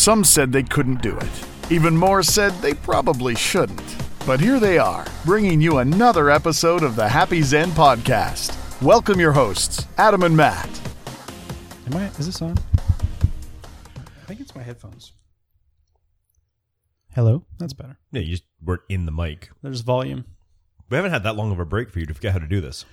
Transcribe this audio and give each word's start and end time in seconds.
Some 0.00 0.24
said 0.24 0.50
they 0.50 0.62
couldn't 0.62 1.02
do 1.02 1.14
it. 1.14 1.46
Even 1.70 1.94
more 1.94 2.22
said 2.22 2.54
they 2.54 2.72
probably 2.72 3.34
shouldn't. 3.34 3.96
But 4.26 4.40
here 4.40 4.58
they 4.58 4.78
are, 4.78 5.04
bringing 5.26 5.60
you 5.60 5.76
another 5.76 6.30
episode 6.30 6.82
of 6.82 6.96
the 6.96 7.06
Happy 7.06 7.40
Xen 7.40 7.66
podcast. 7.72 8.56
Welcome 8.80 9.20
your 9.20 9.32
hosts, 9.32 9.86
Adam 9.98 10.22
and 10.22 10.34
Matt. 10.34 10.70
Am 11.86 11.98
I? 11.98 12.06
Is 12.18 12.24
this 12.24 12.40
on? 12.40 12.56
I 13.98 14.24
think 14.24 14.40
it's 14.40 14.54
my 14.54 14.62
headphones. 14.62 15.12
Hello. 17.14 17.44
That's 17.58 17.74
better. 17.74 17.98
Yeah, 18.10 18.22
you 18.22 18.30
just 18.30 18.44
weren't 18.64 18.80
in 18.88 19.04
the 19.04 19.12
mic. 19.12 19.50
There's 19.62 19.82
volume. 19.82 20.24
We 20.88 20.96
haven't 20.96 21.12
had 21.12 21.24
that 21.24 21.36
long 21.36 21.52
of 21.52 21.60
a 21.60 21.66
break 21.66 21.90
for 21.90 21.98
you 21.98 22.06
to 22.06 22.14
forget 22.14 22.32
how 22.32 22.38
to 22.38 22.48
do 22.48 22.62
this. 22.62 22.86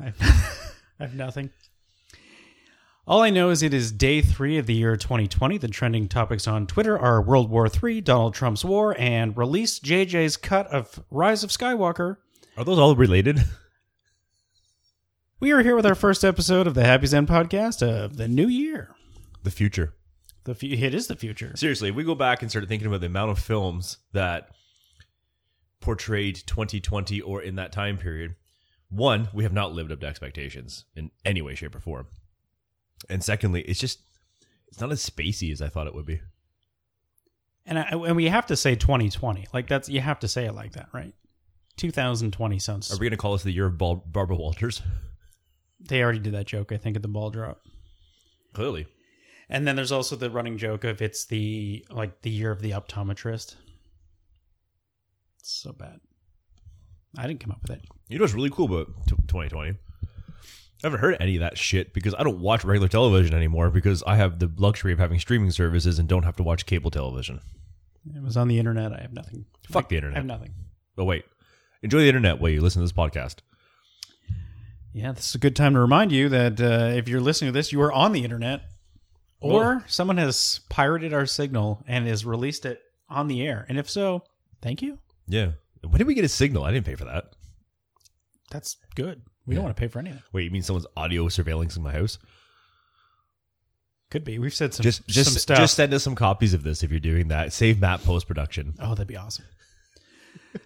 I 0.00 0.06
I 0.98 1.04
have 1.04 1.14
nothing. 1.14 1.50
All 3.06 3.20
I 3.20 3.28
know 3.28 3.50
is 3.50 3.62
it 3.62 3.74
is 3.74 3.92
day 3.92 4.22
three 4.22 4.56
of 4.56 4.64
the 4.64 4.72
year 4.72 4.96
2020. 4.96 5.58
The 5.58 5.68
trending 5.68 6.08
topics 6.08 6.48
on 6.48 6.66
Twitter 6.66 6.98
are 6.98 7.20
World 7.20 7.50
War 7.50 7.68
III, 7.68 8.00
Donald 8.00 8.32
Trump's 8.34 8.64
war, 8.64 8.96
and 8.98 9.36
release 9.36 9.78
JJ's 9.78 10.38
cut 10.38 10.66
of 10.68 11.04
Rise 11.10 11.44
of 11.44 11.50
Skywalker. 11.50 12.16
Are 12.56 12.64
those 12.64 12.78
all 12.78 12.96
related? 12.96 13.44
We 15.38 15.52
are 15.52 15.62
here 15.62 15.76
with 15.76 15.84
our 15.84 15.94
first 15.94 16.24
episode 16.24 16.66
of 16.66 16.72
the 16.72 16.84
Happy 16.84 17.06
Xen 17.06 17.26
podcast 17.26 17.86
of 17.86 18.16
the 18.16 18.28
new 18.28 18.48
year. 18.48 18.94
the 19.42 19.50
future. 19.50 19.92
The 20.44 20.54
fu- 20.54 20.68
it 20.68 20.94
is 20.94 21.06
the 21.06 21.16
future. 21.16 21.52
Seriously, 21.56 21.90
if 21.90 21.94
we 21.94 22.04
go 22.04 22.14
back 22.14 22.40
and 22.40 22.50
start 22.50 22.66
thinking 22.68 22.88
about 22.88 23.00
the 23.00 23.08
amount 23.08 23.30
of 23.32 23.38
films 23.38 23.98
that 24.12 24.48
portrayed 25.80 26.36
2020 26.46 27.20
or 27.20 27.42
in 27.42 27.56
that 27.56 27.72
time 27.72 27.98
period, 27.98 28.36
one, 28.88 29.28
we 29.34 29.42
have 29.42 29.52
not 29.52 29.72
lived 29.74 29.92
up 29.92 30.00
to 30.00 30.06
expectations 30.06 30.86
in 30.96 31.10
any 31.26 31.42
way, 31.42 31.54
shape, 31.54 31.74
or 31.74 31.80
form. 31.80 32.06
And 33.08 33.22
secondly, 33.22 33.62
it's 33.62 33.80
just 33.80 34.00
it's 34.68 34.80
not 34.80 34.92
as 34.92 35.08
spacey 35.08 35.52
as 35.52 35.62
I 35.62 35.68
thought 35.68 35.86
it 35.86 35.94
would 35.94 36.06
be. 36.06 36.20
And 37.66 37.78
I, 37.78 37.82
and 37.90 38.16
we 38.16 38.26
have 38.28 38.46
to 38.46 38.56
say 38.56 38.74
2020. 38.74 39.46
Like 39.52 39.68
that's 39.68 39.88
you 39.88 40.00
have 40.00 40.20
to 40.20 40.28
say 40.28 40.46
it 40.46 40.54
like 40.54 40.72
that, 40.72 40.88
right? 40.92 41.14
2020 41.76 42.58
sounds. 42.58 42.92
Are 42.92 42.96
we 42.96 43.06
going 43.06 43.10
to 43.10 43.16
call 43.16 43.32
this 43.32 43.42
the 43.42 43.52
year 43.52 43.66
of 43.66 43.78
Bal- 43.78 44.04
Barbara 44.06 44.36
Walters? 44.36 44.82
they 45.88 46.02
already 46.02 46.18
did 46.18 46.34
that 46.34 46.46
joke, 46.46 46.72
I 46.72 46.76
think, 46.76 46.96
at 46.96 47.02
the 47.02 47.08
ball 47.08 47.30
drop. 47.30 47.60
Clearly. 48.52 48.86
And 49.48 49.66
then 49.66 49.76
there's 49.76 49.92
also 49.92 50.16
the 50.16 50.30
running 50.30 50.56
joke 50.56 50.84
of 50.84 51.02
it's 51.02 51.26
the 51.26 51.84
like 51.90 52.22
the 52.22 52.30
year 52.30 52.50
of 52.50 52.62
the 52.62 52.70
optometrist. 52.70 53.56
It's 55.40 55.60
so 55.62 55.72
bad. 55.72 56.00
I 57.18 57.26
didn't 57.26 57.40
come 57.40 57.50
up 57.52 57.60
with 57.62 57.72
it. 57.72 57.82
You 58.08 58.18
know 58.18 58.22
what's 58.22 58.34
really 58.34 58.50
cool 58.50 58.66
about 58.66 58.88
t- 59.06 59.16
2020? 59.28 59.74
I 60.84 60.88
haven't 60.88 61.00
heard 61.00 61.16
any 61.18 61.36
of 61.36 61.40
that 61.40 61.56
shit 61.56 61.94
because 61.94 62.14
I 62.14 62.22
don't 62.22 62.40
watch 62.40 62.62
regular 62.62 62.88
television 62.88 63.34
anymore 63.34 63.70
because 63.70 64.02
I 64.06 64.16
have 64.16 64.38
the 64.38 64.52
luxury 64.58 64.92
of 64.92 64.98
having 64.98 65.18
streaming 65.18 65.50
services 65.50 65.98
and 65.98 66.06
don't 66.06 66.24
have 66.24 66.36
to 66.36 66.42
watch 66.42 66.66
cable 66.66 66.90
television. 66.90 67.40
It 68.14 68.22
was 68.22 68.36
on 68.36 68.48
the 68.48 68.58
internet. 68.58 68.92
I 68.92 69.00
have 69.00 69.14
nothing. 69.14 69.46
Fuck 69.70 69.88
the 69.88 69.96
internet. 69.96 70.16
I 70.16 70.18
have 70.18 70.26
nothing. 70.26 70.52
Oh 70.98 71.04
wait, 71.04 71.24
enjoy 71.82 72.00
the 72.00 72.08
internet 72.08 72.38
while 72.38 72.50
you 72.50 72.60
listen 72.60 72.80
to 72.80 72.84
this 72.84 72.92
podcast. 72.92 73.36
Yeah, 74.92 75.12
this 75.12 75.30
is 75.30 75.34
a 75.34 75.38
good 75.38 75.56
time 75.56 75.72
to 75.72 75.80
remind 75.80 76.12
you 76.12 76.28
that 76.28 76.60
uh, 76.60 76.92
if 76.94 77.08
you're 77.08 77.18
listening 77.18 77.48
to 77.48 77.58
this, 77.58 77.72
you 77.72 77.80
are 77.80 77.92
on 77.92 78.12
the 78.12 78.22
internet, 78.22 78.60
or 79.40 79.84
someone 79.86 80.18
has 80.18 80.60
pirated 80.68 81.14
our 81.14 81.24
signal 81.24 81.82
and 81.88 82.06
has 82.06 82.26
released 82.26 82.66
it 82.66 82.82
on 83.08 83.28
the 83.28 83.40
air. 83.46 83.64
And 83.70 83.78
if 83.78 83.88
so, 83.88 84.22
thank 84.60 84.82
you. 84.82 84.98
Yeah. 85.26 85.52
When 85.80 85.96
did 85.96 86.06
we 86.06 86.14
get 86.14 86.26
a 86.26 86.28
signal? 86.28 86.62
I 86.62 86.72
didn't 86.72 86.84
pay 86.84 86.94
for 86.94 87.06
that. 87.06 87.30
That's 88.50 88.76
good. 88.94 89.22
We 89.46 89.54
don't 89.54 89.64
want 89.64 89.76
to 89.76 89.80
pay 89.80 89.88
for 89.88 89.98
anything. 89.98 90.22
Wait, 90.32 90.44
you 90.44 90.50
mean 90.50 90.62
someone's 90.62 90.86
audio 90.96 91.28
surveillance 91.28 91.76
in 91.76 91.82
my 91.82 91.92
house? 91.92 92.18
Could 94.10 94.24
be. 94.24 94.38
We've 94.38 94.54
said 94.54 94.72
some 94.74 94.82
Just 94.84 95.06
just 95.06 95.32
some 95.32 95.38
stuff. 95.38 95.58
just 95.58 95.74
send 95.74 95.92
us 95.92 96.02
some 96.02 96.14
copies 96.14 96.54
of 96.54 96.62
this 96.62 96.82
if 96.82 96.90
you're 96.90 97.00
doing 97.00 97.28
that. 97.28 97.52
Save 97.52 97.80
Matt 97.80 98.02
post 98.04 98.26
production. 98.26 98.74
Oh, 98.80 98.90
that'd 98.90 99.06
be 99.06 99.16
awesome. 99.16 99.44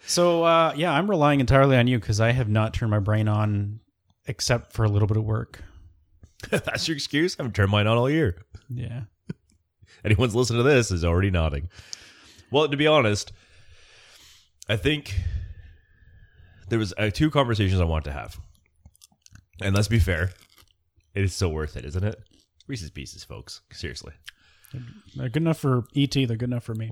so 0.07 0.45
uh, 0.45 0.73
yeah, 0.77 0.93
I'm 0.93 1.09
relying 1.09 1.41
entirely 1.41 1.77
on 1.77 1.87
you 1.87 1.99
because 1.99 2.21
I 2.21 2.33
have 2.33 2.49
not 2.49 2.75
turned 2.75 2.91
my 2.91 2.99
brain 2.99 3.27
on 3.27 3.81
except 4.27 4.73
for 4.75 4.85
a 4.85 4.89
little 4.89 5.09
bit 5.09 5.17
of 5.17 5.25
work. 5.25 5.63
That's 6.51 6.87
your 6.87 6.95
excuse? 6.97 7.35
I 7.39 7.43
haven't 7.43 7.55
turned 7.55 7.71
mine 7.71 7.87
on 7.87 7.97
all 7.97 8.11
year. 8.11 8.37
Yeah. 8.69 9.03
Anyone's 10.05 10.35
listening 10.35 10.59
to 10.63 10.69
this 10.69 10.91
is 10.91 11.05
already 11.05 11.31
nodding. 11.31 11.69
Well, 12.51 12.69
to 12.69 12.77
be 12.77 12.87
honest, 12.87 13.33
I 14.69 14.77
think 14.77 15.15
there 16.69 16.79
was 16.79 16.93
uh, 16.99 17.11
two 17.11 17.31
conversations 17.31 17.81
I 17.81 17.85
want 17.85 18.05
to 18.05 18.13
have, 18.13 18.39
and 19.61 19.75
let's 19.75 19.89
be 19.89 19.99
fair, 19.99 20.31
it 21.15 21.25
is 21.25 21.33
so 21.35 21.49
worth 21.49 21.77
it, 21.77 21.85
isn't 21.85 22.05
it? 22.05 22.21
Reese's 22.67 22.91
Pieces, 22.91 23.25
folks. 23.25 23.61
Seriously. 23.73 24.13
They're 25.17 25.29
good 25.31 25.43
enough 25.43 25.59
for 25.59 25.85
ET. 25.97 26.13
They're 26.13 26.27
good 26.37 26.43
enough 26.51 26.65
for 26.65 26.75
me. 26.75 26.91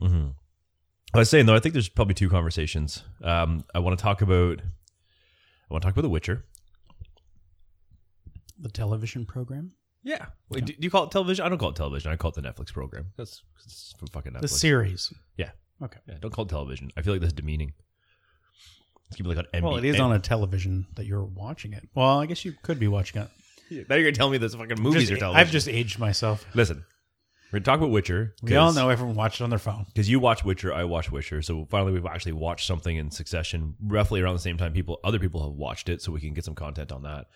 I 1.14 1.18
was 1.18 1.28
saying 1.30 1.46
though, 1.46 1.54
I 1.54 1.60
think 1.60 1.72
there's 1.74 1.88
probably 1.88 2.14
two 2.14 2.28
conversations. 2.30 3.02
Um, 3.22 3.64
I 3.74 3.78
want 3.78 3.98
to 3.98 4.02
talk 4.02 4.22
about. 4.22 4.60
I 4.60 5.74
want 5.74 5.82
to 5.82 5.86
talk 5.86 5.94
about 5.94 6.02
The 6.02 6.08
Witcher. 6.08 6.44
The 8.58 8.70
television 8.70 9.26
program, 9.26 9.72
Yeah. 10.02 10.26
Wait, 10.48 10.64
do, 10.64 10.72
do 10.72 10.78
you 10.80 10.90
call 10.90 11.04
it 11.04 11.10
television? 11.10 11.44
I 11.44 11.48
don't 11.50 11.58
call 11.58 11.70
it 11.70 11.76
television. 11.76 12.10
I 12.10 12.16
call 12.16 12.30
it 12.30 12.34
the 12.34 12.40
Netflix 12.42 12.72
program. 12.72 13.06
That's 13.18 13.42
it's 13.64 13.94
from 13.98 14.08
fucking 14.08 14.32
Netflix. 14.32 14.40
the 14.40 14.48
series. 14.48 15.12
Yeah. 15.36 15.50
Okay. 15.82 15.98
Yeah. 16.08 16.14
Don't 16.20 16.30
call 16.32 16.46
it 16.46 16.48
television. 16.48 16.90
I 16.96 17.02
feel 17.02 17.12
like 17.12 17.20
that's 17.20 17.34
demeaning. 17.34 17.74
Let's 19.08 19.16
keep 19.16 19.26
it 19.26 19.28
like 19.36 19.46
on. 19.54 19.62
Well, 19.62 19.76
it 19.76 19.84
is 19.84 20.00
on 20.00 20.12
a 20.12 20.18
television 20.18 20.86
that 20.96 21.06
you're 21.06 21.24
watching 21.24 21.72
it. 21.72 21.88
Well, 21.94 22.18
I 22.20 22.26
guess 22.26 22.44
you 22.44 22.54
could 22.62 22.78
be 22.80 22.88
watching 22.88 23.22
it. 23.22 23.30
Now 23.88 23.94
you're 23.96 24.04
gonna 24.04 24.12
tell 24.12 24.30
me 24.30 24.38
this 24.38 24.54
fucking 24.54 24.80
movies 24.80 25.02
Just- 25.08 25.12
are 25.12 25.16
television. 25.18 25.46
I've 25.46 25.52
just 25.52 25.68
aged 25.68 25.98
myself. 25.98 26.44
listen. 26.54 26.84
We're 27.52 27.60
gonna 27.60 27.64
talk 27.64 27.78
about 27.78 27.90
Witcher. 27.90 28.34
We 28.42 28.56
all 28.56 28.72
know 28.72 28.88
everyone 28.88 29.14
watched 29.14 29.40
it 29.40 29.44
on 29.44 29.50
their 29.50 29.58
phone. 29.60 29.86
because 29.86 30.10
you 30.10 30.18
watch 30.18 30.44
Witcher, 30.44 30.74
I 30.74 30.82
watch 30.84 31.12
Witcher. 31.12 31.42
So 31.42 31.64
finally, 31.70 31.92
we've 31.92 32.04
actually 32.04 32.32
watched 32.32 32.66
something 32.66 32.96
in 32.96 33.12
succession, 33.12 33.74
roughly 33.80 34.20
around 34.20 34.34
the 34.34 34.40
same 34.40 34.56
time. 34.58 34.72
People, 34.72 34.98
other 35.04 35.20
people 35.20 35.42
have 35.44 35.52
watched 35.52 35.88
it, 35.88 36.02
so 36.02 36.10
we 36.10 36.20
can 36.20 36.34
get 36.34 36.44
some 36.44 36.56
content 36.56 36.90
on 36.90 37.02
that. 37.04 37.26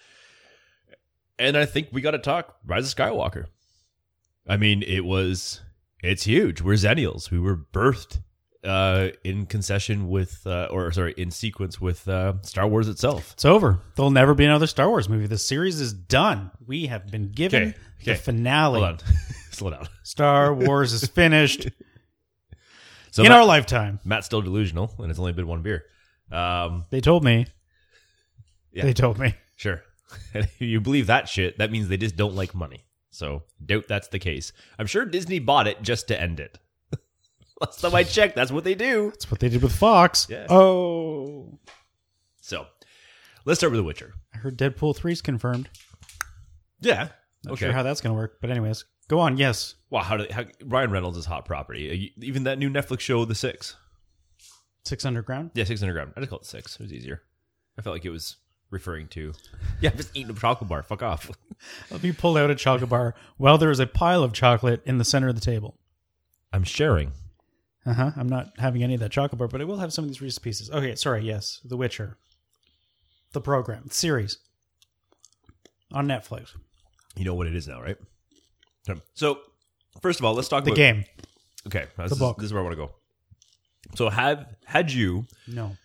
And 1.38 1.56
I 1.56 1.64
think 1.64 1.88
we 1.92 2.00
got 2.00 2.10
to 2.10 2.18
talk 2.18 2.56
Rise 2.66 2.92
of 2.92 2.96
Skywalker. 2.98 3.46
I 4.48 4.56
mean, 4.56 4.82
it 4.82 5.04
was 5.04 5.60
it's 6.02 6.24
huge. 6.24 6.60
We're 6.60 6.74
Xennials. 6.74 7.30
We 7.30 7.38
were 7.38 7.56
birthed 7.56 8.20
uh, 8.64 9.08
in 9.24 9.46
concession 9.46 10.08
with, 10.08 10.46
uh, 10.46 10.68
or 10.70 10.90
sorry, 10.92 11.14
in 11.16 11.30
sequence 11.30 11.80
with 11.80 12.06
uh, 12.08 12.34
Star 12.42 12.66
Wars 12.68 12.88
itself. 12.88 13.32
It's 13.32 13.44
over. 13.44 13.80
There'll 13.96 14.10
never 14.10 14.34
be 14.34 14.44
another 14.44 14.66
Star 14.66 14.88
Wars 14.88 15.08
movie. 15.08 15.26
The 15.26 15.38
series 15.38 15.80
is 15.80 15.92
done. 15.92 16.50
We 16.66 16.86
have 16.86 17.10
been 17.10 17.30
given 17.32 17.70
Okay, 18.02 18.12
the 18.12 18.14
finale. 18.16 18.80
Hold 18.80 18.92
on, 18.92 18.98
slow 19.50 19.70
down. 19.70 19.88
Star 20.02 20.52
Wars 20.54 20.92
is 20.92 21.06
finished 21.06 21.68
So 23.12 23.22
in 23.24 23.28
Matt- 23.30 23.38
our 23.38 23.44
lifetime. 23.44 23.98
Matt's 24.04 24.26
still 24.26 24.40
delusional, 24.42 24.94
and 24.98 25.10
it's 25.10 25.18
only 25.18 25.32
been 25.32 25.48
one 25.48 25.62
beer. 25.62 25.84
Um, 26.30 26.84
They 26.90 27.00
told 27.00 27.24
me. 27.24 27.46
Yeah. 28.72 28.84
They 28.84 28.92
told 28.92 29.18
me. 29.18 29.34
Sure. 29.56 29.82
And 30.34 30.44
if 30.44 30.60
you 30.60 30.80
believe 30.80 31.06
that 31.06 31.28
shit, 31.28 31.58
that 31.58 31.70
means 31.70 31.86
they 31.88 31.96
just 31.96 32.16
don't 32.16 32.34
like 32.34 32.52
money. 32.54 32.84
So 33.10 33.44
doubt 33.64 33.84
that's 33.88 34.08
the 34.08 34.18
case. 34.18 34.52
I'm 34.78 34.86
sure 34.86 35.04
Disney 35.04 35.38
bought 35.38 35.66
it 35.68 35.82
just 35.82 36.08
to 36.08 36.20
end 36.20 36.40
it. 36.40 36.58
Last 37.60 37.80
time 37.80 37.94
I 37.94 38.04
checked, 38.04 38.36
that's 38.36 38.50
what 38.50 38.64
they 38.64 38.74
do. 38.74 39.10
That's 39.10 39.30
what 39.30 39.40
they 39.40 39.50
did 39.50 39.62
with 39.62 39.72
Fox. 39.72 40.26
Yeah. 40.30 40.46
Oh. 40.48 41.58
So 42.40 42.66
let's 43.44 43.60
start 43.60 43.72
with 43.72 43.78
The 43.78 43.84
Witcher. 43.84 44.14
I 44.34 44.38
heard 44.38 44.56
Deadpool 44.56 44.96
3 44.96 45.12
is 45.12 45.20
confirmed. 45.20 45.68
Yeah. 46.80 47.08
Not 47.44 47.52
okay. 47.52 47.66
sure 47.66 47.72
how 47.72 47.82
that's 47.82 48.00
going 48.00 48.14
to 48.14 48.18
work. 48.18 48.38
But, 48.40 48.50
anyways, 48.50 48.86
go 49.08 49.20
on. 49.20 49.36
Yes. 49.36 49.74
wow. 49.90 50.02
How 50.02 50.16
did 50.16 50.30
how, 50.30 50.44
Ryan 50.64 50.90
Reynolds 50.90 51.18
is 51.18 51.26
hot 51.26 51.44
property? 51.44 52.12
Uh, 52.16 52.24
Even 52.24 52.44
that 52.44 52.58
new 52.58 52.70
Netflix 52.70 53.00
show, 53.00 53.24
The 53.26 53.34
Six. 53.34 53.76
Six 54.84 55.04
Underground. 55.04 55.50
Yeah, 55.54 55.64
Six 55.64 55.82
Underground. 55.82 56.12
I 56.16 56.20
just 56.20 56.30
call 56.30 56.38
it 56.38 56.46
Six. 56.46 56.76
It 56.76 56.82
was 56.82 56.92
easier. 56.92 57.22
I 57.78 57.82
felt 57.82 57.94
like 57.94 58.06
it 58.06 58.10
was 58.10 58.36
referring 58.70 59.08
to. 59.08 59.32
Yeah, 59.82 59.90
I'm 59.90 59.96
just 59.96 60.14
eating 60.14 60.30
a 60.30 60.38
chocolate 60.38 60.68
bar. 60.68 60.82
Fuck 60.82 61.02
off. 61.02 61.30
Let 61.90 62.02
me 62.02 62.12
pull 62.12 62.36
out 62.36 62.50
a 62.50 62.54
chocolate 62.54 62.90
bar 62.90 63.14
while 63.38 63.56
there 63.56 63.70
is 63.70 63.80
a 63.80 63.86
pile 63.86 64.22
of 64.22 64.34
chocolate 64.34 64.82
in 64.84 64.98
the 64.98 65.04
center 65.06 65.28
of 65.28 65.34
the 65.34 65.40
table. 65.40 65.78
I'm 66.52 66.64
sharing. 66.64 67.12
Uh 67.86 67.94
huh. 67.94 68.10
I'm 68.16 68.28
not 68.28 68.48
having 68.58 68.82
any 68.82 68.94
of 68.94 69.00
that 69.00 69.10
chocolate 69.10 69.38
bar, 69.38 69.48
but 69.48 69.60
I 69.60 69.64
will 69.64 69.78
have 69.78 69.92
some 69.92 70.04
of 70.04 70.10
these 70.10 70.20
Reese's 70.20 70.38
pieces. 70.38 70.70
Okay, 70.70 70.94
sorry. 70.96 71.24
Yes, 71.24 71.60
The 71.64 71.76
Witcher, 71.76 72.18
the 73.32 73.40
program, 73.40 73.84
the 73.86 73.94
series 73.94 74.38
on 75.92 76.06
Netflix. 76.06 76.50
You 77.16 77.24
know 77.24 77.34
what 77.34 77.46
it 77.46 77.54
is 77.56 77.66
now, 77.66 77.80
right? 77.80 77.96
So, 79.14 79.38
first 80.02 80.18
of 80.20 80.24
all, 80.24 80.34
let's 80.34 80.48
talk 80.48 80.62
about 80.62 80.74
The 80.76 80.82
about 80.90 80.94
game. 80.94 81.04
Okay, 81.66 81.86
this, 81.96 82.10
The 82.10 82.14
is, 82.14 82.18
book. 82.18 82.36
this 82.38 82.46
is 82.46 82.52
where 82.52 82.60
I 82.62 82.64
want 82.64 82.72
to 82.76 82.86
go. 82.86 82.90
So, 83.94 84.08
have 84.10 84.46
had 84.66 84.92
you 84.92 85.26
No. 85.48 85.76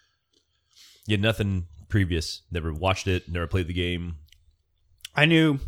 you 1.08 1.14
had 1.14 1.22
nothing 1.22 1.68
previous, 1.90 2.42
never 2.52 2.74
watched 2.74 3.08
it, 3.08 3.30
never 3.30 3.48
played 3.48 3.68
the 3.68 3.74
game. 3.74 4.16
I 5.16 5.26
knew 5.26 5.60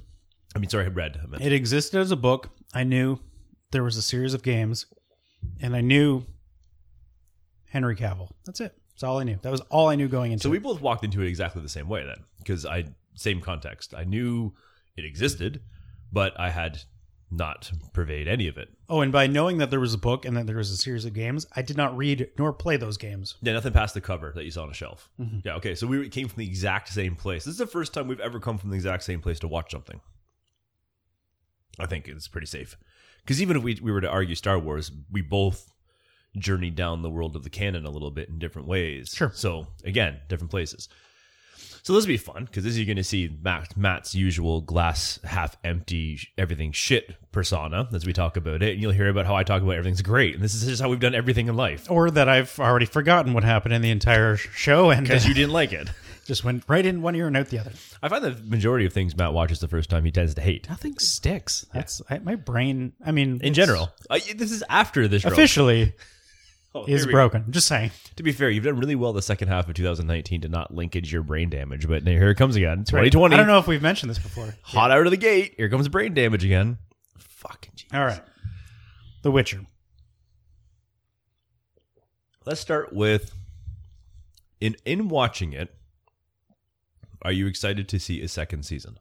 I 0.55 0.59
mean, 0.59 0.69
sorry, 0.69 0.85
I 0.85 0.89
read. 0.89 1.19
I 1.23 1.27
meant. 1.27 1.43
it 1.43 1.53
existed 1.53 1.99
as 1.99 2.11
a 2.11 2.15
book. 2.15 2.49
I 2.73 2.83
knew 2.83 3.19
there 3.71 3.83
was 3.83 3.95
a 3.97 4.01
series 4.01 4.33
of 4.33 4.41
games, 4.43 4.85
and 5.61 5.75
I 5.75 5.81
knew 5.81 6.25
Henry 7.65 7.95
Cavill. 7.95 8.29
That's 8.45 8.61
it. 8.61 8.75
That's 8.91 9.03
all 9.03 9.19
I 9.19 9.23
knew. 9.23 9.37
That 9.41 9.51
was 9.51 9.61
all 9.69 9.89
I 9.89 9.95
knew 9.95 10.07
going 10.07 10.31
into 10.31 10.43
so 10.43 10.49
we 10.49 10.57
it. 10.57 10.63
both 10.63 10.81
walked 10.81 11.03
into 11.03 11.21
it 11.21 11.27
exactly 11.27 11.61
the 11.61 11.69
same 11.69 11.87
way 11.87 12.03
then, 12.05 12.23
because 12.39 12.65
I 12.65 12.85
same 13.15 13.41
context. 13.41 13.93
I 13.95 14.03
knew 14.03 14.53
it 14.95 15.05
existed, 15.05 15.61
but 16.11 16.39
I 16.39 16.49
had 16.49 16.79
not 17.29 17.71
pervade 17.93 18.27
any 18.27 18.47
of 18.47 18.57
it. 18.57 18.69
Oh, 18.87 19.01
and 19.01 19.11
by 19.11 19.27
knowing 19.27 19.57
that 19.57 19.69
there 19.69 19.79
was 19.81 19.93
a 19.93 19.97
book 19.97 20.23
and 20.23 20.37
that 20.37 20.47
there 20.47 20.55
was 20.55 20.71
a 20.71 20.77
series 20.77 21.03
of 21.03 21.13
games, 21.13 21.45
I 21.55 21.61
did 21.61 21.75
not 21.75 21.95
read 21.97 22.29
nor 22.39 22.53
play 22.53 22.77
those 22.77 22.97
games. 22.97 23.35
Yeah, 23.41 23.53
nothing 23.53 23.73
past 23.73 23.93
the 23.93 24.01
cover 24.01 24.31
that 24.33 24.45
you 24.45 24.51
saw 24.51 24.63
on 24.63 24.69
a 24.69 24.73
shelf. 24.73 25.09
Mm-hmm. 25.19 25.39
Yeah, 25.43 25.55
okay. 25.55 25.75
So 25.75 25.87
we 25.87 26.07
came 26.09 26.29
from 26.29 26.39
the 26.39 26.47
exact 26.47 26.87
same 26.89 27.15
place. 27.15 27.43
This 27.43 27.51
is 27.53 27.57
the 27.57 27.67
first 27.67 27.93
time 27.93 28.07
we've 28.07 28.19
ever 28.19 28.39
come 28.39 28.57
from 28.57 28.69
the 28.69 28.75
exact 28.75 29.03
same 29.03 29.19
place 29.19 29.39
to 29.39 29.47
watch 29.47 29.71
something. 29.71 29.99
I 31.79 31.85
think 31.85 32.07
it's 32.07 32.27
pretty 32.27 32.47
safe. 32.47 32.77
Because 33.27 33.41
even 33.41 33.57
if 33.57 33.63
we, 33.63 33.77
we 33.81 33.91
were 33.91 33.99
to 33.99 34.09
argue 34.09 34.35
Star 34.35 34.57
Wars, 34.57 34.89
we 35.11 35.21
both 35.21 35.73
journeyed 36.37 36.75
down 36.75 37.01
the 37.01 37.09
world 37.09 37.35
of 37.35 37.43
the 37.43 37.49
canon 37.49 37.85
a 37.85 37.89
little 37.89 38.09
bit 38.09 38.29
in 38.29 38.39
different 38.39 38.69
ways. 38.69 39.13
Sure. 39.13 39.33
So 39.35 39.67
again, 39.83 40.21
different 40.29 40.49
places. 40.49 40.87
So 41.83 41.91
this 41.93 42.05
will 42.05 42.13
be 42.13 42.17
fun 42.17 42.45
because 42.45 42.63
this 42.63 42.71
is 42.71 42.79
you're 42.79 42.85
going 42.85 42.95
to 42.95 43.03
see 43.03 43.29
Matt, 43.41 43.75
Matt's 43.75 44.15
usual 44.15 44.61
glass 44.61 45.19
half 45.25 45.57
empty, 45.65 46.21
everything 46.37 46.71
shit 46.71 47.17
persona 47.33 47.89
as 47.93 48.05
we 48.05 48.13
talk 48.13 48.37
about 48.37 48.63
it, 48.63 48.73
and 48.73 48.81
you'll 48.81 48.93
hear 48.93 49.09
about 49.09 49.25
how 49.25 49.35
I 49.35 49.43
talk 49.43 49.61
about 49.61 49.75
everything's 49.75 50.01
great, 50.01 50.35
and 50.35 50.43
this 50.43 50.53
is 50.53 50.65
just 50.65 50.81
how 50.81 50.87
we've 50.87 50.99
done 50.99 51.15
everything 51.15 51.47
in 51.47 51.55
life 51.55 51.89
Or 51.89 52.11
that 52.11 52.27
I've 52.29 52.57
already 52.59 52.85
forgotten 52.85 53.33
what 53.33 53.43
happened 53.43 53.73
in 53.73 53.81
the 53.81 53.91
entire 53.91 54.37
show 54.37 54.89
and 54.89 55.03
because 55.07 55.25
you 55.25 55.33
didn't 55.33 55.53
like 55.53 55.73
it. 55.73 55.89
Just 56.27 56.43
went 56.43 56.63
right 56.67 56.85
in 56.85 57.01
one 57.01 57.15
ear 57.15 57.25
and 57.27 57.35
out 57.35 57.47
the 57.47 57.57
other. 57.59 57.71
I 58.03 58.09
find 58.09 58.23
the 58.23 58.37
majority 58.43 58.85
of 58.85 58.93
things 58.93 59.15
Matt 59.17 59.33
watches 59.33 59.59
the 59.59 59.67
first 59.67 59.89
time 59.89 60.05
he 60.05 60.11
tends 60.11 60.35
to 60.35 60.41
hate. 60.41 60.69
Nothing 60.69 60.97
sticks. 60.99 61.65
That's 61.73 62.01
I, 62.09 62.19
my 62.19 62.35
brain. 62.35 62.93
I 63.03 63.11
mean, 63.11 63.39
In 63.41 63.47
it's 63.47 63.55
general, 63.55 63.89
I, 64.09 64.19
this 64.19 64.51
is 64.51 64.63
after 64.69 65.07
the 65.07 65.19
show. 65.19 65.29
officially 65.29 65.93
Oh, 66.75 66.83
here 66.85 66.97
is 66.97 67.05
we 67.07 67.11
go. 67.13 67.17
broken. 67.29 67.45
Just 67.49 67.67
saying. 67.67 67.89
To 68.17 68.23
be 68.23 68.31
fair, 68.33 68.49
you've 68.51 68.65
done 68.65 68.77
really 68.77 68.93
well 68.93 69.11
the 69.13 69.21
second 69.21 69.47
half 69.47 69.67
of 69.67 69.73
2019 69.73 70.41
to 70.41 70.49
not 70.49 70.71
linkage 70.75 71.11
your 71.11 71.23
brain 71.23 71.49
damage, 71.49 71.87
but 71.87 72.05
here 72.05 72.29
it 72.29 72.35
comes 72.35 72.55
again. 72.55 72.79
2020, 72.83 73.33
I 73.33 73.37
don't 73.37 73.47
know 73.47 73.57
if 73.57 73.65
we've 73.67 73.81
mentioned 73.81 74.09
this 74.11 74.19
before. 74.19 74.53
hot 74.61 74.91
out 74.91 75.05
of 75.05 75.09
the 75.11 75.17
gate. 75.17 75.55
Here 75.57 75.69
comes 75.69 75.87
brain 75.87 76.13
damage 76.13 76.43
again. 76.45 76.77
Fucking. 77.17 77.71
Geez. 77.75 77.87
All 77.93 78.05
right, 78.05 78.21
The 79.23 79.31
Witcher. 79.31 79.61
Let's 82.45 82.61
start 82.61 82.93
with 82.93 83.33
in 84.61 84.75
in 84.85 85.07
watching 85.09 85.53
it. 85.53 85.73
Are 87.27 87.33
you 87.33 87.45
excited 87.45 87.89
to 87.89 87.99
see 87.99 88.21
a 88.21 88.29
second 88.29 88.63
season? 88.63 88.97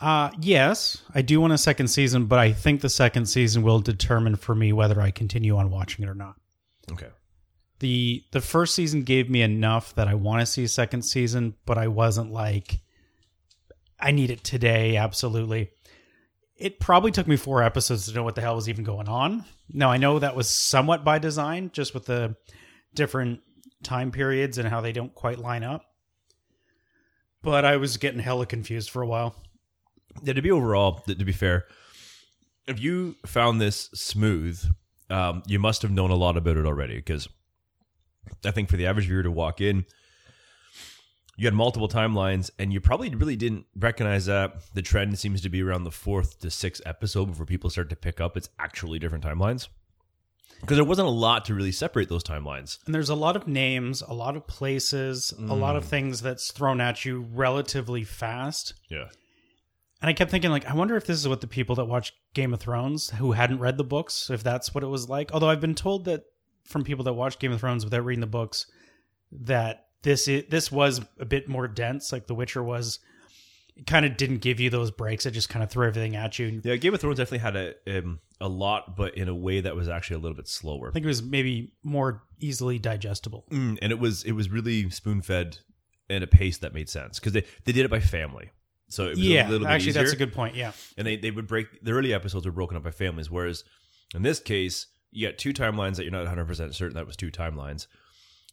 Uh 0.00 0.30
yes, 0.40 1.04
I 1.14 1.22
do 1.22 1.40
want 1.40 1.52
a 1.52 1.58
second 1.58 1.86
season, 1.86 2.26
but 2.26 2.40
I 2.40 2.50
think 2.50 2.80
the 2.80 2.88
second 2.88 3.26
season 3.26 3.62
will 3.62 3.78
determine 3.78 4.34
for 4.34 4.56
me 4.56 4.72
whether 4.72 5.00
I 5.00 5.12
continue 5.12 5.56
on 5.56 5.70
watching 5.70 6.04
it 6.04 6.08
or 6.08 6.16
not. 6.16 6.34
Okay. 6.90 7.10
the 7.78 8.24
The 8.32 8.40
first 8.40 8.74
season 8.74 9.04
gave 9.04 9.30
me 9.30 9.40
enough 9.40 9.94
that 9.94 10.08
I 10.08 10.14
want 10.14 10.40
to 10.40 10.46
see 10.46 10.64
a 10.64 10.68
second 10.68 11.02
season, 11.02 11.54
but 11.64 11.78
I 11.78 11.86
wasn't 11.86 12.32
like 12.32 12.80
I 14.00 14.10
need 14.10 14.32
it 14.32 14.42
today. 14.42 14.96
Absolutely. 14.96 15.70
It 16.56 16.80
probably 16.80 17.12
took 17.12 17.28
me 17.28 17.36
four 17.36 17.62
episodes 17.62 18.08
to 18.08 18.14
know 18.14 18.24
what 18.24 18.34
the 18.34 18.40
hell 18.40 18.56
was 18.56 18.68
even 18.68 18.82
going 18.82 19.08
on. 19.08 19.44
Now 19.72 19.92
I 19.92 19.96
know 19.96 20.18
that 20.18 20.34
was 20.34 20.50
somewhat 20.50 21.04
by 21.04 21.20
design, 21.20 21.70
just 21.72 21.94
with 21.94 22.06
the 22.06 22.34
different 22.94 23.42
time 23.82 24.10
periods 24.10 24.58
and 24.58 24.68
how 24.68 24.80
they 24.80 24.92
don't 24.92 25.14
quite 25.14 25.38
line 25.38 25.64
up. 25.64 25.84
But 27.42 27.64
I 27.64 27.76
was 27.76 27.96
getting 27.96 28.20
hella 28.20 28.46
confused 28.46 28.90
for 28.90 29.02
a 29.02 29.06
while. 29.06 29.36
Yeah, 30.22 30.32
to 30.32 30.42
be 30.42 30.50
overall, 30.50 31.00
to 31.06 31.24
be 31.24 31.32
fair, 31.32 31.66
if 32.66 32.80
you 32.80 33.16
found 33.26 33.60
this 33.60 33.90
smooth, 33.94 34.60
um, 35.10 35.42
you 35.46 35.58
must 35.58 35.82
have 35.82 35.90
known 35.90 36.10
a 36.10 36.16
lot 36.16 36.36
about 36.36 36.56
it 36.56 36.66
already. 36.66 36.96
Because 36.96 37.28
I 38.44 38.50
think 38.50 38.68
for 38.68 38.76
the 38.76 38.86
average 38.86 39.06
viewer 39.06 39.22
to 39.22 39.30
walk 39.30 39.60
in, 39.60 39.84
you 41.36 41.46
had 41.46 41.54
multiple 41.54 41.88
timelines, 41.88 42.50
and 42.58 42.72
you 42.72 42.80
probably 42.80 43.14
really 43.14 43.36
didn't 43.36 43.66
recognize 43.76 44.24
that. 44.26 44.54
The 44.74 44.82
trend 44.82 45.18
seems 45.18 45.42
to 45.42 45.50
be 45.50 45.62
around 45.62 45.84
the 45.84 45.90
fourth 45.90 46.40
to 46.40 46.50
sixth 46.50 46.82
episode 46.86 47.26
before 47.26 47.44
people 47.44 47.68
start 47.68 47.90
to 47.90 47.96
pick 47.96 48.20
up 48.20 48.36
it's 48.36 48.48
actually 48.58 48.98
different 48.98 49.22
timelines. 49.22 49.68
Because 50.60 50.76
there 50.76 50.84
wasn't 50.84 51.08
a 51.08 51.12
lot 51.12 51.44
to 51.46 51.54
really 51.54 51.72
separate 51.72 52.08
those 52.08 52.24
timelines. 52.24 52.78
And 52.86 52.94
there's 52.94 53.10
a 53.10 53.14
lot 53.14 53.36
of 53.36 53.46
names, 53.46 54.02
a 54.02 54.14
lot 54.14 54.36
of 54.36 54.46
places, 54.46 55.32
a 55.38 55.54
lot 55.54 55.76
of 55.76 55.84
things 55.84 56.22
that's 56.22 56.50
thrown 56.50 56.80
at 56.80 57.04
you 57.04 57.26
relatively 57.32 58.04
fast. 58.04 58.74
Yeah. 58.88 59.08
And 60.02 60.10
I 60.10 60.12
kept 60.12 60.30
thinking, 60.30 60.50
like, 60.50 60.66
I 60.66 60.74
wonder 60.74 60.96
if 60.96 61.06
this 61.06 61.18
is 61.18 61.28
what 61.28 61.40
the 61.40 61.46
people 61.46 61.76
that 61.76 61.84
watch 61.86 62.12
Game 62.34 62.52
of 62.52 62.60
Thrones 62.60 63.10
who 63.10 63.32
hadn't 63.32 63.60
read 63.60 63.76
the 63.76 63.84
books, 63.84 64.30
if 64.30 64.42
that's 64.42 64.74
what 64.74 64.84
it 64.84 64.88
was 64.88 65.08
like. 65.08 65.32
Although 65.32 65.48
I've 65.48 65.60
been 65.60 65.74
told 65.74 66.04
that 66.06 66.24
from 66.64 66.84
people 66.84 67.04
that 67.04 67.14
watch 67.14 67.38
Game 67.38 67.52
of 67.52 67.60
Thrones 67.60 67.84
without 67.84 68.04
reading 68.04 68.20
the 68.20 68.26
books, 68.26 68.66
that 69.32 69.86
this 70.02 70.28
is, 70.28 70.44
this 70.48 70.70
was 70.70 71.00
a 71.18 71.24
bit 71.24 71.48
more 71.48 71.68
dense, 71.68 72.12
like 72.12 72.26
The 72.26 72.34
Witcher 72.34 72.62
was. 72.62 72.98
It 73.76 73.86
kind 73.86 74.06
of 74.06 74.16
didn't 74.16 74.38
give 74.38 74.58
you 74.58 74.70
those 74.70 74.90
breaks. 74.90 75.26
It 75.26 75.32
just 75.32 75.48
kind 75.48 75.62
of 75.62 75.70
threw 75.70 75.86
everything 75.86 76.16
at 76.16 76.38
you. 76.38 76.60
Yeah, 76.64 76.76
Game 76.76 76.94
of 76.94 77.00
Thrones 77.00 77.18
definitely 77.18 77.38
had 77.38 77.56
a 77.56 77.98
um, 77.98 78.20
a 78.40 78.48
lot, 78.48 78.96
but 78.96 79.16
in 79.16 79.28
a 79.28 79.34
way 79.34 79.60
that 79.60 79.74
was 79.74 79.88
actually 79.88 80.16
a 80.16 80.18
little 80.20 80.36
bit 80.36 80.48
slower. 80.48 80.88
I 80.88 80.92
think 80.92 81.04
it 81.04 81.08
was 81.08 81.22
maybe 81.22 81.72
more 81.82 82.22
easily 82.40 82.78
digestible. 82.78 83.44
Mm, 83.50 83.78
and 83.80 83.90
it 83.92 83.98
was 83.98 84.24
it 84.24 84.32
was 84.32 84.50
really 84.50 84.90
spoon 84.90 85.22
fed 85.22 85.58
at 86.10 86.22
a 86.22 86.26
pace 86.26 86.58
that 86.58 86.72
made 86.74 86.88
sense 86.88 87.18
because 87.18 87.32
they, 87.32 87.44
they 87.64 87.72
did 87.72 87.84
it 87.84 87.90
by 87.90 88.00
family. 88.00 88.50
So 88.88 89.06
it 89.06 89.10
was 89.10 89.18
Yeah, 89.20 89.48
a 89.48 89.50
little 89.50 89.66
bit 89.66 89.72
actually, 89.72 89.88
easier. 89.90 90.02
that's 90.02 90.12
a 90.12 90.16
good 90.16 90.32
point. 90.32 90.54
Yeah. 90.54 90.72
and 90.96 91.06
they, 91.06 91.16
they 91.16 91.30
would 91.32 91.48
break 91.48 91.66
the 91.82 91.90
early 91.92 92.12
episodes 92.14 92.46
were 92.46 92.52
broken 92.52 92.76
up 92.76 92.84
by 92.84 92.92
families, 92.92 93.28
whereas 93.30 93.64
in 94.14 94.22
this 94.22 94.38
case, 94.38 94.86
you 95.10 95.26
got 95.26 95.38
two 95.38 95.52
timelines 95.52 95.96
that 95.96 96.02
you're 96.04 96.12
not 96.12 96.20
100 96.20 96.46
percent 96.46 96.74
certain 96.74 96.94
that 96.96 97.06
was 97.06 97.16
two 97.16 97.30
timelines. 97.32 97.86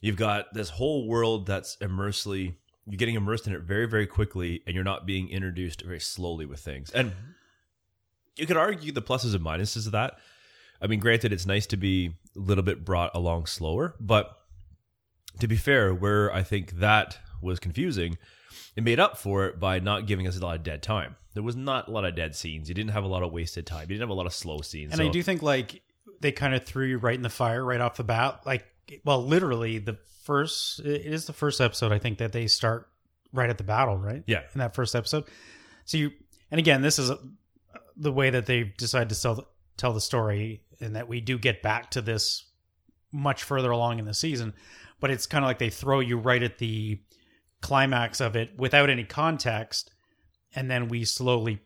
You've 0.00 0.16
got 0.16 0.52
this 0.54 0.70
whole 0.70 1.06
world 1.06 1.46
that's 1.46 1.76
immersely 1.80 2.56
you're 2.86 2.98
getting 2.98 3.14
immersed 3.14 3.46
in 3.46 3.52
it 3.54 3.60
very 3.62 3.86
very 3.86 4.06
quickly, 4.06 4.62
and 4.66 4.74
you're 4.74 4.82
not 4.84 5.06
being 5.06 5.28
introduced 5.28 5.82
very 5.82 6.00
slowly 6.00 6.46
with 6.46 6.60
things. 6.60 6.90
And 6.90 7.12
you 8.36 8.46
could 8.46 8.56
argue 8.56 8.92
the 8.92 9.02
pluses 9.02 9.34
and 9.34 9.44
minuses 9.44 9.86
of 9.86 9.92
that. 9.92 10.18
I 10.80 10.86
mean, 10.86 11.00
granted, 11.00 11.32
it's 11.32 11.46
nice 11.46 11.66
to 11.66 11.76
be 11.76 12.14
a 12.36 12.38
little 12.38 12.64
bit 12.64 12.84
brought 12.84 13.14
along 13.14 13.46
slower, 13.46 13.94
but 14.00 14.36
to 15.40 15.48
be 15.48 15.56
fair, 15.56 15.94
where 15.94 16.32
I 16.32 16.42
think 16.42 16.72
that 16.78 17.18
was 17.40 17.58
confusing, 17.58 18.18
it 18.76 18.82
made 18.82 19.00
up 19.00 19.16
for 19.16 19.46
it 19.46 19.60
by 19.60 19.78
not 19.78 20.06
giving 20.06 20.26
us 20.26 20.36
a 20.36 20.40
lot 20.40 20.56
of 20.56 20.62
dead 20.62 20.82
time. 20.82 21.16
There 21.34 21.42
was 21.42 21.56
not 21.56 21.88
a 21.88 21.90
lot 21.90 22.04
of 22.04 22.14
dead 22.14 22.34
scenes. 22.34 22.68
You 22.68 22.74
didn't 22.74 22.92
have 22.92 23.04
a 23.04 23.08
lot 23.08 23.22
of 23.22 23.32
wasted 23.32 23.66
time. 23.66 23.82
You 23.82 23.88
didn't 23.88 24.02
have 24.02 24.10
a 24.10 24.14
lot 24.14 24.26
of 24.26 24.32
slow 24.32 24.60
scenes. 24.60 24.92
And 24.92 25.02
I 25.02 25.08
do 25.08 25.22
think 25.22 25.42
like 25.42 25.82
they 26.20 26.32
kind 26.32 26.54
of 26.54 26.64
threw 26.64 26.86
you 26.86 26.98
right 26.98 27.14
in 27.14 27.22
the 27.22 27.30
fire 27.30 27.64
right 27.64 27.80
off 27.80 27.96
the 27.96 28.04
bat. 28.04 28.40
Like, 28.46 28.64
well, 29.04 29.24
literally 29.24 29.78
the 29.78 29.98
first 30.22 30.80
it 30.80 31.02
is 31.02 31.26
the 31.26 31.32
first 31.32 31.60
episode 31.60 31.92
I 31.92 31.98
think 31.98 32.18
that 32.18 32.32
they 32.32 32.46
start 32.46 32.88
right 33.32 33.50
at 33.50 33.58
the 33.58 33.64
battle, 33.64 33.98
right? 33.98 34.22
Yeah. 34.26 34.42
in 34.54 34.58
that 34.60 34.74
first 34.74 34.94
episode. 34.94 35.24
So 35.84 35.98
you 35.98 36.12
and 36.50 36.58
again, 36.60 36.82
this 36.82 36.98
is 36.98 37.10
uh, 37.10 37.16
the 37.96 38.12
way 38.12 38.30
that 38.30 38.46
they 38.46 38.72
decide 38.76 39.08
to 39.08 39.20
tell 39.20 39.46
tell 39.76 39.92
the 39.92 40.00
story, 40.00 40.62
and 40.80 40.96
that 40.96 41.08
we 41.08 41.20
do 41.20 41.38
get 41.38 41.62
back 41.62 41.90
to 41.90 42.00
this 42.00 42.44
much 43.12 43.42
further 43.42 43.70
along 43.70 43.98
in 43.98 44.04
the 44.04 44.14
season. 44.14 44.54
But 45.00 45.10
it's 45.10 45.26
kind 45.26 45.44
of 45.44 45.48
like 45.48 45.58
they 45.58 45.70
throw 45.70 46.00
you 46.00 46.16
right 46.16 46.42
at 46.42 46.58
the 46.58 47.00
climax 47.60 48.20
of 48.20 48.36
it 48.36 48.58
without 48.58 48.90
any 48.90 49.04
context, 49.04 49.90
and 50.54 50.70
then 50.70 50.88
we 50.88 51.04
slowly 51.04 51.60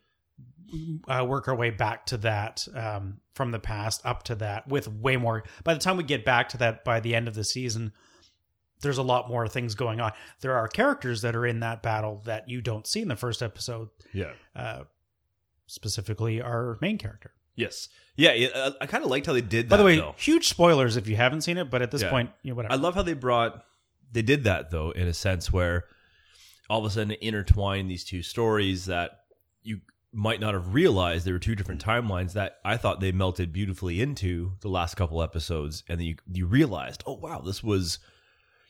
uh, 1.07 1.25
work 1.27 1.47
our 1.47 1.55
way 1.55 1.69
back 1.69 2.05
to 2.07 2.17
that 2.17 2.67
um, 2.75 3.19
from 3.33 3.51
the 3.51 3.59
past 3.59 4.01
up 4.05 4.23
to 4.23 4.35
that 4.35 4.67
with 4.67 4.87
way 4.87 5.17
more. 5.17 5.43
By 5.63 5.73
the 5.73 5.79
time 5.79 5.97
we 5.97 6.03
get 6.03 6.25
back 6.25 6.49
to 6.49 6.57
that, 6.57 6.83
by 6.83 6.99
the 6.99 7.15
end 7.15 7.27
of 7.27 7.33
the 7.33 7.43
season, 7.43 7.91
there's 8.81 8.97
a 8.97 9.03
lot 9.03 9.29
more 9.29 9.47
things 9.47 9.75
going 9.75 9.99
on. 9.99 10.11
There 10.41 10.55
are 10.55 10.67
characters 10.67 11.21
that 11.21 11.35
are 11.35 11.45
in 11.45 11.59
that 11.61 11.81
battle 11.81 12.21
that 12.25 12.49
you 12.49 12.61
don't 12.61 12.87
see 12.87 13.01
in 13.01 13.07
the 13.07 13.15
first 13.15 13.41
episode, 13.41 13.89
yeah. 14.13 14.31
uh, 14.55 14.83
specifically 15.69 16.41
our 16.41 16.77
main 16.81 16.97
character. 16.97 17.33
Yes. 17.55 17.89
Yeah. 18.15 18.33
yeah, 18.33 18.47
uh, 18.53 18.71
I 18.81 18.85
kind 18.85 19.03
of 19.03 19.09
liked 19.09 19.25
how 19.25 19.33
they 19.33 19.41
did 19.41 19.67
that. 19.67 19.69
By 19.69 19.77
the 19.77 19.83
way, 19.83 19.97
though. 19.97 20.15
huge 20.17 20.47
spoilers 20.47 20.97
if 20.97 21.07
you 21.07 21.15
haven't 21.15 21.41
seen 21.41 21.57
it, 21.57 21.69
but 21.69 21.81
at 21.81 21.91
this 21.91 22.01
Yeah. 22.01 22.09
point, 22.09 22.31
you 22.43 22.51
know, 22.51 22.55
whatever. 22.55 22.73
I 22.73 22.77
love 22.77 22.95
how 22.95 23.01
they 23.03 23.13
brought 23.13 23.63
they 24.11 24.21
did 24.23 24.43
that 24.45 24.71
though 24.71 24.89
in 24.91 25.07
a 25.07 25.13
sense 25.13 25.53
where 25.53 25.85
all 26.69 26.79
of 26.79 26.85
a 26.85 26.89
sudden 26.89 27.11
intertwine 27.21 27.87
these 27.87 28.03
two 28.03 28.23
stories 28.23 28.85
that 28.85 29.11
you 29.61 29.81
might 30.11 30.39
not 30.39 30.55
have 30.55 30.73
realized 30.73 31.25
there 31.25 31.33
were 31.35 31.39
two 31.39 31.55
different 31.55 31.83
timelines 31.83 32.33
that 32.33 32.57
I 32.65 32.75
thought 32.77 32.99
they 33.01 33.11
melted 33.11 33.53
beautifully 33.53 34.01
into 34.01 34.53
the 34.61 34.67
last 34.67 34.95
couple 34.95 35.21
episodes 35.21 35.83
and 35.87 35.99
then 35.99 36.07
you 36.07 36.15
you 36.31 36.47
realized 36.47 37.03
oh 37.05 37.13
wow 37.13 37.39
this 37.41 37.63
was 37.63 37.99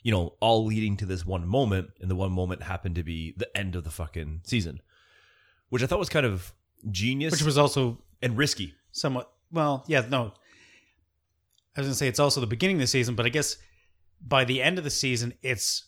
you 0.03 0.12
know 0.12 0.34
all 0.41 0.65
leading 0.65 0.98
to 0.98 1.06
this 1.06 1.25
one 1.25 1.48
moment 1.48 1.91
and 2.01 2.12
the 2.12 2.15
one 2.15 2.34
moment 2.34 2.63
happened 2.63 2.96
to 2.96 3.03
be 3.03 3.34
the 3.38 3.56
end 3.58 3.75
of 3.77 3.86
the 3.86 3.91
fucking 3.91 4.41
season 4.44 4.82
which 5.70 5.82
I 5.84 5.86
thought 5.86 6.00
was 6.00 6.10
kind 6.10 6.25
of 6.25 6.51
genius 6.92 7.32
Which 7.32 7.44
was 7.44 7.58
also 7.58 8.00
and 8.22 8.38
risky. 8.38 8.74
somewhat 8.92 9.32
well 9.52 9.84
yeah 9.88 10.06
no. 10.10 10.34
I 11.76 11.82
was 11.82 11.88
gonna 11.88 11.96
say 11.96 12.08
it's 12.08 12.20
also 12.20 12.42
the 12.42 12.48
beginning 12.48 12.78
of 12.78 12.82
the 12.82 12.88
season 12.88 13.16
but 13.16 13.26
i 13.26 13.30
guess 13.30 13.58
by 14.22 14.44
the 14.46 14.62
end 14.62 14.78
of 14.78 14.84
the 14.84 14.90
season 14.90 15.34
it's 15.42 15.86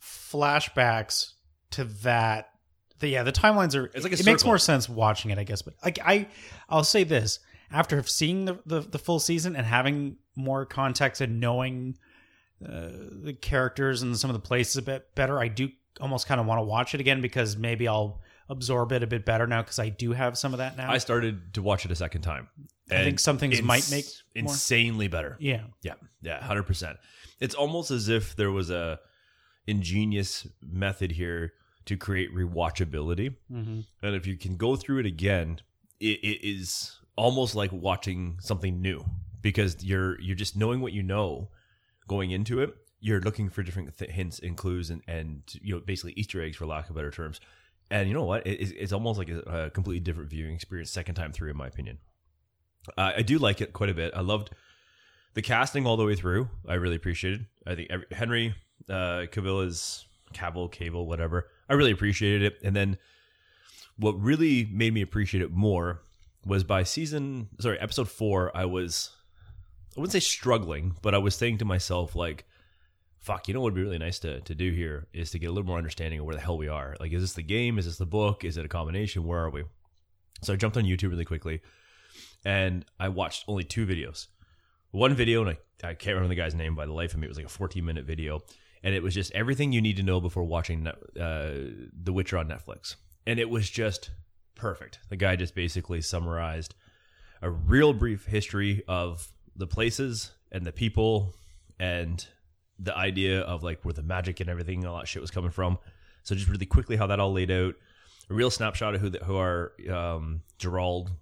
flashbacks 0.00 1.32
to 1.72 1.84
that. 1.84 2.50
The, 2.98 3.08
yeah 3.08 3.22
the 3.24 3.32
timelines 3.32 3.74
are 3.74 3.86
It's 3.94 4.04
like 4.04 4.12
it 4.14 4.24
makes 4.24 4.42
more 4.44 4.56
sense 4.56 4.88
watching 4.88 5.30
it 5.30 5.38
i 5.38 5.44
guess 5.44 5.60
but 5.60 5.74
like 5.84 5.98
i 6.02 6.28
i'll 6.70 6.84
say 6.84 7.04
this. 7.04 7.40
After 7.70 8.02
seeing 8.04 8.44
the, 8.46 8.58
the 8.64 8.80
the 8.80 8.98
full 8.98 9.18
season 9.18 9.54
and 9.56 9.66
having 9.66 10.16
more 10.34 10.64
context 10.64 11.20
and 11.20 11.38
knowing 11.40 11.98
uh, 12.64 12.88
the 13.22 13.36
characters 13.38 14.00
and 14.02 14.16
some 14.16 14.30
of 14.30 14.34
the 14.34 14.40
places 14.40 14.76
a 14.76 14.82
bit 14.82 15.14
better 15.14 15.38
i 15.38 15.48
do 15.48 15.68
almost 16.00 16.26
kind 16.26 16.40
of 16.40 16.46
want 16.46 16.58
to 16.58 16.62
watch 16.62 16.94
it 16.94 17.00
again 17.00 17.20
because 17.20 17.56
maybe 17.56 17.86
i'll 17.86 18.22
absorb 18.48 18.92
it 18.92 19.02
a 19.02 19.06
bit 19.06 19.24
better 19.24 19.46
now 19.46 19.62
because 19.62 19.78
I 19.78 19.88
do 19.88 20.12
have 20.12 20.36
some 20.38 20.52
of 20.54 20.58
that 20.58 20.76
now. 20.76 20.90
I 20.90 20.98
started 20.98 21.54
to 21.54 21.62
watch 21.62 21.84
it 21.84 21.90
a 21.90 21.96
second 21.96 22.22
time. 22.22 22.48
I 22.90 23.02
think 23.02 23.18
some 23.18 23.38
things 23.38 23.60
might 23.62 23.90
make 23.90 24.04
more- 24.36 24.52
insanely 24.52 25.08
better. 25.08 25.36
yeah. 25.40 25.64
Yeah, 25.82 25.94
yeah, 26.22 26.42
hundred 26.42 26.64
percent. 26.64 26.98
It's 27.40 27.54
almost 27.54 27.90
as 27.90 28.08
if 28.08 28.36
there 28.36 28.50
was 28.52 28.70
a 28.70 29.00
ingenious 29.66 30.46
method 30.62 31.12
here 31.12 31.52
to 31.86 31.96
create 31.96 32.34
rewatchability, 32.34 33.34
hmm 33.50 33.80
and 34.02 34.14
if 34.16 34.26
you 34.26 34.36
can 34.36 34.56
go 34.56 34.76
through 34.76 34.98
it 35.00 35.06
again, 35.06 35.60
it, 36.00 36.18
it 36.22 36.46
is 36.46 36.98
almost 37.16 37.54
like 37.54 37.70
watching 37.72 38.38
something 38.40 38.80
new 38.80 39.04
because 39.42 39.84
you're 39.84 40.20
you're 40.20 40.36
just 40.36 40.56
knowing 40.56 40.80
what 40.80 40.92
you 40.92 41.02
know 41.02 41.48
going 42.08 42.30
into 42.30 42.60
it. 42.60 42.74
You're 43.00 43.20
looking 43.20 43.50
for 43.50 43.62
different 43.62 43.96
th- 43.98 44.10
hints 44.10 44.38
and 44.40 44.56
clues 44.56 44.90
and 44.90 45.02
and 45.06 45.42
you 45.62 45.74
know 45.74 45.80
basically 45.80 46.12
Easter 46.16 46.42
eggs 46.42 46.56
for 46.56 46.66
lack 46.66 46.88
of 46.88 46.96
better 46.96 47.10
terms. 47.10 47.40
And 47.90 48.08
you 48.08 48.14
know 48.14 48.24
what? 48.24 48.46
It, 48.46 48.60
it's- 48.60 48.92
almost 48.92 49.18
like 49.18 49.28
a, 49.28 49.38
a 49.40 49.70
completely 49.70 50.00
different 50.00 50.30
viewing 50.30 50.54
experience 50.54 50.90
second 50.90 51.14
time 51.14 51.32
through, 51.32 51.50
in 51.50 51.56
my 51.56 51.66
opinion. 51.68 51.98
Uh, 52.96 53.12
I 53.16 53.22
do 53.22 53.38
like 53.38 53.60
it 53.60 53.72
quite 53.72 53.90
a 53.90 53.94
bit. 53.94 54.12
I 54.14 54.20
loved 54.20 54.50
the 55.34 55.42
casting 55.42 55.86
all 55.86 55.96
the 55.96 56.04
way 56.04 56.14
through. 56.14 56.48
I 56.68 56.74
really 56.74 56.96
appreciated. 56.96 57.46
I 57.66 57.74
think 57.74 57.90
every, 57.90 58.06
Henry 58.12 58.54
uh, 58.88 59.26
Cavill 59.30 59.66
is 59.66 60.06
Cavill, 60.32 60.72
Cavill, 60.72 61.06
whatever. 61.06 61.48
I 61.68 61.74
really 61.74 61.90
appreciated 61.90 62.42
it. 62.42 62.58
And 62.62 62.74
then 62.76 62.98
what 63.98 64.20
really 64.20 64.66
made 64.70 64.94
me 64.94 65.02
appreciate 65.02 65.42
it 65.42 65.50
more 65.50 66.02
was 66.44 66.62
by 66.64 66.84
season, 66.84 67.48
sorry, 67.60 67.78
episode 67.80 68.08
four. 68.08 68.56
I 68.56 68.66
was, 68.66 69.10
I 69.96 70.00
wouldn't 70.00 70.12
say 70.12 70.20
struggling, 70.20 70.96
but 71.02 71.14
I 71.14 71.18
was 71.18 71.34
saying 71.34 71.58
to 71.58 71.64
myself 71.64 72.14
like, 72.14 72.44
"Fuck, 73.26 73.48
you 73.48 73.54
know 73.54 73.60
what 73.60 73.72
would 73.72 73.74
be 73.74 73.82
really 73.82 73.98
nice 73.98 74.18
to 74.20 74.40
to 74.40 74.54
do 74.54 74.72
here 74.72 75.08
is 75.12 75.30
to 75.32 75.38
get 75.38 75.46
a 75.46 75.52
little 75.52 75.66
more 75.66 75.78
understanding 75.78 76.20
of 76.20 76.26
where 76.26 76.34
the 76.34 76.40
hell 76.40 76.58
we 76.58 76.68
are. 76.68 76.96
Like, 77.00 77.12
is 77.12 77.22
this 77.22 77.32
the 77.34 77.42
game? 77.42 77.78
Is 77.78 77.84
this 77.84 77.98
the 77.98 78.06
book? 78.06 78.44
Is 78.44 78.56
it 78.56 78.64
a 78.64 78.68
combination? 78.68 79.24
Where 79.24 79.40
are 79.40 79.50
we?" 79.50 79.64
So 80.42 80.52
I 80.52 80.56
jumped 80.56 80.76
on 80.76 80.84
YouTube 80.84 81.10
really 81.10 81.24
quickly, 81.24 81.60
and 82.44 82.84
I 83.00 83.08
watched 83.08 83.44
only 83.48 83.64
two 83.64 83.86
videos 83.86 84.28
one 84.96 85.14
video, 85.14 85.42
and 85.42 85.50
I, 85.50 85.88
I 85.88 85.94
can't 85.94 86.14
remember 86.14 86.28
the 86.28 86.40
guy's 86.40 86.54
name 86.54 86.74
by 86.74 86.86
the 86.86 86.92
life 86.92 87.12
of 87.12 87.20
me. 87.20 87.26
It 87.26 87.28
was 87.28 87.36
like 87.36 87.46
a 87.46 87.50
14 87.50 87.84
minute 87.84 88.04
video, 88.04 88.42
and 88.82 88.94
it 88.94 89.02
was 89.02 89.14
just 89.14 89.32
everything 89.32 89.72
you 89.72 89.82
need 89.82 89.96
to 89.96 90.02
know 90.02 90.20
before 90.20 90.44
watching 90.44 90.86
uh, 90.86 90.92
The 91.16 92.12
Witcher 92.12 92.38
on 92.38 92.48
Netflix. 92.48 92.96
And 93.26 93.38
it 93.38 93.50
was 93.50 93.68
just 93.68 94.10
perfect. 94.54 95.00
The 95.10 95.16
guy 95.16 95.36
just 95.36 95.54
basically 95.54 96.00
summarized 96.00 96.74
a 97.42 97.50
real 97.50 97.92
brief 97.92 98.26
history 98.26 98.82
of 98.88 99.28
the 99.54 99.66
places 99.66 100.32
and 100.50 100.64
the 100.64 100.72
people 100.72 101.34
and 101.78 102.26
the 102.78 102.96
idea 102.96 103.40
of 103.40 103.62
like 103.62 103.84
where 103.84 103.94
the 103.94 104.02
magic 104.02 104.40
and 104.40 104.50
everything, 104.50 104.86
all 104.86 104.98
that 104.98 105.08
shit 105.08 105.22
was 105.22 105.30
coming 105.30 105.50
from. 105.50 105.78
So 106.22 106.34
just 106.34 106.48
really 106.48 106.66
quickly 106.66 106.96
how 106.96 107.06
that 107.06 107.20
all 107.20 107.32
laid 107.32 107.50
out. 107.50 107.74
A 108.28 108.34
real 108.34 108.50
snapshot 108.50 108.94
of 108.94 109.00
who 109.00 109.10
the, 109.10 109.18
who 109.20 109.36
are 109.36 109.72
um, 109.90 110.42
Gerald, 110.58 111.12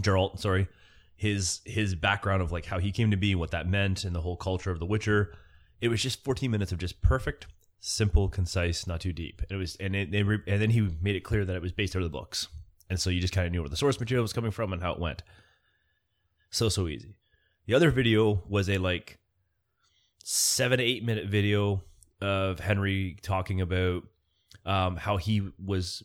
Gerald, 0.00 0.40
sorry, 0.40 0.66
his 1.14 1.60
his 1.64 1.94
background 1.94 2.42
of 2.42 2.50
like 2.50 2.66
how 2.66 2.78
he 2.78 2.90
came 2.90 3.12
to 3.12 3.16
be, 3.16 3.32
and 3.32 3.40
what 3.40 3.52
that 3.52 3.68
meant, 3.68 4.04
and 4.04 4.14
the 4.14 4.20
whole 4.20 4.36
culture 4.36 4.70
of 4.70 4.80
The 4.80 4.86
Witcher. 4.86 5.34
It 5.80 5.88
was 5.88 6.02
just 6.02 6.24
14 6.24 6.50
minutes 6.50 6.72
of 6.72 6.78
just 6.78 7.00
perfect, 7.00 7.46
simple, 7.78 8.28
concise, 8.28 8.86
not 8.88 9.00
too 9.00 9.12
deep. 9.12 9.40
And 9.42 9.52
it 9.52 9.56
was, 9.56 9.76
and 9.76 9.94
it 9.94 10.12
and 10.12 10.60
then 10.60 10.70
he 10.70 10.88
made 11.00 11.14
it 11.14 11.22
clear 11.22 11.44
that 11.44 11.54
it 11.54 11.62
was 11.62 11.70
based 11.70 11.94
out 11.94 12.02
of 12.02 12.10
the 12.10 12.18
books, 12.18 12.48
and 12.90 12.98
so 12.98 13.10
you 13.10 13.20
just 13.20 13.32
kind 13.32 13.46
of 13.46 13.52
knew 13.52 13.60
where 13.60 13.68
the 13.68 13.76
source 13.76 14.00
material 14.00 14.22
was 14.22 14.32
coming 14.32 14.50
from 14.50 14.72
and 14.72 14.82
how 14.82 14.92
it 14.92 14.98
went. 14.98 15.22
So 16.50 16.68
so 16.68 16.88
easy. 16.88 17.14
The 17.66 17.74
other 17.74 17.92
video 17.92 18.42
was 18.48 18.68
a 18.68 18.78
like 18.78 19.18
seven 20.30 20.78
to 20.78 20.84
eight 20.84 21.02
minute 21.02 21.26
video 21.26 21.82
of 22.20 22.60
Henry 22.60 23.16
talking 23.22 23.62
about 23.62 24.02
um, 24.66 24.96
how 24.96 25.16
he 25.16 25.48
was 25.64 26.04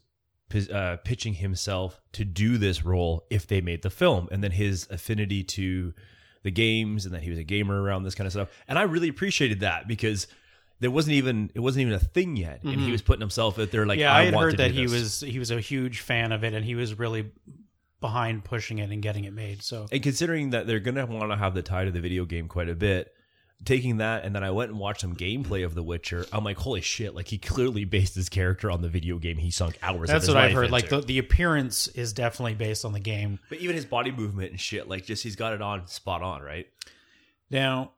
uh, 0.72 0.96
pitching 1.04 1.34
himself 1.34 2.00
to 2.14 2.24
do 2.24 2.58
this 2.58 2.86
role 2.86 3.26
if 3.30 3.48
they 3.48 3.60
made 3.60 3.82
the 3.82 3.90
film, 3.90 4.30
and 4.32 4.42
then 4.42 4.52
his 4.52 4.88
affinity 4.90 5.44
to 5.44 5.94
the 6.44 6.52
games, 6.52 7.06
and 7.06 7.14
that 7.14 7.22
he 7.22 7.30
was 7.30 7.40
a 7.40 7.44
gamer 7.44 7.82
around 7.82 8.04
this 8.04 8.16
kind 8.16 8.26
of 8.26 8.32
stuff. 8.32 8.50
And 8.66 8.80
I 8.80 8.84
really 8.84 9.10
appreciated 9.10 9.60
that 9.60 9.90
because 9.90 10.28
there 10.80 10.92
wasn't 10.92 11.16
even 11.16 11.52
it 11.54 11.60
wasn't 11.60 11.82
even 11.82 11.94
a 11.94 12.00
thing 12.00 12.38
yet, 12.38 12.64
and 12.64 12.80
he 12.80 12.94
was 12.94 13.02
putting 13.02 13.22
himself 13.22 13.60
out 13.60 13.72
there 13.72 13.86
like, 13.86 14.00
yeah, 14.00 14.16
I, 14.16 14.26
had 14.26 14.34
want 14.34 14.46
heard 14.46 14.58
that 14.60 14.72
he 14.72 14.84
was 14.84 15.20
he 15.20 15.38
was 15.38 15.52
a 15.52 15.60
huge 15.60 16.00
fan 16.00 16.32
of 16.32 16.46
it, 16.46 16.54
and 16.54 16.64
he 16.64 16.76
was 16.76 16.98
really 16.98 17.30
behind 18.00 18.46
pushing 18.46 18.80
it 18.80 18.90
and 18.90 19.02
getting 19.02 19.26
it 19.26 19.34
made. 19.34 19.64
So 19.64 19.88
And 19.92 20.02
considering 20.02 20.52
that 20.52 20.66
they're 20.66 20.80
to 20.80 21.06
want 21.08 21.30
to 21.32 21.38
have 21.38 21.54
the 21.54 21.62
tie 21.62 21.84
to 21.84 21.92
the 21.92 22.02
video 22.02 22.24
game 22.24 22.48
quite 22.48 22.70
a 22.70 22.76
bit, 22.76 23.14
taking 23.66 23.98
that 23.98 24.26
and 24.26 24.36
then 24.36 24.44
I 24.44 24.52
went 24.52 24.72
and 24.72 24.80
watched 24.80 25.02
some 25.02 25.16
gameplay 25.16 25.66
of 25.66 25.76
The 25.76 25.84
Witcher, 25.84 26.26
I'm 26.32 26.44
like, 26.44 26.58
holy 26.58 26.82
shit! 26.82 27.16
Like 27.16 27.28
he 27.28 27.38
clearly 27.38 27.86
based 27.86 28.16
his 28.16 28.30
character 28.30 28.70
on 28.70 28.82
the 28.82 28.90
video 28.90 29.18
game 29.18 29.38
he 29.38 29.52
sunk 29.52 29.78
hours. 29.82 30.10
that's 30.10 30.28
what 30.28 30.38
I've 30.38 30.54
heard. 30.54 30.72
Like 30.72 30.90
the 30.90 31.02
the 31.02 31.20
appearance 31.20 31.88
is 31.90 32.14
definitely 32.14 32.56
based 32.56 32.86
on 32.86 32.94
the 32.94 33.00
game. 33.00 33.40
but 33.50 33.60
even 33.60 33.76
his 33.76 33.86
body 33.86 34.12
movement 34.12 34.52
and 34.52 34.60
shit, 34.60 34.88
like 34.88 35.06
just 35.06 35.24
he's 35.24 35.36
got 35.36 35.54
it 35.54 35.62
on 35.62 35.88
spot 35.88 36.22
on, 36.22 36.42
right? 36.42 36.68
Now, 37.50 37.92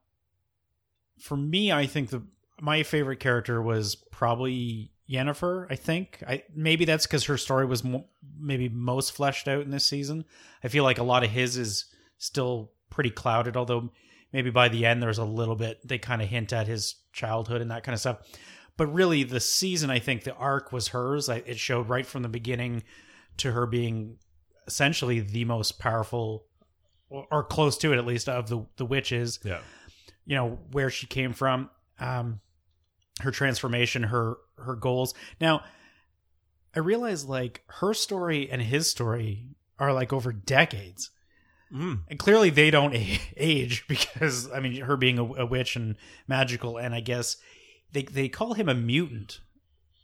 for 1.19 1.37
me, 1.37 1.71
I 1.71 1.85
think 1.85 2.09
the 2.09 2.23
my 2.61 2.83
favorite 2.83 3.19
character 3.19 3.61
was 3.61 3.95
probably 3.95 4.91
Yennefer. 5.09 5.67
I 5.69 5.75
think 5.75 6.23
I 6.27 6.43
maybe 6.53 6.85
that's 6.85 7.05
because 7.05 7.25
her 7.25 7.37
story 7.37 7.65
was 7.65 7.83
mo- 7.83 8.05
maybe 8.39 8.69
most 8.69 9.11
fleshed 9.11 9.47
out 9.47 9.61
in 9.61 9.71
this 9.71 9.85
season. 9.85 10.25
I 10.63 10.67
feel 10.67 10.83
like 10.83 10.97
a 10.97 11.03
lot 11.03 11.23
of 11.23 11.29
his 11.29 11.57
is 11.57 11.85
still 12.17 12.71
pretty 12.89 13.09
clouded, 13.09 13.57
although 13.57 13.91
maybe 14.35 14.49
by 14.51 14.67
the 14.67 14.85
end 14.85 15.01
there's 15.01 15.17
a 15.17 15.23
little 15.25 15.55
bit 15.55 15.79
they 15.87 15.97
kind 15.97 16.21
of 16.21 16.27
hint 16.27 16.51
at 16.53 16.67
his 16.67 16.95
childhood 17.13 17.61
and 17.61 17.71
that 17.71 17.83
kind 17.83 17.93
of 17.93 17.99
stuff. 17.99 18.17
But 18.77 18.87
really, 18.87 19.23
the 19.23 19.39
season 19.39 19.89
I 19.89 19.99
think 19.99 20.23
the 20.25 20.35
arc 20.35 20.73
was 20.73 20.89
hers. 20.89 21.29
I, 21.29 21.37
it 21.37 21.57
showed 21.57 21.87
right 21.87 22.05
from 22.05 22.23
the 22.23 22.29
beginning 22.29 22.83
to 23.37 23.53
her 23.53 23.65
being 23.65 24.17
essentially 24.67 25.21
the 25.21 25.45
most 25.45 25.79
powerful, 25.79 26.45
or, 27.09 27.25
or 27.31 27.43
close 27.43 27.77
to 27.77 27.93
it 27.93 27.97
at 27.97 28.05
least, 28.05 28.27
of 28.27 28.49
the 28.49 28.65
the 28.75 28.85
witches 28.85 29.39
Yeah. 29.43 29.61
you 30.25 30.35
know 30.35 30.59
where 30.71 30.89
she 30.89 31.07
came 31.07 31.31
from 31.33 31.69
um 31.99 32.41
her 33.21 33.31
transformation 33.31 34.03
her 34.03 34.35
her 34.57 34.75
goals 34.75 35.13
now 35.39 35.63
i 36.75 36.79
realize 36.79 37.23
like 37.23 37.61
her 37.67 37.93
story 37.93 38.49
and 38.51 38.61
his 38.61 38.89
story 38.91 39.55
are 39.79 39.93
like 39.93 40.11
over 40.11 40.33
decades 40.33 41.11
Mm. 41.73 42.01
and 42.09 42.19
clearly 42.19 42.49
they 42.51 42.69
don't 42.71 42.95
age 43.37 43.85
because 43.87 44.49
i 44.51 44.59
mean 44.59 44.81
her 44.81 44.95
being 44.95 45.17
a, 45.19 45.23
a 45.23 45.45
witch 45.45 45.75
and 45.75 45.95
magical 46.27 46.77
and 46.77 46.93
i 46.93 46.99
guess 46.99 47.37
they 47.91 48.03
they 48.03 48.29
call 48.29 48.53
him 48.53 48.69
a 48.69 48.75
mutant 48.75 49.39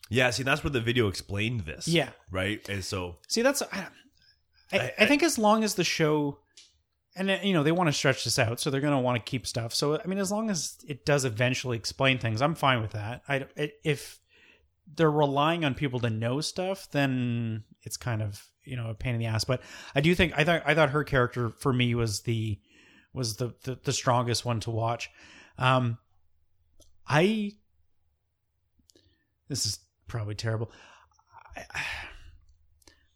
Yeah. 0.09 0.31
See, 0.31 0.43
that's 0.43 0.63
where 0.63 0.71
the 0.71 0.81
video 0.81 1.07
explained 1.07 1.61
this. 1.61 1.87
yeah 1.87 2.09
Right. 2.31 2.67
And 2.67 2.83
so 2.83 3.17
see 3.27 3.41
that's 3.43 3.61
i, 3.61 3.87
I, 4.73 4.77
I- 4.79 4.93
I 4.99 5.05
think 5.05 5.21
as 5.23 5.37
long 5.37 5.63
as 5.63 5.75
the 5.75 5.83
show 5.83 6.39
and 7.15 7.29
uh, 7.29 7.37
you 7.43 7.53
know 7.53 7.61
they 7.63 7.71
want 7.71 7.87
to 7.89 7.93
stretch 7.93 8.23
this 8.23 8.39
out 8.39 8.59
so 8.59 8.69
they're 8.69 8.81
going 8.81 8.95
to 8.95 8.99
want 8.99 9.23
to 9.23 9.29
keep 9.29 9.45
stuff 9.45 9.73
so 9.73 9.99
i 10.03 10.07
mean 10.07 10.17
as 10.19 10.31
long 10.31 10.49
as 10.49 10.77
it 10.87 11.05
does 11.05 11.25
eventually 11.25 11.77
explain 11.77 12.17
things 12.17 12.41
i'm 12.41 12.55
fine 12.55 12.81
with 12.81 12.91
that 12.91 13.21
i 13.29 13.45
if 13.83 14.19
they're 14.95 15.11
relying 15.11 15.63
on 15.65 15.73
people 15.75 15.99
to 15.99 16.09
know 16.09 16.41
stuff 16.41 16.87
then 16.91 17.63
it's 17.83 17.97
kind 17.97 18.21
of 18.21 18.47
you 18.63 18.75
know 18.75 18.89
a 18.89 18.93
pain 18.93 19.13
in 19.13 19.19
the 19.19 19.25
ass 19.25 19.43
but 19.43 19.61
i 19.95 20.01
do 20.01 20.13
think 20.13 20.33
i 20.37 20.43
thought 20.43 20.61
i 20.65 20.73
thought 20.73 20.89
her 20.89 21.03
character 21.03 21.49
for 21.49 21.73
me 21.73 21.95
was 21.95 22.21
the 22.21 22.59
was 23.13 23.37
the 23.37 23.53
the, 23.63 23.77
the 23.83 23.93
strongest 23.93 24.45
one 24.45 24.59
to 24.59 24.71
watch 24.71 25.09
um 25.57 25.97
i 27.07 27.51
this 29.47 29.65
is 29.65 29.79
probably 30.07 30.35
terrible 30.35 30.71
I, 31.55 31.83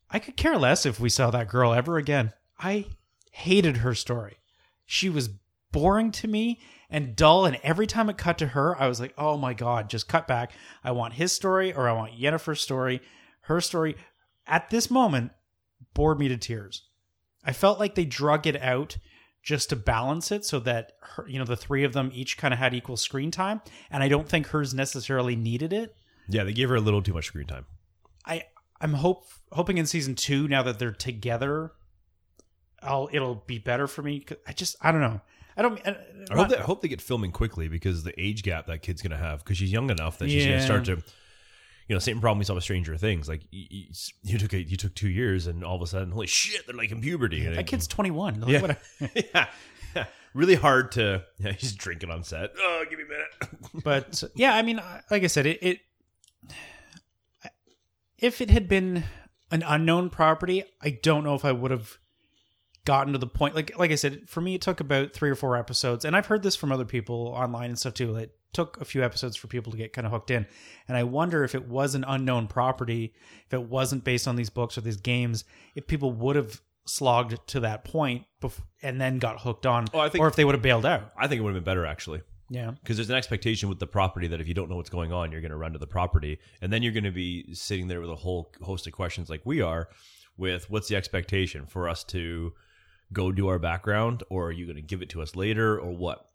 I 0.09 0.19
could 0.19 0.37
care 0.37 0.57
less 0.57 0.85
if 0.85 0.99
we 0.99 1.09
saw 1.09 1.29
that 1.31 1.49
girl 1.49 1.73
ever 1.73 1.97
again. 1.97 2.31
I 2.59 2.85
hated 3.31 3.77
her 3.77 3.93
story. 3.93 4.37
She 4.85 5.09
was 5.09 5.29
boring 5.71 6.11
to 6.11 6.27
me 6.27 6.59
and 6.89 7.15
dull. 7.15 7.45
And 7.45 7.59
every 7.63 7.87
time 7.87 8.09
it 8.09 8.17
cut 8.17 8.37
to 8.37 8.47
her, 8.47 8.79
I 8.81 8.87
was 8.87 8.99
like, 8.99 9.13
oh 9.17 9.37
my 9.37 9.53
God, 9.53 9.89
just 9.89 10.07
cut 10.07 10.27
back. 10.27 10.53
I 10.83 10.91
want 10.91 11.15
his 11.15 11.33
story 11.33 11.73
or 11.73 11.89
I 11.89 11.93
want 11.93 12.17
Yennefer's 12.17 12.61
story. 12.61 13.01
Her 13.41 13.59
story 13.59 13.97
at 14.47 14.69
this 14.69 14.89
moment 14.89 15.31
bored 15.93 16.19
me 16.19 16.27
to 16.27 16.37
tears. 16.37 16.83
I 17.43 17.53
felt 17.53 17.79
like 17.79 17.95
they 17.95 18.05
drug 18.05 18.47
it 18.47 18.61
out 18.61 18.97
just 19.43 19.69
to 19.69 19.75
balance 19.75 20.31
it 20.31 20.43
so 20.43 20.59
that 20.61 20.93
her, 21.01 21.27
you 21.27 21.37
know 21.37 21.45
the 21.45 21.55
three 21.55 21.83
of 21.83 21.93
them 21.93 22.09
each 22.13 22.37
kind 22.37 22.53
of 22.53 22.59
had 22.59 22.73
equal 22.73 22.97
screen 22.97 23.29
time 23.29 23.61
and 23.91 24.01
I 24.01 24.07
don't 24.07 24.27
think 24.27 24.47
hers 24.47 24.73
necessarily 24.73 25.35
needed 25.35 25.71
it. 25.71 25.95
yeah, 26.27 26.43
they 26.43 26.53
gave 26.53 26.69
her 26.69 26.75
a 26.75 26.81
little 26.81 27.03
too 27.03 27.13
much 27.13 27.27
screen 27.27 27.45
time. 27.45 27.65
I 28.25 28.43
I'm 28.81 28.93
hope 28.93 29.25
hoping 29.51 29.77
in 29.77 29.85
season 29.85 30.15
two 30.15 30.47
now 30.47 30.63
that 30.63 30.79
they're 30.79 30.91
together, 30.91 31.73
I'll 32.81 33.09
it'll 33.11 33.43
be 33.47 33.59
better 33.59 33.87
for 33.87 34.01
me 34.01 34.25
I 34.47 34.53
just 34.53 34.75
I 34.81 34.91
don't 34.91 35.01
know. 35.01 35.21
I 35.57 35.61
don't. 35.61 35.79
I, 35.87 35.95
I 36.31 36.35
hope, 36.35 36.49
they, 36.49 36.57
I 36.57 36.61
hope 36.61 36.81
they 36.81 36.87
get 36.87 37.01
filming 37.01 37.31
quickly 37.31 37.69
because 37.69 38.03
the 38.03 38.19
age 38.19 38.43
gap 38.43 38.67
that 38.67 38.81
kid's 38.81 39.01
gonna 39.01 39.17
have 39.17 39.39
because 39.39 39.57
she's 39.57 39.71
young 39.71 39.89
enough 39.89 40.17
that 40.17 40.29
she's 40.29 40.45
gonna 40.45 40.61
start 40.61 40.85
to, 40.85 41.01
you 41.87 41.95
know, 41.95 41.99
same 41.99 42.19
problem 42.19 42.39
we 42.39 42.45
saw 42.45 42.55
with 42.55 42.63
Stranger 42.63 42.97
Things. 42.97 43.29
Like 43.29 43.41
you, 43.51 43.85
you, 44.23 44.39
took 44.39 44.53
a, 44.53 44.61
you 44.61 44.75
took 44.75 44.95
two 44.95 45.09
years 45.09 45.47
and 45.47 45.63
all 45.63 45.75
of 45.75 45.81
a 45.81 45.87
sudden, 45.87 46.11
holy 46.11 46.27
shit, 46.27 46.65
they're 46.65 46.75
like 46.75 46.91
in 46.91 47.01
puberty. 47.01 47.45
And 47.45 47.55
that 47.55 47.67
kid's 47.67 47.87
21. 47.87 48.41
Like, 48.41 48.49
Yeah. 48.49 48.75
yeah, 49.33 49.47
yeah, 49.95 50.05
really 50.33 50.55
hard 50.55 50.91
to. 50.93 51.23
Yeah, 51.37 51.51
he's 51.51 51.73
drinking 51.73 52.09
on 52.09 52.23
set. 52.23 52.51
Oh, 52.57 52.85
give 52.89 52.97
me 52.97 53.05
a 53.05 53.07
minute. 53.07 53.83
but 53.83 54.23
yeah, 54.35 54.55
I 54.55 54.61
mean, 54.63 54.81
like 55.11 55.23
I 55.23 55.27
said, 55.27 55.45
it. 55.45 55.61
it 55.61 55.79
if 58.17 58.41
it 58.41 58.49
had 58.49 58.67
been 58.67 59.03
an 59.51 59.63
unknown 59.67 60.09
property, 60.09 60.63
I 60.81 60.97
don't 61.03 61.23
know 61.23 61.35
if 61.35 61.45
I 61.45 61.51
would 61.51 61.69
have 61.69 61.99
gotten 62.85 63.13
to 63.13 63.19
the 63.19 63.27
point. 63.27 63.55
Like 63.55 63.77
like 63.77 63.91
I 63.91 63.95
said, 63.95 64.29
for 64.29 64.41
me, 64.41 64.55
it 64.55 64.61
took 64.61 64.79
about 64.79 65.13
three 65.13 65.29
or 65.29 65.35
four 65.35 65.57
episodes, 65.57 66.05
and 66.05 66.15
I've 66.15 66.27
heard 66.27 66.43
this 66.43 66.55
from 66.55 66.71
other 66.71 66.85
people 66.85 67.27
online 67.35 67.69
and 67.69 67.79
stuff 67.79 67.93
too. 67.95 68.15
It 68.15 68.35
took 68.53 68.79
a 68.79 68.85
few 68.85 69.03
episodes 69.03 69.35
for 69.35 69.47
people 69.47 69.71
to 69.71 69.77
get 69.77 69.91
kind 69.93 70.05
of 70.05 70.13
hooked 70.13 70.31
in, 70.31 70.45
and 70.87 70.95
I 70.97 71.03
wonder 71.03 71.43
if 71.43 71.55
it 71.55 71.67
was 71.67 71.93
an 71.95 72.05
unknown 72.07 72.47
property, 72.47 73.13
if 73.47 73.53
it 73.53 73.63
wasn't 73.63 74.03
based 74.05 74.27
on 74.27 74.35
these 74.37 74.49
books 74.49 74.77
or 74.77 74.81
these 74.81 74.97
games, 74.97 75.43
if 75.75 75.87
people 75.87 76.11
would 76.13 76.35
have 76.37 76.61
slogged 76.87 77.35
to 77.47 77.59
that 77.61 77.83
point 77.83 78.23
bef- 78.41 78.61
and 78.83 79.01
then 79.01 79.17
got 79.17 79.41
hooked 79.41 79.65
on, 79.65 79.85
Oh, 79.93 79.99
I 79.99 80.07
think- 80.09 80.21
or 80.23 80.27
if 80.27 80.35
they 80.35 80.45
would 80.45 80.53
have 80.55 80.61
bailed 80.61 80.85
out. 80.85 81.11
I 81.17 81.27
think 81.27 81.39
it 81.39 81.41
would 81.43 81.53
have 81.55 81.63
been 81.63 81.69
better 81.69 81.85
actually. 81.85 82.21
Yeah. 82.47 82.73
because 82.79 82.97
there's 82.97 83.09
an 83.09 83.15
expectation 83.15 83.69
with 83.69 83.79
the 83.79 83.87
property 83.87 84.27
that 84.27 84.39
if 84.39 84.47
you 84.47 84.53
don't 84.53 84.69
know 84.69 84.75
what's 84.75 84.91
going 84.91 85.11
on, 85.11 85.31
you're 85.31 85.41
going 85.41 85.49
to 85.49 85.57
run 85.57 85.73
to 85.73 85.79
the 85.79 85.87
property, 85.87 86.37
and 86.61 86.71
then 86.71 86.83
you're 86.83 86.93
going 86.93 87.03
to 87.05 87.11
be 87.11 87.51
sitting 87.55 87.87
there 87.87 87.99
with 87.99 88.11
a 88.11 88.15
whole 88.15 88.53
host 88.61 88.85
of 88.85 88.93
questions 88.93 89.31
like 89.31 89.41
we 89.45 89.61
are, 89.61 89.89
with 90.37 90.69
what's 90.69 90.87
the 90.87 90.95
expectation 90.95 91.65
for 91.65 91.89
us 91.89 92.03
to 92.03 92.53
go 93.13 93.31
do 93.31 93.47
our 93.47 93.59
background, 93.59 94.23
or 94.29 94.47
are 94.47 94.51
you 94.51 94.65
going 94.65 94.75
to 94.75 94.81
give 94.81 95.01
it 95.01 95.09
to 95.09 95.21
us 95.21 95.35
later, 95.35 95.79
or 95.79 95.91
what? 95.95 96.25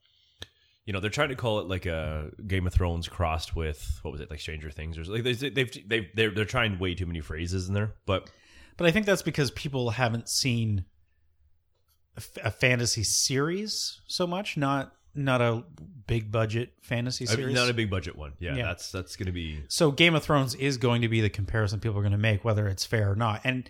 You 0.87 0.93
know, 0.93 1.01
they're 1.01 1.11
trying 1.11 1.29
to 1.29 1.37
call 1.37 1.61
it 1.61 1.67
like 1.69 1.87
a 1.87 2.31
Game 2.47 2.67
of 2.67 2.73
Thrones 2.73 3.07
crossed 3.07 3.55
with 3.55 4.01
what 4.03 4.11
was 4.13 4.21
it, 4.21 4.31
like 4.31 4.41
Stranger 4.41 4.71
Things, 4.71 4.99
or 4.99 5.05
like 5.05 5.23
they, 5.23 5.33
they've 5.35 5.89
they've 5.89 6.07
they're 6.15 6.31
they're 6.31 6.45
trying 6.45 6.79
way 6.79 6.95
too 6.95 7.07
many 7.07 7.21
phrases 7.21 7.69
in 7.69 7.75
there, 7.75 7.95
but 8.07 8.31
But 8.77 8.87
I 8.87 8.91
think 8.91 9.07
that's 9.07 9.23
because 9.23 9.51
people 9.51 9.91
haven't 9.91 10.29
seen 10.29 10.85
a, 12.17 12.19
f- 12.21 12.45
a 12.47 12.51
fantasy 12.51 13.03
series 13.05 14.01
so 14.07 14.27
much, 14.27 14.57
not 14.57 14.93
not 15.15 15.41
a 15.41 15.65
big 16.07 16.31
budget 16.33 16.73
fantasy 16.83 17.27
I 17.27 17.33
mean, 17.33 17.37
series. 17.39 17.55
not 17.57 17.69
a 17.69 17.75
big 17.75 17.91
budget 17.91 18.17
one. 18.17 18.33
Yeah, 18.39 18.55
Yeah. 18.57 18.65
that's 18.67 18.91
that's 18.91 19.17
going 19.17 19.27
to 19.27 19.33
be 19.33 19.63
so 19.69 19.91
Game 19.93 20.15
of 20.15 20.23
Thrones 20.25 20.55
is 20.55 20.77
going 20.77 21.03
to 21.03 21.09
be 21.09 21.21
the 21.21 21.31
comparison 21.31 21.79
people 21.81 21.99
are 21.99 22.03
going 22.03 22.13
to 22.13 22.19
make, 22.19 22.45
whether 22.45 22.69
it's 22.69 22.85
fair 22.87 23.11
or 23.13 23.17
not, 23.17 23.41
and 23.45 23.69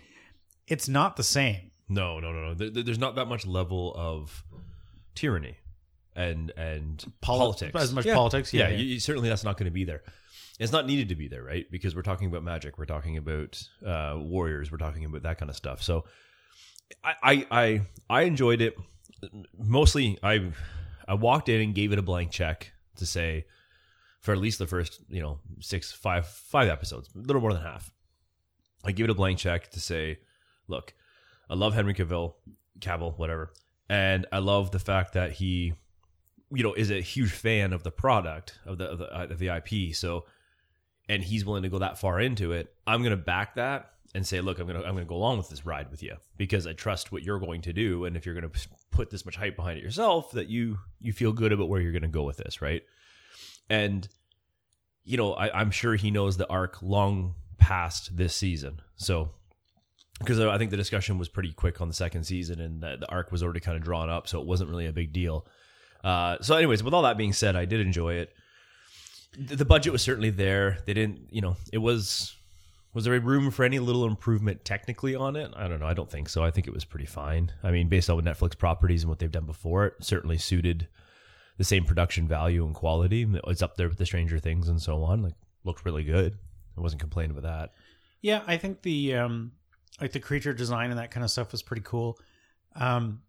it's 0.67 0.87
not 0.87 1.17
the 1.17 1.23
same. 1.23 1.70
No, 1.93 2.19
no, 2.19 2.31
no, 2.31 2.41
no. 2.49 2.53
There, 2.53 2.69
there- 2.69 2.83
there's 2.83 2.99
not 2.99 3.15
that 3.15 3.27
much 3.27 3.45
level 3.45 3.93
of 3.95 4.43
tyranny 5.15 5.55
and 6.15 6.51
and 6.57 7.03
politics. 7.21 7.71
as 7.75 7.93
much 7.93 8.05
politics, 8.15 8.53
yeah, 8.53 8.69
yeah. 8.69 8.75
yeah. 8.75 8.81
You, 8.83 8.99
certainly, 8.99 9.29
that's 9.29 9.43
not 9.43 9.57
going 9.57 9.65
to 9.65 9.71
be 9.71 9.83
there. 9.83 10.01
It's 10.59 10.71
not 10.71 10.85
needed 10.85 11.09
to 11.09 11.15
be 11.15 11.27
there, 11.27 11.43
right? 11.43 11.65
Because 11.71 11.95
we're 11.95 12.01
talking 12.03 12.27
about 12.27 12.43
magic. 12.43 12.77
We're 12.77 12.85
talking 12.85 13.17
about 13.17 13.61
uh, 13.85 14.15
warriors. 14.19 14.71
We're 14.71 14.77
talking 14.77 15.05
about 15.05 15.23
that 15.23 15.37
kind 15.39 15.49
of 15.49 15.55
stuff. 15.55 15.81
So, 15.81 16.05
I, 17.03 17.13
I, 17.23 17.47
I, 17.51 17.81
I 18.09 18.21
enjoyed 18.23 18.61
it. 18.61 18.75
Mostly, 19.57 20.19
I, 20.21 20.51
I 21.07 21.15
walked 21.15 21.49
in 21.49 21.61
and 21.61 21.73
gave 21.73 21.91
it 21.93 21.99
a 21.99 22.01
blank 22.03 22.31
check 22.31 22.71
to 22.97 23.05
say, 23.05 23.45
for 24.19 24.33
at 24.33 24.37
least 24.37 24.59
the 24.59 24.67
first, 24.67 24.99
you 25.09 25.21
know, 25.21 25.39
six, 25.61 25.91
five, 25.91 26.27
five 26.27 26.69
episodes, 26.69 27.09
a 27.15 27.19
little 27.19 27.41
more 27.41 27.53
than 27.53 27.63
half. 27.63 27.91
I 28.85 28.91
give 28.91 29.05
it 29.05 29.09
a 29.09 29.15
blank 29.15 29.39
check 29.39 29.71
to 29.71 29.79
say, 29.79 30.19
look, 30.67 30.93
I 31.51 31.55
love 31.55 31.73
Henry 31.73 31.93
Cavill, 31.93 32.35
Cavill, 32.79 33.17
whatever, 33.17 33.51
and 33.89 34.25
I 34.31 34.39
love 34.39 34.71
the 34.71 34.79
fact 34.79 35.13
that 35.13 35.33
he, 35.33 35.73
you 36.49 36.63
know, 36.63 36.73
is 36.73 36.89
a 36.89 37.01
huge 37.01 37.31
fan 37.31 37.73
of 37.73 37.83
the 37.83 37.91
product 37.91 38.57
of 38.65 38.77
the 38.77 38.85
of 38.85 38.99
the, 38.99 39.13
uh, 39.13 39.23
of 39.25 39.37
the 39.37 39.49
IP. 39.49 39.93
So, 39.93 40.25
and 41.09 41.21
he's 41.21 41.45
willing 41.45 41.63
to 41.63 41.69
go 41.69 41.79
that 41.79 41.99
far 41.99 42.21
into 42.21 42.53
it. 42.53 42.73
I'm 42.87 43.01
going 43.01 43.11
to 43.11 43.17
back 43.17 43.55
that 43.55 43.91
and 44.15 44.25
say, 44.25 44.39
look, 44.39 44.59
I'm 44.59 44.67
going 44.67 44.81
to 44.81 44.87
I'm 44.87 44.95
to 44.95 45.03
go 45.03 45.15
along 45.15 45.39
with 45.39 45.49
this 45.49 45.65
ride 45.65 45.91
with 45.91 46.01
you 46.01 46.15
because 46.37 46.65
I 46.65 46.71
trust 46.71 47.11
what 47.11 47.23
you're 47.23 47.39
going 47.39 47.61
to 47.63 47.73
do, 47.73 48.05
and 48.05 48.15
if 48.15 48.25
you're 48.25 48.39
going 48.39 48.49
to 48.49 48.67
put 48.89 49.09
this 49.09 49.25
much 49.25 49.35
hype 49.35 49.57
behind 49.57 49.77
it 49.77 49.83
yourself, 49.83 50.31
that 50.31 50.47
you 50.47 50.79
you 51.01 51.11
feel 51.11 51.33
good 51.33 51.51
about 51.51 51.67
where 51.67 51.81
you're 51.81 51.91
going 51.91 52.01
to 52.03 52.07
go 52.07 52.23
with 52.23 52.37
this, 52.37 52.61
right? 52.61 52.83
And 53.69 54.07
you 55.03 55.17
know, 55.17 55.33
I, 55.33 55.59
I'm 55.59 55.71
sure 55.71 55.95
he 55.95 56.11
knows 56.11 56.37
the 56.37 56.47
arc 56.47 56.81
long 56.81 57.35
past 57.57 58.15
this 58.15 58.33
season. 58.33 58.81
So 58.95 59.31
because 60.21 60.39
I 60.39 60.57
think 60.57 60.71
the 60.71 60.77
discussion 60.77 61.17
was 61.17 61.29
pretty 61.29 61.51
quick 61.51 61.81
on 61.81 61.87
the 61.87 61.93
second 61.93 62.23
season, 62.23 62.59
and 62.61 62.81
the, 62.81 62.97
the 62.99 63.09
arc 63.09 63.31
was 63.31 63.43
already 63.43 63.59
kind 63.59 63.77
of 63.77 63.83
drawn 63.83 64.09
up, 64.09 64.27
so 64.27 64.39
it 64.39 64.47
wasn't 64.47 64.69
really 64.69 64.87
a 64.87 64.93
big 64.93 65.13
deal. 65.13 65.45
Uh, 66.03 66.37
so, 66.41 66.55
anyways, 66.55 66.83
with 66.83 66.93
all 66.93 67.03
that 67.03 67.17
being 67.17 67.33
said, 67.33 67.55
I 67.55 67.65
did 67.65 67.79
enjoy 67.81 68.15
it. 68.15 68.33
The, 69.37 69.57
the 69.57 69.65
budget 69.65 69.93
was 69.93 70.01
certainly 70.01 70.29
there. 70.29 70.79
They 70.85 70.93
didn't, 70.93 71.27
you 71.29 71.41
know, 71.41 71.57
it 71.71 71.79
was. 71.79 72.35
Was 72.93 73.05
there 73.05 73.17
room 73.21 73.51
for 73.51 73.63
any 73.63 73.79
little 73.79 74.05
improvement 74.05 74.65
technically 74.65 75.15
on 75.15 75.37
it? 75.37 75.49
I 75.55 75.69
don't 75.69 75.79
know. 75.79 75.87
I 75.87 75.93
don't 75.93 76.11
think 76.11 76.27
so. 76.27 76.43
I 76.43 76.51
think 76.51 76.67
it 76.67 76.73
was 76.73 76.83
pretty 76.83 77.05
fine. 77.05 77.53
I 77.63 77.71
mean, 77.71 77.87
based 77.87 78.09
on 78.09 78.21
Netflix 78.21 78.57
properties 78.57 79.03
and 79.03 79.09
what 79.09 79.19
they've 79.19 79.31
done 79.31 79.45
before, 79.45 79.85
it 79.85 79.93
certainly 80.01 80.37
suited 80.37 80.89
the 81.57 81.63
same 81.63 81.85
production 81.85 82.27
value 82.27 82.65
and 82.65 82.75
quality. 82.75 83.25
It's 83.47 83.61
up 83.61 83.77
there 83.77 83.87
with 83.87 83.97
the 83.97 84.05
Stranger 84.05 84.39
Things 84.39 84.67
and 84.67 84.81
so 84.81 85.03
on. 85.03 85.21
Like, 85.23 85.35
looked 85.63 85.85
really 85.85 86.03
good. 86.03 86.37
I 86.77 86.81
wasn't 86.81 86.99
complaining 86.99 87.33
with 87.33 87.45
that. 87.45 87.71
Yeah, 88.21 88.41
I 88.45 88.57
think 88.57 88.81
the 88.81 89.15
um 89.15 89.53
like 89.99 90.11
the 90.13 90.19
creature 90.19 90.53
design 90.53 90.89
and 90.91 90.99
that 90.99 91.11
kind 91.11 91.23
of 91.23 91.29
stuff 91.31 91.51
was 91.51 91.61
pretty 91.61 91.83
cool. 91.83 92.17
Um 92.75 93.21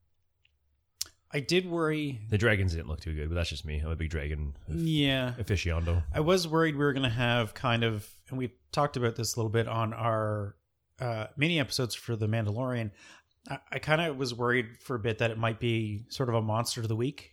I 1.34 1.40
did 1.40 1.66
worry 1.68 2.20
The 2.28 2.36
dragons 2.38 2.72
didn't 2.74 2.88
look 2.88 3.00
too 3.00 3.14
good, 3.14 3.28
but 3.30 3.34
that's 3.34 3.48
just 3.48 3.64
me. 3.64 3.78
I'm 3.78 3.90
a 3.90 3.96
big 3.96 4.10
dragon 4.10 4.54
yeah. 4.68 5.32
aficionado. 5.38 6.02
I 6.12 6.20
was 6.20 6.46
worried 6.46 6.74
we 6.76 6.84
were 6.84 6.92
going 6.92 7.04
to 7.04 7.08
have 7.08 7.54
kind 7.54 7.84
of, 7.84 8.06
and 8.28 8.36
we 8.36 8.52
talked 8.70 8.98
about 8.98 9.16
this 9.16 9.34
a 9.34 9.38
little 9.38 9.48
bit 9.50 9.66
on 9.66 9.94
our 9.94 10.56
uh, 11.00 11.28
mini 11.38 11.58
episodes 11.58 11.94
for 11.94 12.16
The 12.16 12.26
Mandalorian. 12.28 12.90
I, 13.48 13.58
I 13.72 13.78
kind 13.78 14.02
of 14.02 14.18
was 14.18 14.34
worried 14.34 14.76
for 14.82 14.94
a 14.94 14.98
bit 14.98 15.18
that 15.18 15.30
it 15.30 15.38
might 15.38 15.58
be 15.58 16.04
sort 16.10 16.28
of 16.28 16.34
a 16.34 16.42
monster 16.42 16.82
of 16.82 16.88
the 16.88 16.96
week 16.96 17.32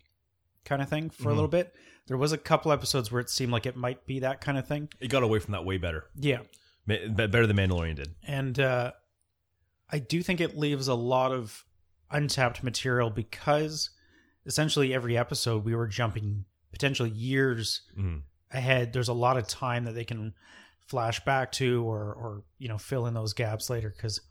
kind 0.63 0.81
of 0.81 0.87
thing 0.87 1.09
for 1.09 1.23
a 1.27 1.33
Mhm. 1.33 1.35
little 1.35 1.49
bit. 1.49 1.75
There 2.07 2.15
was 2.17 2.31
a 2.31 2.37
couple 2.37 2.71
episodes 2.71 3.11
where 3.11 3.19
it 3.19 3.29
seemed 3.29 3.51
like 3.51 3.65
it 3.65 3.75
might 3.75 4.05
be 4.07 4.19
that 4.21 4.39
kind 4.39 4.57
of 4.57 4.65
thing. 4.65 4.87
It 5.01 5.09
got 5.09 5.23
away 5.23 5.39
from 5.39 5.51
that 5.51 5.65
way 5.65 5.77
better. 5.77 6.05
Yeah. 6.15 6.39
Ma- 6.87 7.05
Better 7.27 7.45
than 7.45 7.57
Mandalorian 7.57 7.95
did. 7.97 8.15
And 8.25 8.57
uh, 8.61 8.93
I 9.91 9.99
do 9.99 10.21
think 10.21 10.39
it 10.41 10.57
leaves 10.57 10.87
a 10.87 10.93
lot 10.93 11.31
of 11.31 11.65
untapped 12.11 12.63
material 12.63 13.09
because 13.09 13.89
essentially 14.45 14.93
every 14.93 15.17
episode 15.17 15.63
we 15.65 15.75
were 15.75 15.87
jumping 15.87 16.45
potentially 16.71 17.09
years 17.09 17.81
Mhm. 17.97 18.23
ahead. 18.51 18.93
There's 18.93 19.07
a 19.09 19.13
lot 19.13 19.37
of 19.37 19.47
time 19.47 19.83
that 19.85 19.93
they 19.93 20.05
can 20.05 20.33
flash 20.87 21.23
back 21.23 21.51
to 21.53 21.83
or 21.87 22.13
or 22.13 22.43
you 22.57 22.67
know 22.67 22.77
fill 22.77 23.05
in 23.05 23.13
those 23.13 23.33
gaps 23.33 23.69
later 23.69 23.89
because 23.95 24.21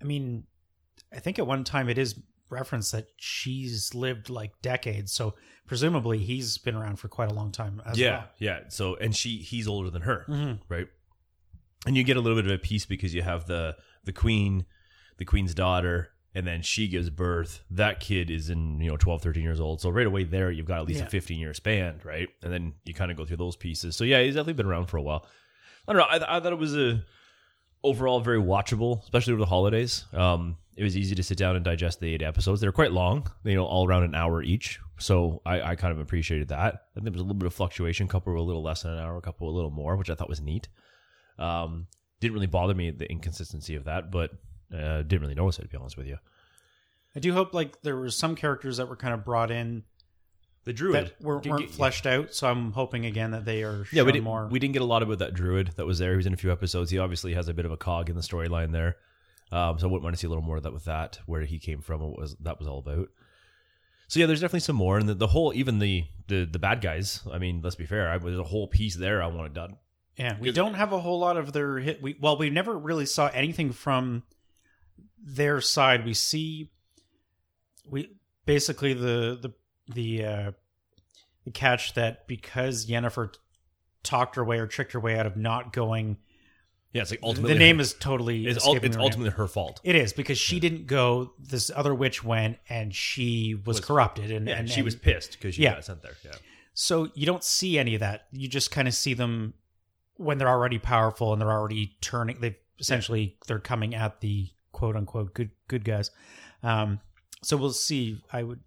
I 0.00 0.04
mean 0.04 0.46
I 1.12 1.18
think 1.18 1.38
at 1.38 1.46
one 1.46 1.62
time 1.64 1.88
it 1.90 1.98
is 1.98 2.18
referenced 2.48 2.92
that 2.92 3.06
she's 3.18 3.94
lived 3.94 4.28
like 4.30 4.52
decades 4.62 5.12
so 5.12 5.34
presumably 5.66 6.18
he's 6.18 6.56
been 6.58 6.74
around 6.74 6.96
for 6.96 7.08
quite 7.08 7.30
a 7.30 7.34
long 7.34 7.50
time 7.52 7.80
as 7.86 7.98
Yeah, 7.98 8.24
yeah. 8.38 8.60
So, 8.68 8.96
and 8.96 9.14
she, 9.16 9.38
he's 9.38 9.66
older 9.68 9.88
than 9.90 10.02
her, 10.02 10.24
well. 10.28 10.38
Mhm. 10.38 10.60
right? 10.68 10.86
And 11.86 11.96
you 11.96 12.04
get 12.04 12.16
a 12.16 12.20
little 12.20 12.36
bit 12.36 12.44
of 12.46 12.52
a 12.52 12.58
piece 12.58 12.84
because 12.84 13.14
you 13.14 13.22
have 13.22 13.46
the 13.46 13.76
the 14.04 14.12
queen, 14.12 14.64
the 15.18 15.24
queen's 15.24 15.54
daughter, 15.54 16.10
and 16.34 16.46
then 16.46 16.62
she 16.62 16.88
gives 16.88 17.10
birth. 17.10 17.62
That 17.70 18.00
kid 18.00 18.30
is 18.30 18.50
in 18.50 18.80
you 18.80 18.90
know 18.90 18.96
12, 18.96 19.22
13 19.22 19.42
years 19.42 19.60
old. 19.60 19.80
So 19.80 19.90
right 19.90 20.06
away 20.06 20.24
there, 20.24 20.50
you've 20.50 20.66
got 20.66 20.80
at 20.80 20.86
least 20.86 21.00
Yeah. 21.00 21.06
a 21.06 21.10
fifteen 21.10 21.38
year 21.38 21.54
span, 21.54 22.00
right? 22.04 22.28
And 22.42 22.52
then 22.52 22.74
you 22.84 22.94
kind 22.94 23.10
of 23.10 23.16
go 23.16 23.24
through 23.24 23.36
those 23.38 23.56
pieces. 23.56 23.96
So 23.96 24.04
yeah, 24.04 24.22
he's 24.22 24.34
definitely 24.34 24.54
been 24.54 24.66
around 24.66 24.86
for 24.86 24.96
a 24.96 25.02
while. 25.02 25.26
I 25.86 25.92
don't 25.92 26.00
know. 26.00 26.26
I, 26.26 26.36
I 26.36 26.40
thought 26.40 26.52
it 26.52 26.58
was 26.58 26.76
a 26.76 27.04
overall 27.84 28.20
very 28.20 28.38
watchable, 28.40 29.02
especially 29.02 29.32
over 29.32 29.40
the 29.40 29.46
holidays. 29.46 30.04
Um, 30.12 30.56
it 30.76 30.84
was 30.84 30.96
easy 30.96 31.14
to 31.16 31.22
sit 31.22 31.36
down 31.36 31.56
and 31.56 31.64
digest 31.64 32.00
the 32.00 32.14
eight 32.14 32.22
episodes. 32.22 32.60
They're 32.60 32.72
quite 32.72 32.92
long, 32.92 33.28
you 33.44 33.54
know, 33.56 33.64
all 33.66 33.86
around 33.86 34.04
an 34.04 34.14
hour 34.14 34.42
each. 34.42 34.80
So 34.98 35.42
I, 35.44 35.60
I 35.60 35.76
kind 35.76 35.92
of 35.92 35.98
appreciated 35.98 36.48
that. 36.48 36.74
I 36.74 36.94
think 36.94 37.04
there 37.04 37.12
was 37.12 37.20
a 37.20 37.24
little 37.24 37.34
bit 37.34 37.46
of 37.46 37.52
fluctuation. 37.54 38.06
A 38.06 38.08
couple 38.08 38.32
were 38.32 38.38
a 38.38 38.42
little 38.42 38.62
less 38.62 38.82
than 38.82 38.92
an 38.92 38.98
hour, 39.00 39.16
a 39.16 39.20
couple 39.20 39.50
a 39.50 39.52
little 39.52 39.70
more, 39.70 39.96
which 39.96 40.08
I 40.08 40.14
thought 40.14 40.28
was 40.28 40.40
neat. 40.40 40.68
Um, 41.38 41.88
didn't 42.22 42.34
really 42.34 42.46
bother 42.46 42.74
me 42.74 42.90
the 42.90 43.10
inconsistency 43.10 43.74
of 43.74 43.84
that, 43.84 44.10
but 44.10 44.30
uh, 44.72 45.02
didn't 45.02 45.20
really 45.20 45.34
notice 45.34 45.58
it 45.58 45.62
to 45.62 45.68
be 45.68 45.76
honest 45.76 45.98
with 45.98 46.06
you. 46.06 46.16
I 47.14 47.20
do 47.20 47.32
hope 47.34 47.52
like 47.52 47.82
there 47.82 47.96
were 47.96 48.08
some 48.08 48.34
characters 48.34 48.78
that 48.78 48.88
were 48.88 48.96
kind 48.96 49.12
of 49.12 49.22
brought 49.24 49.50
in 49.50 49.82
The 50.64 50.72
druid 50.72 51.06
that 51.06 51.20
were, 51.22 51.38
weren't 51.40 51.70
fleshed 51.70 52.06
out. 52.06 52.32
So 52.32 52.48
I'm 52.48 52.72
hoping 52.72 53.04
again 53.04 53.32
that 53.32 53.44
they 53.44 53.64
are 53.64 53.84
Yeah, 53.92 54.04
we 54.04 54.12
didn't, 54.12 54.24
more. 54.24 54.48
we 54.50 54.58
didn't 54.58 54.72
get 54.72 54.82
a 54.82 54.86
lot 54.86 55.02
about 55.02 55.18
that 55.18 55.34
druid 55.34 55.72
that 55.76 55.84
was 55.84 55.98
there. 55.98 56.12
He 56.12 56.16
was 56.16 56.26
in 56.26 56.32
a 56.32 56.38
few 56.38 56.50
episodes. 56.50 56.90
He 56.90 56.98
obviously 56.98 57.34
has 57.34 57.48
a 57.48 57.54
bit 57.54 57.66
of 57.66 57.72
a 57.72 57.76
cog 57.76 58.08
in 58.08 58.16
the 58.16 58.22
storyline 58.22 58.72
there. 58.72 58.96
Um, 59.50 59.78
so 59.78 59.86
I 59.86 59.90
wouldn't 59.90 60.04
want 60.04 60.14
to 60.16 60.20
see 60.20 60.26
a 60.26 60.30
little 60.30 60.44
more 60.44 60.56
of 60.56 60.62
that 60.62 60.72
with 60.72 60.86
that, 60.86 61.18
where 61.26 61.42
he 61.42 61.58
came 61.58 61.82
from, 61.82 62.00
what 62.00 62.18
was 62.18 62.34
that 62.40 62.58
was 62.58 62.66
all 62.66 62.78
about. 62.78 63.08
So 64.08 64.20
yeah, 64.20 64.26
there's 64.26 64.40
definitely 64.40 64.60
some 64.60 64.76
more, 64.76 64.96
and 64.98 65.06
the, 65.08 65.14
the 65.14 65.26
whole, 65.26 65.52
even 65.54 65.78
the, 65.78 66.04
the 66.28 66.46
the 66.46 66.58
bad 66.58 66.80
guys. 66.80 67.20
I 67.30 67.38
mean, 67.38 67.60
let's 67.62 67.76
be 67.76 67.84
fair. 67.84 68.10
I, 68.10 68.16
there's 68.16 68.38
a 68.38 68.44
whole 68.44 68.66
piece 68.68 68.94
there 68.94 69.22
I 69.22 69.26
wanted 69.26 69.52
done. 69.52 69.76
Yeah, 70.16 70.36
we 70.38 70.52
don't 70.52 70.74
have 70.74 70.92
a 70.92 71.00
whole 71.00 71.18
lot 71.18 71.36
of 71.36 71.52
their 71.52 71.78
hit. 71.78 72.02
We 72.02 72.16
well, 72.20 72.36
we 72.36 72.50
never 72.50 72.76
really 72.78 73.06
saw 73.06 73.28
anything 73.28 73.72
from 73.72 74.22
their 75.18 75.60
side. 75.60 76.04
We 76.04 76.14
see 76.14 76.70
we 77.88 78.10
basically 78.46 78.94
the 78.94 79.38
the 79.40 79.52
the 79.92 80.24
uh, 80.24 80.52
the 81.44 81.50
catch 81.50 81.94
that 81.94 82.26
because 82.26 82.86
Yennefer 82.86 83.34
talked 84.02 84.36
her 84.36 84.44
way 84.44 84.58
or 84.58 84.66
tricked 84.66 84.92
her 84.92 85.00
way 85.00 85.18
out 85.18 85.26
of 85.26 85.36
not 85.36 85.72
going. 85.72 86.18
Yeah, 86.92 87.00
it's 87.02 87.10
like 87.10 87.20
ultimately 87.22 87.54
the 87.54 87.58
name 87.58 87.80
is 87.80 87.94
totally 87.94 88.46
it's, 88.46 88.66
ul- 88.66 88.74
it's 88.74 88.82
me 88.82 88.88
right 88.90 88.96
now. 88.98 89.02
ultimately 89.04 89.30
her 89.30 89.46
fault. 89.48 89.80
It 89.82 89.96
is 89.96 90.12
because 90.12 90.36
she 90.36 90.60
didn't 90.60 90.86
go. 90.86 91.32
This 91.38 91.70
other 91.74 91.94
witch 91.94 92.22
went, 92.22 92.58
and 92.68 92.94
she 92.94 93.54
was, 93.54 93.78
Was- 93.78 93.80
corrupted, 93.86 94.30
and, 94.30 94.46
Yeah, 94.46 94.56
and 94.58 94.68
she 94.68 94.80
and- 94.80 94.84
was 94.84 94.94
pissed 94.94 95.32
because 95.32 95.54
she 95.54 95.62
Yeah. 95.62 95.74
got 95.76 95.86
sent 95.86 96.02
there. 96.02 96.12
Yeah, 96.22 96.32
So 96.74 97.10
you 97.14 97.24
don't 97.24 97.42
see 97.42 97.78
any 97.78 97.94
of 97.94 98.00
that. 98.00 98.26
You 98.30 98.46
just 98.46 98.70
kind 98.70 98.86
of 98.86 98.92
see 98.92 99.14
them 99.14 99.54
when 100.22 100.38
they're 100.38 100.48
already 100.48 100.78
powerful 100.78 101.32
and 101.32 101.40
they're 101.40 101.50
already 101.50 101.96
turning. 102.00 102.40
They've 102.40 102.56
essentially 102.78 103.36
they're 103.46 103.58
coming 103.58 103.94
at 103.94 104.20
the 104.20 104.48
quote 104.72 104.96
unquote 104.96 105.34
good 105.34 105.50
good 105.68 105.84
guys. 105.84 106.10
Um, 106.62 107.00
so 107.42 107.56
we'll 107.56 107.72
see. 107.72 108.22
I 108.32 108.42
would 108.42 108.60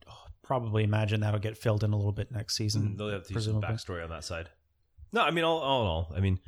probably 0.44 0.84
imagine 0.84 1.22
that'll 1.22 1.40
get 1.40 1.58
filled 1.58 1.84
in 1.84 1.92
a 1.92 1.96
little 1.96 2.12
bit 2.12 2.32
next 2.32 2.56
season. 2.56 2.96
They'll 2.98 3.10
have 3.10 3.28
to 3.28 3.34
do 3.34 3.40
some 3.40 3.62
backstory 3.62 4.04
on 4.04 4.10
that 4.10 4.24
side. 4.24 4.50
No, 5.12 5.22
I 5.22 5.32
mean, 5.32 5.44
all, 5.44 5.60
all 5.60 5.82
in 5.82 5.88
all, 5.88 6.14
I 6.16 6.20
mean, 6.20 6.40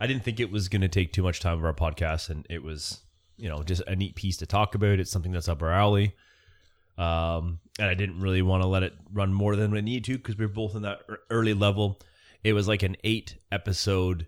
I 0.00 0.06
didn't 0.06 0.22
think 0.22 0.38
it 0.38 0.50
was 0.50 0.68
going 0.68 0.82
to 0.82 0.88
take 0.88 1.12
too 1.12 1.22
much 1.22 1.40
time 1.40 1.58
of 1.58 1.64
our 1.64 1.74
podcast, 1.74 2.30
and 2.30 2.46
it 2.48 2.62
was, 2.62 3.00
you 3.36 3.48
know, 3.48 3.62
just 3.62 3.82
a 3.86 3.96
neat 3.96 4.14
piece 4.14 4.36
to 4.38 4.46
talk 4.46 4.74
about. 4.74 5.00
It's 5.00 5.10
something 5.10 5.32
that's 5.32 5.48
up 5.48 5.62
our 5.62 5.72
alley. 5.72 6.14
Um, 6.98 7.58
and 7.78 7.88
I 7.88 7.94
didn't 7.94 8.20
really 8.20 8.42
want 8.42 8.62
to 8.62 8.68
let 8.68 8.82
it 8.82 8.94
run 9.12 9.32
more 9.32 9.56
than 9.56 9.70
we 9.70 9.80
need 9.82 10.04
to 10.04 10.16
because 10.16 10.36
we're 10.36 10.48
both 10.48 10.76
in 10.76 10.82
that 10.82 11.00
ear- 11.08 11.18
early 11.30 11.54
level. 11.54 12.00
It 12.44 12.52
was 12.52 12.68
like 12.68 12.82
an 12.82 12.96
eight 13.02 13.36
episode 13.50 14.26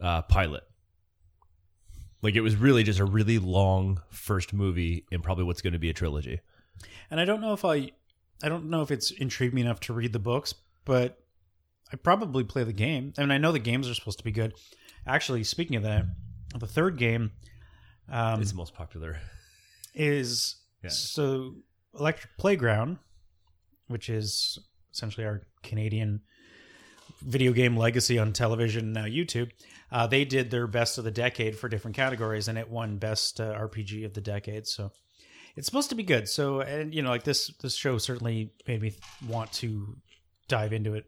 uh, 0.00 0.22
pilot. 0.22 0.62
Like 2.22 2.34
it 2.34 2.42
was 2.42 2.56
really 2.56 2.82
just 2.82 2.98
a 2.98 3.04
really 3.04 3.38
long 3.38 4.02
first 4.10 4.52
movie 4.52 5.06
in 5.10 5.22
probably 5.22 5.44
what's 5.44 5.62
going 5.62 5.72
to 5.72 5.78
be 5.78 5.90
a 5.90 5.94
trilogy. 5.94 6.40
And 7.10 7.20
I 7.20 7.24
don't 7.24 7.40
know 7.40 7.52
if 7.52 7.64
I, 7.64 7.90
I 8.42 8.48
don't 8.48 8.68
know 8.70 8.82
if 8.82 8.90
it's 8.90 9.10
intrigued 9.10 9.54
me 9.54 9.62
enough 9.62 9.80
to 9.80 9.92
read 9.92 10.12
the 10.12 10.18
books, 10.18 10.54
but 10.84 11.18
I 11.92 11.96
probably 11.96 12.44
play 12.44 12.64
the 12.64 12.72
game. 12.72 13.12
I 13.18 13.22
mean, 13.22 13.30
I 13.30 13.38
know 13.38 13.52
the 13.52 13.58
games 13.58 13.88
are 13.88 13.94
supposed 13.94 14.18
to 14.18 14.24
be 14.24 14.32
good. 14.32 14.54
Actually, 15.06 15.44
speaking 15.44 15.76
of 15.76 15.82
that, 15.82 16.04
the 16.58 16.66
third 16.66 16.98
game 16.98 17.32
um, 18.10 18.40
It's 18.40 18.50
the 18.50 18.56
most 18.56 18.74
popular. 18.74 19.18
is 19.94 20.56
Yeah. 20.82 20.90
so 20.90 21.54
Electric 21.98 22.36
Playground, 22.36 22.98
which 23.88 24.08
is 24.08 24.58
essentially 24.92 25.26
our 25.26 25.42
Canadian 25.62 26.20
video 27.20 27.52
game 27.52 27.76
legacy 27.76 28.18
on 28.18 28.32
television 28.32 28.92
now 28.92 29.04
YouTube. 29.04 29.50
Uh, 29.92 30.06
they 30.06 30.24
did 30.24 30.50
their 30.50 30.66
best 30.66 30.98
of 30.98 31.04
the 31.04 31.10
decade 31.10 31.56
for 31.58 31.68
different 31.68 31.96
categories, 31.96 32.48
and 32.48 32.56
it 32.58 32.68
won 32.70 32.96
best 32.98 33.40
uh, 33.40 33.52
RPG 33.54 34.04
of 34.04 34.14
the 34.14 34.20
decade. 34.20 34.66
So 34.66 34.92
it's 35.56 35.66
supposed 35.66 35.88
to 35.90 35.96
be 35.96 36.02
good. 36.02 36.28
So 36.28 36.60
and 36.60 36.94
you 36.94 37.02
know, 37.02 37.10
like 37.10 37.24
this 37.24 37.48
this 37.60 37.74
show 37.74 37.98
certainly 37.98 38.52
made 38.68 38.82
me 38.82 38.94
want 39.26 39.52
to 39.54 39.96
dive 40.48 40.72
into 40.72 40.94
it 40.94 41.06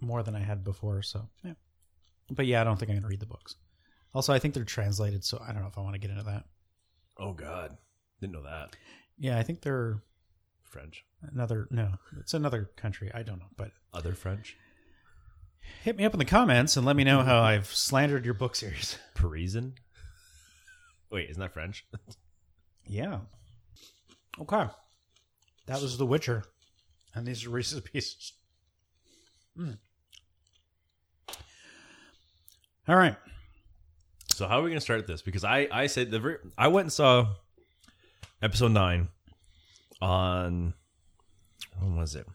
more 0.00 0.22
than 0.22 0.34
I 0.34 0.40
had 0.40 0.64
before. 0.64 1.02
So 1.02 1.28
yeah, 1.44 1.54
but 2.30 2.46
yeah, 2.46 2.60
I 2.60 2.64
don't 2.64 2.78
think 2.78 2.90
I'm 2.90 2.96
gonna 2.96 3.08
read 3.08 3.20
the 3.20 3.26
books. 3.26 3.56
Also, 4.14 4.32
I 4.32 4.38
think 4.38 4.54
they're 4.54 4.64
translated, 4.64 5.24
so 5.24 5.42
I 5.46 5.52
don't 5.52 5.62
know 5.62 5.68
if 5.68 5.76
I 5.78 5.82
want 5.82 5.94
to 5.94 6.00
get 6.00 6.10
into 6.10 6.22
that. 6.24 6.44
Oh 7.18 7.32
God, 7.32 7.76
didn't 8.20 8.32
know 8.34 8.42
that 8.42 8.76
Yeah, 9.18 9.38
I 9.38 9.42
think 9.42 9.60
they're 9.62 10.02
French. 10.64 11.04
another 11.32 11.66
no 11.70 11.92
it's 12.20 12.34
another 12.34 12.70
country 12.76 13.10
i 13.14 13.22
don't 13.22 13.38
know 13.38 13.46
but 13.56 13.70
Other 13.94 14.12
French. 14.14 14.56
Hit 15.84 15.96
me 15.96 16.04
up 16.04 16.12
in 16.12 16.18
the 16.18 16.24
comments 16.24 16.76
and 16.76 16.84
let 16.86 16.96
me 16.96 17.04
know 17.04 17.22
how 17.22 17.40
i've 17.40 17.66
slandered 17.66 18.24
your 18.24 18.34
book 18.34 18.54
series 18.56 18.98
Parisian. 19.14 19.74
Wait, 21.10 21.30
isn't 21.30 21.40
that 21.40 21.52
French? 21.52 21.84
yeah 22.86 23.20
okay 24.40 24.66
that 25.66 25.80
was 25.80 25.96
the 25.98 26.06
witcher 26.06 26.44
and 27.14 27.26
these 27.26 27.44
are 27.46 27.50
reese's 27.50 27.80
pieces 27.80 28.32
Mm. 29.58 29.78
all 32.86 32.96
right 32.96 33.16
So 34.34 34.46
how 34.46 34.58
are 34.58 34.62
we 34.62 34.68
going 34.68 34.76
to 34.76 34.82
start 34.82 35.06
this? 35.06 35.22
Because 35.22 35.44
I 35.44 35.66
I 35.72 35.86
said 35.86 36.10
the 36.10 36.38
I 36.58 36.68
went 36.68 36.84
and 36.84 36.92
saw 36.92 37.28
episode 38.42 38.72
nine 38.72 39.08
on 40.02 40.74
when 41.80 41.96
was 41.96 42.14
it? 42.14 42.26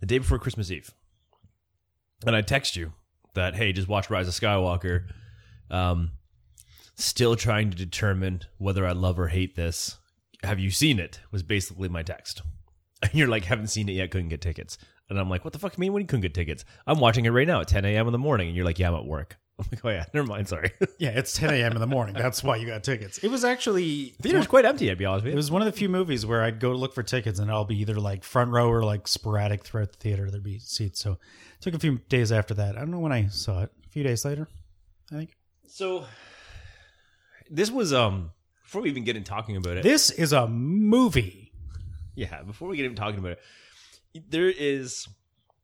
The 0.00 0.06
day 0.06 0.18
before 0.18 0.40
Christmas 0.40 0.72
Eve, 0.72 0.90
and 2.26 2.34
I 2.36 2.40
text 2.40 2.76
you 2.76 2.92
that 3.34 3.54
hey, 3.54 3.72
just 3.72 3.88
watch 3.88 4.10
Rise 4.10 4.28
of 4.28 4.34
Skywalker. 4.34 5.06
Um, 5.70 6.12
still 6.94 7.36
trying 7.36 7.70
to 7.70 7.76
determine 7.76 8.42
whether 8.58 8.86
I 8.86 8.92
love 8.92 9.18
or 9.18 9.28
hate 9.28 9.56
this. 9.56 9.98
Have 10.42 10.58
you 10.58 10.70
seen 10.70 10.98
it? 10.98 11.20
Was 11.30 11.42
basically 11.42 11.88
my 11.88 12.02
text. 12.02 12.42
And 13.02 13.12
you're 13.12 13.28
like, 13.28 13.44
haven't 13.44 13.66
seen 13.66 13.90
it 13.90 13.92
yet, 13.92 14.10
couldn't 14.10 14.30
get 14.30 14.40
tickets. 14.40 14.78
And 15.10 15.18
I'm 15.18 15.28
like, 15.28 15.44
what 15.44 15.52
the 15.52 15.58
fuck 15.58 15.76
you 15.76 15.80
mean 15.82 15.92
when 15.92 16.00
you 16.00 16.06
couldn't 16.06 16.22
get 16.22 16.32
tickets? 16.32 16.64
I'm 16.86 17.00
watching 17.00 17.26
it 17.26 17.30
right 17.30 17.46
now 17.46 17.60
at 17.60 17.68
10 17.68 17.84
a.m. 17.84 18.06
in 18.06 18.12
the 18.12 18.18
morning. 18.18 18.48
And 18.48 18.56
you're 18.56 18.64
like, 18.64 18.78
yeah, 18.78 18.88
I'm 18.88 18.94
at 18.94 19.04
work. 19.04 19.36
I'm 19.58 19.66
like, 19.70 19.84
oh 19.84 19.90
yeah, 19.90 20.04
never 20.12 20.26
mind, 20.26 20.48
sorry. 20.48 20.72
yeah 20.98 21.10
it's 21.10 21.32
10 21.36 21.50
a.m 21.54 21.72
in 21.72 21.80
the 21.80 21.86
morning 21.86 22.14
that's 22.14 22.42
why 22.42 22.56
you 22.56 22.66
got 22.66 22.82
tickets 22.82 23.18
it 23.18 23.28
was 23.28 23.44
actually 23.44 24.14
Theater's 24.20 24.46
quite 24.48 24.64
empty, 24.64 24.90
I'd 24.90 24.98
be 24.98 25.04
honest 25.04 25.24
with 25.24 25.32
it 25.32 25.36
was 25.36 25.50
one 25.50 25.62
of 25.62 25.66
the 25.66 25.72
few 25.72 25.88
movies 25.88 26.26
where 26.26 26.42
I'd 26.42 26.58
go 26.58 26.72
to 26.72 26.76
look 26.78 26.92
for 26.94 27.02
tickets 27.04 27.38
and 27.38 27.50
I'll 27.50 27.64
be 27.64 27.78
either 27.80 27.94
like 27.94 28.24
front 28.24 28.50
row 28.50 28.68
or 28.68 28.82
like 28.82 29.06
sporadic 29.06 29.64
throughout 29.64 29.92
the 29.92 29.98
theater. 29.98 30.30
There'd 30.30 30.42
be 30.42 30.58
seats. 30.58 31.00
So 31.00 31.12
it 31.12 31.18
took 31.60 31.74
a 31.74 31.78
few 31.78 31.98
days 32.08 32.32
after 32.32 32.54
that. 32.54 32.76
I 32.76 32.80
don't 32.80 32.90
know 32.90 32.98
when 32.98 33.12
I 33.12 33.28
saw 33.28 33.62
it. 33.62 33.70
A 33.86 33.88
few 33.90 34.02
days 34.02 34.24
later, 34.24 34.48
I 35.12 35.16
think. 35.18 35.36
So 35.68 36.04
this 37.50 37.70
was 37.70 37.92
um 37.92 38.32
before 38.64 38.82
we 38.82 38.90
even 38.90 39.04
get 39.04 39.14
in 39.16 39.22
talking 39.24 39.56
about 39.56 39.76
it. 39.76 39.82
This 39.84 40.10
is 40.10 40.32
a 40.32 40.48
movie. 40.48 41.52
yeah, 42.16 42.42
before 42.42 42.68
we 42.68 42.76
get 42.76 42.86
into 42.86 43.00
talking 43.00 43.20
about 43.20 43.32
it, 43.32 43.40
there 44.30 44.48
is 44.50 45.06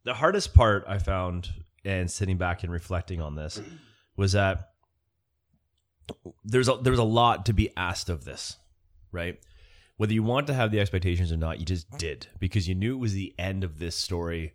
the 0.04 0.14
hardest 0.14 0.54
part 0.54 0.84
I 0.86 0.98
found 0.98 1.48
and 1.84 2.10
sitting 2.10 2.36
back 2.36 2.62
and 2.62 2.72
reflecting 2.72 3.20
on 3.20 3.34
this 3.34 3.60
was 4.16 4.32
that 4.32 4.70
there's 6.44 6.68
a, 6.68 6.76
there 6.76 6.92
was 6.92 7.00
a 7.00 7.04
lot 7.04 7.46
to 7.46 7.52
be 7.52 7.70
asked 7.76 8.08
of 8.08 8.24
this, 8.24 8.56
right? 9.12 9.38
Whether 9.96 10.14
you 10.14 10.22
want 10.22 10.46
to 10.48 10.54
have 10.54 10.70
the 10.70 10.80
expectations 10.80 11.30
or 11.30 11.36
not, 11.36 11.60
you 11.60 11.66
just 11.66 11.90
did 11.98 12.26
because 12.38 12.68
you 12.68 12.74
knew 12.74 12.94
it 12.94 13.00
was 13.00 13.12
the 13.12 13.34
end 13.38 13.64
of 13.64 13.78
this 13.78 13.94
story 13.94 14.54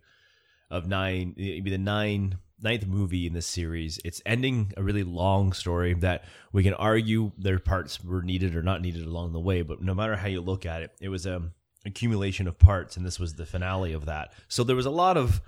of 0.70 0.88
nine, 0.88 1.34
it'd 1.36 1.64
be 1.64 1.70
the 1.70 1.78
nine 1.78 2.38
ninth 2.60 2.86
movie 2.86 3.26
in 3.26 3.32
this 3.32 3.46
series. 3.46 4.00
It's 4.04 4.22
ending 4.24 4.72
a 4.76 4.82
really 4.82 5.04
long 5.04 5.52
story 5.52 5.94
that 5.94 6.24
we 6.52 6.62
can 6.62 6.74
argue 6.74 7.32
their 7.36 7.58
parts 7.58 8.02
were 8.02 8.22
needed 8.22 8.56
or 8.56 8.62
not 8.62 8.80
needed 8.80 9.06
along 9.06 9.32
the 9.32 9.40
way, 9.40 9.62
but 9.62 9.82
no 9.82 9.94
matter 9.94 10.16
how 10.16 10.28
you 10.28 10.40
look 10.40 10.64
at 10.64 10.82
it, 10.82 10.92
it 11.00 11.08
was 11.08 11.26
a 11.26 11.50
accumulation 11.84 12.48
of 12.48 12.58
parts, 12.58 12.96
and 12.96 13.06
this 13.06 13.20
was 13.20 13.34
the 13.34 13.46
finale 13.46 13.92
of 13.92 14.06
that. 14.06 14.32
So 14.48 14.64
there 14.64 14.76
was 14.76 14.86
a 14.86 14.90
lot 14.90 15.16
of 15.16 15.40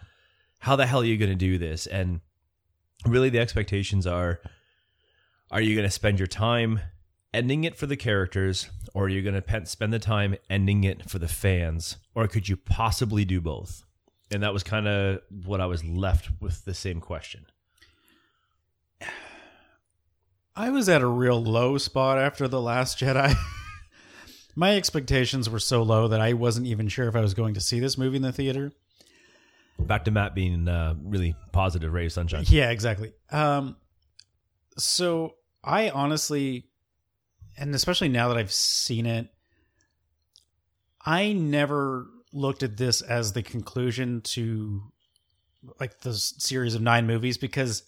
how 0.59 0.77
the 0.77 0.87
hell 0.87 1.01
are 1.01 1.05
you 1.05 1.16
going 1.16 1.31
to 1.31 1.37
do 1.37 1.59
this, 1.59 1.87
and 1.87 2.21
really 3.07 3.31
the 3.31 3.38
expectations 3.38 4.07
are: 4.07 4.40
are 5.51 5.61
you 5.61 5.75
going 5.75 5.87
to 5.87 5.90
spend 5.90 6.18
your 6.18 6.27
time 6.27 6.81
ending 7.33 7.64
it 7.64 7.77
for 7.77 7.87
the 7.87 7.97
characters, 7.97 8.68
or 8.94 9.05
are 9.05 9.09
you 9.09 9.23
going 9.23 9.40
to 9.40 9.66
spend 9.66 9.92
the 9.92 9.99
time 9.99 10.35
ending 10.49 10.85
it 10.85 11.09
for 11.09 11.18
the 11.18 11.29
fans, 11.29 11.97
or 12.14 12.27
could 12.27 12.49
you 12.49 12.57
possibly 12.57 13.25
do 13.25 13.40
both? 13.40 13.85
And 14.31 14.42
that 14.42 14.53
was 14.53 14.62
kind 14.62 14.87
of 14.87 15.21
what 15.44 15.61
I 15.61 15.66
was 15.66 15.85
left 15.85 16.29
with 16.40 16.64
the 16.64 16.75
same 16.75 17.01
question. 17.01 17.47
I 20.57 20.71
was 20.71 20.88
at 20.88 21.03
a 21.03 21.07
real 21.07 21.42
low 21.42 21.79
spot 21.79 22.18
after 22.18 22.49
The 22.49 22.61
Last 22.61 22.99
Jedi. 22.99 23.35
My 24.57 24.77
expectations 24.77 25.49
were 25.49 25.61
so 25.61 25.85
low 25.85 26.09
that 26.09 26.21
I 26.21 26.33
wasn't 26.33 26.66
even 26.66 26.88
sure 26.88 27.07
if 27.07 27.14
I 27.14 27.21
was 27.21 27.33
going 27.33 27.55
to 27.55 27.61
see 27.61 27.79
this 27.79 27.97
movie 27.97 28.16
in 28.16 28.23
the 28.23 28.33
theater. 28.33 28.73
Back 29.79 30.05
to 30.05 30.11
Matt 30.11 30.35
being 30.35 30.69
uh, 30.69 30.95
really 31.03 31.35
positive, 31.53 31.93
ray 31.93 32.07
of 32.07 32.12
sunshine. 32.12 32.45
Yeah, 32.49 32.71
exactly. 32.71 33.12
Um, 33.31 33.77
so 34.77 35.35
I 35.62 35.91
honestly, 35.91 36.69
and 37.57 37.75
especially 37.75 38.09
now 38.09 38.29
that 38.29 38.37
I've 38.37 38.53
seen 38.53 39.07
it, 39.07 39.29
I 41.05 41.33
never 41.33 42.07
looked 42.33 42.62
at 42.62 42.77
this 42.77 43.01
as 43.01 43.33
the 43.33 43.43
conclusion 43.43 44.21
to 44.23 44.83
like 45.81 46.01
the 46.01 46.14
series 46.14 46.75
of 46.75 46.83
nine 46.83 47.07
movies 47.07 47.38
because 47.38 47.83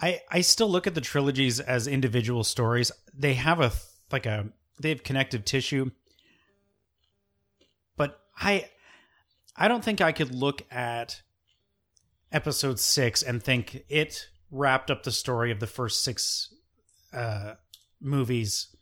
I 0.00 0.20
I 0.30 0.40
still 0.42 0.70
look 0.70 0.86
at 0.86 0.94
the 0.94 1.00
trilogies 1.00 1.60
as 1.60 1.86
individual 1.86 2.44
stories. 2.44 2.92
They 3.14 3.34
have 3.34 3.60
a 3.60 3.72
like 4.12 4.26
a 4.26 4.50
they 4.80 4.90
have 4.90 5.02
connective 5.02 5.44
tissue, 5.44 5.90
but 7.96 8.20
I 8.38 8.68
I 9.56 9.68
don't 9.68 9.82
think 9.82 10.00
I 10.00 10.12
could 10.12 10.34
look 10.34 10.62
at 10.70 11.22
episode 12.30 12.78
six 12.78 13.22
and 13.22 13.42
think 13.42 13.84
it 13.88 14.28
wrapped 14.50 14.90
up 14.90 15.02
the 15.02 15.12
story 15.12 15.50
of 15.50 15.60
the 15.60 15.66
first 15.66 16.04
six 16.04 16.52
uh, 17.12 17.54
movies. 18.00 18.74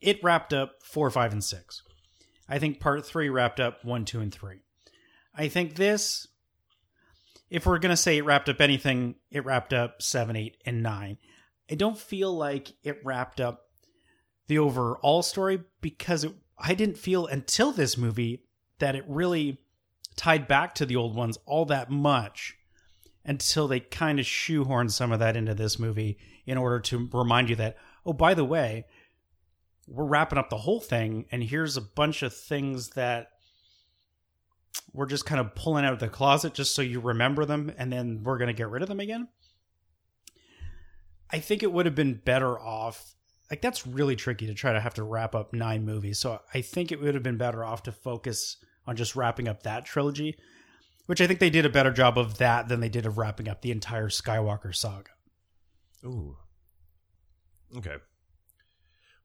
It 0.00 0.22
wrapped 0.22 0.52
up 0.52 0.82
four, 0.82 1.10
five, 1.10 1.32
and 1.32 1.44
six. 1.44 1.82
I 2.48 2.58
think 2.58 2.80
part 2.80 3.04
three 3.06 3.28
wrapped 3.28 3.60
up 3.60 3.84
one, 3.84 4.04
two, 4.04 4.20
and 4.20 4.32
three. 4.32 4.60
I 5.34 5.48
think 5.48 5.74
this, 5.74 6.26
if 7.50 7.66
we're 7.66 7.78
going 7.78 7.90
to 7.90 7.96
say 7.96 8.18
it 8.18 8.24
wrapped 8.24 8.48
up 8.48 8.60
anything, 8.60 9.16
it 9.30 9.44
wrapped 9.44 9.72
up 9.72 10.02
seven, 10.02 10.36
eight, 10.36 10.56
and 10.64 10.82
nine. 10.82 11.18
I 11.70 11.74
don't 11.74 11.98
feel 11.98 12.34
like 12.34 12.72
it 12.82 13.00
wrapped 13.04 13.40
up 13.40 13.68
the 14.46 14.58
overall 14.58 15.22
story 15.22 15.60
because 15.80 16.24
it, 16.24 16.32
I 16.58 16.74
didn't 16.74 16.98
feel 16.98 17.26
until 17.26 17.72
this 17.72 17.96
movie 17.96 18.44
that 18.78 18.94
it 18.94 19.04
really 19.08 19.58
tied 20.16 20.46
back 20.46 20.74
to 20.76 20.86
the 20.86 20.96
old 20.96 21.14
ones 21.14 21.38
all 21.46 21.64
that 21.66 21.90
much 21.90 22.56
until 23.24 23.66
they 23.66 23.80
kind 23.80 24.18
of 24.18 24.26
shoehorn 24.26 24.88
some 24.88 25.12
of 25.12 25.18
that 25.18 25.36
into 25.36 25.54
this 25.54 25.78
movie 25.78 26.18
in 26.46 26.58
order 26.58 26.78
to 26.78 27.08
remind 27.12 27.48
you 27.48 27.56
that, 27.56 27.76
oh, 28.04 28.12
by 28.12 28.34
the 28.34 28.44
way, 28.44 28.84
we're 29.86 30.04
wrapping 30.04 30.38
up 30.38 30.50
the 30.50 30.58
whole 30.58 30.80
thing, 30.80 31.26
and 31.30 31.42
here's 31.42 31.76
a 31.76 31.82
bunch 31.82 32.22
of 32.22 32.34
things 32.34 32.90
that 32.90 33.28
we're 34.92 35.06
just 35.06 35.26
kind 35.26 35.40
of 35.40 35.54
pulling 35.54 35.84
out 35.84 35.92
of 35.92 35.98
the 35.98 36.08
closet 36.08 36.54
just 36.54 36.74
so 36.74 36.82
you 36.82 37.00
remember 37.00 37.44
them, 37.44 37.72
and 37.76 37.92
then 37.92 38.22
we're 38.22 38.38
going 38.38 38.48
to 38.48 38.54
get 38.54 38.70
rid 38.70 38.82
of 38.82 38.88
them 38.88 39.00
again. 39.00 39.28
I 41.30 41.40
think 41.40 41.62
it 41.62 41.72
would 41.72 41.86
have 41.86 41.94
been 41.94 42.20
better 42.24 42.58
off. 42.58 43.14
Like 43.50 43.60
that's 43.60 43.86
really 43.86 44.16
tricky 44.16 44.46
to 44.46 44.54
try 44.54 44.72
to 44.72 44.80
have 44.80 44.94
to 44.94 45.02
wrap 45.02 45.34
up 45.34 45.52
nine 45.52 45.84
movies. 45.84 46.18
So 46.18 46.40
I 46.52 46.60
think 46.60 46.92
it 46.92 47.00
would 47.00 47.14
have 47.14 47.22
been 47.22 47.36
better 47.36 47.64
off 47.64 47.82
to 47.84 47.92
focus 47.92 48.56
on 48.86 48.96
just 48.96 49.16
wrapping 49.16 49.48
up 49.48 49.62
that 49.62 49.84
trilogy, 49.84 50.36
which 51.06 51.20
I 51.20 51.26
think 51.26 51.40
they 51.40 51.50
did 51.50 51.66
a 51.66 51.70
better 51.70 51.90
job 51.90 52.18
of 52.18 52.38
that 52.38 52.68
than 52.68 52.80
they 52.80 52.88
did 52.88 53.06
of 53.06 53.18
wrapping 53.18 53.48
up 53.48 53.62
the 53.62 53.70
entire 53.70 54.08
Skywalker 54.08 54.74
saga. 54.74 55.10
Ooh. 56.04 56.36
Okay. 57.76 57.96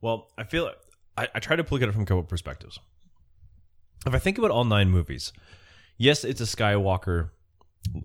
Well, 0.02 0.30
I 0.38 0.44
feel 0.44 0.72
I, 1.18 1.28
I 1.36 1.40
try 1.40 1.56
to 1.56 1.66
look 1.70 1.82
at 1.82 1.90
it 1.90 1.92
from 1.92 2.04
a 2.04 2.06
couple 2.06 2.24
perspectives. 2.24 2.80
If 4.06 4.14
I 4.14 4.20
think 4.20 4.38
about 4.38 4.52
all 4.52 4.64
nine 4.64 4.90
movies, 4.90 5.34
yes, 5.98 6.24
it's 6.24 6.42
a 6.42 6.46
Skywalker 6.46 7.32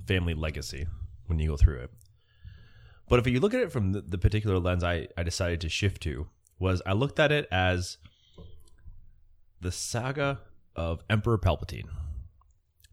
family 0.06 0.34
legacy 0.34 0.86
when 1.26 1.38
you 1.38 1.50
go 1.50 1.56
through 1.56 1.78
it. 1.78 1.90
But 3.08 3.18
if 3.20 3.26
you 3.26 3.38
look 3.38 3.54
at 3.54 3.60
it 3.60 3.70
from 3.70 3.92
the, 3.92 4.00
the 4.00 4.18
particular 4.18 4.58
lens 4.58 4.82
I, 4.82 5.08
I 5.16 5.22
decided 5.22 5.60
to 5.60 5.68
shift 5.68 6.02
to, 6.02 6.26
was 6.58 6.82
I 6.86 6.92
looked 6.92 7.20
at 7.20 7.30
it 7.30 7.46
as 7.52 7.98
the 9.60 9.70
saga 9.70 10.40
of 10.76 11.00
Emperor 11.10 11.38
Palpatine. 11.38 11.88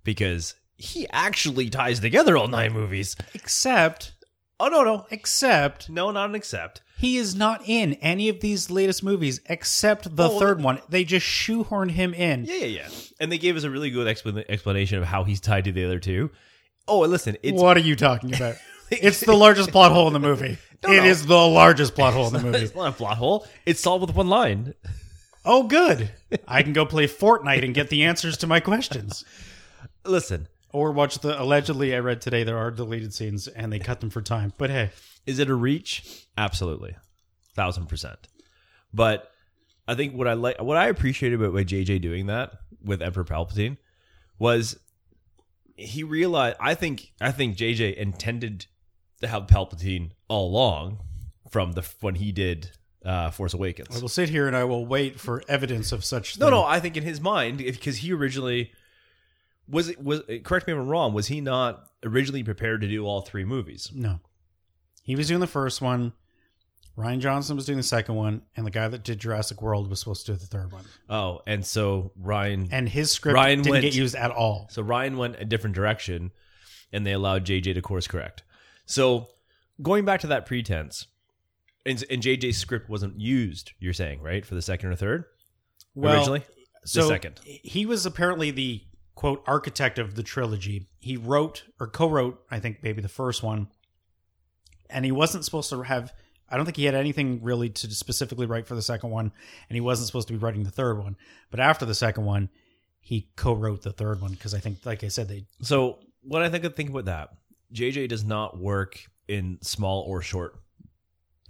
Because 0.04 0.56
he 0.78 1.08
actually 1.12 1.70
ties 1.70 2.00
together 2.00 2.36
all 2.38 2.48
nine 2.48 2.74
movies. 2.74 3.16
Except, 3.34 4.14
Oh, 4.60 4.68
no, 4.68 4.84
no. 4.84 5.06
except 5.12 5.90
No, 5.90 6.12
not 6.12 6.30
an 6.30 6.36
except. 6.36 6.82
he 6.98 7.18
is 7.18 7.36
not 7.36 7.62
in 7.68 7.94
any 7.96 8.30
of 8.30 8.40
these 8.40 8.70
latest 8.72 9.04
movies 9.04 9.42
except 9.48 10.16
the 10.16 10.30
Oh, 10.30 10.40
third 10.40 10.62
one. 10.64 10.80
They 10.90 11.04
just 11.04 11.26
shoehorned 11.26 11.92
him 11.92 12.14
in. 12.14 12.46
Yeah, 12.46 12.56
yeah, 12.56 12.66
yeah. 12.66 12.90
And 13.20 13.32
they 13.32 13.38
gave 13.38 13.56
us 13.58 13.64
a 13.64 13.70
really 13.70 13.90
good 13.92 14.08
explan- 14.08 14.46
explanation 14.50 14.98
of 14.98 15.06
how 15.06 15.24
he's 15.24 15.40
tied 15.40 15.66
to 15.66 15.72
the 15.72 15.86
other 15.86 16.00
two. 16.00 16.32
Oh, 16.88 17.04
and 17.04 17.12
listen, 17.12 17.38
it's 17.44 17.62
what 17.62 17.78
are 17.78 17.82
you 17.82 17.96
talking 17.96 18.34
about? 18.34 18.56
it's 18.92 19.20
the 19.26 19.34
largest 19.36 19.72
plot 19.72 19.92
hole 19.92 20.08
in 20.08 20.14
the 20.14 20.20
movie. 20.20 20.58
It 20.84 21.06
is 21.06 21.28
no. 21.28 21.30
the 21.30 21.48
largest 21.54 21.94
plot 21.94 22.14
hole 22.14 22.26
in 22.28 22.34
the 22.34 22.40
movie. 22.42 22.58
it's 22.58 22.74
not 22.76 22.90
a 22.90 22.92
plot 22.92 23.18
hole. 23.18 23.46
It's 23.68 23.80
solved 23.80 24.08
with 24.08 24.16
one 24.16 24.30
line. 24.30 24.74
Oh, 25.44 25.64
good. 25.64 26.12
I 26.48 26.62
can 26.64 26.74
go 26.74 26.86
play 26.86 27.08
Fortnite 27.08 27.64
and 27.64 27.74
get 27.74 27.90
the 27.90 28.04
answers 28.04 28.38
to 28.38 28.48
my 28.48 28.60
questions. 28.60 29.26
Listen, 30.06 30.48
Or 30.72 30.92
watch 30.92 31.20
the 31.20 31.42
allegedly 31.42 31.96
I 31.96 32.00
read 32.00 32.22
today 32.22 32.44
there 32.44 32.58
are 32.58 32.72
deleted 32.72 33.14
scenes 33.14 33.48
and 33.48 33.74
they 33.74 33.80
cut 33.80 34.00
them 34.02 34.10
for 34.10 34.22
time. 34.22 34.54
But 34.58 34.70
hey, 34.70 34.92
is 35.26 35.40
it 35.40 35.50
a 35.50 35.56
reach? 35.56 36.26
Absolutely, 36.38 36.96
thousand 37.56 37.88
percent. 37.88 38.28
But 38.94 39.32
I 39.88 39.96
think 39.96 40.14
what 40.14 40.28
I 40.28 40.34
like, 40.34 40.62
what 40.62 40.78
I 40.78 40.88
appreciated 40.88 41.42
about 41.42 41.54
by 41.54 41.64
JJ 41.64 42.02
doing 42.02 42.28
that 42.28 42.54
with 42.84 43.02
Emperor 43.02 43.24
Palpatine 43.26 43.78
was 44.40 44.80
he 45.76 46.04
realized. 46.04 46.58
I 46.60 46.76
think 46.76 47.12
I 47.20 47.32
think 47.32 47.58
JJ 47.58 47.96
intended 47.96 48.68
to 49.22 49.28
have 49.28 49.48
Palpatine 49.48 50.12
all 50.28 50.50
along 50.50 51.00
from 51.50 51.74
the 51.74 51.88
when 52.00 52.16
he 52.16 52.32
did 52.32 52.72
uh, 53.06 53.32
Force 53.32 53.54
Awakens. 53.54 53.96
I 53.96 54.00
will 54.00 54.10
sit 54.10 54.30
here 54.30 54.48
and 54.48 54.56
I 54.56 54.64
will 54.64 54.86
wait 54.86 55.20
for 55.20 55.42
evidence 55.48 55.92
of 55.92 56.04
such. 56.06 56.38
No, 56.40 56.46
thing. 56.48 56.52
no. 56.56 56.64
I 56.64 56.80
think 56.80 56.98
in 56.98 57.04
his 57.04 57.20
mind, 57.22 57.58
because 57.60 57.98
he 57.98 58.14
originally 58.14 58.72
was 59.68 59.90
it 59.90 60.04
was 60.04 60.22
correct 60.44 60.68
me 60.68 60.74
if 60.74 60.80
I'm 60.80 60.88
wrong. 60.88 61.14
Was 61.14 61.28
he 61.28 61.42
not 61.42 61.88
originally 62.04 62.44
prepared 62.44 62.82
to 62.82 62.88
do 62.88 63.06
all 63.06 63.22
three 63.22 63.46
movies? 63.46 63.92
no. 63.94 64.20
He 65.04 65.16
was 65.16 65.28
doing 65.28 65.40
the 65.40 65.48
first 65.48 65.82
one. 65.82 66.14
Rian 66.96 67.20
Johnson 67.20 67.56
was 67.56 67.66
doing 67.66 67.78
the 67.78 67.84
second 67.84 68.14
one, 68.16 68.44
and 68.56 68.68
the 68.68 68.72
guy 68.72 68.88
that 68.88 69.04
did 69.04 69.18
Jurassic 69.18 69.60
World 69.62 69.90
was 69.90 70.00
supposed 70.00 70.26
to 70.28 70.34
do 70.34 70.38
the 70.38 70.46
third 70.46 70.72
one. 70.72 70.84
Oh, 71.10 71.42
and 71.48 71.66
so 71.66 72.12
Rian, 72.22 72.68
And 72.72 72.88
his 72.88 73.12
script 73.12 73.36
Rian 73.38 73.58
didn't 73.64 73.70
went- 73.72 73.82
get 73.82 73.96
used 73.96 74.14
at 74.14 74.30
all. 74.30 74.68
so 74.70 74.84
Rian 74.84 75.16
went 75.18 75.38
a 75.40 75.46
different 75.46 75.76
direction, 75.76 76.32
and 76.94 77.04
they 77.08 77.14
allowed 77.14 77.46
JJ 77.46 77.74
to 77.74 77.82
course 77.82 78.08
correct. 78.08 78.44
So 78.86 79.30
going 79.82 80.06
back 80.06 80.20
to 80.22 80.28
that 80.28 80.46
pretense, 80.46 81.08
and, 81.86 82.04
and 82.10 82.22
JJ's 82.22 82.58
script 82.58 82.90
wasn't 82.90 83.20
used. 83.20 83.72
You're 83.80 83.94
saying 83.94 84.22
right 84.22 84.46
for 84.46 84.56
the 84.56 84.62
second 84.62 84.90
or 84.90 84.96
third 84.96 85.26
Well, 85.96 86.16
originally. 86.16 86.44
so 86.86 87.04
the 87.04 87.08
second. 87.08 87.40
he 87.44 87.86
was 87.86 88.06
apparently 88.06 88.52
the 88.52 88.82
quote 89.16 89.44
architect 89.48 90.00
of 90.00 90.16
the 90.16 90.24
trilogy. 90.24 90.88
He 91.00 91.18
wrote 91.18 91.64
or 91.80 91.88
co-wrote, 91.88 92.42
I 92.50 92.60
think, 92.60 92.80
maybe 92.84 93.02
the 93.02 93.08
first 93.10 93.44
one, 93.44 93.68
and 94.90 95.06
he 95.06 95.12
wasn't 95.12 95.46
supposed 95.46 95.70
to 95.70 95.82
have. 95.84 96.14
I 96.50 96.58
don't 96.58 96.66
think 96.66 96.78
he 96.78 96.86
had 96.86 96.96
anything 96.96 97.42
really 97.42 97.70
to 97.70 97.90
specifically 97.92 98.46
write 98.46 98.68
for 98.68 98.76
the 98.76 98.82
second 98.82 99.10
one, 99.10 99.32
and 99.70 99.76
he 99.76 99.80
wasn't 99.82 100.08
supposed 100.08 100.28
to 100.28 100.34
be 100.34 100.40
writing 100.40 100.64
the 100.64 100.72
third 100.72 100.98
one. 100.98 101.16
But 101.50 101.62
after 101.62 101.86
the 101.86 101.96
second 101.96 102.26
one, 102.26 102.50
he 103.00 103.30
co-wrote 103.38 103.84
the 103.84 103.94
third 103.94 104.22
one 104.22 104.32
because 104.32 104.54
I 104.54 104.60
think, 104.60 104.86
like 104.86 105.04
I 105.04 105.08
said, 105.08 105.30
they 105.30 105.46
So 105.62 106.00
what 106.22 106.42
I 106.42 106.50
think 106.50 106.66
of 106.66 106.76
think 106.76 106.90
about 106.90 107.06
that, 107.06 107.30
JJ 107.74 108.10
does 108.10 108.26
not 108.26 108.60
work 108.60 109.00
in 109.30 109.60
small 109.62 110.02
or 110.02 110.22
short 110.22 110.56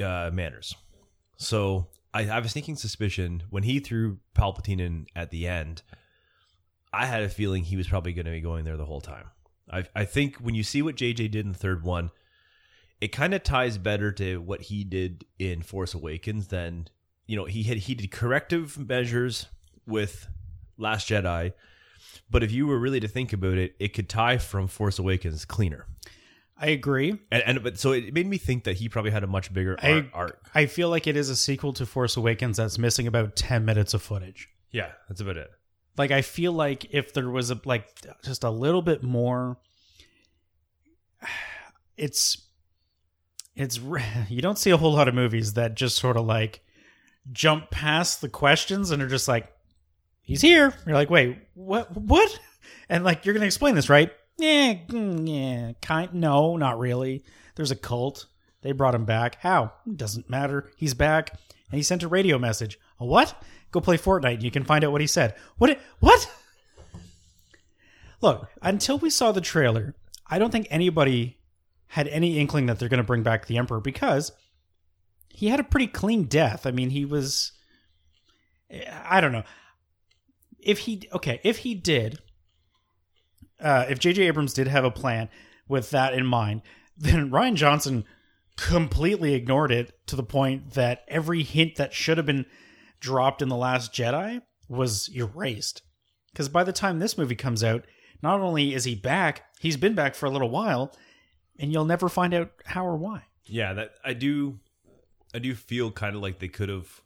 uh, 0.02 0.32
manners. 0.32 0.76
So 1.38 1.88
I 2.14 2.24
have 2.24 2.46
a 2.46 2.50
sneaking 2.50 2.76
suspicion 2.76 3.44
when 3.50 3.64
he 3.64 3.80
threw 3.80 4.20
Palpatine 4.36 4.80
in 4.80 5.08
at 5.16 5.32
the 5.32 5.48
end, 5.48 5.82
I 6.94 7.06
had 7.06 7.24
a 7.24 7.30
feeling 7.30 7.64
he 7.64 7.78
was 7.78 7.88
probably 7.88 8.14
going 8.14 8.26
to 8.26 8.32
be 8.32 8.42
going 8.42 8.66
there 8.66 8.78
the 8.78 8.86
whole 8.86 9.02
time. 9.02 9.26
I, 9.72 9.86
I 9.96 10.06
think 10.06 10.38
when 10.38 10.56
you 10.56 10.64
see 10.64 10.82
what 10.82 10.96
JJ 10.96 11.16
did 11.16 11.36
in 11.36 11.54
the 11.54 11.58
third 11.58 11.84
one, 11.84 12.12
it 13.00 13.10
kind 13.10 13.34
of 13.34 13.44
ties 13.44 13.78
better 13.78 14.12
to 14.14 14.38
what 14.42 14.62
he 14.64 14.84
did 14.84 15.26
in 15.40 15.62
Force 15.62 15.94
Awakens 15.94 16.48
than 16.48 16.88
you 17.26 17.36
know 17.36 17.46
he 17.46 17.64
had 17.64 17.78
he 17.78 17.96
did 17.96 18.12
corrective 18.12 18.78
measures 18.78 19.48
with 19.88 20.28
Last 20.78 21.10
Jedi, 21.10 21.54
but 22.30 22.44
if 22.44 22.52
you 22.52 22.68
were 22.68 22.78
really 22.78 23.00
to 23.00 23.08
think 23.08 23.34
about 23.34 23.58
it, 23.58 23.76
it 23.80 23.94
could 23.94 24.10
tie 24.10 24.38
from 24.38 24.68
Force 24.68 25.00
Awakens 25.00 25.46
cleaner. 25.46 25.88
I 26.64 26.68
agree. 26.68 27.20
And, 27.32 27.44
and 27.44 27.64
but 27.64 27.80
so 27.80 27.92
it 27.92 28.14
made 28.14 28.28
me 28.28 28.38
think 28.38 28.66
that 28.66 28.78
he 28.78 28.88
probably 28.88 29.10
had 29.10 29.24
a 29.24 29.28
much 29.28 29.52
bigger 29.52 29.76
I- 29.82 30.08
arc. 30.14 30.40
I 30.54 30.68
feel 30.68 30.90
like 30.90 31.08
it 31.08 31.18
is 31.18 31.30
a 31.30 31.36
sequel 31.36 31.74
to 31.74 31.86
Force 31.88 32.16
Awakens 32.18 32.58
that's 32.58 32.78
missing 32.78 33.08
about 33.08 33.36
ten 33.36 33.66
minutes 33.66 33.94
of 33.96 34.02
footage. 34.04 34.48
Yeah, 34.70 34.92
that's 35.10 35.20
about 35.22 35.38
it. 35.38 35.50
like 35.98 36.12
I 36.12 36.22
feel 36.22 36.54
like 36.54 36.86
if 36.94 37.14
there 37.14 37.30
was 37.30 37.50
a 37.52 37.60
like 37.66 37.88
just 38.24 38.44
a 38.44 38.50
little 38.52 38.82
bit 38.84 39.02
more 39.04 39.58
it's 41.98 42.48
it's 43.56 43.80
you 44.30 44.42
don't 44.42 44.58
see 44.58 44.70
a 44.72 44.78
whole 44.78 44.94
lot 44.94 45.08
of 45.08 45.16
movies 45.16 45.54
that 45.54 45.76
just 45.76 45.98
sort 45.98 46.18
of 46.18 46.26
like 46.26 46.62
jump 47.32 47.70
past 47.70 48.22
the 48.22 48.30
questions 48.30 48.92
and 48.92 49.02
are 49.02 49.08
just 49.08 49.28
like 49.28 49.52
he's 50.22 50.42
here 50.42 50.74
you're 50.86 50.96
like 50.96 51.10
wait 51.10 51.38
what 51.54 51.96
what 51.96 52.40
and 52.90 53.04
like 53.04 53.26
you're 53.26 53.34
gonna 53.34 53.46
explain 53.46 53.76
this 53.76 53.90
right 53.90 54.12
yeah 54.42 54.74
mm, 54.88 55.28
yeah 55.28 55.74
kind 55.82 56.14
no 56.14 56.58
not 56.58 56.80
really. 56.80 57.24
There's 57.56 57.72
a 57.72 57.76
cult. 57.76 58.28
They 58.62 58.72
brought 58.72 58.96
him 58.96 59.06
back. 59.06 59.38
How? 59.42 59.74
Doesn't 59.96 60.30
matter. 60.30 60.70
He's 60.78 60.94
back. 60.94 61.32
And 61.70 61.78
he 61.78 61.84
sent 61.84 62.04
a 62.04 62.08
radio 62.08 62.38
message. 62.38 62.80
A 63.00 63.06
what? 63.06 63.42
Go 63.72 63.80
play 63.82 63.98
fortnite 63.98 64.36
and 64.36 64.44
you 64.44 64.52
can 64.52 64.64
find 64.64 64.84
out 64.84 64.92
what 64.92 65.02
he 65.02 65.08
said. 65.08 65.36
What 65.58 65.80
what? 66.00 66.30
Look 68.22 68.50
until 68.62 69.00
we 69.00 69.10
saw 69.10 69.32
the 69.32 69.42
trailer 69.42 69.96
i 70.28 70.40
don't 70.40 70.52
think 70.52 70.68
anybody 70.70 71.38
had 71.88 72.08
any 72.08 72.40
inkling 72.40 72.68
that 72.68 72.80
they're 72.80 72.88
going 72.88 73.00
to 73.00 73.04
bring 73.04 73.24
back 73.24 73.48
the 73.48 73.58
emperor 73.58 73.82
because 73.82 74.32
he 75.28 75.48
had 75.48 75.60
a 75.60 75.64
pretty 75.64 75.88
clean 75.88 76.24
death. 76.24 76.66
I 76.66 76.72
mean 76.72 76.90
he 76.90 77.04
was 77.06 77.52
i 79.04 79.20
don't 79.20 79.34
know. 79.34 79.44
If 80.60 80.80
he 80.80 81.10
okay 81.12 81.42
if 81.44 81.60
he 81.60 81.74
did 81.74 82.20
uh, 83.62 83.86
if 83.90 84.00
J.J. 84.00 84.24
Abrams 84.24 84.54
did 84.54 84.68
have 84.68 84.84
a 84.84 84.92
plan 84.92 85.30
with 85.68 85.92
that 85.92 86.14
in 86.14 86.26
mind, 86.26 86.62
then 86.98 87.30
Rian 87.32 87.56
Johnson 87.56 88.06
completely 88.58 89.34
ignored 89.34 89.72
it 89.72 89.94
to 90.08 90.16
the 90.16 90.24
point 90.24 90.72
that 90.74 91.04
every 91.08 91.44
hint 91.44 91.76
that 91.76 91.94
should 91.94 92.18
have 92.18 92.26
been 92.26 92.46
dropped 93.00 93.42
in 93.42 93.50
The 93.50 93.56
Last 93.56 93.94
Jedi 93.94 94.42
was 94.68 95.10
erased. 95.16 95.82
Because 96.32 96.50
by 96.50 96.64
the 96.64 96.74
time 96.74 97.00
this 97.00 97.18
movie 97.18 97.36
comes 97.36 97.64
out, 97.64 97.86
not 98.22 98.40
only 98.40 98.74
is 98.74 98.84
he 98.84 98.96
back, 98.96 99.44
he's 99.60 99.78
been 99.78 99.96
back 99.96 100.16
for 100.16 100.26
a 100.26 100.30
little 100.30 100.50
while, 100.50 100.96
and 101.60 101.74
you'll 101.74 101.86
never 101.86 102.08
find 102.08 102.34
out 102.34 102.52
how 102.66 102.86
or 102.86 102.96
why. 102.96 103.24
Yeah, 103.46 103.74
that 103.74 103.94
I 104.04 104.14
do. 104.14 104.60
I 105.34 105.40
do 105.40 105.56
feel 105.56 105.92
kind 105.92 106.16
of 106.16 106.22
like 106.22 106.40
they 106.40 106.48
could 106.48 106.70
have. 106.70 107.02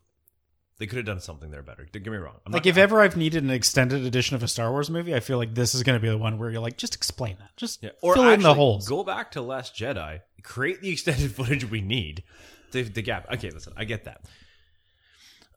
They 0.78 0.88
could 0.88 0.98
have 0.98 1.06
done 1.06 1.22
something 1.22 1.52
there 1.52 1.62
better. 1.62 1.88
Don't 1.90 2.04
get 2.04 2.12
me 2.12 2.18
wrong. 2.18 2.36
I'm 2.46 2.52
Like 2.52 2.66
not, 2.66 2.70
if 2.70 2.78
ever 2.78 3.00
I've 3.00 3.16
needed 3.16 3.44
an 3.44 3.50
extended 3.50 4.06
edition 4.06 4.36
of 4.36 4.44
a 4.44 4.48
Star 4.48 4.72
Wars 4.72 4.90
movie, 4.90 5.16
I 5.16 5.22
feel 5.22 5.38
like 5.38 5.56
this 5.56 5.74
is 5.74 5.84
going 5.84 5.98
to 5.98 6.02
be 6.02 6.10
the 6.10 6.18
one 6.18 6.38
where 6.38 6.50
you're 6.50 6.60
like, 6.62 6.76
just 6.78 6.96
explain 6.96 7.38
that, 7.40 7.56
just 7.56 7.82
Yeah. 7.82 7.92
Or 8.02 8.14
fill 8.14 8.30
in 8.30 8.42
the 8.42 8.54
holes. 8.54 8.88
Go 8.88 9.04
back 9.04 9.32
to 9.32 9.42
Last 9.42 9.74
Jedi, 9.74 10.22
create 10.44 10.82
the 10.82 10.90
extended 10.92 11.32
footage 11.32 11.70
we 11.70 11.82
need. 11.82 12.24
The, 12.72 12.82
the 12.84 13.02
gap. 13.02 13.32
Okay, 13.32 13.52
listen, 13.52 13.72
I 13.78 13.86
get 13.86 14.04
that. 14.04 14.26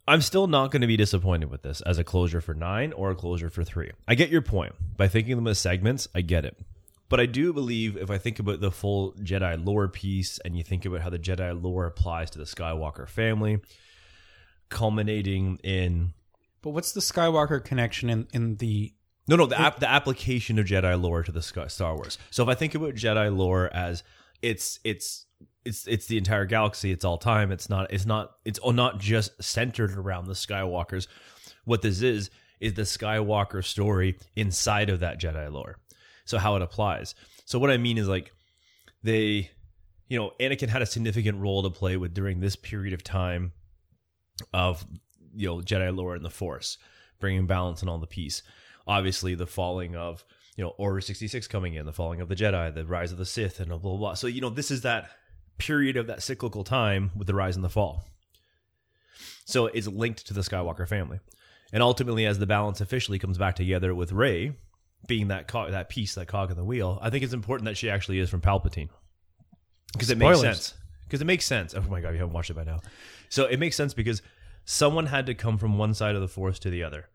I'm 0.07 0.23
still 0.23 0.47
not 0.47 0.71
going 0.71 0.81
to 0.83 0.87
be 0.87 0.97
disappointed 0.97 1.51
with 1.51 1.63
this 1.63 1.81
as 1.83 1.99
a 1.99 2.05
closure 2.05 2.41
for 2.41 2.55
nine 2.55 2.93
or 2.93 3.11
a 3.11 3.15
closure 3.15 3.51
for 3.51 3.63
three. 3.65 3.91
I 4.07 4.15
get 4.15 4.31
your 4.31 4.41
point. 4.41 4.75
By 4.97 5.09
thinking 5.09 5.33
of 5.33 5.39
them 5.39 5.49
as 5.49 5.59
segments, 5.59 6.09
I 6.15 6.23
get 6.23 6.45
it. 6.45 6.57
But 7.11 7.21
I 7.21 7.27
do 7.27 7.53
believe 7.53 7.97
if 7.97 8.11
I 8.11 8.19
think 8.19 8.39
about 8.39 8.61
the 8.61 8.71
full 8.71 9.13
Jedi 9.15 9.63
lore 9.63 9.89
piece 9.89 10.39
and 10.39 10.57
you 10.57 10.63
think 10.63 10.85
about 10.85 11.01
how 11.01 11.11
the 11.11 11.19
Jedi 11.19 11.61
lore 11.63 11.87
applies 11.87 12.31
to 12.31 12.39
the 12.39 12.45
Skywalker 12.45 13.09
family, 13.09 13.61
culminating 14.69 15.59
in 15.63 16.13
But 16.63 16.71
what's 16.71 16.93
the 16.93 17.01
Skywalker 17.01 17.65
connection 17.65 18.11
in, 18.11 18.29
in 18.33 18.57
the 18.57 18.93
no, 19.29 19.37
no, 19.37 19.45
the 19.45 19.61
app, 19.61 19.79
the 19.79 19.91
application 19.91 20.59
of 20.59 20.65
Jedi 20.65 21.01
lore 21.01 21.23
to 21.23 21.31
the 21.31 21.43
Sky- 21.43 21.67
Star 21.67 21.95
Wars. 21.95 22.17
So 22.31 22.43
if 22.43 22.49
I 22.49 22.55
think 22.55 22.75
about 22.75 22.95
Jedi 22.95 23.35
lore 23.37 23.69
as 23.75 24.03
it's 24.41 24.81
it's 24.85 25.27
it's 25.65 25.87
it's 25.87 26.07
the 26.07 26.17
entire 26.17 26.47
galaxy. 26.47 26.91
It's 26.93 27.05
all 27.05 27.19
time. 27.19 27.53
It's 27.53 27.69
not. 27.69 27.93
It's 27.93 28.07
not. 28.07 28.33
It's 28.47 28.59
not 28.65 28.99
just 28.99 29.43
centered 29.43 29.93
around 29.97 30.27
the 30.27 30.33
Skywalkers. 30.33 31.09
What 31.65 31.83
this 31.83 32.01
is 32.01 32.31
is 32.59 32.75
the 32.75 32.83
Skywalker 32.83 33.63
story 33.63 34.19
inside 34.35 34.89
of 34.89 35.01
that 35.01 35.21
Jedi 35.21 35.53
lore. 35.53 35.77
So 36.25 36.39
how 36.39 36.57
it 36.57 36.63
applies. 36.63 37.15
So 37.45 37.59
what 37.59 37.71
I 37.71 37.77
mean 37.77 37.99
is 37.99 38.09
like 38.09 38.33
they, 39.03 39.51
you 40.09 40.19
know, 40.19 40.33
Anakin 40.41 40.69
had 40.69 40.83
a 40.83 40.87
significant 40.87 41.39
role 41.39 41.63
to 41.63 41.71
play 41.71 41.97
with 41.97 42.15
during 42.15 42.41
this 42.41 42.57
period 42.57 42.95
of 42.95 43.05
time 43.05 43.53
of 44.53 44.87
you 45.35 45.49
know 45.49 45.57
Jedi 45.61 45.95
lore 45.95 46.15
and 46.15 46.25
the 46.25 46.31
Force, 46.31 46.79
bringing 47.19 47.47
balance 47.47 47.81
and 47.81 47.91
all 47.91 47.99
the 47.99 48.07
peace. 48.07 48.43
Obviously, 48.87 49.35
the 49.35 49.47
falling 49.47 49.97
of 49.97 50.25
you 50.57 50.65
know 50.65 50.75
Order 50.79 51.01
sixty 51.01 51.29
six 51.29 51.47
coming 51.47 51.75
in, 51.75 51.87
the 51.87 51.93
falling 51.93 52.21
of 52.21 52.29
the 52.29 52.37
Jedi, 52.37 52.75
the 52.75 52.85
rise 52.85 53.13
of 53.13 53.19
the 53.19 53.27
Sith, 53.27 53.61
and 53.61 53.69
blah 53.69 53.79
blah 53.79 53.97
blah. 53.97 54.15
So 54.15 54.27
you 54.27 54.41
know 54.41 54.51
this 54.51 54.71
is 54.71 54.83
that 54.83 55.11
period 55.59 55.97
of 55.97 56.07
that 56.07 56.23
cyclical 56.23 56.65
time 56.65 57.11
with 57.17 57.27
the 57.27 57.35
rise 57.35 57.57
and 57.57 57.65
the 57.65 57.69
fall. 57.69 58.05
So 59.45 59.67
it's 59.67 59.87
linked 59.87 60.27
to 60.27 60.35
the 60.35 60.43
Skywalker 60.43 60.87
family, 60.87 61.21
and 61.73 61.83
ultimately, 61.83 62.27
as 62.27 62.39
the 62.39 62.47
balance 62.47 62.81
officially 62.81 63.19
comes 63.19 63.39
back 63.39 63.57
together 63.57 63.95
with 63.95 64.13
Rey 64.13 64.53
being 65.07 65.29
that 65.29 65.47
cog, 65.49 65.71
that 65.71 65.89
piece, 65.89 66.15
that 66.17 66.27
cog 66.27 66.51
in 66.51 66.57
the 66.57 66.65
wheel, 66.65 66.99
I 67.01 67.11
think 67.11 67.25
it's 67.25 67.33
important 67.33 67.67
that 67.67 67.77
she 67.77 67.89
actually 67.89 68.19
is 68.19 68.29
from 68.29 68.41
Palpatine 68.41 68.89
because 69.93 70.11
it 70.11 70.19
makes 70.19 70.39
Spoilers. 70.39 70.57
sense. 70.57 70.75
Because 71.09 71.21
it 71.23 71.27
makes 71.27 71.45
sense. 71.47 71.75
Oh 71.75 71.81
my 71.89 72.01
god, 72.01 72.11
you 72.11 72.19
haven't 72.19 72.35
watched 72.35 72.51
it 72.51 72.55
by 72.55 72.65
now. 72.65 72.81
So 73.31 73.47
it 73.47 73.59
makes 73.59 73.77
sense 73.77 73.95
because 73.95 74.21
someone 74.65 75.07
had 75.07 75.27
to 75.27 75.35
come 75.35 75.57
from 75.59 75.79
one 75.79 75.95
side 75.95 76.15
of 76.15 76.21
the 76.21 76.29
force 76.29 76.59
to 76.61 76.71
the 76.71 76.83
other, 76.83 77.09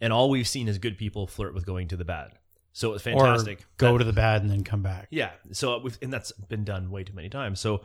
and 0.00 0.12
all 0.12 0.28
we've 0.30 0.46
seen 0.48 0.68
is 0.68 0.78
good 0.78 0.98
people 0.98 1.26
flirt 1.26 1.54
with 1.54 1.64
going 1.66 1.88
to 1.88 1.96
the 1.96 2.04
bad. 2.04 2.32
So 2.74 2.92
it's 2.94 3.02
fantastic. 3.02 3.60
Or 3.60 3.64
go 3.78 3.92
That- 3.92 3.98
to 3.98 4.04
the 4.04 4.12
bad 4.12 4.42
and 4.42 4.50
then 4.50 4.64
come 4.64 4.82
back. 4.82 5.08
yeah. 5.10 5.30
So 5.52 5.78
we've, 5.78 5.98
and 6.02 6.12
that's 6.12 6.32
been 6.32 6.64
done 6.64 6.90
way 6.90 7.04
too 7.04 7.12
many 7.14 7.28
times. 7.28 7.60
So 7.60 7.82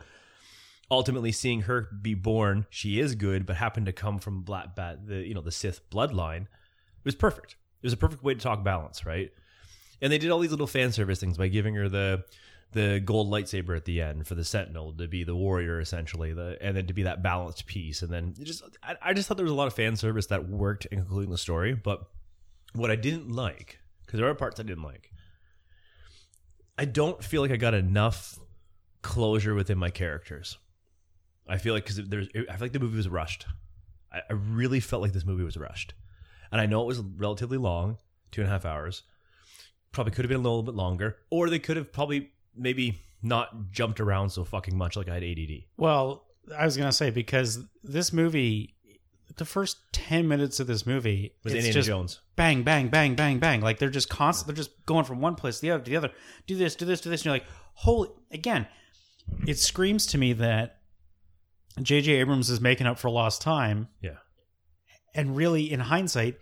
ultimately, 0.90 1.32
seeing 1.32 1.62
her 1.62 1.88
be 2.00 2.14
born, 2.14 2.66
she 2.70 2.98
is 3.00 3.14
good, 3.14 3.44
but 3.46 3.56
happened 3.56 3.86
to 3.86 3.92
come 3.92 4.18
from 4.18 4.42
black 4.42 4.74
bad 4.74 5.06
the 5.06 5.16
you 5.26 5.34
know 5.34 5.42
the 5.42 5.52
Sith 5.52 5.88
bloodline. 5.90 6.42
It 6.42 7.04
was 7.04 7.14
perfect. 7.14 7.52
It 7.82 7.86
was 7.86 7.92
a 7.92 7.96
perfect 7.98 8.22
way 8.22 8.34
to 8.34 8.40
talk 8.40 8.64
balance, 8.64 9.04
right? 9.06 9.30
And 10.00 10.12
they 10.12 10.18
did 10.18 10.30
all 10.30 10.38
these 10.38 10.50
little 10.50 10.66
fan 10.66 10.92
service 10.92 11.20
things 11.20 11.36
by 11.38 11.48
giving 11.48 11.74
her 11.74 11.88
the 11.88 12.24
the 12.72 13.00
gold 13.00 13.30
lightsaber 13.30 13.76
at 13.76 13.84
the 13.84 14.02
end 14.02 14.26
for 14.26 14.34
the 14.34 14.44
Sentinel 14.44 14.92
to 14.92 15.08
be 15.08 15.24
the 15.24 15.34
warrior 15.34 15.80
essentially, 15.80 16.32
the 16.32 16.58
and 16.60 16.76
then 16.76 16.86
to 16.86 16.92
be 16.92 17.04
that 17.04 17.22
balanced 17.22 17.66
piece. 17.66 18.02
And 18.02 18.12
then 18.12 18.34
just 18.38 18.62
I, 18.82 18.96
I 19.02 19.12
just 19.14 19.28
thought 19.28 19.36
there 19.36 19.44
was 19.44 19.52
a 19.52 19.56
lot 19.56 19.66
of 19.68 19.74
fan 19.74 19.96
service 19.96 20.26
that 20.26 20.48
worked 20.48 20.86
in 20.86 20.98
concluding 20.98 21.30
the 21.30 21.38
story. 21.38 21.74
But 21.74 22.02
what 22.74 22.90
I 22.90 22.96
didn't 22.96 23.30
like, 23.30 23.78
because 24.04 24.18
there 24.18 24.28
are 24.28 24.34
parts 24.34 24.60
I 24.60 24.64
didn't 24.64 24.82
like, 24.84 25.10
I 26.76 26.84
don't 26.84 27.22
feel 27.24 27.42
like 27.42 27.50
I 27.50 27.56
got 27.56 27.74
enough 27.74 28.38
closure 29.02 29.54
within 29.54 29.78
my 29.78 29.90
characters. 29.90 30.58
I 31.48 31.56
feel 31.56 31.72
like 31.72 31.84
because 31.84 32.06
there's, 32.08 32.28
I 32.34 32.52
feel 32.52 32.60
like 32.60 32.72
the 32.72 32.80
movie 32.80 32.96
was 32.98 33.08
rushed. 33.08 33.46
I, 34.12 34.18
I 34.28 34.34
really 34.34 34.80
felt 34.80 35.00
like 35.00 35.12
this 35.12 35.24
movie 35.24 35.44
was 35.44 35.56
rushed, 35.56 35.94
and 36.52 36.60
I 36.60 36.66
know 36.66 36.82
it 36.82 36.86
was 36.86 37.00
relatively 37.00 37.56
long, 37.56 37.96
two 38.30 38.42
and 38.42 38.48
a 38.48 38.52
half 38.52 38.66
hours. 38.66 39.02
Probably 39.90 40.12
could 40.12 40.26
have 40.26 40.28
been 40.28 40.40
a 40.40 40.42
little 40.42 40.62
bit 40.62 40.74
longer, 40.74 41.16
or 41.30 41.48
they 41.48 41.58
could 41.58 41.78
have 41.78 41.90
probably 41.90 42.30
maybe 42.56 43.00
not 43.22 43.70
jumped 43.72 44.00
around 44.00 44.30
so 44.30 44.44
fucking 44.44 44.76
much 44.76 44.96
like 44.96 45.08
I 45.08 45.14
had 45.14 45.24
ADD. 45.24 45.64
Well, 45.76 46.24
I 46.56 46.64
was 46.64 46.76
gonna 46.76 46.92
say 46.92 47.10
because 47.10 47.58
this 47.82 48.12
movie, 48.12 48.74
the 49.36 49.44
first 49.44 49.78
ten 49.92 50.28
minutes 50.28 50.60
of 50.60 50.66
this 50.66 50.86
movie 50.86 51.34
Was 51.44 51.52
it's 51.52 51.58
Indiana 51.66 51.74
just 51.74 51.86
Jones? 51.88 52.20
bang, 52.36 52.62
bang, 52.62 52.88
bang, 52.88 53.14
bang, 53.14 53.38
bang. 53.38 53.60
Like 53.60 53.78
they're 53.78 53.90
just 53.90 54.08
constant. 54.08 54.46
They're 54.46 54.56
just 54.56 54.70
going 54.86 55.04
from 55.04 55.20
one 55.20 55.34
place 55.34 55.56
to 55.56 55.62
the 55.62 55.70
other 55.72 55.84
to 55.84 55.90
the 55.90 55.96
other. 55.96 56.10
Do 56.46 56.56
this, 56.56 56.74
do 56.76 56.84
this, 56.86 57.00
do 57.00 57.10
this. 57.10 57.20
And 57.22 57.26
you're 57.26 57.34
like, 57.34 57.46
holy! 57.74 58.08
Again, 58.30 58.66
it 59.46 59.58
screams 59.58 60.06
to 60.06 60.18
me 60.18 60.32
that 60.34 60.78
J.J. 61.82 62.12
Abrams 62.12 62.50
is 62.50 62.60
making 62.60 62.86
up 62.86 62.98
for 62.98 63.10
lost 63.10 63.42
time, 63.42 63.88
Yeah, 64.00 64.16
and 65.14 65.36
really, 65.36 65.70
in 65.70 65.80
hindsight, 65.80 66.38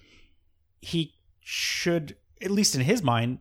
he 0.81 1.15
should, 1.41 2.17
at 2.41 2.51
least 2.51 2.75
in 2.75 2.81
his 2.83 3.03
mind, 3.03 3.39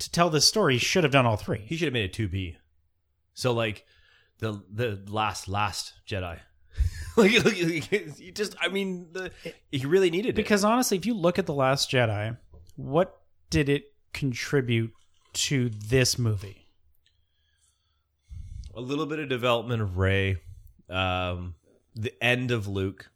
to 0.00 0.10
tell 0.10 0.30
this 0.30 0.46
story, 0.46 0.78
should 0.78 1.04
have 1.04 1.12
done 1.12 1.26
all 1.26 1.36
three. 1.36 1.58
he 1.58 1.76
should 1.76 1.86
have 1.86 1.92
made 1.92 2.04
it 2.04 2.12
two 2.12 2.28
B. 2.28 2.56
So 3.34 3.52
like 3.52 3.86
the 4.38 4.62
the 4.70 5.00
last 5.08 5.48
last 5.48 5.94
Jedi. 6.06 6.38
like, 7.16 7.44
like, 7.44 8.20
you 8.20 8.32
just 8.32 8.56
I 8.60 8.68
mean 8.68 9.08
the 9.12 9.30
he 9.70 9.86
really 9.86 10.10
needed 10.10 10.30
it. 10.30 10.34
Because 10.34 10.64
honestly, 10.64 10.96
if 10.96 11.06
you 11.06 11.14
look 11.14 11.38
at 11.38 11.46
The 11.46 11.52
Last 11.52 11.90
Jedi, 11.90 12.36
what 12.76 13.20
did 13.50 13.68
it 13.68 13.92
contribute 14.12 14.92
to 15.32 15.68
this 15.68 16.18
movie? 16.18 16.60
a 18.74 18.80
little 18.80 19.06
bit 19.06 19.18
of 19.18 19.28
development 19.28 19.82
of 19.82 19.98
Rey, 19.98 20.38
um, 20.88 21.54
the 21.94 22.12
end 22.22 22.50
of 22.50 22.66
Luke, 22.66 23.10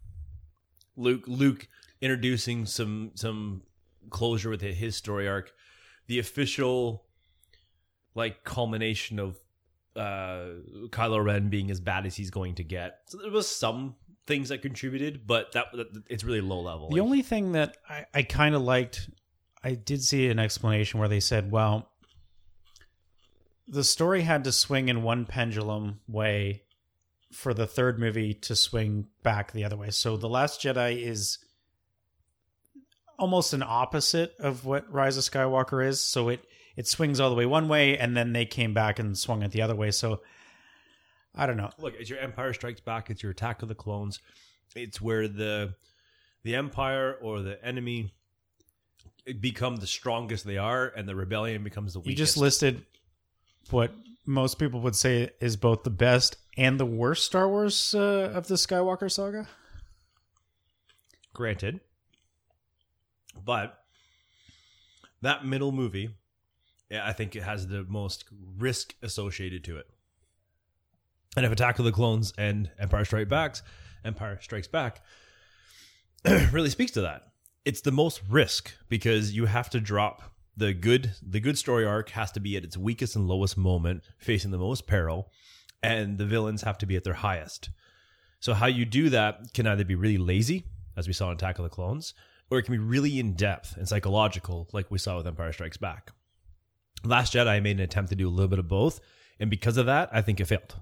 Luke, 0.96 1.24
Luke 1.26 1.68
introducing 2.00 2.66
some 2.66 3.12
some 3.14 3.62
closure 4.10 4.50
with 4.50 4.60
his 4.60 4.96
story 4.96 5.26
arc, 5.26 5.52
the 6.06 6.18
official 6.18 7.04
like 8.14 8.44
culmination 8.44 9.18
of 9.18 9.38
uh, 9.96 10.46
Kylo 10.88 11.24
Ren 11.24 11.48
being 11.48 11.70
as 11.70 11.80
bad 11.80 12.06
as 12.06 12.16
he's 12.16 12.30
going 12.30 12.56
to 12.56 12.64
get. 12.64 13.00
So 13.06 13.18
there 13.18 13.30
was 13.30 13.48
some 13.48 13.96
things 14.26 14.48
that 14.48 14.62
contributed, 14.62 15.26
but 15.26 15.52
that, 15.52 15.66
it's 16.08 16.24
really 16.24 16.40
low 16.40 16.60
level. 16.60 16.88
The 16.88 16.96
Like, 16.96 17.02
only 17.02 17.22
thing 17.22 17.52
that 17.52 17.76
I, 17.88 18.06
I 18.14 18.22
kind 18.22 18.54
of 18.54 18.62
liked, 18.62 19.10
I 19.62 19.74
did 19.74 20.02
see 20.02 20.28
an 20.28 20.38
explanation 20.38 20.98
where 21.00 21.08
they 21.08 21.20
said, 21.20 21.50
well, 21.50 21.90
the 23.68 23.84
story 23.84 24.22
had 24.22 24.44
to 24.44 24.52
swing 24.52 24.88
in 24.88 25.02
one 25.02 25.26
pendulum 25.26 26.00
way 26.06 26.62
for 27.32 27.52
the 27.52 27.66
third 27.66 27.98
movie 27.98 28.32
to 28.32 28.54
swing 28.54 29.08
back 29.22 29.52
the 29.52 29.64
other 29.64 29.76
way. 29.76 29.90
So 29.90 30.16
The 30.16 30.28
Last 30.28 30.60
Jedi 30.60 31.02
is 31.02 31.38
almost 33.18 33.52
an 33.52 33.62
opposite 33.62 34.34
of 34.38 34.64
what 34.64 34.90
Rise 34.92 35.16
of 35.16 35.24
Skywalker 35.24 35.86
is. 35.86 36.00
So 36.00 36.28
it 36.28 36.44
it 36.76 36.88
swings 36.88 37.20
all 37.20 37.30
the 37.30 37.36
way 37.36 37.46
one 37.46 37.68
way 37.68 37.96
and 37.98 38.16
then 38.16 38.32
they 38.32 38.44
came 38.46 38.74
back 38.74 38.98
and 38.98 39.16
swung 39.16 39.42
it 39.42 39.52
the 39.52 39.62
other 39.62 39.74
way. 39.76 39.90
So 39.90 40.20
I 41.34 41.46
don't 41.46 41.56
know. 41.56 41.70
look, 41.78 41.94
it's 41.98 42.10
your 42.10 42.18
Empire 42.20 42.52
Strikes 42.52 42.80
Back. 42.80 43.10
It's 43.10 43.22
your 43.22 43.32
Attack 43.32 43.62
of 43.62 43.68
the 43.68 43.74
Clones. 43.74 44.20
It's 44.76 45.00
where 45.00 45.28
the 45.28 45.74
the 46.42 46.54
Empire 46.56 47.16
or 47.22 47.40
the 47.40 47.64
enemy 47.64 48.12
become 49.40 49.76
the 49.76 49.86
strongest 49.86 50.44
they 50.44 50.58
are, 50.58 50.86
and 50.94 51.08
the 51.08 51.14
rebellion 51.16 51.64
becomes 51.64 51.94
the 51.94 52.00
You 52.00 52.08
weakest. 52.10 52.18
just 52.18 52.36
listed 52.36 52.84
what 53.70 53.92
most 54.26 54.58
people 54.58 54.80
would 54.80 54.94
say 54.96 55.30
is 55.40 55.56
both 55.56 55.82
the 55.82 55.90
best 55.90 56.36
and 56.58 56.78
the 56.78 56.84
worst 56.86 57.24
Star 57.24 57.48
Wars 57.48 57.94
uh, 57.94 58.30
of 58.34 58.48
the 58.48 58.54
Skywalker 58.56 59.10
saga. 59.10 59.48
Granted, 61.32 61.80
but 63.44 63.78
that 65.22 65.44
middle 65.44 65.72
movie, 65.72 66.10
I 66.92 67.12
think 67.12 67.34
it 67.34 67.42
has 67.42 67.66
the 67.66 67.84
most 67.84 68.24
risk 68.56 68.94
associated 69.02 69.64
to 69.64 69.78
it. 69.78 69.86
And 71.36 71.44
if 71.44 71.52
Attack 71.52 71.78
of 71.78 71.84
the 71.84 71.92
Clones 71.92 72.32
and 72.38 72.70
Empire 72.78 73.04
Strikes 73.04 73.28
Back, 73.28 73.56
Empire 74.04 74.38
Strikes 74.40 74.68
Back, 74.68 75.02
really 76.52 76.70
speaks 76.70 76.92
to 76.92 77.00
that. 77.02 77.22
It's 77.64 77.80
the 77.80 77.90
most 77.90 78.20
risk 78.28 78.72
because 78.88 79.34
you 79.34 79.46
have 79.46 79.70
to 79.70 79.80
drop 79.80 80.34
the 80.56 80.72
good. 80.72 81.12
The 81.22 81.40
good 81.40 81.58
story 81.58 81.84
arc 81.84 82.10
has 82.10 82.30
to 82.32 82.40
be 82.40 82.56
at 82.56 82.64
its 82.64 82.76
weakest 82.76 83.16
and 83.16 83.26
lowest 83.26 83.56
moment, 83.56 84.04
facing 84.18 84.50
the 84.50 84.58
most 84.58 84.86
peril, 84.86 85.30
and 85.82 86.18
the 86.18 86.26
villains 86.26 86.62
have 86.62 86.78
to 86.78 86.86
be 86.86 86.96
at 86.96 87.04
their 87.04 87.14
highest. 87.14 87.70
So 88.38 88.54
how 88.54 88.66
you 88.66 88.84
do 88.84 89.08
that 89.10 89.54
can 89.54 89.66
either 89.66 89.84
be 89.84 89.94
really 89.94 90.18
lazy, 90.18 90.64
as 90.96 91.06
we 91.06 91.14
saw 91.14 91.30
in 91.30 91.36
Attack 91.36 91.58
of 91.58 91.64
the 91.64 91.70
Clones, 91.70 92.14
or 92.50 92.58
it 92.58 92.64
can 92.64 92.72
be 92.72 92.78
really 92.78 93.18
in 93.18 93.34
depth 93.34 93.76
and 93.76 93.88
psychological, 93.88 94.68
like 94.72 94.90
we 94.90 94.98
saw 94.98 95.16
with 95.16 95.26
Empire 95.26 95.52
Strikes 95.52 95.76
Back. 95.76 96.12
Last 97.04 97.34
Jedi 97.34 97.62
made 97.62 97.76
an 97.76 97.82
attempt 97.82 98.10
to 98.10 98.16
do 98.16 98.28
a 98.28 98.30
little 98.30 98.48
bit 98.48 98.58
of 98.58 98.68
both, 98.68 99.00
and 99.38 99.50
because 99.50 99.76
of 99.76 99.86
that, 99.86 100.08
I 100.12 100.22
think 100.22 100.40
it 100.40 100.46
failed. 100.46 100.76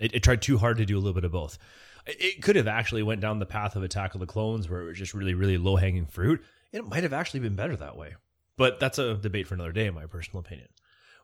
It, 0.00 0.14
it 0.14 0.22
tried 0.22 0.42
too 0.42 0.58
hard 0.58 0.78
to 0.78 0.86
do 0.86 0.96
a 0.96 1.00
little 1.00 1.14
bit 1.14 1.24
of 1.24 1.32
both. 1.32 1.58
It- 2.06 2.42
could 2.42 2.56
have 2.56 2.68
actually 2.68 3.02
went 3.02 3.20
down 3.20 3.38
the 3.38 3.46
path 3.46 3.76
of 3.76 3.82
Attack 3.82 4.14
of 4.14 4.20
the 4.20 4.26
Clones, 4.26 4.68
where 4.68 4.80
it 4.80 4.86
was 4.86 4.98
just 4.98 5.14
really, 5.14 5.34
really 5.34 5.58
low 5.58 5.76
hanging 5.76 6.06
fruit. 6.06 6.42
It 6.72 6.86
might 6.86 7.02
have 7.02 7.12
actually 7.12 7.40
been 7.40 7.54
better 7.54 7.76
that 7.76 7.96
way, 7.96 8.14
but 8.56 8.80
that's 8.80 8.98
a 8.98 9.14
debate 9.14 9.46
for 9.46 9.54
another 9.54 9.72
day, 9.72 9.86
in 9.86 9.94
my 9.94 10.06
personal 10.06 10.40
opinion. 10.40 10.68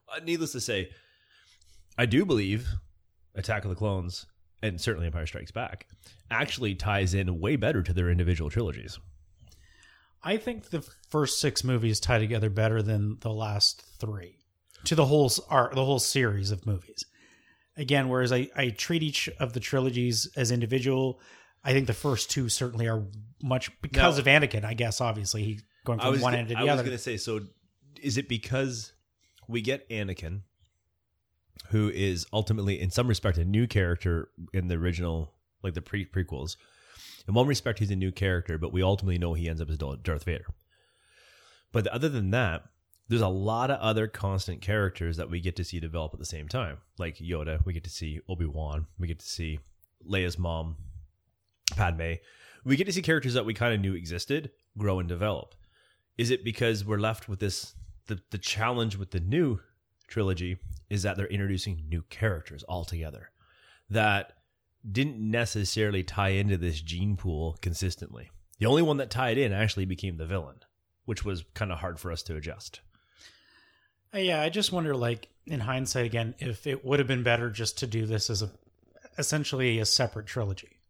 Uh, 0.09 0.21
needless 0.25 0.53
to 0.53 0.61
say, 0.61 0.91
I 1.99 2.07
do 2.07 2.25
believe 2.25 2.69
Attack 3.35 3.65
of 3.65 3.71
the 3.71 3.77
Clones 3.77 4.27
and 4.63 4.81
certainly 4.81 5.07
Empire 5.07 5.27
Strikes 5.27 5.51
Back 5.51 5.87
actually 6.31 6.75
ties 6.75 7.15
in 7.15 7.41
way 7.41 7.57
better 7.57 7.83
to 7.83 7.93
their 7.93 8.11
individual 8.11 8.51
trilogies. 8.51 8.99
I 10.23 10.37
think 10.37 10.71
the 10.71 10.83
first 11.09 11.41
six 11.41 11.65
movies 11.65 12.01
tie 12.01 12.19
together 12.19 12.51
better 12.51 12.83
than 12.83 13.19
the 13.21 13.31
last 13.31 13.83
three 13.99 14.39
to 14.85 14.95
the 14.95 15.07
whole 15.07 15.31
art, 15.49 15.75
the 15.75 15.85
whole 15.85 15.99
series 15.99 16.51
of 16.51 16.67
movies. 16.67 17.05
Again, 17.77 18.09
whereas 18.09 18.33
I, 18.33 18.49
I 18.55 18.71
treat 18.71 19.03
each 19.03 19.29
of 19.39 19.53
the 19.53 19.61
trilogies 19.61 20.29
as 20.37 20.51
individual, 20.51 21.21
I 21.65 21.73
think 21.73 21.87
the 21.87 21.95
first 21.95 22.31
two 22.31 22.49
certainly 22.49 22.89
are 22.89 23.05
much 23.43 23.71
because 23.81 24.17
Now- 24.17 24.21
of 24.21 24.27
Anakin. 24.43 24.65
I 24.65 24.75
guess 24.75 25.01
obviously 25.01 25.45
he 25.45 25.61
going 25.85 25.99
from 25.99 26.21
one 26.21 26.35
end 26.35 26.49
to 26.49 26.55
the 26.55 26.61
other. 26.61 26.71
I 26.71 26.75
was 26.75 26.83
going 26.83 26.97
to 26.97 26.99
say, 26.99 27.17
so 27.17 27.41
is 28.03 28.19
it 28.19 28.29
because 28.29 28.93
we 29.49 29.63
get 29.63 29.89
Anakin 29.89 30.43
who 31.69 31.89
is 31.91 32.27
ultimately, 32.33 32.81
in 32.81 32.91
some 32.91 33.09
respect, 33.09 33.39
a 33.39 33.45
new 33.45 33.67
character 33.67 34.31
in 34.53 34.69
the 34.69 34.75
original, 34.75 35.35
like 35.63 35.75
the 35.75 35.83
pre 35.83 36.05
prequels. 36.05 36.57
In 37.29 37.35
one 37.35 37.47
respect, 37.47 37.79
he's 37.79 37.91
a 37.91 37.97
new 37.97 38.13
character, 38.13 38.59
but 38.59 38.73
we 38.73 38.83
ultimately 38.83 39.19
know 39.19 39.35
he 39.35 39.49
ends 39.49 39.61
up 39.61 39.71
as 39.71 39.79
Darth 39.79 40.25
Vader. 40.25 40.47
But 41.73 41.87
other 41.89 42.09
than 42.09 42.31
that, 42.31 42.65
there's 43.09 43.21
a 43.21 43.29
lot 43.29 43.71
of 43.71 43.81
other 43.81 44.07
constant 44.07 44.61
characters 44.61 45.17
that 45.17 45.31
we 45.31 45.41
get 45.41 45.57
to 45.57 45.65
see 45.65 45.81
develop 45.81 46.13
at 46.13 46.21
the 46.21 46.25
same 46.25 46.49
time. 46.49 46.79
Like 46.99 47.17
Yoda, 47.17 47.65
we 47.65 47.73
get 47.73 47.85
to 47.85 47.91
see 47.91 48.21
Obi 48.29 48.47
Wan, 48.47 48.87
we 48.99 49.09
get 49.09 49.19
to 49.19 49.27
see 49.27 49.59
Leia's 50.09 50.39
mom, 50.39 50.77
Padme. 51.77 52.15
We 52.65 52.77
get 52.77 52.85
to 52.87 52.93
see 52.93 53.03
characters 53.03 53.35
that 53.35 53.45
we 53.45 53.55
kind 53.55 53.75
of 53.75 53.81
knew 53.81 53.95
existed 53.95 54.51
grow 54.79 55.01
and 55.01 55.09
develop. 55.09 55.55
Is 56.19 56.31
it 56.31 56.45
because 56.45 56.85
we're 56.85 56.99
left 56.99 57.29
with 57.29 57.41
this? 57.41 57.75
The 58.07 58.21
the 58.31 58.39
challenge 58.39 58.97
with 58.97 59.11
the 59.11 59.21
new 59.21 59.61
trilogy 60.09 60.59
is 60.89 61.03
that 61.03 61.17
they're 61.17 61.27
introducing 61.27 61.85
new 61.89 62.03
characters 62.03 62.65
altogether 62.69 63.31
that 63.91 64.35
didn't 64.91 65.19
necessarily 65.19 66.03
tie 66.03 66.31
into 66.31 66.57
this 66.57 66.81
gene 66.81 67.17
pool 67.17 67.57
consistently. 67.61 68.31
The 68.59 68.67
only 68.67 68.83
one 68.83 68.99
that 68.99 69.11
tied 69.11 69.39
in 69.39 69.53
actually 69.53 69.87
became 69.87 70.17
the 70.17 70.27
villain, 70.27 70.57
which 71.05 71.25
was 71.25 71.45
kind 71.55 71.73
of 71.73 71.79
hard 71.79 71.99
for 71.99 72.13
us 72.13 72.23
to 72.25 72.37
adjust. 72.37 72.81
Uh, 74.15 74.19
yeah, 74.19 74.43
I 74.43 74.49
just 74.49 74.73
wonder, 74.73 74.95
like 74.95 75.29
in 75.47 75.61
hindsight, 75.61 76.07
again, 76.07 76.35
if 76.39 76.67
it 76.67 76.85
would 76.85 76.99
have 76.99 77.09
been 77.09 77.23
better 77.23 77.51
just 77.51 77.79
to 77.79 77.87
do 77.87 78.07
this 78.07 78.31
as 78.31 78.43
a 78.43 78.51
essentially 79.19 79.79
a 79.79 79.85
separate 79.85 80.27
trilogy. 80.27 80.81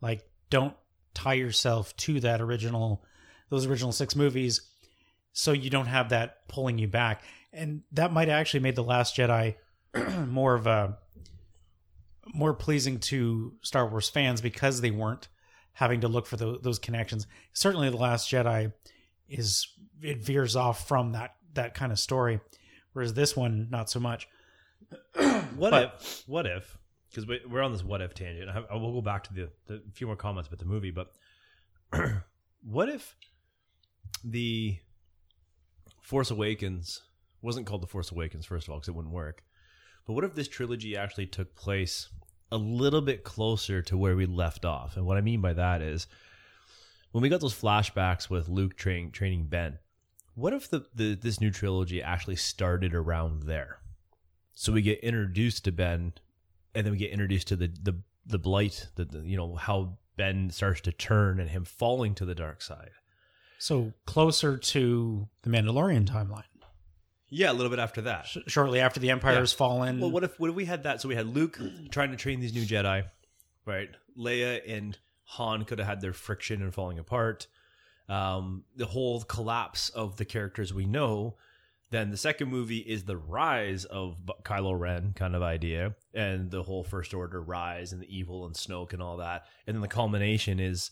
Like, 0.00 0.24
don't 0.50 0.74
tie 1.14 1.34
yourself 1.34 1.96
to 1.96 2.20
that 2.20 2.40
original, 2.40 3.04
those 3.48 3.66
original 3.66 3.92
six 3.92 4.14
movies, 4.14 4.60
so 5.32 5.52
you 5.52 5.70
don't 5.70 5.86
have 5.86 6.10
that 6.10 6.48
pulling 6.48 6.78
you 6.78 6.88
back. 6.88 7.22
And 7.52 7.82
that 7.92 8.12
might 8.12 8.28
actually 8.28 8.60
made 8.60 8.76
the 8.76 8.84
Last 8.84 9.16
Jedi 9.16 9.56
more 10.28 10.54
of 10.54 10.66
a 10.66 10.98
more 12.34 12.54
pleasing 12.54 12.98
to 12.98 13.54
Star 13.62 13.88
Wars 13.88 14.08
fans 14.08 14.40
because 14.40 14.80
they 14.80 14.90
weren't 14.90 15.28
having 15.74 16.00
to 16.02 16.08
look 16.08 16.26
for 16.26 16.36
those, 16.36 16.60
those 16.62 16.78
connections. 16.78 17.26
Certainly, 17.52 17.90
the 17.90 17.96
Last 17.96 18.30
Jedi 18.30 18.72
is 19.28 19.66
it 20.02 20.18
veers 20.24 20.56
off 20.56 20.86
from 20.86 21.12
that 21.12 21.34
that 21.54 21.74
kind 21.74 21.92
of 21.92 21.98
story, 21.98 22.40
whereas 22.92 23.14
this 23.14 23.36
one 23.36 23.68
not 23.70 23.90
so 23.90 24.00
much. 24.00 24.28
what 25.56 25.70
But- 25.70 25.94
if? 26.00 26.22
What 26.26 26.46
if? 26.46 26.78
Because 27.10 27.26
we, 27.26 27.40
we're 27.46 27.60
on 27.60 27.72
this 27.72 27.84
what 27.84 28.00
if 28.00 28.14
tangent. 28.14 28.48
I, 28.48 28.62
I 28.72 28.76
will 28.76 28.94
go 28.94 29.02
back 29.02 29.24
to 29.24 29.34
the, 29.34 29.50
the 29.66 29.82
few 29.92 30.06
more 30.06 30.16
comments 30.16 30.48
about 30.48 30.60
the 30.60 30.64
movie, 30.64 30.90
but 30.90 31.12
what 32.62 32.88
if 32.88 33.16
the 34.24 34.78
Force 36.00 36.30
Awakens 36.30 37.02
wasn't 37.42 37.66
called 37.66 37.82
the 37.82 37.86
Force 37.86 38.10
Awakens 38.10 38.46
first 38.46 38.66
of 38.66 38.72
all 38.72 38.78
because 38.78 38.88
it 38.88 38.94
wouldn't 38.94 39.12
work. 39.14 39.42
But 40.06 40.14
what 40.14 40.24
if 40.24 40.34
this 40.34 40.48
trilogy 40.48 40.96
actually 40.96 41.26
took 41.26 41.54
place 41.54 42.08
a 42.50 42.56
little 42.56 43.00
bit 43.00 43.24
closer 43.24 43.82
to 43.82 43.96
where 43.96 44.16
we 44.16 44.26
left 44.26 44.64
off? 44.64 44.96
And 44.96 45.06
what 45.06 45.16
I 45.16 45.20
mean 45.20 45.40
by 45.40 45.52
that 45.52 45.80
is 45.80 46.06
when 47.12 47.22
we 47.22 47.28
got 47.28 47.40
those 47.40 47.58
flashbacks 47.58 48.28
with 48.28 48.48
Luke 48.48 48.76
train, 48.76 49.10
training 49.10 49.46
Ben, 49.46 49.78
what 50.34 50.52
if 50.52 50.68
the, 50.68 50.86
the 50.94 51.14
this 51.14 51.40
new 51.40 51.50
trilogy 51.50 52.02
actually 52.02 52.36
started 52.36 52.94
around 52.94 53.42
there? 53.42 53.78
So 54.54 54.72
we 54.72 54.82
get 54.82 55.00
introduced 55.00 55.64
to 55.64 55.72
Ben, 55.72 56.14
and 56.74 56.86
then 56.86 56.92
we 56.92 56.98
get 56.98 57.10
introduced 57.10 57.48
to 57.48 57.56
the 57.56 57.68
the 57.82 58.00
the 58.24 58.38
blight, 58.38 58.88
the, 58.96 59.04
the 59.04 59.18
you 59.20 59.36
know 59.36 59.56
how 59.56 59.98
Ben 60.16 60.50
starts 60.50 60.80
to 60.82 60.92
turn 60.92 61.38
and 61.38 61.50
him 61.50 61.64
falling 61.64 62.14
to 62.14 62.24
the 62.24 62.34
dark 62.34 62.62
side. 62.62 62.90
So 63.58 63.92
closer 64.06 64.56
to 64.56 65.28
the 65.42 65.50
Mandalorian 65.50 66.06
timeline. 66.06 66.44
Yeah, 67.34 67.50
a 67.50 67.54
little 67.54 67.70
bit 67.70 67.78
after 67.78 68.02
that. 68.02 68.26
Sh- 68.26 68.36
shortly 68.46 68.78
after 68.80 69.00
the 69.00 69.10
Empire 69.10 69.32
Yeah. 69.34 69.40
has 69.40 69.54
fallen. 69.54 70.00
Well, 70.00 70.10
what 70.10 70.22
if 70.22 70.38
what 70.38 70.50
if 70.50 70.54
we 70.56 70.66
had 70.66 70.82
that? 70.82 71.00
So 71.00 71.08
we 71.08 71.14
had 71.14 71.26
Luke 71.26 71.58
trying 71.90 72.10
to 72.10 72.16
train 72.16 72.40
these 72.40 72.52
new 72.52 72.64
Jedi, 72.66 73.04
right? 73.64 73.88
Leia 74.18 74.60
and 74.68 74.98
Han 75.24 75.64
could 75.64 75.78
have 75.78 75.88
had 75.88 76.00
their 76.02 76.12
friction 76.12 76.60
and 76.60 76.74
falling 76.74 76.98
apart. 76.98 77.46
Um, 78.08 78.64
the 78.76 78.84
whole 78.84 79.22
collapse 79.22 79.88
of 79.88 80.16
the 80.18 80.26
characters 80.26 80.74
we 80.74 80.84
know. 80.84 81.36
Then 81.90 82.10
the 82.10 82.16
second 82.18 82.48
movie 82.50 82.78
is 82.78 83.04
the 83.04 83.16
rise 83.16 83.84
of 83.86 84.16
Kylo 84.44 84.78
Ren 84.78 85.12
kind 85.14 85.34
of 85.34 85.42
idea, 85.42 85.94
and 86.14 86.50
the 86.50 86.62
whole 86.62 86.84
First 86.84 87.12
Order 87.14 87.40
rise 87.42 87.92
and 87.92 88.02
the 88.02 88.14
evil 88.14 88.44
and 88.46 88.54
Snoke 88.54 88.92
and 88.92 89.02
all 89.02 89.18
that. 89.18 89.46
And 89.66 89.74
then 89.74 89.80
the 89.82 89.88
culmination 89.88 90.58
is 90.60 90.90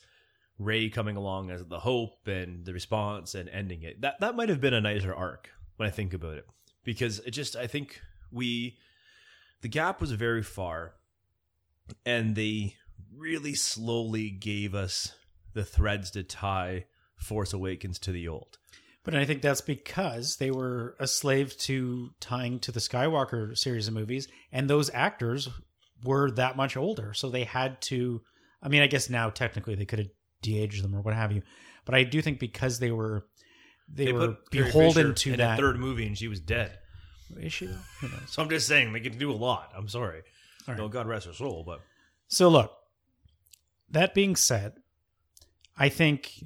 Rey 0.58 0.88
coming 0.90 1.16
along 1.16 1.50
as 1.50 1.64
the 1.66 1.80
hope 1.80 2.26
and 2.26 2.64
the 2.64 2.72
response 2.72 3.34
and 3.34 3.48
ending 3.50 3.82
it. 3.82 4.00
That 4.02 4.20
that 4.20 4.36
might 4.36 4.48
have 4.50 4.60
been 4.60 4.74
a 4.74 4.80
nicer 4.80 5.14
arc 5.14 5.50
when 5.80 5.88
I 5.88 5.90
think 5.90 6.12
about 6.12 6.34
it, 6.34 6.46
because 6.84 7.20
it 7.20 7.30
just 7.30 7.56
I 7.56 7.66
think 7.66 8.02
we 8.30 8.76
the 9.62 9.68
gap 9.68 9.98
was 9.98 10.12
very 10.12 10.42
far, 10.42 10.92
and 12.04 12.36
they 12.36 12.76
really 13.16 13.54
slowly 13.54 14.28
gave 14.28 14.74
us 14.74 15.14
the 15.54 15.64
threads 15.64 16.10
to 16.10 16.22
tie 16.22 16.84
Force 17.16 17.54
Awakens 17.54 17.98
to 18.00 18.12
the 18.12 18.28
old. 18.28 18.58
But 19.04 19.14
I 19.14 19.24
think 19.24 19.40
that's 19.40 19.62
because 19.62 20.36
they 20.36 20.50
were 20.50 20.96
a 21.00 21.06
slave 21.06 21.56
to 21.60 22.10
tying 22.20 22.58
to 22.60 22.72
the 22.72 22.80
Skywalker 22.80 23.56
series 23.56 23.88
of 23.88 23.94
movies, 23.94 24.28
and 24.52 24.68
those 24.68 24.90
actors 24.92 25.48
were 26.04 26.30
that 26.32 26.58
much 26.58 26.76
older, 26.76 27.14
so 27.14 27.30
they 27.30 27.44
had 27.44 27.80
to. 27.82 28.20
I 28.62 28.68
mean, 28.68 28.82
I 28.82 28.86
guess 28.86 29.08
now 29.08 29.30
technically 29.30 29.76
they 29.76 29.86
could 29.86 30.00
have 30.00 30.08
de-aged 30.42 30.84
them 30.84 30.94
or 30.94 31.00
what 31.00 31.14
have 31.14 31.32
you, 31.32 31.40
but 31.86 31.94
I 31.94 32.04
do 32.04 32.20
think 32.20 32.38
because 32.38 32.80
they 32.80 32.90
were 32.90 33.24
they, 33.92 34.12
were 34.12 34.36
Carrie 34.50 34.64
beholden 34.66 35.14
to 35.14 35.32
in 35.32 35.38
that 35.38 35.56
the 35.56 35.62
third 35.62 35.78
movie, 35.78 36.06
and 36.06 36.16
she 36.16 36.28
was 36.28 36.40
dead. 36.40 36.78
Who 37.34 37.42
knows? 37.42 37.80
So 38.26 38.42
I'm 38.42 38.48
just 38.48 38.66
saying 38.66 38.92
they 38.92 39.00
can 39.00 39.18
do 39.18 39.30
a 39.30 39.34
lot. 39.34 39.72
I'm 39.76 39.88
sorry. 39.88 40.22
All 40.66 40.74
right. 40.74 40.78
No, 40.78 40.88
God 40.88 41.06
rest 41.06 41.26
her 41.26 41.32
soul, 41.32 41.62
but 41.64 41.80
So 42.28 42.48
look, 42.48 42.72
that 43.90 44.14
being 44.14 44.36
said, 44.36 44.74
I 45.76 45.88
think 45.88 46.44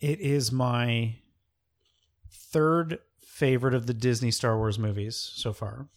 it 0.00 0.20
is 0.20 0.52
my 0.52 1.16
third 2.30 2.98
favorite 3.20 3.74
of 3.74 3.86
the 3.86 3.94
Disney 3.94 4.30
Star 4.30 4.56
Wars 4.56 4.78
movies 4.78 5.32
so 5.34 5.52
far. 5.52 5.88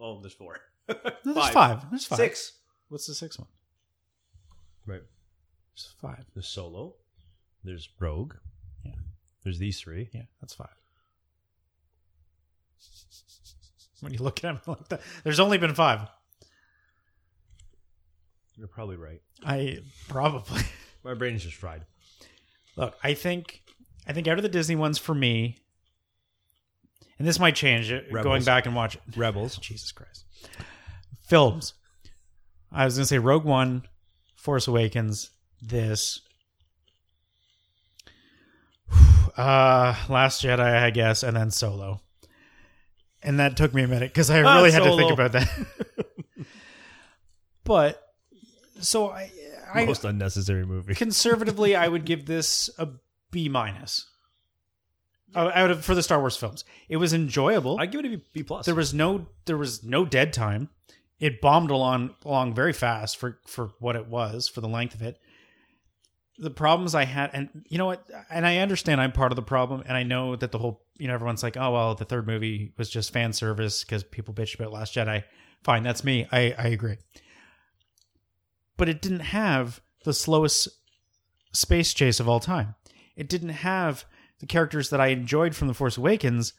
oh, 0.00 0.20
there's 0.20 0.34
four. 0.34 0.58
No, 0.88 0.94
there's 1.24 1.48
five. 1.48 1.88
There's 1.90 2.04
five. 2.04 2.18
Six. 2.18 2.52
What's 2.88 3.06
the 3.06 3.14
sixth 3.14 3.38
one? 3.38 3.48
Right. 4.86 5.02
There's 5.74 5.94
five. 6.00 6.24
There's 6.34 6.48
Solo. 6.48 6.94
There's 7.64 7.88
Rogue. 7.98 8.34
There's 9.44 9.58
these 9.58 9.80
three. 9.80 10.08
Yeah, 10.12 10.22
that's 10.40 10.54
five. 10.54 10.68
When 14.00 14.12
you 14.12 14.20
look 14.20 14.38
at 14.38 14.42
them 14.42 14.60
like 14.66 14.88
that, 14.88 15.00
there's 15.24 15.40
only 15.40 15.58
been 15.58 15.74
five. 15.74 16.08
You're 18.56 18.68
probably 18.68 18.96
right. 18.96 19.20
I 19.44 19.78
probably 20.08 20.62
My 21.04 21.14
brain's 21.14 21.42
just 21.42 21.56
fried. 21.56 21.84
look. 22.76 22.96
I 23.02 23.14
think 23.14 23.62
I 24.06 24.12
think 24.12 24.28
out 24.28 24.38
of 24.38 24.42
the 24.42 24.48
Disney 24.48 24.76
ones 24.76 24.98
for 24.98 25.14
me, 25.14 25.58
and 27.18 27.26
this 27.26 27.38
might 27.38 27.54
change 27.54 27.90
it 27.90 28.12
going 28.12 28.44
back 28.44 28.66
and 28.66 28.74
watch 28.74 28.98
Rebels. 29.16 29.56
Jesus 29.60 29.92
Christ. 29.92 30.24
Films. 31.22 31.74
I 32.70 32.84
was 32.84 32.96
going 32.96 33.04
to 33.04 33.08
say 33.08 33.18
Rogue 33.18 33.44
One, 33.44 33.82
Force 34.34 34.66
Awakens, 34.66 35.30
this. 35.60 36.20
Uh, 39.36 39.94
Last 40.08 40.42
Jedi, 40.42 40.60
I 40.60 40.90
guess, 40.90 41.22
and 41.22 41.36
then 41.36 41.50
Solo. 41.50 42.00
And 43.22 43.38
that 43.40 43.56
took 43.56 43.72
me 43.72 43.82
a 43.82 43.88
minute 43.88 44.12
because 44.12 44.30
I 44.30 44.42
Ah, 44.42 44.56
really 44.56 44.72
had 44.72 44.82
to 44.82 44.96
think 44.96 45.12
about 45.12 45.32
that. 45.32 45.48
but 47.64 48.02
so 48.80 49.10
I, 49.10 49.30
I 49.72 49.84
Most 49.84 50.04
unnecessary 50.04 50.66
movie. 50.66 50.94
conservatively, 50.94 51.76
I 51.76 51.88
would 51.88 52.04
give 52.04 52.26
this 52.26 52.68
a 52.78 52.88
B 53.30 53.48
minus. 53.48 54.08
Uh, 55.34 55.50
Out 55.54 55.70
of 55.70 55.84
for 55.84 55.94
the 55.94 56.02
Star 56.02 56.18
Wars 56.20 56.36
films, 56.36 56.64
it 56.90 56.98
was 56.98 57.14
enjoyable. 57.14 57.78
I 57.80 57.86
give 57.86 58.04
it 58.04 58.12
a 58.12 58.20
B 58.34 58.42
plus. 58.42 58.66
There 58.66 58.74
was 58.74 58.92
no 58.92 59.28
there 59.46 59.56
was 59.56 59.82
no 59.82 60.04
dead 60.04 60.32
time. 60.32 60.68
It 61.20 61.40
bombed 61.40 61.70
along 61.70 62.16
along 62.24 62.54
very 62.54 62.72
fast 62.74 63.16
for 63.16 63.38
for 63.46 63.70
what 63.78 63.96
it 63.96 64.08
was 64.08 64.46
for 64.48 64.60
the 64.60 64.68
length 64.68 64.94
of 64.94 65.00
it. 65.00 65.18
The 66.38 66.50
problems 66.50 66.94
I 66.94 67.04
had, 67.04 67.30
and 67.34 67.64
you 67.68 67.78
know 67.78 67.86
what, 67.86 68.04
and 68.30 68.46
I 68.46 68.58
understand 68.58 69.00
I'm 69.00 69.12
part 69.12 69.32
of 69.32 69.36
the 69.36 69.42
problem, 69.42 69.82
and 69.86 69.96
I 69.96 70.02
know 70.02 70.34
that 70.36 70.50
the 70.50 70.58
whole 70.58 70.82
you 70.98 71.06
know 71.06 71.14
everyone's 71.14 71.42
like, 71.42 71.56
oh 71.56 71.72
well, 71.72 71.94
the 71.94 72.04
third 72.04 72.26
movie 72.26 72.72
was 72.78 72.88
just 72.88 73.12
fan 73.12 73.32
service 73.32 73.84
because 73.84 74.02
people 74.02 74.34
bitched 74.34 74.54
about 74.54 74.72
Last 74.72 74.94
Jedi. 74.94 75.24
Fine, 75.62 75.82
that's 75.82 76.04
me. 76.04 76.26
I 76.32 76.54
I 76.58 76.68
agree, 76.68 76.96
but 78.76 78.88
it 78.88 79.02
didn't 79.02 79.20
have 79.20 79.80
the 80.04 80.14
slowest 80.14 80.68
space 81.52 81.92
chase 81.92 82.18
of 82.18 82.28
all 82.28 82.40
time. 82.40 82.74
It 83.14 83.28
didn't 83.28 83.50
have 83.50 84.04
the 84.40 84.46
characters 84.46 84.90
that 84.90 85.00
I 85.00 85.08
enjoyed 85.08 85.54
from 85.54 85.68
The 85.68 85.74
Force 85.74 85.96
Awakens 85.96 86.54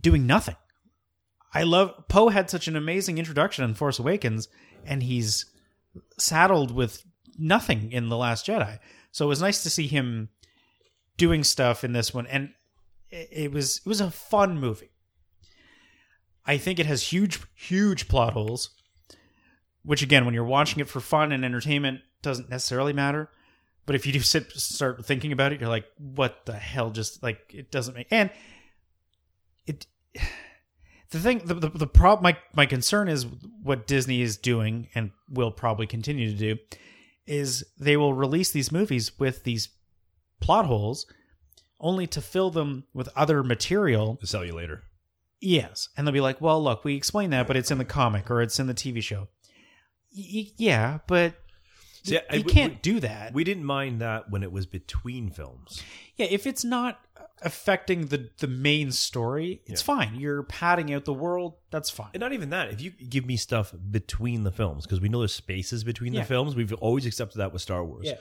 doing 0.00 0.26
nothing. 0.26 0.56
I 1.52 1.62
love 1.62 2.08
Poe 2.08 2.28
had 2.28 2.50
such 2.50 2.68
an 2.68 2.76
amazing 2.76 3.18
introduction 3.18 3.64
in 3.64 3.74
Force 3.74 3.98
Awakens, 3.98 4.48
and 4.84 5.02
he's 5.02 5.46
saddled 6.18 6.70
with 6.70 7.02
nothing 7.38 7.92
in 7.92 8.08
The 8.08 8.16
Last 8.16 8.46
Jedi. 8.46 8.78
So 9.12 9.24
it 9.24 9.28
was 9.28 9.40
nice 9.40 9.62
to 9.62 9.70
see 9.70 9.86
him 9.86 10.28
doing 11.16 11.44
stuff 11.44 11.84
in 11.84 11.92
this 11.92 12.12
one, 12.12 12.26
and 12.26 12.50
it, 13.10 13.52
was 13.52 13.78
it 13.78 13.86
was 13.86 14.00
a 14.00 14.10
fun 14.10 14.58
movie. 14.58 14.90
I 16.44 16.58
think 16.58 16.78
it 16.78 16.86
has 16.86 17.02
huge, 17.02 17.40
huge 17.54 18.08
plot 18.08 18.32
holes. 18.34 18.70
Which 19.82 20.02
again, 20.02 20.24
when 20.24 20.34
you're 20.34 20.44
watching 20.44 20.80
it 20.80 20.88
for 20.88 20.98
fun 20.98 21.30
and 21.30 21.44
entertainment, 21.44 22.00
doesn't 22.20 22.50
necessarily 22.50 22.92
matter. 22.92 23.30
But 23.86 23.94
if 23.94 24.04
you 24.04 24.12
do 24.12 24.20
sit 24.20 24.50
start 24.52 25.04
thinking 25.06 25.30
about 25.30 25.52
it, 25.52 25.60
you're 25.60 25.68
like, 25.68 25.86
what 25.96 26.44
the 26.44 26.54
hell? 26.54 26.90
Just 26.90 27.22
like 27.22 27.38
it 27.54 27.70
doesn't 27.70 27.94
make 27.94 28.08
and 28.10 28.30
it. 29.66 29.86
The 31.10 31.20
thing, 31.20 31.38
the 31.44 31.54
the, 31.54 31.68
the 31.68 31.86
prob, 31.86 32.20
my 32.20 32.36
my 32.52 32.66
concern 32.66 33.06
is 33.06 33.26
what 33.62 33.86
Disney 33.86 34.22
is 34.22 34.36
doing 34.36 34.88
and 34.92 35.12
will 35.30 35.52
probably 35.52 35.86
continue 35.86 36.32
to 36.32 36.36
do, 36.36 36.60
is 37.26 37.64
they 37.78 37.96
will 37.96 38.14
release 38.14 38.50
these 38.50 38.70
movies 38.72 39.18
with 39.18 39.44
these 39.44 39.68
plot 40.40 40.66
holes, 40.66 41.06
only 41.80 42.06
to 42.06 42.20
fill 42.20 42.50
them 42.50 42.84
with 42.94 43.08
other 43.16 43.42
material 43.42 44.16
To 44.16 44.26
sell 44.26 44.44
you 44.44 44.52
later. 44.54 44.82
Yes. 45.40 45.88
And 45.96 46.06
they'll 46.06 46.12
be 46.14 46.20
like, 46.20 46.40
well, 46.40 46.62
look, 46.62 46.84
we 46.84 46.94
explained 46.94 47.32
that, 47.32 47.46
but 47.46 47.56
it's 47.56 47.70
in 47.70 47.78
the 47.78 47.84
comic 47.84 48.30
or 48.30 48.40
it's 48.40 48.58
in 48.58 48.66
the 48.66 48.74
TV 48.74 49.02
show. 49.02 49.28
Y- 50.16 50.50
yeah, 50.56 50.98
but 51.06 51.34
See, 52.04 52.14
you 52.32 52.42
we- 52.44 52.52
can't 52.52 52.74
we- 52.74 52.78
do 52.80 53.00
that. 53.00 53.34
We 53.34 53.44
didn't 53.44 53.64
mind 53.64 54.00
that 54.00 54.30
when 54.30 54.42
it 54.42 54.50
was 54.52 54.64
between 54.66 55.30
films. 55.30 55.82
yeah, 56.16 56.26
if 56.30 56.46
it's 56.46 56.64
not 56.64 57.00
affecting 57.42 58.06
the, 58.06 58.30
the 58.38 58.46
main 58.46 58.90
story, 58.92 59.60
it's 59.66 59.82
fine. 59.82 60.14
You're 60.16 60.42
padding 60.44 60.92
out 60.94 61.04
the 61.04 61.12
world. 61.12 61.54
That's 61.70 61.90
fine. 61.90 62.08
And 62.14 62.20
not 62.20 62.32
even 62.32 62.50
that. 62.50 62.70
If 62.72 62.80
you 62.80 62.90
give 62.90 63.26
me 63.26 63.36
stuff 63.36 63.74
between 63.90 64.42
the 64.44 64.50
films, 64.50 64.84
because 64.84 65.00
we 65.00 65.08
know 65.08 65.18
there's 65.18 65.34
spaces 65.34 65.84
between 65.84 66.12
Yeah. 66.14 66.20
the 66.22 66.26
films, 66.26 66.54
we've 66.54 66.72
always 66.74 67.06
accepted 67.06 67.38
that 67.38 67.52
with 67.52 67.62
Star 67.62 67.84
Wars. 67.84 68.06
Yeah. 68.06 68.14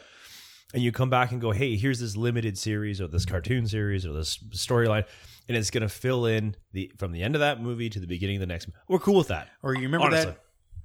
And 0.74 0.84
you 0.84 0.92
come 0.92 1.10
back 1.10 1.32
and 1.32 1.40
go, 1.40 1.52
hey, 1.52 1.78
here's 1.78 2.00
this 2.00 2.18
limited 2.18 2.58
series 2.58 3.00
or 3.00 3.08
this 3.08 3.26
cartoon 3.26 3.68
series 3.68 4.06
or 4.06 4.12
this 4.14 4.38
storyline, 4.50 5.06
and 5.48 5.56
it's 5.56 5.72
going 5.72 5.84
to 5.84 5.90
fill 5.90 6.26
in 6.26 6.56
the 6.74 6.92
from 6.98 7.12
the 7.14 7.22
end 7.24 7.36
of 7.36 7.40
that 7.40 7.62
movie 7.62 7.90
to 7.90 8.00
the 8.00 8.08
beginning 8.08 8.38
of 8.38 8.40
the 8.42 8.48
next. 8.48 8.68
We're 8.90 9.00
cool 9.00 9.16
with 9.18 9.30
that. 9.30 9.48
Or 9.64 9.74
you 9.76 9.84
remember 9.84 10.08
Honestly. 10.08 10.32
that 10.32 10.40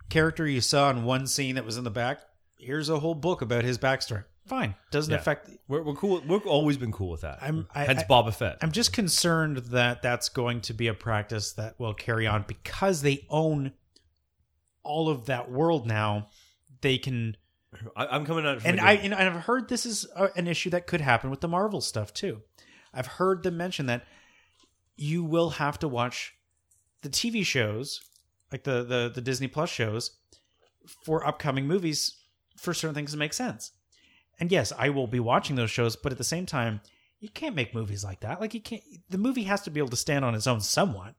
character 0.09 0.47
you 0.47 0.61
saw 0.61 0.91
in 0.91 1.03
one 1.05 1.26
scene 1.26 1.57
that 1.57 1.64
was 1.64 1.76
in 1.76 1.83
the 1.85 1.91
back? 1.91 2.20
Here's 2.59 2.89
a 2.91 3.01
whole 3.01 3.14
book 3.14 3.41
about 3.43 3.64
his 3.64 3.78
backstory. 3.78 4.24
Fine. 4.47 4.74
Doesn't 4.91 5.12
Yeah. 5.12 5.18
affect. 5.18 5.49
We're, 5.68 5.82
we're 5.82 5.95
cool. 5.95 6.20
We've 6.26 6.47
always 6.47 6.76
been 6.76 6.91
cool 6.93 7.11
with 7.11 7.20
that. 7.20 7.43
I'm- 7.43 7.68
I- 7.74 7.84
Hence 7.84 8.01
I- 8.03 8.05
Boba 8.07 8.34
Fett. 8.34 8.59
I'm 8.62 8.72
just 8.72 8.93
concerned 8.93 9.59
that 9.59 10.03
that's 10.03 10.28
going 10.28 10.61
to 10.62 10.74
be 10.74 10.88
a 10.88 10.95
practice 10.95 11.53
that 11.53 11.78
will 11.78 11.95
carry 11.95 12.26
on 12.26 12.45
because 12.49 13.03
they 13.03 13.26
own 13.28 13.72
all 14.82 15.09
of 15.09 15.26
that 15.26 15.51
world 15.51 15.86
now. 15.86 16.28
They 16.80 16.99
can 16.99 17.36
I, 17.95 18.07
I'm 18.07 18.26
coming 18.26 18.45
out. 18.47 18.62
From 18.62 18.70
and 18.70 18.80
a 18.80 18.82
I 18.82 18.93
and 18.95 19.14
I've 19.14 19.45
heard 19.45 19.68
this 19.68 19.86
is 19.86 20.05
a, 20.16 20.30
an 20.36 20.49
issue 20.49 20.70
that 20.70 20.86
could 20.88 21.01
happen 21.01 21.30
with 21.30 21.41
the 21.41 21.47
Marvel 21.49 21.80
stuff 21.80 22.12
too. 22.12 22.41
I've 22.93 23.07
heard 23.07 23.45
them 23.45 23.57
mention 23.57 23.86
that 23.86 24.05
you 24.97 25.22
will 25.22 25.51
have 25.51 25.78
to 25.80 25.86
watch 25.88 26.34
the 27.03 27.09
TV 27.09 27.45
shows, 27.47 28.01
like 28.51 28.64
the 28.64 28.82
the 28.82 29.12
the 29.14 29.20
Disney 29.20 29.47
Plus 29.47 29.70
shows, 29.70 30.16
for 31.05 31.24
upcoming 31.24 31.68
movies 31.68 32.16
for 32.59 32.74
certain 32.74 32.95
things 32.95 33.12
to 33.12 33.16
make 33.18 33.32
sense. 33.32 33.70
And 34.41 34.51
yes, 34.51 34.72
I 34.76 34.88
will 34.88 35.07
be 35.07 35.20
watching 35.20 35.55
those 35.57 35.70
shows, 35.70 35.95
but 35.95 36.12
at 36.12 36.18
the 36.18 36.24
same 36.24 36.47
time, 36.47 36.80
you 37.20 37.28
can't 37.28 37.55
make 37.55 37.74
movies 37.74 38.03
like 38.03 38.20
that. 38.20 38.41
Like 38.41 38.55
you 38.55 38.61
can't. 38.61 38.82
The 39.11 39.18
movie 39.18 39.45
has 39.45 39.61
to 39.62 39.70
be 39.70 39.78
able 39.78 39.91
to 39.91 39.97
stand 39.97 40.24
on 40.24 40.34
its 40.34 40.47
own 40.47 40.62
somewhat. 40.62 41.14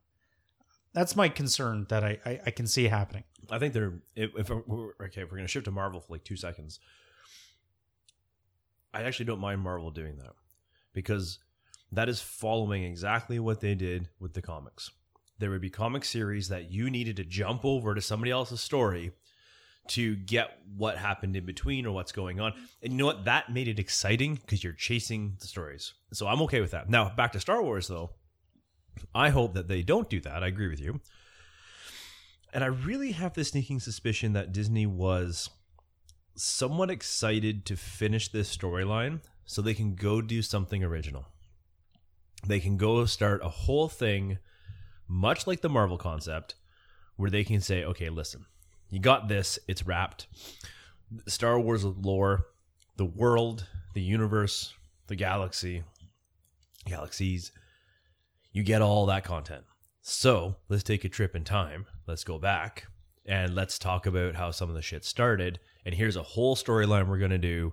That's 0.92 1.16
my 1.16 1.28
concern 1.28 1.86
that 1.88 2.02
I 2.02 2.18
I, 2.26 2.40
I 2.46 2.50
can 2.50 2.66
see 2.66 2.84
happening. 2.84 3.22
I 3.50 3.58
think 3.58 3.72
they're 3.72 3.94
if, 4.16 4.36
if 4.36 4.50
okay. 4.50 5.22
If 5.22 5.30
we're 5.30 5.38
to 5.38 5.46
shift 5.46 5.66
to 5.66 5.70
Marvel 5.70 6.00
for 6.00 6.12
like 6.12 6.24
two 6.24 6.36
seconds, 6.36 6.80
I 8.92 9.02
actually 9.02 9.26
don't 9.26 9.40
mind 9.40 9.60
Marvel 9.60 9.92
doing 9.92 10.16
that 10.16 10.32
because 10.92 11.38
that 11.92 12.08
is 12.08 12.20
following 12.20 12.82
exactly 12.82 13.38
what 13.38 13.60
they 13.60 13.76
did 13.76 14.08
with 14.18 14.34
the 14.34 14.42
comics. 14.42 14.90
There 15.38 15.50
would 15.50 15.60
be 15.60 15.70
comic 15.70 16.04
series 16.04 16.48
that 16.48 16.70
you 16.70 16.90
needed 16.90 17.16
to 17.16 17.24
jump 17.24 17.64
over 17.64 17.94
to 17.94 18.00
somebody 18.00 18.30
else's 18.30 18.60
story 18.60 19.12
to 19.88 20.16
get 20.16 20.58
what 20.76 20.96
happened 20.96 21.36
in 21.36 21.44
between 21.44 21.86
or 21.86 21.92
what's 21.92 22.12
going 22.12 22.40
on. 22.40 22.52
And 22.82 22.92
you 22.92 22.98
know 22.98 23.06
what? 23.06 23.24
That 23.24 23.52
made 23.52 23.68
it 23.68 23.78
exciting 23.78 24.36
because 24.36 24.62
you're 24.62 24.72
chasing 24.72 25.36
the 25.40 25.46
stories. 25.46 25.94
So 26.12 26.26
I'm 26.26 26.42
okay 26.42 26.60
with 26.60 26.70
that. 26.70 26.88
Now, 26.88 27.10
back 27.10 27.32
to 27.32 27.40
Star 27.40 27.62
Wars 27.62 27.88
though. 27.88 28.10
I 29.14 29.30
hope 29.30 29.54
that 29.54 29.68
they 29.68 29.82
don't 29.82 30.08
do 30.08 30.20
that. 30.20 30.42
I 30.42 30.48
agree 30.48 30.68
with 30.68 30.80
you. 30.80 31.00
And 32.52 32.62
I 32.62 32.68
really 32.68 33.12
have 33.12 33.32
the 33.32 33.44
sneaking 33.44 33.80
suspicion 33.80 34.34
that 34.34 34.52
Disney 34.52 34.86
was 34.86 35.48
somewhat 36.36 36.90
excited 36.90 37.64
to 37.66 37.76
finish 37.76 38.28
this 38.28 38.54
storyline 38.54 39.20
so 39.44 39.62
they 39.62 39.74
can 39.74 39.94
go 39.94 40.20
do 40.20 40.42
something 40.42 40.84
original. 40.84 41.26
They 42.46 42.60
can 42.60 42.76
go 42.76 43.04
start 43.06 43.40
a 43.42 43.48
whole 43.48 43.88
thing, 43.88 44.38
much 45.08 45.46
like 45.46 45.60
the 45.60 45.68
Marvel 45.68 45.98
concept, 45.98 46.54
where 47.16 47.30
they 47.30 47.44
can 47.44 47.60
say, 47.60 47.84
okay, 47.84 48.08
listen, 48.08 48.46
you 48.92 49.00
got 49.00 49.26
this, 49.26 49.58
it's 49.66 49.86
wrapped. 49.86 50.26
Star 51.26 51.58
Wars 51.58 51.82
lore, 51.84 52.46
the 52.98 53.06
world, 53.06 53.66
the 53.94 54.02
universe, 54.02 54.74
the 55.06 55.16
galaxy, 55.16 55.82
galaxies, 56.86 57.52
you 58.52 58.62
get 58.62 58.82
all 58.82 59.06
that 59.06 59.24
content. 59.24 59.64
So 60.02 60.56
let's 60.68 60.82
take 60.82 61.04
a 61.04 61.08
trip 61.08 61.34
in 61.34 61.42
time. 61.44 61.86
Let's 62.06 62.22
go 62.22 62.38
back 62.38 62.86
and 63.24 63.54
let's 63.54 63.78
talk 63.78 64.04
about 64.04 64.34
how 64.34 64.50
some 64.50 64.68
of 64.68 64.74
the 64.74 64.82
shit 64.82 65.04
started. 65.06 65.58
And 65.86 65.94
here's 65.94 66.16
a 66.16 66.22
whole 66.22 66.54
storyline 66.54 67.08
we're 67.08 67.18
gonna 67.18 67.38
do 67.38 67.72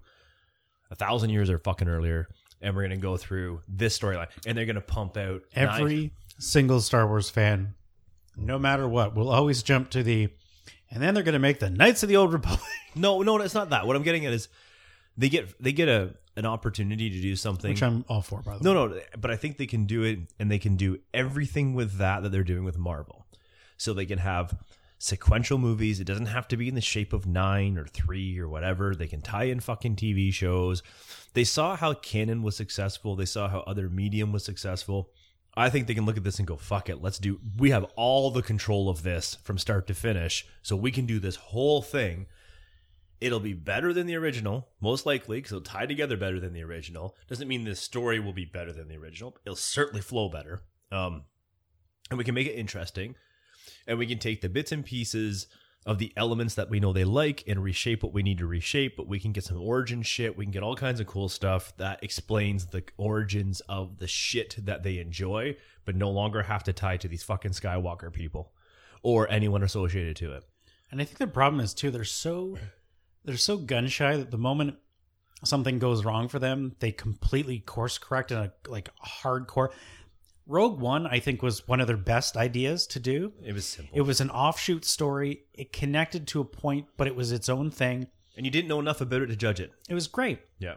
a 0.89 0.95
thousand 0.95 1.31
years 1.31 1.49
or 1.49 1.59
fucking 1.59 1.89
earlier, 1.89 2.29
and 2.61 2.75
we're 2.75 2.83
gonna 2.83 2.97
go 2.97 3.17
through 3.17 3.61
this 3.67 3.97
storyline. 3.99 4.27
And 4.45 4.57
they're 4.57 4.65
gonna 4.65 4.79
pump 4.79 5.17
out 5.17 5.41
nine- 5.53 5.81
Every 5.81 6.13
single 6.37 6.79
Star 6.79 7.05
Wars 7.07 7.29
fan, 7.29 7.75
no 8.37 8.57
matter 8.57 8.87
what, 8.87 9.15
will 9.15 9.29
always 9.29 9.63
jump 9.63 9.89
to 9.89 10.01
the, 10.03 10.29
and 10.91 11.01
then 11.01 11.13
they're 11.13 11.23
going 11.23 11.33
to 11.33 11.39
make 11.39 11.59
the 11.59 11.69
Knights 11.69 12.03
of 12.03 12.09
the 12.09 12.15
Old 12.17 12.33
Republic. 12.33 12.61
No, 12.95 13.21
no, 13.21 13.37
it's 13.37 13.53
not 13.53 13.69
that. 13.69 13.85
What 13.85 13.95
I'm 13.95 14.01
getting 14.01 14.25
at 14.25 14.33
is 14.33 14.47
they 15.15 15.29
get 15.29 15.61
they 15.61 15.71
get 15.71 15.87
a 15.87 16.15
an 16.35 16.47
opportunity 16.47 17.09
to 17.11 17.21
do 17.21 17.35
something. 17.35 17.69
Which 17.69 17.83
I'm 17.83 18.03
all 18.09 18.23
for, 18.23 18.41
by 18.41 18.57
the 18.57 18.63
No, 18.63 18.87
way. 18.87 18.93
no, 18.95 19.01
but 19.19 19.29
I 19.29 19.35
think 19.35 19.57
they 19.57 19.67
can 19.67 19.85
do 19.85 20.01
it, 20.03 20.19
and 20.39 20.49
they 20.49 20.57
can 20.57 20.75
do 20.75 20.97
everything 21.13 21.75
with 21.75 21.97
that 21.99 22.23
that 22.23 22.29
they're 22.31 22.43
doing 22.43 22.63
with 22.63 22.79
Marvel. 22.79 23.27
So 23.77 23.93
they 23.93 24.07
can 24.07 24.17
have 24.17 24.57
sequential 24.97 25.59
movies. 25.59 25.99
It 25.99 26.05
doesn't 26.05 26.25
have 26.25 26.47
to 26.49 26.57
be 26.57 26.67
in 26.67 26.73
the 26.75 26.81
shape 26.81 27.13
of 27.13 27.27
nine 27.27 27.77
or 27.77 27.85
three 27.85 28.39
or 28.39 28.49
whatever. 28.49 28.95
They 28.95 29.07
can 29.07 29.21
tie 29.21 29.43
in 29.45 29.59
fucking 29.59 29.95
TV 29.97 30.33
shows. 30.33 30.81
They 31.33 31.43
saw 31.43 31.75
how 31.75 31.93
canon 31.93 32.41
was 32.41 32.57
successful. 32.57 33.15
They 33.15 33.25
saw 33.25 33.47
how 33.49 33.59
other 33.59 33.87
medium 33.87 34.31
was 34.31 34.43
successful. 34.43 35.11
I 35.55 35.69
think 35.69 35.87
they 35.87 35.93
can 35.93 36.05
look 36.05 36.17
at 36.17 36.23
this 36.23 36.39
and 36.39 36.47
go, 36.47 36.55
fuck 36.55 36.89
it, 36.89 37.01
let's 37.01 37.19
do. 37.19 37.39
We 37.57 37.71
have 37.71 37.85
all 37.95 38.31
the 38.31 38.41
control 38.41 38.89
of 38.89 39.03
this 39.03 39.35
from 39.43 39.57
start 39.57 39.87
to 39.87 39.93
finish, 39.93 40.45
so 40.61 40.75
we 40.75 40.91
can 40.91 41.05
do 41.05 41.19
this 41.19 41.35
whole 41.35 41.81
thing. 41.81 42.27
It'll 43.19 43.41
be 43.41 43.53
better 43.53 43.91
than 43.91 44.07
the 44.07 44.15
original, 44.15 44.69
most 44.79 45.05
likely, 45.05 45.39
because 45.39 45.51
it'll 45.51 45.63
tie 45.63 45.85
together 45.85 46.15
better 46.15 46.39
than 46.39 46.53
the 46.53 46.63
original. 46.63 47.15
Doesn't 47.27 47.47
mean 47.47 47.65
the 47.65 47.75
story 47.75 48.19
will 48.19 48.31
be 48.31 48.45
better 48.45 48.71
than 48.71 48.87
the 48.87 48.95
original. 48.95 49.35
It'll 49.45 49.57
certainly 49.57 50.01
flow 50.01 50.29
better. 50.29 50.63
Um, 50.91 51.23
and 52.09 52.17
we 52.17 52.23
can 52.23 52.35
make 52.35 52.47
it 52.47 52.55
interesting. 52.55 53.15
And 53.85 53.97
we 53.97 54.07
can 54.07 54.19
take 54.19 54.41
the 54.41 54.49
bits 54.49 54.71
and 54.71 54.85
pieces 54.85 55.47
of 55.85 55.97
the 55.97 56.11
elements 56.17 56.55
that 56.55 56.69
we 56.69 56.79
know 56.79 56.93
they 56.93 57.03
like 57.03 57.43
and 57.47 57.63
reshape 57.63 58.03
what 58.03 58.13
we 58.13 58.23
need 58.23 58.37
to 58.37 58.45
reshape. 58.45 58.95
But 58.97 59.07
we 59.07 59.19
can 59.19 59.31
get 59.31 59.45
some 59.45 59.61
origin 59.61 60.01
shit. 60.01 60.37
We 60.37 60.45
can 60.45 60.51
get 60.51 60.63
all 60.63 60.75
kinds 60.75 60.99
of 60.99 61.07
cool 61.07 61.29
stuff 61.29 61.75
that 61.77 62.03
explains 62.03 62.67
the 62.67 62.83
origins 62.97 63.61
of 63.61 63.97
the 63.97 64.07
shit 64.07 64.57
that 64.65 64.83
they 64.83 64.99
enjoy, 64.99 65.55
but 65.85 65.95
no 65.95 66.09
longer 66.09 66.43
have 66.43 66.63
to 66.63 66.73
tie 66.73 66.97
to 66.97 67.07
these 67.07 67.23
fucking 67.23 67.51
Skywalker 67.51 68.11
people 68.11 68.51
or 69.01 69.29
anyone 69.31 69.63
associated 69.63 70.15
to 70.17 70.33
it. 70.33 70.43
And 70.91 71.01
I 71.01 71.05
think 71.05 71.17
the 71.17 71.27
problem 71.27 71.61
is 71.61 71.73
too 71.73 71.91
they're 71.91 72.03
so 72.03 72.57
they're 73.23 73.37
so 73.37 73.57
gun 73.57 73.87
shy 73.87 74.17
that 74.17 74.31
the 74.31 74.37
moment 74.37 74.77
something 75.43 75.79
goes 75.79 76.03
wrong 76.03 76.27
for 76.27 76.39
them, 76.39 76.75
they 76.79 76.91
completely 76.91 77.59
course 77.59 77.97
correct 77.97 78.31
in 78.31 78.37
a 78.37 78.51
like 78.67 78.89
hardcore. 79.05 79.69
Rogue 80.49 80.79
One, 80.79 81.05
I 81.05 81.19
think, 81.19 81.41
was 81.43 81.67
one 81.67 81.79
of 81.79 81.87
their 81.87 81.95
best 81.95 82.35
ideas 82.35 82.87
to 82.87 82.99
do. 82.99 83.33
It 83.45 83.53
was 83.53 83.65
simple. 83.67 83.95
It 83.97 84.01
was 84.01 84.19
an 84.19 84.31
offshoot 84.31 84.83
story. 84.83 85.43
It 85.53 85.71
connected 85.71 86.27
to 86.29 86.41
a 86.41 86.45
point, 86.45 86.87
but 86.97 87.05
it 87.07 87.15
was 87.15 87.31
its 87.31 87.49
own 87.49 87.69
thing. 87.71 88.07
and 88.35 88.45
you 88.45 88.51
didn't 88.51 88.67
know 88.67 88.79
enough 88.79 88.99
about 88.99 89.21
it 89.21 89.27
to 89.27 89.35
judge 89.35 89.59
it. 89.59 89.71
It 89.87 89.93
was 89.93 90.07
great. 90.07 90.39
Yeah. 90.57 90.75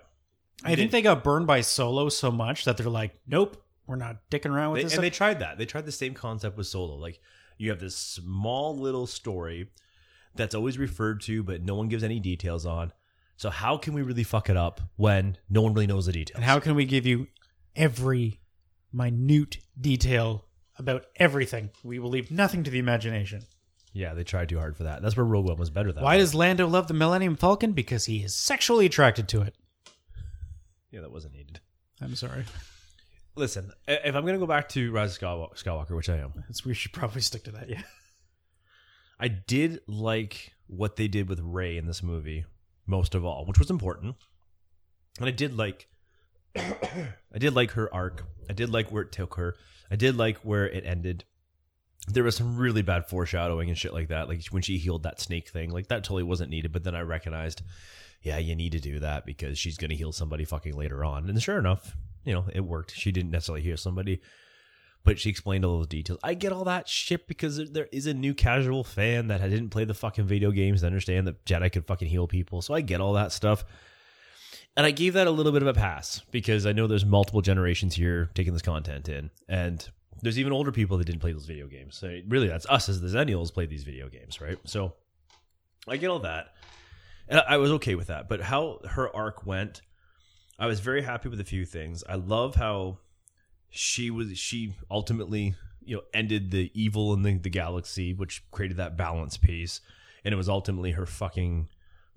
I 0.64 0.75
think 0.77 0.91
they 0.91 1.01
got 1.03 1.25
burned 1.25 1.47
by 1.47 1.61
Solo 1.62 2.09
so 2.11 2.31
much 2.31 2.64
that 2.66 2.77
they're 2.77 2.87
like, 2.89 3.18
nope, 3.27 3.64
we're 3.87 3.97
not 3.97 4.18
dicking 4.31 4.51
around 4.51 4.73
with 4.73 4.81
They, 4.81 4.85
this. 4.85 4.95
and 4.95 5.03
they 5.03 5.09
stuff. 5.09 5.16
tried 5.16 5.41
that. 5.41 5.59
They 5.59 5.64
tried 5.66 5.87
the 5.87 5.93
same 5.93 6.12
concept 6.14 6.57
with 6.57 6.66
Solo. 6.66 6.95
Like 6.97 7.18
you 7.59 7.70
have 7.70 7.81
this 7.81 7.97
small 7.97 8.77
little 8.77 9.07
story 9.07 9.70
that's 10.35 10.55
always 10.55 10.77
referred 10.79 11.20
to, 11.23 11.43
but 11.43 11.62
no 11.62 11.75
one 11.75 11.89
gives 11.89 12.05
any 12.05 12.20
details 12.20 12.66
on. 12.66 12.93
So 13.37 13.49
how 13.51 13.77
can 13.77 13.95
we 13.95 14.03
really 14.03 14.23
fuck 14.23 14.51
it 14.51 14.57
up 14.57 14.81
when 14.97 15.37
no 15.49 15.62
one 15.62 15.73
really 15.73 15.87
knows 15.87 16.07
the 16.07 16.12
details? 16.12 16.37
and 16.37 16.45
how 16.45 16.61
can 16.61 16.75
we 16.75 16.85
give 16.85 17.07
you 17.07 17.27
every 17.75 18.41
minute 18.93 19.59
detail 19.80 20.45
about 20.78 21.07
everything? 21.16 21.70
We 21.82 21.99
will 21.99 22.11
leave 22.11 22.30
nothing 22.30 22.64
to 22.64 22.70
the 22.70 22.78
imagination. 22.78 23.45
Yeah, 23.93 24.14
they 24.14 24.24
tried 24.24 24.49
too 24.49 24.59
hard 24.59 24.76
for 24.76 24.84
that. 24.84 25.03
That's 25.03 25.16
where 25.16 25.26
Rogue 25.26 25.47
One 25.47 25.59
was 25.59 25.70
better 25.70 25.93
than. 25.93 26.03
Why 26.03 26.16
does 26.16 26.34
Lando 26.34 26.66
love 26.66 26.88
the 26.88 26.95
Millennium 26.95 27.36
Falcon? 27.36 27.72
Because 27.72 28.07
he 28.07 28.22
is 28.22 28.34
sexually 28.34 28.86
attracted 28.86 29.28
to 29.28 29.43
it. 29.43 29.55
Yeah, 30.90 31.01
that 31.01 31.12
wasn't 31.12 31.34
needed. 31.34 31.61
I'm 32.01 32.16
sorry. 32.16 32.45
listen, 33.36 33.72
if 33.86 34.14
I'm 34.14 34.24
gonna 34.24 34.38
go 34.38 34.47
back 34.47 34.68
to 34.70 34.90
Rise 34.93 35.16
of 35.16 35.22
Skywalker, 35.22 35.62
Skywalker, 35.62 35.97
which 35.97 36.09
I 36.09 36.16
am, 36.18 36.45
It's, 36.49 36.64
we 36.64 36.74
should 36.74 36.93
probably 36.93 37.20
stick 37.20 37.45
to 37.45 37.51
that. 37.53 37.68
Yeah. 37.68 37.82
I 39.20 39.28
did 39.28 39.80
like 39.86 40.53
what 40.66 40.97
they 40.97 41.07
did 41.07 41.28
with 41.28 41.40
Rey 41.40 41.76
in 41.76 41.86
this 41.86 42.03
movie 42.03 42.45
most 42.86 43.14
of 43.14 43.24
all, 43.24 43.45
which 43.47 43.59
was 43.59 43.70
important. 43.70 44.16
And 45.18 45.28
I 45.28 45.30
did 45.30 45.57
like 45.57 45.86
I 46.57 47.39
did 47.39 47.55
like 47.55 47.73
her 47.73 47.93
arc. 47.95 48.25
I 48.49 48.53
did 48.53 48.71
like 48.71 48.91
where 48.93 49.03
it 49.03 49.13
took 49.13 49.35
her. 49.35 49.57
I 49.91 49.97
did 49.97 50.17
like 50.17 50.39
where 50.39 50.69
it 50.69 50.85
ended. 50.87 51.25
There 52.09 52.25
was 52.25 52.37
some 52.37 52.57
really 52.57 52.83
bad 52.83 53.09
foreshadowing 53.09 53.69
and 53.69 53.79
shit 53.79 53.93
like 53.93 54.09
that. 54.09 54.29
Like 54.29 54.45
when 54.51 54.63
she 54.63 54.79
healed 54.79 55.05
that 55.05 55.21
snake 55.21 55.49
thing, 55.49 55.71
like 55.71 55.89
that 55.89 56.05
totally 56.05 56.25
wasn't 56.25 56.51
needed. 56.51 56.73
But 56.73 56.85
then 56.85 56.95
I 56.97 57.01
recognized, 57.03 57.63
yeah, 58.23 58.39
you 58.39 58.55
need 58.57 58.73
to 58.73 58.81
do 58.81 58.99
that 59.01 59.25
because 59.25 59.59
she's 59.59 59.77
gonna 59.79 59.95
heal 59.95 60.13
somebody 60.13 60.45
fucking 60.45 60.75
later 60.75 61.05
on. 61.05 61.29
And 61.29 61.41
sure 61.43 61.59
enough, 61.59 61.97
you 62.25 62.33
know, 62.33 62.45
it 62.53 62.61
worked. 62.65 62.93
She 62.95 63.13
didn't 63.13 63.31
necessarily 63.31 63.63
heal 63.63 63.77
somebody, 63.77 64.21
but 65.05 65.19
she 65.21 65.31
explained 65.31 65.65
all 65.65 65.79
those 65.79 65.87
details. 65.87 66.19
I 66.25 66.35
get 66.35 66.53
all 66.53 66.65
that 66.65 66.89
shit 66.89 67.29
because 67.29 67.57
there- 67.57 67.67
there 67.67 67.89
is 67.93 68.07
a 68.07 68.15
new 68.15 68.35
casual 68.35 68.83
fan 68.85 69.29
that 69.29 69.41
didn't 69.41 69.71
play 69.71 69.85
the 69.85 69.95
fucking 69.95 70.27
video 70.27 70.51
games 70.51 70.81
to 70.81 70.87
understand 70.87 71.27
that 71.29 71.45
Jedi 71.45 71.71
could 71.73 71.87
fucking 71.87 72.09
heal 72.09 72.27
people. 72.27 72.63
So 72.63 72.75
I 72.75 72.81
get 72.81 73.01
all 73.01 73.13
that 73.15 73.33
stuff. 73.33 73.65
And 74.77 74.87
I 74.87 74.91
gave 74.91 75.14
that 75.14 75.27
a 75.27 75.31
little 75.31 75.53
bit 75.53 75.62
of 75.62 75.68
a 75.68 75.75
pass 75.75 76.23
because 76.31 76.64
I 76.64 76.73
know 76.73 76.87
there's 76.87 77.05
multiple 77.05 77.43
generations 77.43 77.95
here 77.95 78.31
taking 78.35 78.55
this 78.55 78.62
content 78.62 79.09
in. 79.09 79.31
And 79.49 79.87
there's 80.23 80.39
even 80.39 80.53
older 80.53 80.73
people 80.73 80.97
that 80.99 81.05
didn't 81.05 81.20
play 81.20 81.33
those 81.33 81.47
video 81.47 81.66
games. 81.66 81.97
So 81.97 82.20
really, 82.29 82.49
that's 82.49 82.66
us 82.66 82.89
as 82.89 83.01
the 83.01 83.09
Xennials 83.09 83.53
played 83.53 83.68
these 83.68 83.85
video 83.85 84.09
games, 84.09 84.41
right? 84.41 84.59
So 84.64 84.95
I 85.87 85.97
get 85.99 86.09
all 86.09 86.20
that. 86.20 86.55
And 87.29 87.41
I 87.41 87.55
I 87.55 87.57
was 87.59 87.70
okay 87.73 87.95
with 87.95 88.07
that. 88.07 88.29
But 88.29 88.41
how 88.41 88.79
her 88.91 89.14
arc 89.14 89.45
went, 89.45 89.83
I 90.59 90.66
was 90.66 90.81
very 90.81 91.03
happy 91.03 91.29
with 91.29 91.41
a 91.41 91.45
few 91.45 91.66
things. 91.66 92.03
I 92.09 92.14
love 92.14 92.55
how 92.55 92.99
she 93.75 94.11
was 94.11 94.39
she 94.39 94.75
ultimately 94.91 95.55
you 95.83 95.97
know 95.97 96.03
ended 96.12 96.51
the 96.51 96.70
evil 96.75 97.14
in 97.14 97.23
the, 97.23 97.39
the 97.39 97.49
galaxy 97.49 98.12
which 98.12 98.45
created 98.51 98.77
that 98.77 98.99
balance 98.99 99.39
piece 99.39 99.81
and 100.25 100.35
it 100.35 100.37
was 100.37 100.49
ultimately 100.49 100.93
her 100.93 101.07
fucking 101.07 101.68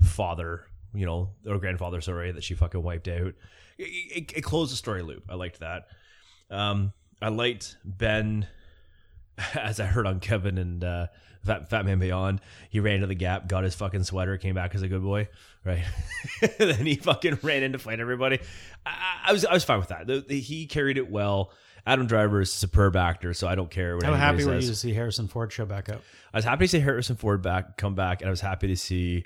father 0.01 0.65
you 0.93 1.05
know 1.05 1.29
or 1.47 1.57
grandfather 1.59 2.01
sorry 2.01 2.31
that 2.31 2.43
she 2.43 2.53
fucking 2.53 2.81
wiped 2.81 3.07
out 3.07 3.33
it, 3.77 3.85
it, 3.85 4.33
it 4.37 4.41
closed 4.43 4.71
the 4.71 4.77
story 4.77 5.01
loop 5.01 5.23
i 5.29 5.35
liked 5.35 5.59
that 5.59 5.87
um 6.49 6.93
i 7.21 7.29
liked 7.29 7.77
ben 7.83 8.47
as 9.55 9.79
i 9.79 9.85
heard 9.85 10.07
on 10.07 10.19
kevin 10.19 10.57
and 10.57 10.83
uh 10.83 11.07
Fat, 11.45 11.69
Fat 11.69 11.85
Man 11.85 11.99
Beyond, 11.99 12.41
he 12.71 12.79
ran 12.79 13.01
to 13.01 13.05
the 13.05 13.13
gap, 13.13 13.47
got 13.47 13.63
his 13.63 13.75
fucking 13.75 14.03
sweater, 14.03 14.35
came 14.37 14.55
back 14.55 14.73
as 14.73 14.81
a 14.81 14.87
good 14.87 15.03
boy, 15.03 15.27
right? 15.63 15.83
then 16.57 16.87
he 16.87 16.95
fucking 16.95 17.37
ran 17.43 17.61
in 17.61 17.73
to 17.73 17.77
fight 17.77 17.99
everybody. 17.99 18.39
I, 18.83 19.25
I 19.27 19.31
was 19.31 19.45
I 19.45 19.53
was 19.53 19.63
fine 19.63 19.77
with 19.77 19.89
that. 19.89 20.07
The- 20.07 20.25
the- 20.27 20.39
he 20.39 20.65
carried 20.65 20.97
it 20.97 21.09
well. 21.09 21.51
Adam 21.85 22.07
Driver 22.07 22.41
is 22.41 22.49
a 22.49 22.51
superb 22.51 22.95
actor, 22.95 23.35
so 23.35 23.47
I 23.47 23.53
don't 23.53 23.69
care 23.69 23.95
what 23.95 24.05
How 24.05 24.13
anybody 24.13 24.25
happy 24.43 24.45
were 24.45 24.59
you 24.59 24.67
to 24.69 24.75
see 24.75 24.91
Harrison 24.91 25.27
Ford 25.27 25.51
show 25.51 25.67
back 25.67 25.87
up? 25.87 26.01
I 26.33 26.37
was 26.39 26.45
happy 26.45 26.65
to 26.65 26.67
see 26.67 26.79
Harrison 26.79 27.15
Ford 27.15 27.43
back 27.43 27.77
come 27.77 27.93
back, 27.93 28.21
and 28.21 28.27
I 28.27 28.31
was 28.31 28.41
happy 28.41 28.65
to 28.69 28.75
see 28.75 29.25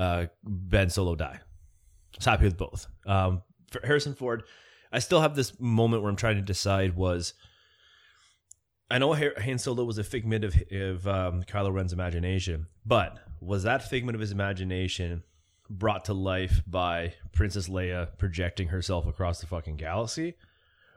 uh, 0.00 0.26
Ben 0.42 0.88
Solo 0.88 1.14
die. 1.14 1.38
I 1.38 2.16
was 2.16 2.24
happy 2.24 2.44
with 2.44 2.56
both. 2.56 2.86
Um, 3.06 3.42
for 3.70 3.86
Harrison 3.86 4.14
Ford, 4.14 4.44
I 4.90 4.98
still 4.98 5.20
have 5.20 5.36
this 5.36 5.60
moment 5.60 6.02
where 6.02 6.10
I'm 6.10 6.16
trying 6.16 6.36
to 6.36 6.42
decide 6.42 6.96
was. 6.96 7.34
I 8.90 8.98
know 8.98 9.12
Han 9.12 9.58
Solo 9.58 9.84
was 9.84 9.98
a 9.98 10.04
figment 10.04 10.44
of, 10.44 10.60
of 10.72 11.06
um, 11.06 11.42
Kylo 11.44 11.72
Ren's 11.72 11.92
imagination, 11.92 12.66
but 12.84 13.18
was 13.40 13.62
that 13.62 13.88
figment 13.88 14.16
of 14.16 14.20
his 14.20 14.32
imagination 14.32 15.22
brought 15.68 16.06
to 16.06 16.14
life 16.14 16.62
by 16.66 17.14
Princess 17.30 17.68
Leia 17.68 18.08
projecting 18.18 18.68
herself 18.68 19.06
across 19.06 19.40
the 19.40 19.46
fucking 19.46 19.76
galaxy? 19.76 20.34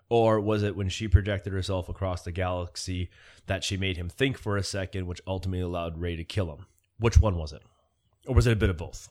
Or 0.09 0.39
was 0.39 0.63
it 0.63 0.75
when 0.75 0.89
she 0.89 1.07
projected 1.07 1.53
herself 1.53 1.87
across 1.87 2.23
the 2.23 2.31
galaxy 2.31 3.09
that 3.45 3.63
she 3.63 3.77
made 3.77 3.97
him 3.97 4.09
think 4.09 4.37
for 4.37 4.57
a 4.57 4.63
second, 4.63 5.05
which 5.05 5.21
ultimately 5.27 5.61
allowed 5.61 5.99
Rey 5.99 6.15
to 6.15 6.23
kill 6.23 6.51
him? 6.51 6.65
Which 6.97 7.19
one 7.19 7.35
was 7.35 7.53
it? 7.53 7.61
Or 8.27 8.35
was 8.35 8.47
it 8.47 8.53
a 8.53 8.57
bit 8.57 8.69
of 8.69 8.77
both? 8.77 9.09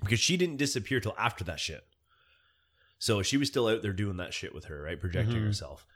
Because 0.00 0.20
she 0.20 0.36
didn't 0.36 0.56
disappear 0.56 1.00
till 1.00 1.14
after 1.18 1.44
that 1.44 1.60
shit. 1.60 1.84
So 2.98 3.22
she 3.22 3.36
was 3.36 3.48
still 3.48 3.68
out 3.68 3.82
there 3.82 3.92
doing 3.92 4.16
that 4.16 4.34
shit 4.34 4.54
with 4.54 4.66
her, 4.66 4.82
right? 4.82 5.00
Projecting 5.00 5.36
mm-hmm. 5.36 5.46
herself. 5.46 5.86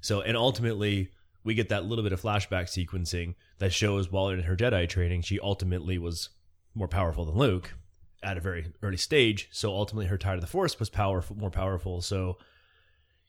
So, 0.00 0.20
and 0.20 0.36
ultimately, 0.36 1.10
we 1.44 1.54
get 1.54 1.68
that 1.68 1.84
little 1.84 2.02
bit 2.02 2.12
of 2.12 2.20
flashback 2.20 2.64
sequencing 2.64 3.34
that 3.58 3.72
shows 3.72 4.10
while 4.10 4.28
in 4.28 4.40
her 4.40 4.56
Jedi 4.56 4.88
training, 4.88 5.22
she 5.22 5.38
ultimately 5.40 5.98
was 5.98 6.30
more 6.74 6.88
powerful 6.88 7.24
than 7.24 7.36
Luke 7.36 7.74
at 8.22 8.36
a 8.36 8.40
very 8.40 8.72
early 8.82 8.96
stage. 8.96 9.48
So 9.52 9.70
ultimately, 9.70 10.06
her 10.06 10.18
tie 10.18 10.34
to 10.34 10.40
the 10.40 10.46
Force 10.46 10.78
was 10.78 10.90
powerful, 10.90 11.36
more 11.36 11.50
powerful. 11.50 12.00
So, 12.00 12.38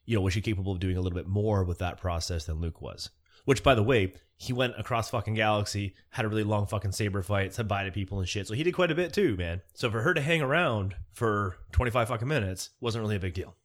you 0.06 0.16
know, 0.16 0.22
was 0.22 0.34
she 0.34 0.42
capable 0.42 0.72
of 0.72 0.80
doing 0.80 0.98
a 0.98 1.02
little 1.02 1.18
bit 1.18 1.28
more 1.28 1.64
with 1.64 1.80
that 1.80 2.00
process 2.00 2.46
than 2.46 2.62
Luke 2.62 2.82
was? 2.82 3.10
Which, 3.48 3.64
by 3.64 3.76
the 3.76 3.82
way, 3.84 4.12
he 4.36 4.52
went 4.52 4.74
across 4.78 5.10
fucking 5.10 5.36
galaxy, 5.36 5.96
had 6.10 6.26
a 6.26 6.28
really 6.28 6.44
long 6.44 6.68
fucking 6.68 6.92
saber 6.92 7.24
fight, 7.24 7.54
said 7.54 7.66
bye 7.66 7.86
to 7.86 7.92
people 7.94 8.20
and 8.20 8.28
shit. 8.28 8.46
So 8.46 8.54
he 8.54 8.62
did 8.62 8.74
quite 8.74 8.92
a 8.92 8.96
bit 8.96 9.14
too, 9.14 9.38
man. 9.38 9.62
So 9.74 9.90
for 9.90 10.02
her 10.02 10.14
to 10.14 10.20
hang 10.20 10.42
around 10.42 10.98
for 11.14 11.56
25 11.72 12.10
fucking 12.10 12.28
minutes 12.28 12.72
wasn't 12.82 13.04
really 13.04 13.16
a 13.16 13.22
big 13.22 13.34
deal. 13.34 13.56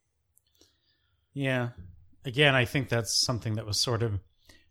Yeah. 1.35 1.71
Again, 2.25 2.55
I 2.55 2.65
think 2.65 2.91
that's 2.91 3.13
something 3.13 3.57
that 3.57 3.67
was 3.67 3.77
sort 3.77 4.05
of 4.05 4.21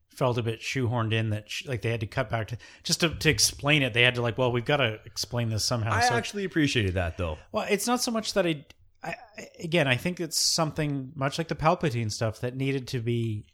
felt 0.07 0.38
a 0.38 0.43
bit 0.43 0.62
shoehorned 0.62 1.12
in 1.12 1.32
that 1.32 1.49
sh- 1.49 1.66
like 1.68 1.82
they 1.82 1.91
had 1.91 1.99
to 1.99 2.07
cut 2.07 2.30
back 2.30 2.47
to 2.47 2.57
just 2.84 3.01
to, 3.01 3.09
to 3.09 3.30
explain 3.30 3.82
it. 3.82 3.93
They 3.93 4.03
had 4.03 4.16
to 4.16 4.22
like, 4.22 4.38
well, 4.38 4.53
we've 4.53 4.64
got 4.64 4.78
to 4.78 4.97
explain 5.05 5.49
this 5.49 5.66
somehow. 5.66 5.91
I 5.91 6.07
so, 6.07 6.16
actually 6.16 6.45
appreciated 6.45 6.93
that 6.93 7.18
though. 7.18 7.38
well, 7.51 7.66
it's 7.70 7.86
not 7.86 8.01
so 8.01 8.12
much 8.12 8.34
that 8.36 8.47
I, 8.47 8.64
I- 9.03 9.16
again, 9.62 9.89
I 9.89 9.97
think 9.97 10.22
it's 10.22 10.39
something 10.39 11.12
much 11.16 11.38
like 11.38 11.49
the 11.49 11.55
Palpatine 11.55 12.09
stuff 12.09 12.39
that 12.39 12.55
needed 12.55 12.88
to 12.89 13.01
be 13.01 13.45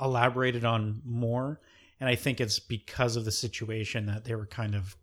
elaborated 0.00 0.64
on 0.64 1.02
more. 1.04 1.60
And 2.00 2.08
I 2.08 2.14
think 2.14 2.40
it's 2.40 2.58
because 2.58 3.16
of 3.16 3.24
the 3.24 3.32
situation 3.32 4.06
that 4.06 4.24
they 4.24 4.34
were 4.34 4.46
kind 4.46 4.74
of 4.74 4.96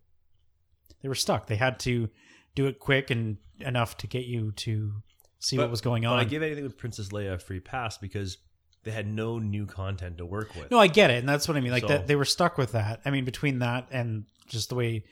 they 1.02 1.08
were 1.08 1.14
stuck. 1.14 1.46
They 1.46 1.56
had 1.56 1.78
to 1.80 2.08
do 2.54 2.66
it 2.66 2.78
quick 2.78 3.10
and 3.10 3.36
enough 3.60 3.96
to 3.98 4.06
get 4.06 4.24
you 4.24 4.52
to 4.52 4.92
see 5.38 5.58
what 5.58 5.70
was 5.70 5.80
going 5.80 6.04
But 6.04 6.10
on. 6.10 6.18
I 6.20 6.24
give 6.24 6.42
anything 6.42 6.64
with 6.64 6.78
Princess 6.78 7.08
Leia 7.08 7.34
a 7.34 7.38
free 7.38 7.60
pass 7.60 7.98
because 7.98 8.38
they 8.84 8.90
had 8.90 9.06
no 9.06 9.38
new 9.38 9.66
content 9.66 10.18
to 10.18 10.26
work 10.26 10.54
with. 10.54 10.70
No, 10.70 10.78
I 10.78 10.86
get 10.86 11.10
it, 11.10 11.18
and 11.18 11.28
that's 11.28 11.46
what 11.48 11.56
I 11.56 11.60
mean. 11.60 11.72
Like 11.72 11.82
So- 11.82 11.88
that, 11.88 12.06
they 12.06 12.16
were 12.16 12.24
stuck 12.24 12.56
with 12.58 12.72
that. 12.72 13.00
I 13.04 13.10
mean, 13.10 13.24
between 13.24 13.58
that 13.58 13.88
and 13.90 14.24
just 14.46 14.68
the 14.68 14.74
way, 14.74 15.04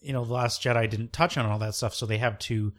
you 0.00 0.12
know, 0.12 0.24
the 0.24 0.32
Last 0.32 0.62
Jedi 0.62 0.88
didn't 0.88 1.12
touch 1.12 1.36
on 1.36 1.46
all 1.46 1.58
that 1.58 1.74
stuff, 1.74 1.94
so 1.94 2.06
they 2.06 2.18
have 2.18 2.38
to 2.40 2.72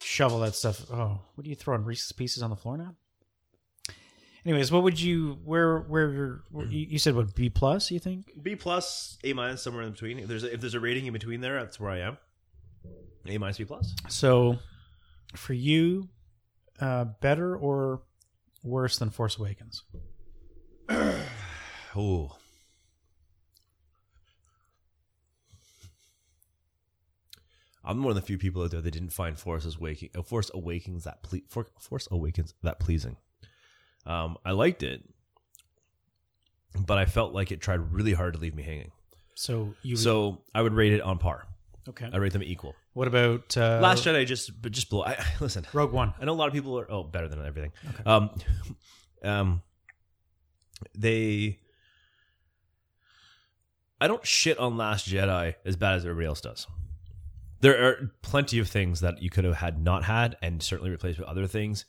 shovel 0.00 0.40
that 0.40 0.54
stuff. 0.54 0.90
Oh, 0.90 1.20
what 1.34 1.46
are 1.46 1.48
you 1.50 1.54
throwing 1.56 1.84
Reese's 1.84 2.12
Pieces 2.12 2.42
on 2.42 2.50
the 2.50 2.56
floor 2.56 2.76
now? 2.76 2.94
Anyways, 4.44 4.72
what 4.72 4.82
would 4.82 5.00
you? 5.00 5.38
Where? 5.44 5.78
Where? 5.80 6.42
where 6.50 6.66
you, 6.66 6.98
said 6.98 7.14
what? 7.14 7.34
B 7.34 7.48
plus? 7.48 7.90
You 7.90 8.00
think? 8.00 8.30
B 8.42 8.56
plus, 8.56 9.16
A 9.22 9.32
minus, 9.32 9.62
somewhere 9.62 9.84
in 9.84 9.92
between. 9.92 10.18
If 10.18 10.28
there's 10.28 10.42
a, 10.42 10.52
if 10.52 10.60
there's 10.60 10.74
a 10.74 10.80
rating 10.80 11.06
in 11.06 11.12
between 11.12 11.40
there, 11.40 11.60
that's 11.60 11.78
where 11.78 11.90
I 11.90 11.98
am. 12.00 12.18
A 13.26 13.38
minus, 13.38 13.58
B 13.58 13.64
plus. 13.64 13.94
So, 14.08 14.58
for 15.36 15.52
you, 15.52 16.08
uh, 16.80 17.04
better 17.20 17.56
or 17.56 18.02
worse 18.64 18.98
than 18.98 19.10
Force 19.10 19.38
Awakens? 19.38 19.84
Oh. 21.94 22.36
I'm 27.84 28.02
one 28.02 28.12
of 28.12 28.14
the 28.14 28.22
few 28.22 28.38
people 28.38 28.62
out 28.62 28.70
there 28.70 28.80
that 28.80 28.90
didn't 28.90 29.10
find 29.10 29.38
Force 29.38 29.78
Waking, 29.78 30.10
uh, 30.16 30.22
Force 30.22 30.50
Awakens 30.54 31.04
that 31.04 31.22
ple- 31.22 31.40
Force 31.78 32.08
Awakens 32.10 32.54
that 32.62 32.78
pleasing. 32.78 33.16
Um, 34.06 34.36
I 34.44 34.52
liked 34.52 34.82
it, 34.82 35.02
but 36.86 36.98
I 36.98 37.04
felt 37.04 37.32
like 37.32 37.52
it 37.52 37.60
tried 37.60 37.92
really 37.92 38.12
hard 38.12 38.34
to 38.34 38.40
leave 38.40 38.54
me 38.54 38.62
hanging. 38.62 38.90
So 39.34 39.74
you. 39.82 39.96
So 39.96 40.42
I 40.54 40.62
would 40.62 40.74
rate 40.74 40.92
it 40.92 41.00
on 41.00 41.18
par. 41.18 41.46
okay. 41.88 42.08
I 42.12 42.16
rate 42.18 42.32
them 42.32 42.42
equal. 42.42 42.74
What 42.94 43.08
about 43.08 43.56
uh, 43.56 43.80
Last 43.80 44.04
Jedi 44.04 44.26
just, 44.26 44.60
but 44.60 44.72
just 44.72 44.90
below. 44.90 45.04
I, 45.04 45.24
listen, 45.40 45.66
Rogue 45.72 45.92
One? 45.92 46.12
I 46.20 46.24
know 46.24 46.32
a 46.32 46.34
lot 46.34 46.48
of 46.48 46.54
people 46.54 46.78
are 46.78 46.90
oh 46.90 47.04
better 47.04 47.28
than 47.28 47.44
everything. 47.44 47.72
Um, 48.04 48.30
um, 49.22 49.62
they. 50.96 51.58
I 54.00 54.08
don't 54.08 54.26
shit 54.26 54.58
on 54.58 54.76
Last 54.76 55.08
Jedi 55.08 55.54
as 55.64 55.76
bad 55.76 55.94
as 55.94 56.04
everybody 56.04 56.26
else 56.26 56.40
does. 56.40 56.66
There 57.60 57.86
are 57.86 58.10
plenty 58.22 58.58
of 58.58 58.68
things 58.68 59.00
that 59.00 59.22
you 59.22 59.30
could 59.30 59.44
have 59.44 59.54
had 59.54 59.80
not 59.80 60.02
had, 60.04 60.36
and 60.42 60.60
certainly 60.60 60.90
replaced 60.90 61.20
with 61.20 61.28
other 61.28 61.46
things. 61.46 61.84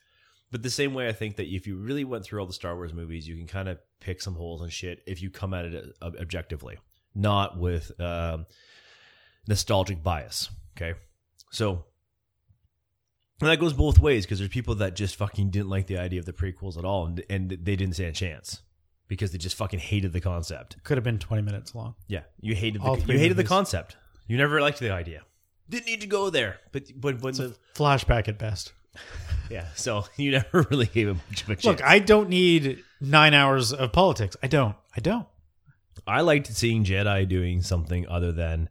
But 0.53 0.61
the 0.61 0.69
same 0.69 0.93
way, 0.93 1.07
I 1.07 1.13
think 1.13 1.37
that 1.37 1.47
if 1.47 1.65
you 1.65 1.77
really 1.77 2.03
went 2.03 2.23
through 2.25 2.39
all 2.39 2.45
the 2.45 2.53
Star 2.53 2.75
Wars 2.75 2.93
movies, 2.93 3.27
you 3.27 3.35
can 3.35 3.47
kind 3.47 3.67
of 3.67 3.79
pick 3.99 4.21
some 4.21 4.35
holes 4.35 4.61
and 4.61 4.71
shit 4.71 5.01
if 5.07 5.19
you 5.19 5.31
come 5.31 5.51
at 5.51 5.65
it 5.65 5.95
objectively, 6.03 6.77
not 7.15 7.57
with 7.57 7.91
um, 7.99 8.45
nostalgic 9.47 10.03
bias. 10.03 10.51
Okay, 10.77 10.93
so 11.49 11.85
and 13.41 13.49
that 13.49 13.59
goes 13.59 13.73
both 13.73 13.97
ways 13.97 14.27
because 14.27 14.37
there's 14.37 14.51
people 14.51 14.75
that 14.75 14.95
just 14.95 15.15
fucking 15.15 15.49
didn't 15.49 15.69
like 15.69 15.87
the 15.87 15.97
idea 15.97 16.19
of 16.19 16.27
the 16.27 16.33
prequels 16.33 16.77
at 16.77 16.85
all, 16.85 17.07
and, 17.07 17.23
and 17.31 17.49
they 17.49 17.75
didn't 17.75 17.95
stand 17.95 18.09
a 18.09 18.13
chance 18.13 18.61
because 19.07 19.31
they 19.31 19.39
just 19.39 19.55
fucking 19.55 19.79
hated 19.79 20.13
the 20.13 20.21
concept. 20.21 20.77
Could 20.83 20.97
have 20.97 21.03
been 21.03 21.17
twenty 21.17 21.41
minutes 21.41 21.73
long. 21.73 21.95
Yeah, 22.07 22.25
you 22.41 22.53
hated 22.53 22.83
the 22.83 22.85
All 22.85 22.99
you 22.99 23.17
hated 23.17 23.37
the 23.37 23.41
movies. 23.41 23.49
concept. 23.49 23.97
You 24.27 24.37
never 24.37 24.61
liked 24.61 24.77
the 24.77 24.91
idea. 24.91 25.23
Didn't 25.67 25.87
need 25.87 26.01
to 26.01 26.07
go 26.07 26.29
there, 26.29 26.59
but 26.71 26.83
but 26.95 27.23
when 27.23 27.33
the 27.33 27.55
Flashback 27.73 28.27
at 28.27 28.37
best. 28.37 28.71
Yeah, 29.49 29.65
so 29.75 30.05
you 30.17 30.31
never 30.31 30.61
really 30.69 30.85
gave 30.87 31.07
him 31.07 31.21
much 31.29 31.43
of 31.43 31.49
a 31.49 31.55
chance. 31.55 31.65
Look, 31.65 31.83
I 31.83 31.99
don't 31.99 32.29
need 32.29 32.83
nine 33.01 33.33
hours 33.33 33.73
of 33.73 33.91
politics. 33.91 34.35
I 34.41 34.47
don't. 34.47 34.75
I 34.95 34.99
don't. 34.99 35.27
I 36.05 36.21
liked 36.21 36.47
seeing 36.47 36.83
Jedi 36.83 37.27
doing 37.27 37.61
something 37.61 38.07
other 38.07 38.31
than 38.31 38.69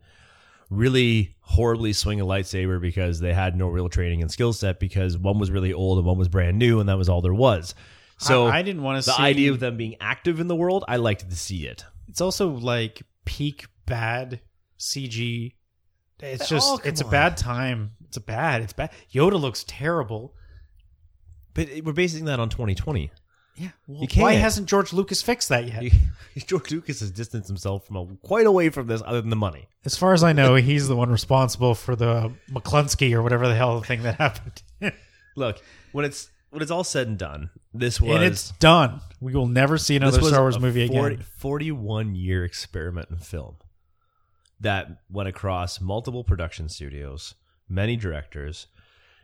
really 0.71 1.37
horribly 1.41 1.93
swing 1.93 2.21
a 2.21 2.27
lightsaber 2.27 2.81
because 2.81 3.21
they 3.21 3.33
had 3.33 3.57
no 3.57 3.69
real 3.69 3.89
training 3.89 4.23
and 4.23 4.31
skill 4.31 4.53
set 4.53 4.81
because 4.81 5.17
one 5.19 5.39
was 5.39 5.51
really 5.51 5.73
old 5.73 5.99
and 5.99 6.07
one 6.07 6.19
was 6.19 6.29
brand 6.29 6.59
new 6.59 6.81
and 6.81 6.89
that 6.89 6.99
was 6.99 7.09
all 7.09 7.21
there 7.21 7.35
was. 7.35 7.75
So 8.19 8.47
I, 8.47 8.59
I 8.59 8.63
didn't 8.63 8.83
want 8.83 8.99
to 8.99 9.03
see 9.03 9.11
the 9.11 9.17
see 9.17 9.23
idea 9.23 9.51
of 9.51 9.61
them 9.61 9.77
being 9.77 9.97
active 10.01 10.41
in 10.41 10.47
the 10.49 10.57
world, 10.57 10.85
I 10.89 10.97
liked 10.97 11.29
to 11.29 11.37
see 11.37 11.67
it. 11.67 11.85
It's 12.09 12.21
also 12.21 12.49
like 12.49 13.03
peak 13.25 13.67
bad 13.87 14.41
CG. 14.79 15.55
It's 16.21 16.43
oh, 16.43 16.47
just 16.47 16.69
Oh, 16.71 16.79
come 16.79 16.89
it's 16.89 17.01
a 17.01 17.05
on. 17.05 17.11
bad 17.11 17.37
time. 17.37 17.93
It's 18.07 18.17
a 18.17 18.21
bad. 18.21 18.63
It's 18.63 18.73
bad. 18.73 18.91
Yoda 19.13 19.41
looks 19.41 19.65
terrible. 19.67 20.35
But 21.55 21.69
it- 21.69 21.85
we're 21.85 21.93
basing 21.93 22.25
that 22.27 22.41
on 22.41 22.49
2020. 22.49 23.11
Yeah. 23.57 23.69
Well, 23.87 24.01
You 24.01 24.09
can't. 24.09 24.23
why 24.23 24.33
hasn't 24.33 24.67
George 24.67 24.95
Lucas 24.95 25.21
fixed 25.21 25.51
that 25.51 25.67
yet? 25.67 25.93
George 26.47 26.71
Lucas 26.71 27.01
has 27.01 27.11
distanced 27.11 27.49
himself 27.49 27.87
from 27.87 27.97
a, 27.97 28.07
quite 28.27 28.47
away 28.47 28.71
from 28.71 28.87
this, 28.87 29.03
other 29.05 29.21
than 29.21 29.29
the 29.29 29.37
money. 29.37 29.69
As 29.85 29.95
far 29.95 30.15
as 30.15 30.25
I 30.25 30.33
know, 30.33 30.55
he's 30.55 30.89
the 30.89 30.97
one 30.97 31.11
responsible 31.11 31.75
for 31.75 31.95
the 31.95 32.33
McClunsky 32.51 33.13
or 33.13 33.21
whatever 33.23 33.47
the 33.47 33.55
hell 33.55 33.83
thing 33.83 34.03
that 34.05 34.15
happened. 34.15 34.63
Look, 35.37 35.61
when 35.93 36.07
it's 36.07 36.31
when 36.49 36.63
it's 36.63 36.71
all 36.71 36.85
said 36.85 37.09
and 37.09 37.19
done, 37.19 37.51
this 37.75 38.01
was 38.01 38.15
and 38.17 38.25
it's 38.25 38.53
done. 38.53 39.01
We 39.21 39.35
will 39.35 39.47
never 39.49 39.77
see 39.77 39.97
another 39.97 40.23
Star 40.23 40.41
Wars 40.41 40.57
a 40.57 40.61
movie 40.61 40.87
40 40.89 41.15
again. 41.17 41.27
41 41.37 42.15
year 42.15 42.45
experiment 42.45 43.09
in 43.11 43.19
film 43.19 43.57
that 44.61 44.89
went 45.11 45.29
across 45.29 45.81
multiple 45.81 46.25
production 46.25 46.69
studios, 46.69 47.35
many 47.69 47.97
directors. 47.97 48.67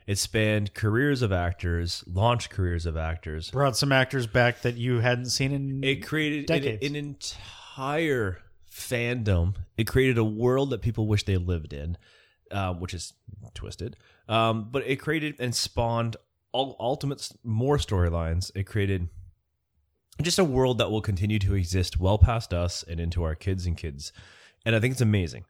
It 0.09 0.17
spanned 0.17 0.73
careers 0.73 1.21
of 1.21 1.33
actors, 1.33 2.03
launched 2.11 2.49
careers 2.49 2.87
of 2.87 2.97
actors. 2.97 3.51
Brought 3.51 3.77
some 3.77 3.93
actors 3.93 4.27
back 4.27 4.63
that 4.63 4.79
you 4.79 5.01
hadn't 5.01 5.27
seen 5.27 5.53
in. 5.53 5.85
It 5.85 5.97
created 5.97 6.51
an, 6.51 6.79
an 6.83 6.97
entire 6.97 8.39
fandom. 8.73 9.57
It 9.77 9.85
created 9.85 10.17
a 10.17 10.25
world 10.25 10.71
that 10.71 10.81
people 10.81 11.07
wish 11.07 11.27
they 11.27 11.37
lived 11.37 11.75
in, 11.75 11.99
um, 12.51 12.81
which 12.81 12.95
is 12.95 13.13
twisted. 13.53 13.99
Um, 14.31 14.69
but 14.71 14.83
it 14.87 14.97
created 14.97 15.35
and 15.41 15.55
spawned 15.55 16.17
all 16.53 16.75
ultimate 16.81 17.31
more 17.45 17.77
storylines. 17.77 18.51
It 18.55 18.65
created 18.65 19.11
just 20.23 20.39
a 20.39 20.45
world 20.45 20.79
that 20.79 20.91
will 20.91 21.03
continue 21.03 21.39
to 21.41 21.55
exist 21.55 22.01
well 22.01 22.17
past 22.17 22.55
us 22.55 22.83
and 22.83 22.99
into 22.99 23.25
our 23.25 23.35
kids 23.35 23.67
and 23.67 23.77
kids. 23.77 24.15
And 24.65 24.75
I 24.75 24.81
think 24.81 24.93
it's 24.93 25.03
amazing. 25.03 25.45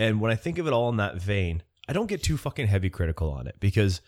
And 0.00 0.20
when 0.20 0.32
I 0.32 0.34
think 0.34 0.58
of 0.58 0.66
it 0.66 0.72
all 0.72 0.88
in 0.88 0.96
that 0.96 1.22
vein, 1.22 1.62
I 1.90 1.92
don't 1.92 2.06
get 2.06 2.22
too 2.22 2.36
fucking 2.36 2.68
heavy 2.68 2.88
critical 2.88 3.32
on 3.32 3.48
it 3.48 3.56
because 3.58 4.00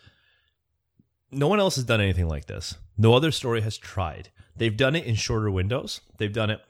no 1.31 1.49
one 1.49 1.59
else 1.59 1.75
has 1.75 1.83
done 1.83 1.99
anything 1.99 2.29
like 2.29 2.45
this. 2.45 2.77
No 2.97 3.13
other 3.13 3.29
story 3.29 3.59
has 3.59 3.77
tried. 3.77 4.29
They've 4.55 4.77
done 4.77 4.95
it 4.95 5.03
in 5.03 5.15
shorter 5.15 5.51
windows. 5.51 5.99
They've 6.17 6.31
done 6.31 6.49
it. 6.49 6.61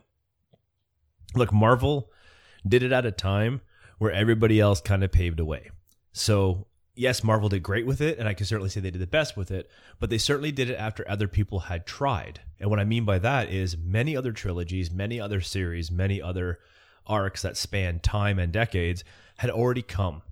Look, 1.36 1.54
Marvel 1.54 2.10
did 2.68 2.82
it 2.82 2.92
at 2.92 3.06
a 3.06 3.12
time 3.12 3.62
where 4.00 4.12
everybody 4.12 4.60
else 4.60 4.82
kind 4.82 5.04
of 5.04 5.12
paved 5.12 5.40
a 5.40 5.46
way. 5.46 5.70
So, 6.14 6.66
yes, 6.96 7.24
Marvel 7.24 7.48
did 7.48 7.62
great 7.62 7.86
with 7.86 8.02
it, 8.02 8.18
and 8.18 8.28
I 8.28 8.34
can 8.34 8.48
certainly 8.48 8.72
say 8.72 8.80
they 8.80 8.90
did 8.90 9.00
the 9.00 9.06
best 9.06 9.38
with 9.38 9.52
it, 9.52 9.70
but 10.00 10.10
they 10.10 10.18
certainly 10.18 10.52
did 10.52 10.72
it 10.72 10.80
after 10.80 11.08
other 11.08 11.28
people 11.28 11.60
had 11.60 11.86
tried. 11.86 12.40
And 12.60 12.72
what 12.72 12.80
I 12.80 12.86
mean 12.86 13.06
by 13.06 13.20
that 13.20 13.52
is 13.52 13.78
many 13.78 14.18
other 14.18 14.32
trilogies, 14.32 14.90
many 14.90 15.22
other 15.22 15.42
series, 15.42 15.92
many 15.92 16.20
other 16.20 16.58
arcs 17.06 17.44
that 17.44 17.56
span 17.56 18.00
time 18.00 18.40
and 18.40 18.52
decades 18.52 19.04
had 19.38 19.52
already 19.52 19.84
come. 19.84 20.24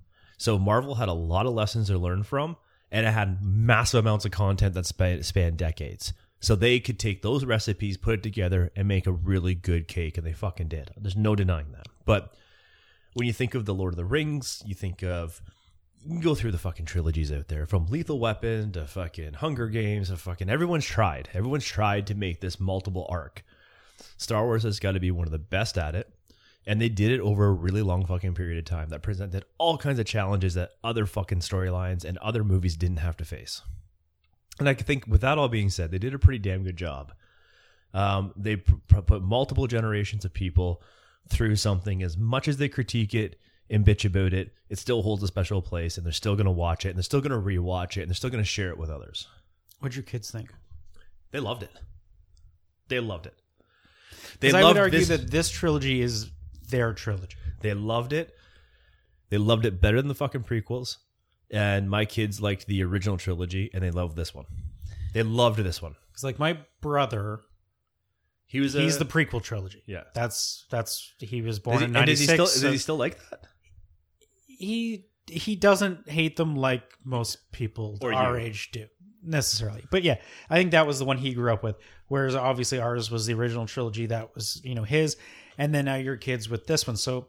So 0.42 0.58
Marvel 0.58 0.96
had 0.96 1.08
a 1.08 1.12
lot 1.12 1.46
of 1.46 1.54
lessons 1.54 1.86
to 1.86 1.96
learn 1.96 2.24
from, 2.24 2.56
and 2.90 3.06
it 3.06 3.12
had 3.12 3.44
massive 3.44 4.00
amounts 4.00 4.24
of 4.24 4.32
content 4.32 4.74
that 4.74 4.86
span, 4.86 5.54
decades. 5.54 6.12
So 6.40 6.56
they 6.56 6.80
could 6.80 6.98
take 6.98 7.22
those 7.22 7.44
recipes, 7.44 7.96
put 7.96 8.14
it 8.14 8.22
together, 8.24 8.72
and 8.74 8.88
make 8.88 9.06
a 9.06 9.12
really 9.12 9.54
good 9.54 9.86
cake, 9.86 10.18
and 10.18 10.26
they 10.26 10.32
fucking 10.32 10.66
did. 10.66 10.90
There's 10.96 11.14
no 11.14 11.36
denying 11.36 11.70
that. 11.70 11.86
But 12.04 12.34
when 13.14 13.28
you 13.28 13.32
think 13.32 13.54
of 13.54 13.66
the 13.66 13.72
Lord 13.72 13.92
of 13.92 13.96
the 13.96 14.04
Rings, 14.04 14.60
you 14.66 14.74
think 14.74 15.04
of 15.04 15.40
you 16.04 16.08
can 16.10 16.20
go 16.20 16.34
through 16.34 16.50
the 16.50 16.58
fucking 16.58 16.86
trilogies 16.86 17.30
out 17.30 17.46
there, 17.46 17.64
from 17.64 17.86
Lethal 17.86 18.18
Weapon 18.18 18.72
to 18.72 18.88
fucking 18.88 19.34
Hunger 19.34 19.68
Games 19.68 20.08
to 20.08 20.16
fucking 20.16 20.50
everyone's 20.50 20.84
tried. 20.84 21.28
Everyone's 21.34 21.64
tried 21.64 22.08
to 22.08 22.16
make 22.16 22.40
this 22.40 22.58
multiple 22.58 23.06
arc. 23.08 23.44
Star 24.16 24.44
Wars 24.44 24.64
has 24.64 24.80
got 24.80 24.92
to 24.92 25.00
be 25.00 25.12
one 25.12 25.28
of 25.28 25.32
the 25.32 25.38
best 25.38 25.78
at 25.78 25.94
it. 25.94 26.12
And 26.66 26.80
they 26.80 26.88
did 26.88 27.10
it 27.10 27.20
over 27.20 27.46
a 27.46 27.52
really 27.52 27.82
long 27.82 28.06
fucking 28.06 28.34
period 28.34 28.58
of 28.58 28.64
time 28.64 28.90
that 28.90 29.02
presented 29.02 29.44
all 29.58 29.76
kinds 29.78 29.98
of 29.98 30.06
challenges 30.06 30.54
that 30.54 30.70
other 30.84 31.06
fucking 31.06 31.40
storylines 31.40 32.04
and 32.04 32.18
other 32.18 32.44
movies 32.44 32.76
didn't 32.76 32.98
have 32.98 33.16
to 33.16 33.24
face. 33.24 33.62
And 34.60 34.68
I 34.68 34.74
think, 34.74 35.06
with 35.08 35.22
that 35.22 35.38
all 35.38 35.48
being 35.48 35.70
said, 35.70 35.90
they 35.90 35.98
did 35.98 36.14
a 36.14 36.18
pretty 36.20 36.38
damn 36.38 36.62
good 36.62 36.76
job. 36.76 37.12
Um, 37.94 38.32
they 38.36 38.56
pr- 38.56 38.74
pr- 38.86 39.00
put 39.00 39.22
multiple 39.22 39.66
generations 39.66 40.24
of 40.24 40.32
people 40.32 40.82
through 41.28 41.56
something. 41.56 42.02
As 42.02 42.16
much 42.16 42.46
as 42.46 42.58
they 42.58 42.68
critique 42.68 43.14
it 43.14 43.40
and 43.68 43.84
bitch 43.84 44.04
about 44.04 44.32
it, 44.32 44.54
it 44.68 44.78
still 44.78 45.02
holds 45.02 45.22
a 45.22 45.26
special 45.26 45.62
place, 45.62 45.96
and 45.96 46.06
they're 46.06 46.12
still 46.12 46.36
going 46.36 46.46
to 46.46 46.50
watch 46.52 46.84
it, 46.86 46.90
and 46.90 46.96
they're 46.96 47.02
still 47.02 47.20
going 47.20 47.32
to 47.32 47.38
rewatch 47.38 47.96
it, 47.96 48.02
and 48.02 48.10
they're 48.10 48.14
still 48.14 48.30
going 48.30 48.42
to 48.42 48.48
share 48.48 48.70
it 48.70 48.78
with 48.78 48.90
others. 48.90 49.26
What'd 49.80 49.96
your 49.96 50.04
kids 50.04 50.30
think? 50.30 50.52
They 51.32 51.40
loved 51.40 51.62
it. 51.64 51.72
They 52.88 53.00
loved 53.00 53.26
it. 53.26 53.34
They 54.40 54.52
I 54.52 54.64
would 54.64 54.76
argue 54.76 55.00
this- 55.00 55.08
that 55.08 55.30
this 55.30 55.50
trilogy 55.50 56.02
is 56.02 56.30
their 56.72 56.92
trilogy. 56.92 57.36
They 57.60 57.72
loved 57.74 58.12
it. 58.12 58.34
They 59.30 59.38
loved 59.38 59.64
it 59.64 59.80
better 59.80 59.98
than 59.98 60.08
the 60.08 60.14
fucking 60.16 60.42
prequels. 60.42 60.96
And 61.50 61.88
my 61.88 62.04
kids 62.04 62.40
liked 62.40 62.66
the 62.66 62.82
original 62.82 63.16
trilogy, 63.18 63.70
and 63.72 63.82
they 63.84 63.90
loved 63.92 64.16
this 64.16 64.34
one. 64.34 64.46
They 65.14 65.22
loved 65.22 65.60
this 65.60 65.80
one. 65.80 65.94
Because 66.10 66.24
like 66.24 66.38
my 66.40 66.58
brother, 66.80 67.40
He 68.46 68.58
was. 68.60 68.72
he's 68.72 68.96
a, 68.96 69.00
the 69.00 69.04
prequel 69.04 69.42
trilogy. 69.42 69.82
yeah. 69.86 70.02
That's 70.14 70.66
that's 70.70 71.14
he 71.20 71.40
was 71.42 71.58
born 71.60 71.74
Does 71.76 71.80
he, 71.80 71.84
in 71.84 71.96
and 71.96 72.06
does 72.06 72.18
ninety 72.20 72.32
he 72.32 72.34
still? 72.36 72.46
six. 72.46 72.60
Does 72.62 72.72
he 72.72 72.78
still 72.78 72.96
like 72.96 73.18
that? 73.30 73.46
he 74.46 75.06
he 75.28 75.56
doesn't 75.56 76.08
hate 76.08 76.36
them 76.36 76.56
like 76.56 76.82
most 77.04 77.52
people 77.52 77.98
Or 78.02 78.12
our 78.12 78.38
you. 78.38 78.46
age 78.46 78.70
do 78.72 78.86
necessarily. 79.22 79.84
But 79.90 80.02
yeah, 80.02 80.16
I 80.50 80.56
think 80.56 80.72
that 80.72 80.86
was 80.86 80.98
the 80.98 81.04
one 81.04 81.18
he 81.18 81.32
grew 81.32 81.52
up 81.52 81.62
with. 81.62 81.76
Whereas 82.08 82.34
obviously 82.34 82.78
ours 82.80 83.10
was 83.10 83.26
the 83.26 83.34
original 83.34 83.66
trilogy 83.66 84.06
that 84.06 84.34
was 84.34 84.60
you 84.64 84.74
know 84.74 84.82
his, 84.84 85.16
and 85.58 85.74
then 85.74 85.84
now 85.86 85.96
your 85.96 86.16
kids 86.16 86.48
with 86.48 86.66
this 86.66 86.86
one. 86.86 86.96
So 86.96 87.28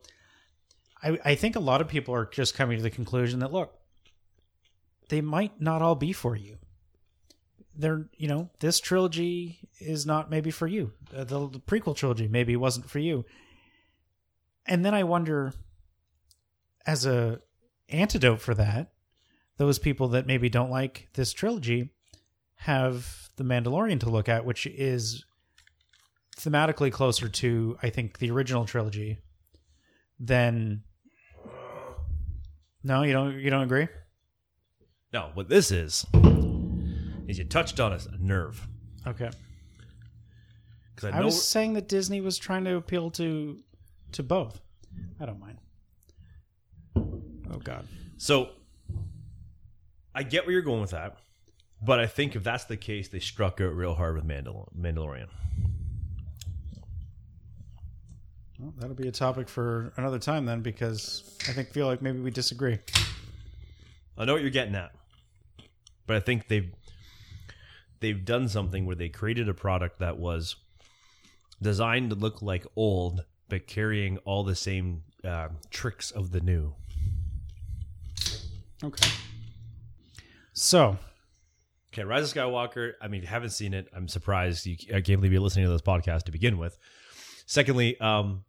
I 1.01 1.19
I 1.25 1.35
think 1.35 1.55
a 1.55 1.61
lot 1.61 1.81
of 1.81 1.87
people 1.87 2.13
are 2.13 2.25
just 2.25 2.55
coming 2.55 2.77
to 2.77 2.83
the 2.83 2.89
conclusion 2.89 3.39
that 3.39 3.53
look, 3.53 3.77
they 5.09 5.21
might 5.21 5.61
not 5.61 5.81
all 5.81 5.95
be 5.95 6.13
for 6.13 6.35
you. 6.35 6.57
They're 7.75 8.07
you 8.17 8.27
know 8.27 8.49
this 8.59 8.79
trilogy 8.79 9.69
is 9.79 10.05
not 10.05 10.29
maybe 10.29 10.51
for 10.51 10.67
you. 10.67 10.93
Uh, 11.15 11.23
the, 11.23 11.49
the 11.49 11.59
prequel 11.59 11.95
trilogy 11.95 12.27
maybe 12.27 12.55
wasn't 12.55 12.89
for 12.89 12.99
you. 12.99 13.25
And 14.65 14.85
then 14.85 14.93
I 14.93 15.03
wonder 15.03 15.53
as 16.85 17.05
a 17.05 17.39
antidote 17.89 18.41
for 18.41 18.53
that, 18.55 18.91
those 19.57 19.79
people 19.79 20.09
that 20.09 20.27
maybe 20.27 20.49
don't 20.49 20.71
like 20.71 21.09
this 21.13 21.33
trilogy 21.33 21.89
have 22.55 23.29
the 23.35 23.43
Mandalorian 23.43 23.99
to 24.01 24.09
look 24.09 24.29
at, 24.29 24.45
which 24.45 24.65
is 24.67 25.25
thematically 26.37 26.91
closer 26.91 27.29
to, 27.29 27.77
I 27.83 27.89
think, 27.89 28.17
the 28.19 28.31
original 28.31 28.65
trilogy 28.65 29.19
than. 30.19 30.83
No, 32.83 33.03
you 33.03 33.13
don't. 33.13 33.39
You 33.39 33.49
don't 33.49 33.63
agree. 33.63 33.87
No. 35.13 35.29
What 35.33 35.47
this 35.49 35.71
is 35.71 36.05
is 37.27 37.37
you 37.37 37.45
touched 37.45 37.79
on 37.79 37.93
a 37.93 37.99
nerve 38.19 38.67
Okay. 39.07 39.29
because 40.95 41.13
I 41.13 41.19
I 41.19 41.23
was 41.23 41.47
saying 41.47 41.73
that 41.73 41.87
Disney 41.87 42.19
was 42.19 42.37
trying 42.37 42.65
to 42.65 42.75
appeal 42.75 43.09
to 43.11 43.59
to 44.13 44.23
both. 44.23 44.59
I 45.19 45.25
don't 45.25 45.39
mind. 45.39 45.57
Oh 46.97 47.59
God. 47.63 47.87
So 48.17 48.49
I 50.13 50.23
get 50.23 50.45
where 50.45 50.51
you're 50.53 50.61
going 50.61 50.81
with 50.81 50.91
that, 50.91 51.17
but 51.81 51.99
I 51.99 52.07
think 52.07 52.35
if 52.35 52.43
that's 52.43 52.65
the 52.65 52.77
case, 52.77 53.07
they 53.07 53.19
struck 53.19 53.61
out 53.61 53.73
real 53.75 53.93
hard 53.95 54.15
with 54.15 54.25
Mandal- 54.27 54.67
Mandalorian. 54.77 55.27
Well, 58.63 58.73
that'll 58.77 58.95
be 58.95 59.09
a 59.09 59.11
topic 59.11 59.49
for 59.49 59.91
another 59.97 60.19
time 60.19 60.45
then, 60.45 60.61
because 60.61 61.37
I 61.49 61.51
think 61.51 61.71
feel 61.71 61.85
like 61.85 62.01
maybe 62.01 62.21
we 62.21 62.31
disagree. 62.31 62.79
I 64.17 64.23
know 64.23 64.31
what 64.31 64.41
you're 64.41 64.51
getting 64.51 64.75
at, 64.75 64.93
but 66.07 66.15
I 66.15 66.21
think 66.21 66.47
they've 66.47 66.71
they've 67.99 68.23
done 68.23 68.47
something 68.47 68.85
where 68.85 68.95
they 68.95 69.09
created 69.09 69.49
a 69.49 69.53
product 69.53 69.99
that 69.99 70.17
was 70.17 70.55
designed 71.61 72.11
to 72.11 72.15
look 72.15 72.41
like 72.41 72.65
old, 72.77 73.25
but 73.49 73.67
carrying 73.67 74.17
all 74.19 74.45
the 74.45 74.55
same 74.55 75.03
uh, 75.25 75.49
tricks 75.69 76.09
of 76.11 76.31
the 76.31 76.39
new. 76.39 76.73
Okay. 78.81 79.09
So 80.53 80.97
Okay, 81.91 82.05
Rise 82.05 82.31
of 82.31 82.35
Skywalker. 82.35 82.93
I 83.01 83.07
mean, 83.07 83.19
if 83.19 83.25
you 83.25 83.29
haven't 83.29 83.51
seen 83.51 83.73
it, 83.75 83.87
I'm 83.93 84.07
surprised. 84.07 84.65
You, 84.65 84.77
I 84.95 85.01
can't 85.01 85.19
believe 85.19 85.33
you're 85.33 85.41
listening 85.41 85.65
to 85.65 85.71
this 85.71 85.81
podcast 85.81 86.23
to 86.23 86.31
begin 86.31 86.57
with. 86.57 86.75
Secondly, 87.45 87.99
um, 87.99 88.45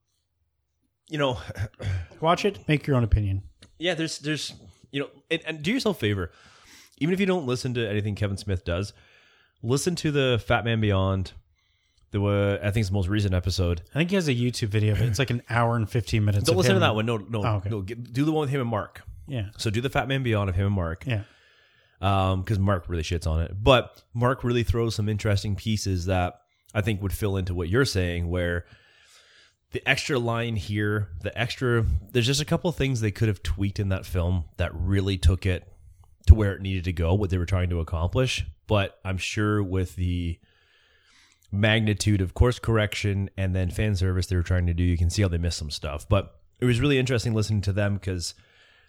you 1.09 1.18
know, 1.18 1.38
watch 2.20 2.44
it, 2.44 2.66
make 2.68 2.86
your 2.86 2.96
own 2.96 3.05
opinion. 3.05 3.42
yeah, 3.78 3.94
there's 3.94 4.18
there's 4.18 4.55
you 4.90 5.00
know, 5.00 5.09
and, 5.30 5.40
and 5.46 5.62
do 5.62 5.72
yourself 5.72 5.96
a 5.96 6.00
favor. 6.00 6.30
even 6.98 7.12
if 7.12 7.20
you 7.20 7.26
don't 7.26 7.46
listen 7.46 7.74
to 7.74 7.88
anything 7.88 8.14
Kevin 8.14 8.36
Smith 8.36 8.64
does, 8.64 8.92
listen 9.62 9.94
to 9.96 10.11
the 10.11 10.42
Fat 10.46 10.64
Man 10.64 10.80
Beyond. 10.80 11.32
The 12.12 12.22
uh, 12.22 12.59
I 12.64 12.70
think 12.70 12.82
it's 12.82 12.88
the 12.90 12.94
most 12.94 13.09
recent 13.09 13.34
episode. 13.34 13.82
I 13.92 13.98
think 13.98 14.11
he 14.11 14.14
has 14.16 14.28
a 14.28 14.34
YouTube 14.34 14.68
video 14.68 14.92
of 14.92 15.00
it. 15.02 15.07
It's 15.09 15.18
like 15.18 15.30
an 15.30 15.42
hour 15.50 15.74
and 15.74 15.90
15 15.90 16.24
minutes. 16.24 16.44
Don't 16.44 16.57
listen 16.57 16.74
to 16.74 16.80
that 16.80 16.94
one. 16.94 17.07
No, 17.07 17.16
no, 17.16 17.42
Oh, 17.44 17.57
okay. 17.57 17.70
no. 17.70 17.80
Get, 17.82 18.12
do 18.12 18.24
the 18.24 18.30
one 18.30 18.42
with 18.42 18.50
him 18.50 18.61
and 18.61 18.70
Mark. 18.70 19.02
Yeah. 19.26 19.46
So 19.59 19.68
do 19.68 19.80
the 19.80 19.90
Fat 19.90 20.07
Man 20.07 20.22
Beyond 20.22 20.48
of 20.48 20.55
him 20.55 20.66
and 20.66 20.74
Mark. 20.76 21.05
Yeah. 21.07 21.22
um 22.00 22.42
because 22.42 22.59
mark 22.59 22.88
really 22.88 23.02
shits 23.05 23.26
on 23.26 23.40
it 23.40 23.52
but 23.62 24.02
mark 24.12 24.42
really 24.44 24.62
throws 24.64 24.94
some 24.96 25.09
interesting 25.09 25.55
pieces 25.57 26.07
that 26.07 26.40
i 26.74 26.80
think 26.80 27.00
would 27.00 27.12
fill 27.12 27.36
into 27.36 27.55
what 27.55 27.68
you're 27.68 27.84
saying 27.84 28.28
where 28.28 28.64
the 29.75 29.87
extra 29.89 30.18
line 30.18 30.57
here 30.57 31.09
the 31.20 31.37
extra 31.39 31.85
there's 32.12 32.27
just 32.27 32.41
a 32.41 32.45
couple 32.45 32.70
of 32.70 32.77
things 32.77 33.01
they 33.01 33.11
could 33.11 33.29
have 33.29 33.43
tweaked 33.43 33.79
in 33.79 33.91
that 33.91 34.07
film 34.07 34.45
that 34.57 34.70
really 34.75 35.18
took 35.18 35.45
it 35.45 35.70
to 36.27 36.35
where 36.35 36.55
it 36.55 36.62
needed 36.62 36.85
to 36.85 36.93
go 36.93 37.12
what 37.12 37.29
they 37.29 37.37
were 37.37 37.45
trying 37.45 37.68
to 37.68 37.81
accomplish 37.81 38.47
but 38.66 38.99
i'm 39.05 39.18
sure 39.18 39.62
with 39.62 39.97
the 39.97 40.39
magnitude 41.53 42.20
of 42.20 42.35
course 42.35 42.59
correction 42.59 43.29
and 43.37 43.55
then 43.55 43.70
fan 43.70 43.95
service 43.95 44.27
they 44.27 44.37
were 44.37 44.43
trying 44.43 44.66
to 44.66 44.75
do 44.75 44.83
you 44.83 44.97
can 44.97 45.11
see 45.11 45.22
how 45.22 45.29
they 45.29 45.39
missed 45.39 45.59
some 45.59 45.70
stuff 45.70 46.09
but 46.09 46.41
it 46.61 46.64
was 46.64 46.81
really 46.81 46.99
interesting 46.99 47.35
listening 47.35 47.61
to 47.61 47.72
them 47.72 47.95
because 47.95 48.35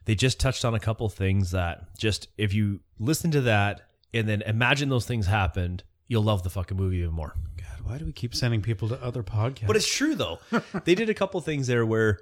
they 0.06 0.16
just 0.16 0.40
touched 0.40 0.64
on 0.64 0.74
a 0.74 0.80
couple 0.80 1.10
things 1.10 1.52
that 1.52 1.98
just 1.98 2.30
if 2.38 2.54
you 2.54 2.80
listen 3.00 3.32
to 3.32 3.42
that 3.42 3.82
and 4.14 4.30
then 4.30 4.42
imagine 4.44 4.90
those 4.90 5.06
things 5.06 5.28
happened, 5.28 5.84
you'll 6.08 6.24
love 6.24 6.44
the 6.44 6.50
fucking 6.50 6.78
movie 6.78 6.98
even 6.98 7.12
more. 7.12 7.36
Why 7.86 8.00
do 8.00 8.06
we 8.06 8.12
keep 8.12 8.34
sending 8.34 8.62
people 8.62 8.90
to 8.90 9.02
other 9.04 9.22
podcasts? 9.22 9.68
But 9.68 9.76
it's 9.76 9.94
true 9.94 10.16
though. 10.16 10.40
they 10.86 10.96
did 10.96 11.10
a 11.10 11.14
couple 11.14 11.40
things 11.42 11.68
there 11.68 11.86
where 11.86 12.20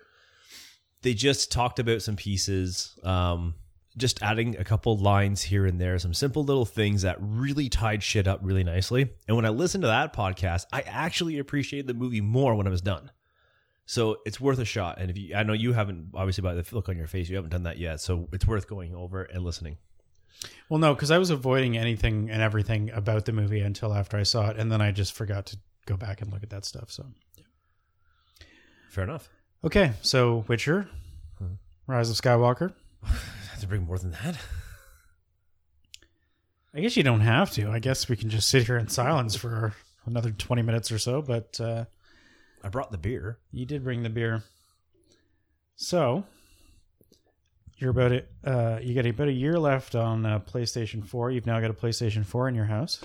they 1.04 1.14
just 1.14 1.52
talked 1.52 1.80
about 1.80 2.02
some 2.02 2.18
pieces, 2.18 2.98
um, 3.04 3.56
just 3.96 4.22
adding 4.22 4.58
a 4.58 4.64
couple 4.66 4.98
lines 4.98 5.42
here 5.42 5.66
and 5.66 5.80
there, 5.80 5.98
some 6.00 6.14
simple 6.14 6.44
little 6.44 6.66
things 6.66 7.04
that 7.04 7.18
really 7.20 7.70
tied 7.70 8.04
shit 8.04 8.28
up 8.28 8.40
really 8.42 8.64
nicely. 8.64 9.10
And 9.28 9.38
when 9.38 9.46
I 9.46 9.50
listened 9.50 9.84
to 9.84 9.88
that 9.88 10.14
podcast, 10.14 10.66
I 10.74 10.82
actually 10.82 11.40
appreciated 11.40 11.88
the 11.88 11.94
movie 11.94 12.22
more 12.22 12.56
when 12.56 12.68
I 12.68 12.70
was 12.70 12.82
done. 12.82 13.12
So 13.86 14.18
it's 14.26 14.40
worth 14.40 14.60
a 14.60 14.66
shot. 14.66 15.00
And 15.00 15.12
if 15.12 15.18
you, 15.18 15.36
I 15.36 15.44
know 15.44 15.54
you 15.54 15.74
haven't, 15.74 16.10
obviously 16.14 16.42
by 16.42 16.56
the 16.56 16.66
look 16.72 16.90
on 16.90 16.98
your 16.98 17.08
face, 17.08 17.30
you 17.30 17.36
haven't 17.36 17.52
done 17.52 17.64
that 17.64 17.78
yet. 17.78 18.02
So 18.02 18.28
it's 18.34 18.48
worth 18.48 18.68
going 18.68 18.96
over 18.96 19.24
and 19.24 19.44
listening. 19.44 19.78
Well, 20.70 20.80
no, 20.80 20.94
because 20.94 21.12
I 21.12 21.18
was 21.18 21.30
avoiding 21.30 21.78
anything 21.78 22.30
and 22.30 22.42
everything 22.42 22.90
about 22.92 23.26
the 23.26 23.32
movie 23.32 23.60
until 23.62 23.94
after 23.94 24.18
I 24.18 24.24
saw 24.24 24.50
it, 24.50 24.58
and 24.58 24.72
then 24.72 24.82
I 24.82 24.92
just 24.92 25.14
forgot 25.14 25.46
to 25.48 25.58
go 25.86 25.96
back 25.98 26.22
and 26.22 26.32
look 26.32 26.44
at 26.44 26.50
that 26.50 26.66
stuff. 26.66 26.92
So, 26.92 27.06
Fair 28.90 29.04
enough. 29.04 29.30
okay, 29.64 29.94
so 30.02 30.46
Witcher, 30.48 30.88
Rise 31.88 32.10
of 32.10 32.16
Skywalker. 32.16 32.74
I 33.04 33.10
have 33.52 33.60
to 33.62 33.68
bring 33.68 33.84
more 33.86 33.98
than 34.00 34.12
that. 34.12 34.38
I 36.74 36.80
guess 36.82 36.98
you 36.98 37.04
don't 37.04 37.20
have 37.22 37.52
to. 37.52 37.70
I 37.70 37.80
guess 37.80 38.10
we 38.10 38.16
can 38.16 38.30
just 38.30 38.50
sit 38.50 38.66
here 38.66 38.78
in 38.78 38.88
silence 38.88 39.36
for 39.36 39.74
another 40.06 40.32
twenty 40.32 40.62
minutes 40.64 40.92
or 40.92 40.98
so. 40.98 41.22
But 41.22 41.60
uh, 41.60 41.86
I 42.64 42.70
brought 42.70 42.92
the 42.92 42.98
beer. 42.98 43.38
you 43.52 43.66
did 43.66 43.84
bring 43.84 44.02
the 44.04 44.10
beer, 44.10 44.44
so 45.76 46.24
you're 47.84 47.92
about 47.92 48.12
it. 48.14 48.28
Uh, 48.44 48.80
you 48.82 48.96
got 48.96 49.06
about 49.06 49.28
a 49.28 49.34
year 49.34 49.60
left 49.60 49.94
on 49.94 50.26
uh, 50.26 50.40
PlayStation 50.40 51.06
Four. 51.06 51.30
You've 51.32 51.46
now 51.46 51.60
got 51.60 51.70
a 51.70 51.74
PlayStation 51.74 52.26
Four 52.26 52.48
in 52.48 52.56
your 52.56 52.66
house. 52.66 53.04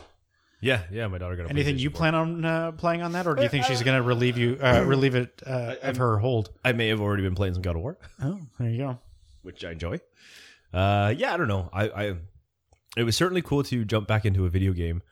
Yeah, 0.61 0.83
yeah. 0.91 1.07
My 1.09 1.19
daughter 1.19 1.37
got 1.37 1.47
a 1.47 1.51
Anything 1.51 1.77
PlayStation 1.77 1.81
you 1.81 1.91
4. 1.91 1.97
plan 1.99 2.15
on 2.15 2.45
uh, 2.45 2.73
playing 2.73 3.03
on 3.03 3.13
that, 3.13 3.27
or 3.27 3.35
do 3.35 3.43
you 3.43 3.49
think 3.49 3.65
she's 3.65 3.83
going 3.83 3.97
to 3.97 4.03
relieve 4.03 4.39
you, 4.39 4.59
uh, 4.63 4.83
relieve 4.87 5.15
it 5.15 5.43
uh, 5.47 5.75
of 5.83 5.97
her 5.99 6.19
hold? 6.19 6.51
I 6.65 6.73
may 6.73 6.89
have 6.89 7.01
already 7.01 7.23
been 7.23 7.35
playing 7.35 7.55
some 7.55 7.63
God 7.63 7.77
of 7.77 7.83
War. 7.83 7.99
Oh, 8.23 8.41
there 8.59 8.71
you 8.71 8.79
go. 8.79 8.99
which 9.43 9.65
I 9.65 9.73
enjoy. 9.73 10.01
Uh, 10.73 11.13
yeah, 11.17 11.35
I 11.35 11.37
don't 11.37 11.49
know. 11.49 11.69
I, 11.73 11.89
I 11.89 12.15
it 12.97 13.05
was 13.05 13.17
certainly 13.17 13.43
cool 13.43 13.63
to 13.65 13.85
jump 13.85 14.09
back 14.09 14.25
into 14.25 14.47
a 14.47 14.49
video 14.49 14.73
game, 14.73 15.03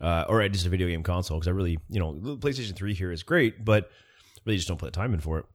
uh, 0.00 0.24
or 0.28 0.46
just 0.48 0.66
a 0.66 0.68
video 0.70 0.88
game 0.88 1.02
console 1.02 1.38
because 1.38 1.48
I 1.48 1.52
really, 1.52 1.78
you 1.88 2.00
know, 2.00 2.18
the 2.18 2.36
PlayStation 2.36 2.74
Three 2.74 2.94
here 2.94 3.12
is 3.12 3.22
great, 3.22 3.64
but 3.64 3.90
really 4.44 4.56
just 4.56 4.68
don't 4.68 4.78
put 4.78 4.92
the 4.92 4.98
time 4.98 5.12
in 5.14 5.20
for 5.20 5.38
it. 5.38 5.46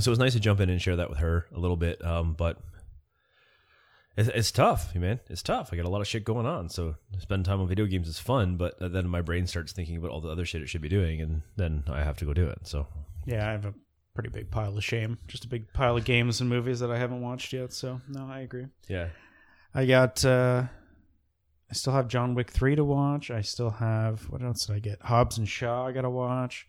So 0.00 0.10
it 0.10 0.12
was 0.12 0.18
nice 0.18 0.32
to 0.34 0.40
jump 0.40 0.60
in 0.60 0.70
and 0.70 0.80
share 0.80 0.96
that 0.96 1.10
with 1.10 1.18
her 1.18 1.46
a 1.54 1.58
little 1.58 1.76
bit. 1.76 2.04
Um, 2.04 2.34
but 2.34 2.58
it's, 4.16 4.28
it's 4.28 4.50
tough, 4.50 4.94
man. 4.94 5.20
It's 5.28 5.42
tough. 5.42 5.70
I 5.72 5.76
got 5.76 5.84
a 5.86 5.88
lot 5.90 6.00
of 6.00 6.06
shit 6.06 6.24
going 6.24 6.46
on, 6.46 6.68
so 6.68 6.96
spend 7.18 7.44
time 7.44 7.60
on 7.60 7.68
video 7.68 7.86
games 7.86 8.08
is 8.08 8.18
fun, 8.18 8.56
but 8.56 8.74
then 8.80 9.08
my 9.08 9.22
brain 9.22 9.46
starts 9.46 9.72
thinking 9.72 9.96
about 9.96 10.10
all 10.10 10.20
the 10.20 10.30
other 10.30 10.44
shit 10.44 10.62
it 10.62 10.68
should 10.68 10.82
be 10.82 10.88
doing, 10.88 11.20
and 11.20 11.42
then 11.56 11.84
I 11.88 12.02
have 12.02 12.16
to 12.18 12.24
go 12.24 12.32
do 12.32 12.48
it. 12.48 12.60
So 12.66 12.86
Yeah, 13.26 13.48
I 13.48 13.52
have 13.52 13.64
a 13.64 13.74
pretty 14.14 14.30
big 14.30 14.50
pile 14.50 14.76
of 14.76 14.84
shame. 14.84 15.18
Just 15.28 15.44
a 15.44 15.48
big 15.48 15.72
pile 15.72 15.96
of 15.96 16.04
games 16.04 16.40
and 16.40 16.50
movies 16.50 16.80
that 16.80 16.90
I 16.90 16.98
haven't 16.98 17.20
watched 17.20 17.52
yet. 17.52 17.72
So 17.72 18.00
no, 18.08 18.26
I 18.26 18.40
agree. 18.40 18.66
yeah, 18.88 19.08
I 19.74 19.86
got. 19.86 20.24
uh 20.24 20.64
I 21.70 21.74
still 21.74 21.92
have 21.92 22.08
John 22.08 22.34
Wick 22.34 22.50
three 22.50 22.74
to 22.76 22.82
watch. 22.84 23.30
I 23.30 23.42
still 23.42 23.68
have 23.68 24.22
what 24.30 24.42
else 24.42 24.64
did 24.66 24.74
I 24.76 24.78
get? 24.78 25.02
Hobbs 25.02 25.36
and 25.36 25.46
Shaw. 25.46 25.86
I 25.86 25.92
got 25.92 26.00
to 26.00 26.08
watch. 26.10 26.66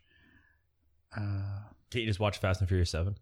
Uh, 1.15 1.61
can't 1.91 2.01
you 2.03 2.07
just 2.07 2.19
watch 2.19 2.37
Fast 2.39 2.59
and 2.61 2.67
Furious 2.69 2.89
Seven? 2.91 3.15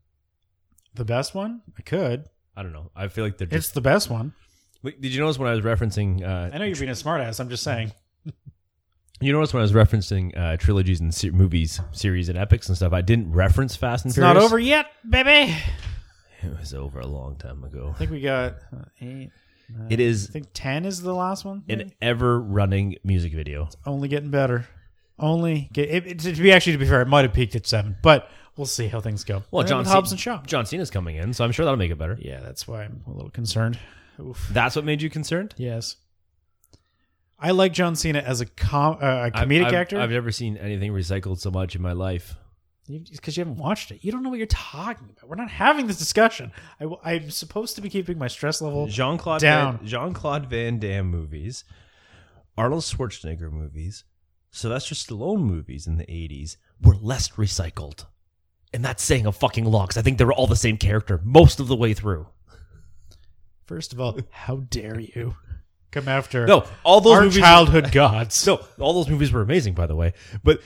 the 0.93 1.05
best 1.05 1.35
one 1.35 1.61
I 1.77 1.81
could. 1.83 2.25
I 2.55 2.63
don't 2.63 2.73
know. 2.73 2.89
I 2.95 3.07
feel 3.07 3.23
like 3.23 3.37
they're 3.37 3.45
just 3.47 3.67
It's 3.67 3.69
the 3.71 3.81
best 3.81 4.09
one. 4.09 4.33
Wait, 4.81 4.99
Did 4.99 5.13
you 5.13 5.19
notice 5.21 5.37
when 5.37 5.47
I 5.49 5.53
was 5.53 5.63
referencing? 5.63 6.23
Uh, 6.23 6.49
I 6.53 6.57
know 6.57 6.65
you're 6.65 6.75
being 6.75 6.89
a 6.89 6.93
smartass. 6.93 7.39
I'm 7.39 7.49
just 7.49 7.63
saying. 7.63 7.91
You 9.19 9.33
notice 9.33 9.51
when 9.51 9.61
I 9.61 9.63
was 9.63 9.73
referencing 9.73 10.37
uh, 10.37 10.57
trilogies 10.57 10.99
and 10.99 11.11
se- 11.11 11.31
movies, 11.31 11.81
series, 11.91 12.29
and 12.29 12.37
epics 12.37 12.67
and 12.67 12.77
stuff, 12.77 12.93
I 12.93 13.01
didn't 13.01 13.31
reference 13.31 13.75
Fast 13.75 14.05
and 14.05 14.11
It's 14.11 14.15
Furious. 14.17 14.35
not 14.35 14.43
over 14.43 14.59
yet, 14.59 14.91
baby. 15.09 15.55
It 16.43 16.59
was 16.59 16.71
over 16.75 16.99
a 16.99 17.07
long 17.07 17.35
time 17.35 17.63
ago. 17.63 17.91
I 17.95 17.97
think 17.97 18.11
we 18.11 18.21
got 18.21 18.57
uh, 18.71 18.83
eight. 19.01 19.31
nine, 19.75 19.87
It 19.89 19.99
is 19.99 20.29
I 20.29 20.33
think 20.33 20.47
ten 20.53 20.85
is 20.85 21.01
the 21.01 21.15
last 21.15 21.45
one. 21.45 21.63
maybe? 21.67 21.81
an 21.81 21.93
ever-running 21.99 22.97
music 23.03 23.33
video. 23.33 23.69
only 23.87 24.07
getting 24.07 24.29
better. 24.29 24.67
Only 25.17 25.67
get 25.73 25.89
it, 25.89 26.05
it- 26.05 26.19
to 26.19 26.33
be 26.39 26.51
actually 26.51 26.73
to 26.73 26.77
be 26.77 26.85
fair, 26.85 27.01
it 27.01 27.07
might 27.07 27.25
have 27.25 27.33
peaked 27.33 27.55
at 27.55 27.65
seven, 27.65 27.97
but 28.03 28.29
we'll 28.57 28.65
see 28.65 28.87
how 28.87 28.99
things 28.99 29.23
go. 29.23 29.43
Well, 29.51 29.63
John 29.65 29.85
Hobbs 29.85 30.11
and 30.11 30.19
Shaw. 30.19 30.41
John 30.43 30.65
Cena's 30.65 30.89
coming 30.89 31.15
in, 31.15 31.33
so 31.33 31.43
I'm 31.45 31.51
sure 31.51 31.65
that'll 31.65 31.77
make 31.77 31.91
it 31.91 31.97
better. 31.97 32.17
Yeah, 32.19 32.39
that's 32.41 32.67
why 32.67 32.83
I'm 32.83 33.03
a 33.07 33.11
little 33.11 33.29
concerned. 33.29 33.79
Oof. 34.19 34.49
That's 34.51 34.75
what 34.75 34.83
made 34.85 35.01
you 35.01 35.09
concerned? 35.09 35.53
Yes, 35.57 35.95
I 37.39 37.51
like 37.51 37.71
John 37.71 37.95
Cena 37.95 38.19
as 38.19 38.41
a 38.41 38.45
com- 38.47 38.97
uh, 39.01 39.27
a 39.27 39.31
comedic 39.31 39.61
I've, 39.61 39.67
I've- 39.67 39.75
actor 39.75 39.99
I've 39.99 40.09
never 40.09 40.31
seen 40.31 40.57
anything 40.57 40.91
recycled 40.91 41.39
so 41.39 41.51
much 41.51 41.75
in 41.75 41.81
my 41.81 41.91
life. 41.93 42.35
because 42.87 43.37
you 43.37 43.41
haven't 43.41 43.57
watched 43.57 43.91
it. 43.91 44.03
You 44.03 44.11
don't 44.11 44.23
know 44.23 44.29
what 44.29 44.39
you're 44.39 44.47
talking 44.47 45.09
about. 45.11 45.29
We're 45.29 45.35
not 45.35 45.51
having 45.51 45.85
this 45.87 45.97
discussion. 45.99 46.51
I, 47.03 47.13
am 47.13 47.29
supposed 47.29 47.75
to 47.75 47.81
be 47.81 47.89
keeping 47.89 48.17
my 48.17 48.27
stress 48.27 48.61
level 48.61 48.87
Jean 48.87 49.17
Claude 49.19 49.41
Down. 49.41 49.77
Van, 49.77 49.87
Jean 49.87 50.13
Claude 50.13 50.47
Van 50.49 50.79
Damme 50.79 51.07
movies, 51.07 51.63
Arnold 52.57 52.83
Schwarzenegger 52.83 53.51
movies, 53.51 54.03
Sylvester 54.49 54.95
Stallone 54.95 55.41
movies 55.41 55.85
in 55.85 55.97
the 55.97 56.05
'80s 56.05 56.57
were 56.81 56.95
less 56.95 57.29
recycled, 57.31 58.05
and 58.73 58.83
that's 58.83 59.03
saying 59.03 59.25
a 59.25 59.31
fucking 59.31 59.65
lot. 59.65 59.89
'cause 59.89 59.97
I 59.97 60.01
think 60.01 60.17
they 60.17 60.25
were 60.25 60.33
all 60.33 60.47
the 60.47 60.55
same 60.55 60.77
character 60.77 61.19
most 61.23 61.59
of 61.59 61.67
the 61.67 61.75
way 61.75 61.93
through. 61.93 62.27
First 63.65 63.93
of 63.93 63.99
all, 63.99 64.17
how 64.31 64.57
dare 64.69 64.99
you 64.99 65.35
come 65.91 66.07
after 66.07 66.45
No, 66.47 66.65
all 66.83 67.01
those 67.01 67.13
our 67.13 67.21
movies. 67.23 67.37
childhood 67.39 67.91
gods? 67.91 68.45
no, 68.47 68.63
all 68.79 68.93
those 68.93 69.09
movies 69.09 69.31
were 69.31 69.41
amazing, 69.41 69.73
by 69.73 69.87
the 69.87 69.95
way. 69.95 70.13
But 70.43 70.61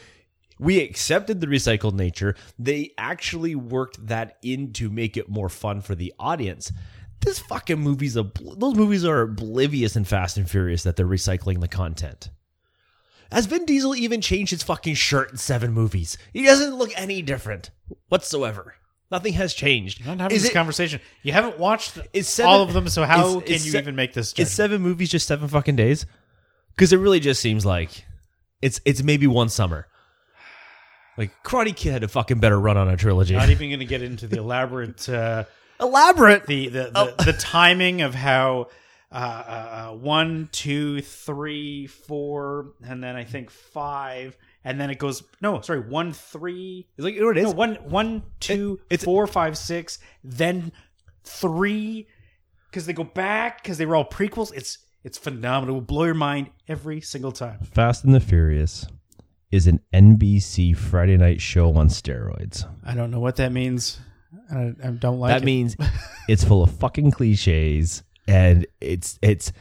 we 0.59 0.79
accepted 0.81 1.41
the 1.41 1.47
recycled 1.47 1.93
nature. 1.93 2.35
They 2.59 2.91
actually 2.97 3.55
worked 3.55 4.05
that 4.07 4.37
in 4.43 4.73
to 4.73 4.89
make 4.89 5.17
it 5.17 5.29
more 5.29 5.49
fun 5.49 5.81
for 5.81 5.95
the 5.95 6.13
audience. 6.19 6.71
This 7.21 7.39
fucking 7.39 7.79
movie's 7.79 8.15
a 8.17 8.31
those 8.57 8.75
movies 8.75 9.03
are 9.05 9.21
oblivious 9.21 9.95
and 9.95 10.07
Fast 10.07 10.37
and 10.37 10.49
Furious 10.49 10.83
that 10.83 10.95
they're 10.95 11.05
recycling 11.07 11.59
the 11.61 11.67
content. 11.67 12.29
Has 13.31 13.45
Vin 13.45 13.65
Diesel 13.65 13.95
even 13.95 14.19
changed 14.21 14.51
his 14.51 14.63
fucking 14.63 14.95
shirt 14.95 15.31
in 15.31 15.37
seven 15.37 15.71
movies? 15.71 16.17
He 16.33 16.43
doesn't 16.43 16.75
look 16.75 16.91
any 16.95 17.21
different 17.21 17.71
whatsoever. 18.09 18.75
Nothing 19.09 19.33
has 19.33 19.53
changed. 19.53 20.01
I'm 20.01 20.17
not 20.17 20.19
having 20.23 20.35
Is 20.37 20.43
this 20.43 20.51
it- 20.51 20.53
conversation. 20.53 20.99
You 21.23 21.33
haven't 21.33 21.57
watched 21.59 21.97
Is 22.13 22.27
seven- 22.27 22.49
all 22.51 22.61
of 22.61 22.73
them, 22.73 22.87
so 22.89 23.03
how 23.03 23.37
is- 23.39 23.43
can 23.43 23.53
is 23.53 23.65
you 23.65 23.71
se- 23.73 23.79
even 23.79 23.95
make 23.95 24.13
this? 24.13 24.27
Is 24.27 24.33
judgment? 24.33 24.49
seven 24.51 24.81
movies 24.81 25.09
just 25.09 25.27
seven 25.27 25.47
fucking 25.47 25.75
days? 25.75 26.05
Because 26.75 26.93
it 26.93 26.97
really 26.97 27.19
just 27.19 27.41
seems 27.41 27.65
like 27.65 28.05
it's 28.61 28.79
it's 28.85 29.03
maybe 29.03 29.27
one 29.27 29.49
summer. 29.49 29.87
Like 31.17 31.31
Karate 31.43 31.75
Kid 31.75 31.91
had 31.91 32.03
a 32.03 32.07
fucking 32.07 32.39
better 32.39 32.59
run 32.59 32.77
on 32.77 32.87
a 32.87 32.95
trilogy. 32.97 33.35
Not 33.35 33.49
even 33.49 33.69
going 33.69 33.79
to 33.79 33.85
get 33.85 34.01
into 34.01 34.27
the 34.27 34.37
elaborate, 34.37 35.07
uh, 35.09 35.43
Elaborate. 35.79 36.45
the 36.47 36.67
the 36.69 36.83
the, 36.83 36.91
Oh. 36.95 37.13
the 37.25 37.33
timing 37.33 38.01
of 38.01 38.15
how 38.15 38.67
uh, 39.11 39.15
uh, 39.15 39.89
uh, 39.91 39.95
one, 39.95 40.47
two, 40.51 41.01
three, 41.01 41.87
four, 41.87 42.73
and 42.83 43.03
then 43.03 43.15
I 43.15 43.23
think 43.25 43.49
five, 43.49 44.37
and 44.63 44.79
then 44.79 44.89
it 44.89 44.99
goes. 44.99 45.23
No, 45.41 45.59
sorry, 45.61 45.81
one, 45.81 46.13
three. 46.13 46.87
It's 46.97 47.03
like 47.03 47.15
you 47.15 47.21
know 47.21 47.27
what 47.27 47.37
it 47.37 47.43
No, 47.43 47.49
is. 47.49 47.55
one, 47.55 47.75
one, 47.89 48.23
two, 48.39 48.79
it's- 48.89 49.03
four, 49.03 49.27
five, 49.27 49.57
six, 49.57 49.99
then 50.23 50.71
three, 51.23 52.07
because 52.69 52.85
they 52.85 52.93
go 52.93 53.03
back 53.03 53.61
because 53.61 53.77
they 53.77 53.85
were 53.85 53.95
all 53.95 54.07
prequels. 54.07 54.53
It's 54.55 54.77
it's 55.03 55.17
phenomenal. 55.17 55.75
It 55.75 55.79
will 55.79 55.85
blow 55.85 56.03
your 56.05 56.13
mind 56.13 56.49
every 56.67 57.01
single 57.01 57.31
time. 57.31 57.59
Fast 57.73 58.03
and 58.05 58.13
the 58.13 58.19
Furious 58.19 58.85
is 59.51 59.67
an 59.67 59.81
NBC 59.93 60.77
Friday 60.77 61.17
night 61.17 61.41
show 61.41 61.75
on 61.75 61.89
steroids. 61.89 62.65
I 62.85 62.93
don't 62.93 63.11
know 63.11 63.19
what 63.19 63.35
that 63.37 63.51
means. 63.51 63.99
I, 64.49 64.73
I 64.83 64.91
don't 64.91 65.19
like 65.19 65.29
that 65.31 65.41
it. 65.41 65.45
means 65.45 65.75
it's 66.29 66.43
full 66.45 66.63
of 66.63 66.71
fucking 66.77 67.11
cliches 67.11 68.03
and 68.31 68.65
it's 68.79 69.19
it's 69.21 69.51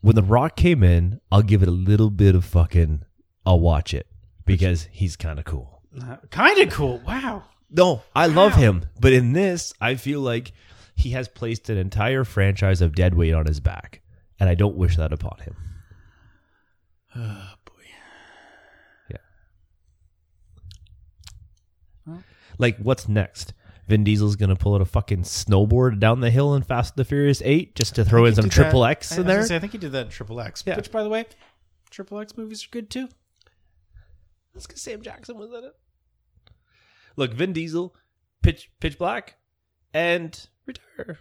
when 0.00 0.14
The 0.14 0.22
Rock 0.22 0.56
came 0.56 0.82
in, 0.82 1.20
I'll 1.30 1.42
give 1.42 1.62
it 1.62 1.68
a 1.68 1.72
little 1.72 2.10
bit 2.10 2.34
of 2.34 2.44
fucking. 2.44 3.04
I'll 3.44 3.60
watch 3.60 3.92
it 3.94 4.06
because 4.44 4.88
he's 4.92 5.16
kind 5.16 5.38
of 5.38 5.44
cool. 5.44 5.82
Uh, 6.00 6.16
kind 6.30 6.58
of 6.60 6.70
cool. 6.70 7.02
Wow. 7.06 7.44
No, 7.70 8.02
I 8.14 8.26
love 8.26 8.54
him, 8.54 8.84
but 9.00 9.12
in 9.12 9.32
this, 9.32 9.72
I 9.80 9.94
feel 9.94 10.20
like 10.20 10.52
he 10.94 11.10
has 11.10 11.26
placed 11.26 11.70
an 11.70 11.78
entire 11.78 12.22
franchise 12.24 12.82
of 12.82 12.94
dead 12.94 13.14
weight 13.14 13.32
on 13.32 13.46
his 13.46 13.60
back, 13.60 14.02
and 14.38 14.48
I 14.48 14.54
don't 14.54 14.76
wish 14.76 14.96
that 14.96 15.12
upon 15.12 15.38
him. 15.40 15.56
Oh 17.14 17.54
boy. 17.66 17.72
Like, 22.58 22.78
what's 22.78 23.08
next? 23.08 23.54
Vin 23.88 24.04
Diesel's 24.04 24.36
gonna 24.36 24.56
pull 24.56 24.74
out 24.74 24.80
a 24.80 24.84
fucking 24.86 25.22
snowboard 25.22 25.98
down 25.98 26.20
the 26.20 26.30
hill 26.30 26.54
in 26.54 26.62
Fast 26.62 26.94
and 26.94 27.00
the 27.00 27.04
Furious 27.04 27.42
Eight 27.44 27.74
just 27.74 27.94
to 27.96 28.04
throw 28.04 28.24
in 28.24 28.34
some 28.34 28.48
triple 28.48 28.84
X 28.84 29.16
in 29.16 29.26
there. 29.26 29.44
say, 29.44 29.56
I 29.56 29.58
think 29.58 29.72
he 29.72 29.78
did 29.78 29.92
that 29.92 30.06
in 30.06 30.12
Triple 30.12 30.40
X. 30.40 30.62
Yeah. 30.66 30.76
Which, 30.76 30.92
by 30.92 31.02
the 31.02 31.08
way, 31.08 31.24
Triple 31.90 32.20
X 32.20 32.36
movies 32.36 32.64
are 32.64 32.70
good 32.70 32.90
too. 32.90 33.08
That's 34.54 34.66
because 34.66 34.82
Sam 34.82 35.02
Jackson 35.02 35.38
was 35.38 35.50
in 35.50 35.64
it. 35.64 35.74
Look, 37.16 37.32
Vin 37.34 37.52
Diesel, 37.52 37.94
pitch 38.42 38.70
pitch 38.80 38.98
black, 38.98 39.36
and 39.92 40.48
retire. 40.66 41.18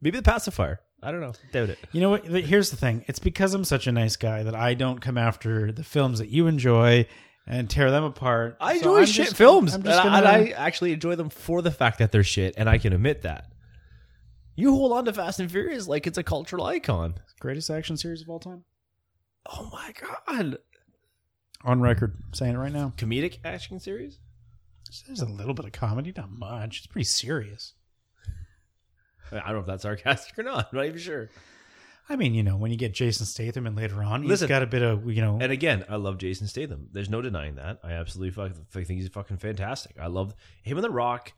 Maybe 0.00 0.18
the 0.18 0.22
pacifier. 0.22 0.80
I 1.02 1.10
don't 1.12 1.20
know. 1.20 1.32
Doubt 1.52 1.70
it. 1.70 1.78
You 1.92 2.00
know 2.00 2.10
what? 2.10 2.24
Here's 2.24 2.70
the 2.70 2.76
thing. 2.76 3.04
It's 3.06 3.18
because 3.18 3.54
I'm 3.54 3.64
such 3.64 3.86
a 3.86 3.92
nice 3.92 4.16
guy 4.16 4.42
that 4.42 4.54
I 4.54 4.74
don't 4.74 5.00
come 5.00 5.18
after 5.18 5.70
the 5.70 5.84
films 5.84 6.18
that 6.18 6.28
you 6.28 6.46
enjoy 6.46 7.06
and 7.46 7.68
tear 7.70 7.90
them 7.90 8.04
apart. 8.04 8.56
I 8.60 8.74
So 8.74 8.78
enjoy 8.78 8.98
I'm 9.00 9.06
shit 9.06 9.24
just- 9.26 9.36
films, 9.36 9.72
I'm 9.74 9.80
and, 9.80 9.84
just 9.84 10.00
I, 10.00 10.04
gonna, 10.04 10.16
and 10.16 10.26
I 10.26 10.50
actually 10.50 10.92
enjoy 10.92 11.14
them 11.16 11.28
for 11.30 11.62
the 11.62 11.70
fact 11.70 11.98
that 11.98 12.12
they're 12.12 12.24
shit, 12.24 12.54
and 12.56 12.68
I 12.68 12.78
can 12.78 12.92
admit 12.92 13.22
that. 13.22 13.50
You 14.56 14.72
hold 14.72 14.92
on 14.92 15.04
to 15.04 15.12
Fast 15.12 15.38
and 15.40 15.50
Furious 15.50 15.86
like 15.86 16.06
it's 16.06 16.18
a 16.18 16.22
cultural 16.22 16.64
icon. 16.64 17.14
greatest 17.40 17.68
action 17.70 17.96
series 17.96 18.22
of 18.22 18.28
all 18.30 18.40
time. 18.40 18.64
Oh 19.52 19.68
my 19.72 19.92
god! 20.26 20.58
On 21.64 21.80
record, 21.80 22.16
saying 22.32 22.54
it 22.54 22.58
right 22.58 22.72
now. 22.72 22.92
Comedic 22.96 23.38
action 23.44 23.78
series. 23.80 24.18
There's 25.06 25.20
a 25.20 25.26
little 25.26 25.52
bit 25.54 25.64
of 25.66 25.72
comedy, 25.72 26.12
not 26.16 26.30
much. 26.30 26.78
It's 26.78 26.86
pretty 26.86 27.04
serious. 27.04 27.74
I 29.32 29.38
don't 29.40 29.54
know 29.54 29.58
if 29.60 29.66
that's 29.66 29.82
sarcastic 29.82 30.38
or 30.38 30.44
not. 30.44 30.68
I'm 30.72 30.78
not 30.78 30.86
even 30.86 30.98
sure. 30.98 31.28
I 32.08 32.16
mean, 32.16 32.34
you 32.34 32.42
know, 32.44 32.56
when 32.56 32.70
you 32.70 32.76
get 32.76 32.92
Jason 32.94 33.26
Statham 33.26 33.66
and 33.66 33.76
later 33.76 34.02
on, 34.02 34.22
he's 34.22 34.30
Listen, 34.30 34.48
got 34.48 34.62
a 34.62 34.66
bit 34.66 34.82
of, 34.82 35.10
you 35.10 35.20
know, 35.20 35.38
And 35.40 35.50
again, 35.50 35.84
I 35.88 35.96
love 35.96 36.18
Jason 36.18 36.46
Statham. 36.46 36.88
There's 36.92 37.10
no 37.10 37.20
denying 37.20 37.56
that. 37.56 37.80
I 37.82 37.92
absolutely 37.92 38.30
fucking 38.30 38.66
think 38.70 39.00
he's 39.00 39.08
fucking 39.08 39.38
fantastic. 39.38 39.96
I 40.00 40.06
love 40.06 40.34
him 40.62 40.76
and 40.76 40.84
The 40.84 40.90
Rock. 40.90 41.32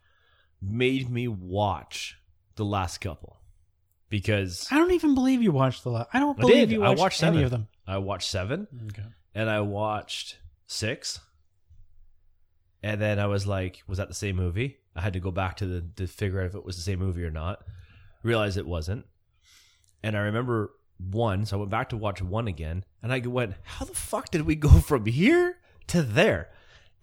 Made 0.61 1.09
me 1.09 1.29
watch 1.29 2.19
the 2.57 2.65
last 2.65 2.99
couple 2.99 3.37
because 4.09 4.67
I 4.73 4.77
don't 4.77 4.91
even 4.91 5.15
believe 5.15 5.41
you 5.41 5.53
watched 5.53 5.85
the. 5.85 5.91
La- 5.91 6.07
I 6.13 6.19
don't 6.19 6.37
I 6.39 6.41
believe 6.41 6.69
did. 6.69 6.71
you 6.73 6.83
I 6.83 6.89
watched, 6.89 6.99
watched 7.01 7.23
any 7.23 7.37
seven. 7.37 7.45
of 7.45 7.51
them. 7.53 7.69
I 7.87 7.99
watched 7.99 8.29
seven 8.29 8.67
Okay. 8.89 9.07
and 9.37 9.49
I 9.49 9.61
watched 9.61 10.39
six, 10.67 11.21
and 12.83 13.01
then 13.01 13.19
I 13.21 13.27
was 13.27 13.47
like, 13.47 13.83
"Was 13.87 13.99
that 13.99 14.09
the 14.09 14.15
same 14.15 14.35
movie?" 14.37 14.79
I 14.97 15.01
had 15.01 15.13
to 15.13 15.21
go 15.21 15.31
back 15.31 15.57
to 15.59 15.67
the 15.67 15.81
to 15.97 16.07
figure 16.09 16.41
out 16.41 16.47
if 16.47 16.55
it 16.57 16.65
was 16.65 16.75
the 16.77 16.83
same 16.83 16.99
movie 16.99 17.23
or 17.25 17.31
not. 17.31 17.63
Realized 18.25 18.59
it 18.59 18.67
wasn't, 18.67 19.07
and 20.03 20.17
I 20.17 20.21
remember 20.21 20.73
one, 20.99 21.47
so 21.47 21.57
I 21.57 21.59
went 21.61 21.71
back 21.71 21.91
to 21.91 21.97
watch 21.97 22.21
one 22.21 22.49
again, 22.49 22.85
and 23.03 23.13
I 23.13 23.21
went, 23.21 23.55
"How 23.63 23.85
the 23.85 23.95
fuck 23.95 24.31
did 24.31 24.43
we 24.43 24.55
go 24.55 24.69
from 24.81 25.07
here 25.07 25.59
to 25.89 26.03
there?" 26.03 26.51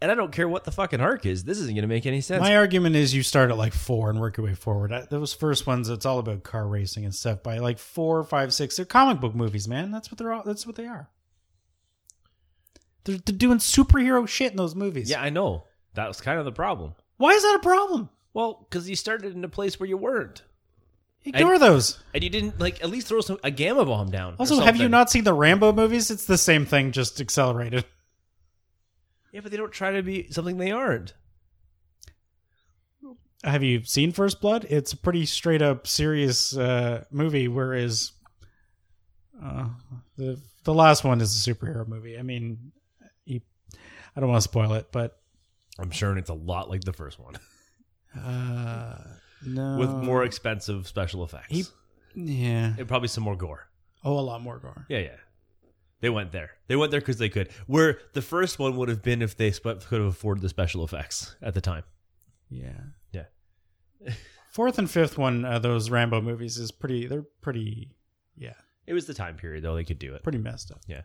And 0.00 0.10
I 0.10 0.14
don't 0.14 0.30
care 0.30 0.46
what 0.46 0.64
the 0.64 0.70
fucking 0.70 1.00
arc 1.00 1.24
is. 1.24 1.44
This 1.44 1.58
isn't 1.58 1.74
going 1.74 1.80
to 1.80 1.88
make 1.88 2.04
any 2.04 2.20
sense. 2.20 2.42
My 2.42 2.56
argument 2.56 2.96
is 2.96 3.14
you 3.14 3.22
start 3.22 3.50
at 3.50 3.56
like 3.56 3.72
four 3.72 4.10
and 4.10 4.20
work 4.20 4.36
your 4.36 4.44
way 4.44 4.54
forward. 4.54 4.92
I, 4.92 5.06
those 5.08 5.32
first 5.32 5.66
ones, 5.66 5.88
it's 5.88 6.04
all 6.04 6.18
about 6.18 6.42
car 6.42 6.68
racing 6.68 7.06
and 7.06 7.14
stuff. 7.14 7.42
By 7.42 7.58
like 7.58 7.78
four, 7.78 8.22
five, 8.22 8.52
six, 8.52 8.76
they're 8.76 8.84
comic 8.84 9.20
book 9.20 9.34
movies, 9.34 9.66
man. 9.66 9.90
That's 9.90 10.10
what 10.10 10.18
they're 10.18 10.34
all. 10.34 10.42
That's 10.44 10.66
what 10.66 10.76
they 10.76 10.86
are. 10.86 11.08
They're, 13.04 13.16
they're 13.24 13.34
doing 13.34 13.58
superhero 13.58 14.28
shit 14.28 14.50
in 14.50 14.58
those 14.58 14.74
movies. 14.74 15.08
yeah, 15.08 15.22
I 15.22 15.30
know. 15.30 15.64
That 15.94 16.08
was 16.08 16.20
kind 16.20 16.38
of 16.38 16.44
the 16.44 16.52
problem. 16.52 16.94
Why 17.16 17.30
is 17.30 17.42
that 17.42 17.56
a 17.56 17.62
problem? 17.62 18.10
Well, 18.34 18.66
because 18.68 18.90
you 18.90 18.96
started 18.96 19.34
in 19.34 19.44
a 19.44 19.48
place 19.48 19.80
where 19.80 19.88
you 19.88 19.96
weren't, 19.96 20.42
Ignore 21.26 21.58
those. 21.58 21.98
and 22.14 22.22
you 22.22 22.30
didn't 22.30 22.60
like 22.60 22.82
at 22.82 22.88
least 22.88 23.08
throw 23.08 23.20
some 23.20 23.38
a 23.42 23.50
gamma 23.50 23.84
bomb 23.84 24.10
down. 24.10 24.36
Also, 24.38 24.60
have 24.60 24.76
you 24.76 24.88
not 24.88 25.10
seen 25.10 25.24
the 25.24 25.34
Rambo 25.34 25.72
movies? 25.72 26.10
It's 26.10 26.24
the 26.26 26.38
same 26.38 26.64
thing, 26.66 26.92
just 26.92 27.20
accelerated. 27.20 27.84
Yeah, 29.32 29.40
but 29.40 29.50
they 29.50 29.56
don't 29.56 29.72
try 29.72 29.90
to 29.92 30.02
be 30.02 30.30
something 30.30 30.56
they 30.56 30.70
aren't. 30.70 31.14
Have 33.44 33.62
you 33.62 33.84
seen 33.84 34.12
First 34.12 34.40
Blood? 34.40 34.66
It's 34.70 34.92
a 34.92 34.96
pretty 34.96 35.26
straight 35.26 35.62
up 35.62 35.86
serious 35.86 36.56
uh, 36.56 37.04
movie, 37.10 37.48
whereas 37.48 38.12
uh, 39.42 39.66
the 40.16 40.40
the 40.64 40.74
last 40.74 41.04
one 41.04 41.20
is 41.20 41.46
a 41.46 41.54
superhero 41.54 41.86
movie. 41.86 42.18
I 42.18 42.22
mean, 42.22 42.72
you, 43.24 43.40
I 44.16 44.20
don't 44.20 44.30
want 44.30 44.42
to 44.42 44.48
spoil 44.48 44.72
it, 44.72 44.88
but 44.90 45.18
I'm 45.78 45.90
sure 45.90 46.16
it's 46.16 46.30
a 46.30 46.34
lot 46.34 46.70
like 46.70 46.82
the 46.82 46.92
first 46.92 47.18
one 47.20 47.36
uh, 48.24 48.96
no, 49.44 49.76
with 49.78 49.90
more 49.90 50.24
expensive 50.24 50.86
special 50.86 51.24
effects. 51.24 51.46
He- 51.50 51.64
yeah, 52.14 52.74
and 52.78 52.88
probably 52.88 53.08
some 53.08 53.24
more 53.24 53.36
gore. 53.36 53.68
oh, 54.04 54.18
a 54.18 54.20
lot 54.20 54.40
more 54.40 54.58
gore. 54.58 54.86
Yeah, 54.88 54.98
yeah. 55.00 55.16
They 56.00 56.08
went 56.10 56.30
there. 56.32 56.50
They 56.68 56.76
went 56.76 56.90
there 56.90 57.00
because 57.00 57.18
they 57.18 57.28
could. 57.28 57.50
Where 57.66 57.98
the 58.12 58.22
first 58.22 58.58
one 58.58 58.76
would 58.76 58.88
have 58.88 59.02
been 59.02 59.20
if 59.22 59.36
they 59.36 59.50
sp- 59.52 59.80
could 59.86 60.00
have 60.00 60.08
afforded 60.08 60.42
the 60.42 60.48
special 60.48 60.84
effects 60.84 61.36
at 61.42 61.54
the 61.54 61.60
time. 61.60 61.84
Yeah, 62.50 62.72
Yeah. 63.12 63.24
Fourth 64.52 64.78
and 64.78 64.90
fifth 64.90 65.18
one, 65.18 65.44
uh, 65.44 65.58
those 65.58 65.90
Rambo 65.90 66.20
movies 66.22 66.56
is 66.58 66.70
pretty. 66.70 67.06
They're 67.06 67.24
pretty. 67.42 67.90
Yeah, 68.36 68.54
It 68.86 68.92
was 68.94 69.06
the 69.06 69.14
time 69.14 69.36
period 69.36 69.64
though; 69.64 69.74
they 69.74 69.84
could 69.84 69.98
do 69.98 70.14
it. 70.14 70.22
pretty 70.22 70.38
messed 70.38 70.70
up. 70.70 70.80
Yeah. 70.86 71.02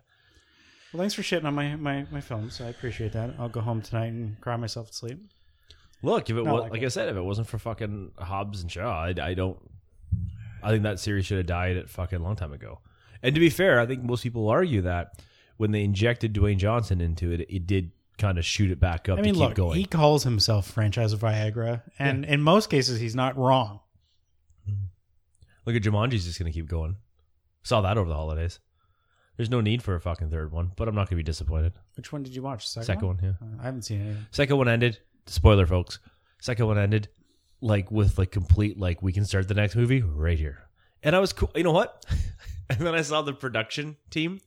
Well, 0.94 1.02
thanks 1.02 1.14
for 1.14 1.22
shitting 1.22 1.46
on 1.46 1.56
my 1.56 1.76
my 1.76 2.06
my 2.12 2.22
films. 2.22 2.62
I 2.62 2.68
appreciate 2.68 3.12
that. 3.14 3.34
I'll 3.40 3.50
go 3.50 3.60
home 3.62 3.82
tonight 3.82 4.08
and 4.14 4.40
cry 4.40 4.56
myself 4.58 4.88
to 4.92 4.94
sleep. 4.96 5.20
Look, 6.04 6.30
if 6.30 6.36
it 6.36 6.44
Not 6.44 6.54
was 6.54 6.62
like 6.64 6.72
like. 6.72 6.84
I 6.84 6.88
said, 6.88 7.10
if 7.10 7.16
it 7.16 7.22
wasn't 7.22 7.48
for 7.48 7.60
fucking 7.60 8.12
Hobbs 8.18 8.62
and 8.62 8.72
Shaw, 8.72 9.04
I, 9.04 9.14
I 9.22 9.34
don't. 9.34 9.58
I 10.64 10.70
think 10.70 10.84
that 10.84 11.00
series 11.00 11.26
should 11.26 11.38
have 11.38 11.48
died 11.48 11.78
at 11.78 11.90
fucking 11.90 12.22
long 12.22 12.36
time 12.36 12.54
ago. 12.54 12.80
And 13.24 13.34
to 13.36 13.40
be 13.40 13.50
fair, 13.50 13.80
I 13.80 13.86
think 13.86 14.04
most 14.04 14.24
people 14.24 14.50
argue 14.50 14.82
that 14.82 15.22
when 15.58 15.72
they 15.72 15.84
injected 15.84 16.34
Dwayne 16.34 16.58
Johnson 16.58 17.02
into 17.02 17.32
it, 17.32 17.42
it 17.50 17.68
did 17.68 17.92
kind 18.18 18.38
of 18.38 18.46
shoot 18.46 18.72
it 18.72 18.80
back 18.80 19.10
up 19.10 19.20
I 19.20 19.22
mean, 19.22 19.34
to 19.34 19.40
keep 19.40 19.48
look, 19.50 19.56
going. 19.56 19.78
he 19.78 19.86
calls 19.86 20.24
himself 20.24 20.68
franchise 20.68 21.14
of 21.14 21.20
Viagra, 21.20 21.82
and 21.98 22.26
in 22.26 22.42
most 22.42 22.70
cases, 22.70 23.00
he's 23.00 23.16
not 23.16 23.38
wrong. 23.38 23.80
Look 25.66 25.76
at 25.76 25.84
Jumanji's 25.84 26.26
just 26.26 26.40
going 26.40 26.52
to 26.52 26.58
keep 26.58 26.68
going. 26.68 26.96
Saw 27.64 27.82
that 27.82 27.98
over 27.98 28.10
the 28.10 28.16
holidays. 28.16 28.60
There's 29.38 29.50
no 29.50 29.62
need 29.62 29.82
for 29.84 29.96
a 29.96 30.02
fucking 30.02 30.30
third 30.30 30.52
one, 30.52 30.72
but 30.76 30.88
I'm 30.88 30.96
not 30.96 31.02
going 31.10 31.18
to 31.18 31.24
be 31.24 31.24
disappointed. 31.24 31.74
Which 31.96 32.12
one 32.12 32.24
did 32.24 32.36
you 32.36 32.42
watch? 32.42 32.68
Second, 32.68 32.86
Second 32.86 33.08
one, 33.08 33.20
yeah. 33.22 33.30
Uh, 33.42 33.62
I 33.62 33.66
haven't 33.66 33.84
seen 33.84 34.02
it. 34.02 34.18
Second 34.32 34.58
one 34.58 34.68
ended. 34.68 35.00
Spoiler, 35.26 35.66
folks. 35.66 36.00
Second 36.40 36.68
one 36.68 36.78
ended 36.78 37.10
like 37.62 37.92
with 37.92 38.18
like 38.18 38.32
complete 38.32 38.80
like 38.80 39.02
we 39.02 39.14
can 39.14 39.26
start 39.26 39.48
the 39.48 39.54
next 39.54 39.76
movie 39.76 40.02
right 40.02 40.38
here. 40.38 40.64
And 41.04 41.16
I 41.16 41.20
was 41.20 41.34
cool. 41.34 41.52
You 41.56 41.64
know 41.64 41.72
what? 41.72 42.06
and 42.70 42.80
then 42.80 42.96
I 42.96 43.02
saw 43.02 43.22
the 43.22 43.34
production 43.34 43.98
team, 44.10 44.40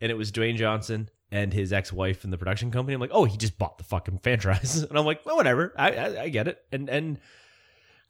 and 0.00 0.10
it 0.10 0.16
was 0.16 0.32
Dwayne 0.32 0.56
Johnson 0.56 1.10
and 1.30 1.52
his 1.52 1.72
ex-wife 1.72 2.24
in 2.24 2.30
the 2.30 2.38
production 2.38 2.70
company. 2.70 2.94
I'm 2.94 3.00
like, 3.00 3.10
oh, 3.12 3.24
he 3.24 3.36
just 3.36 3.58
bought 3.58 3.78
the 3.78 3.84
fucking 3.84 4.18
franchise, 4.22 4.82
and 4.88 4.98
I'm 4.98 5.06
like, 5.06 5.24
well, 5.24 5.36
whatever. 5.36 5.72
I, 5.76 5.92
I 5.92 6.22
I 6.22 6.28
get 6.28 6.48
it, 6.48 6.62
and 6.72 6.88
and 6.88 7.18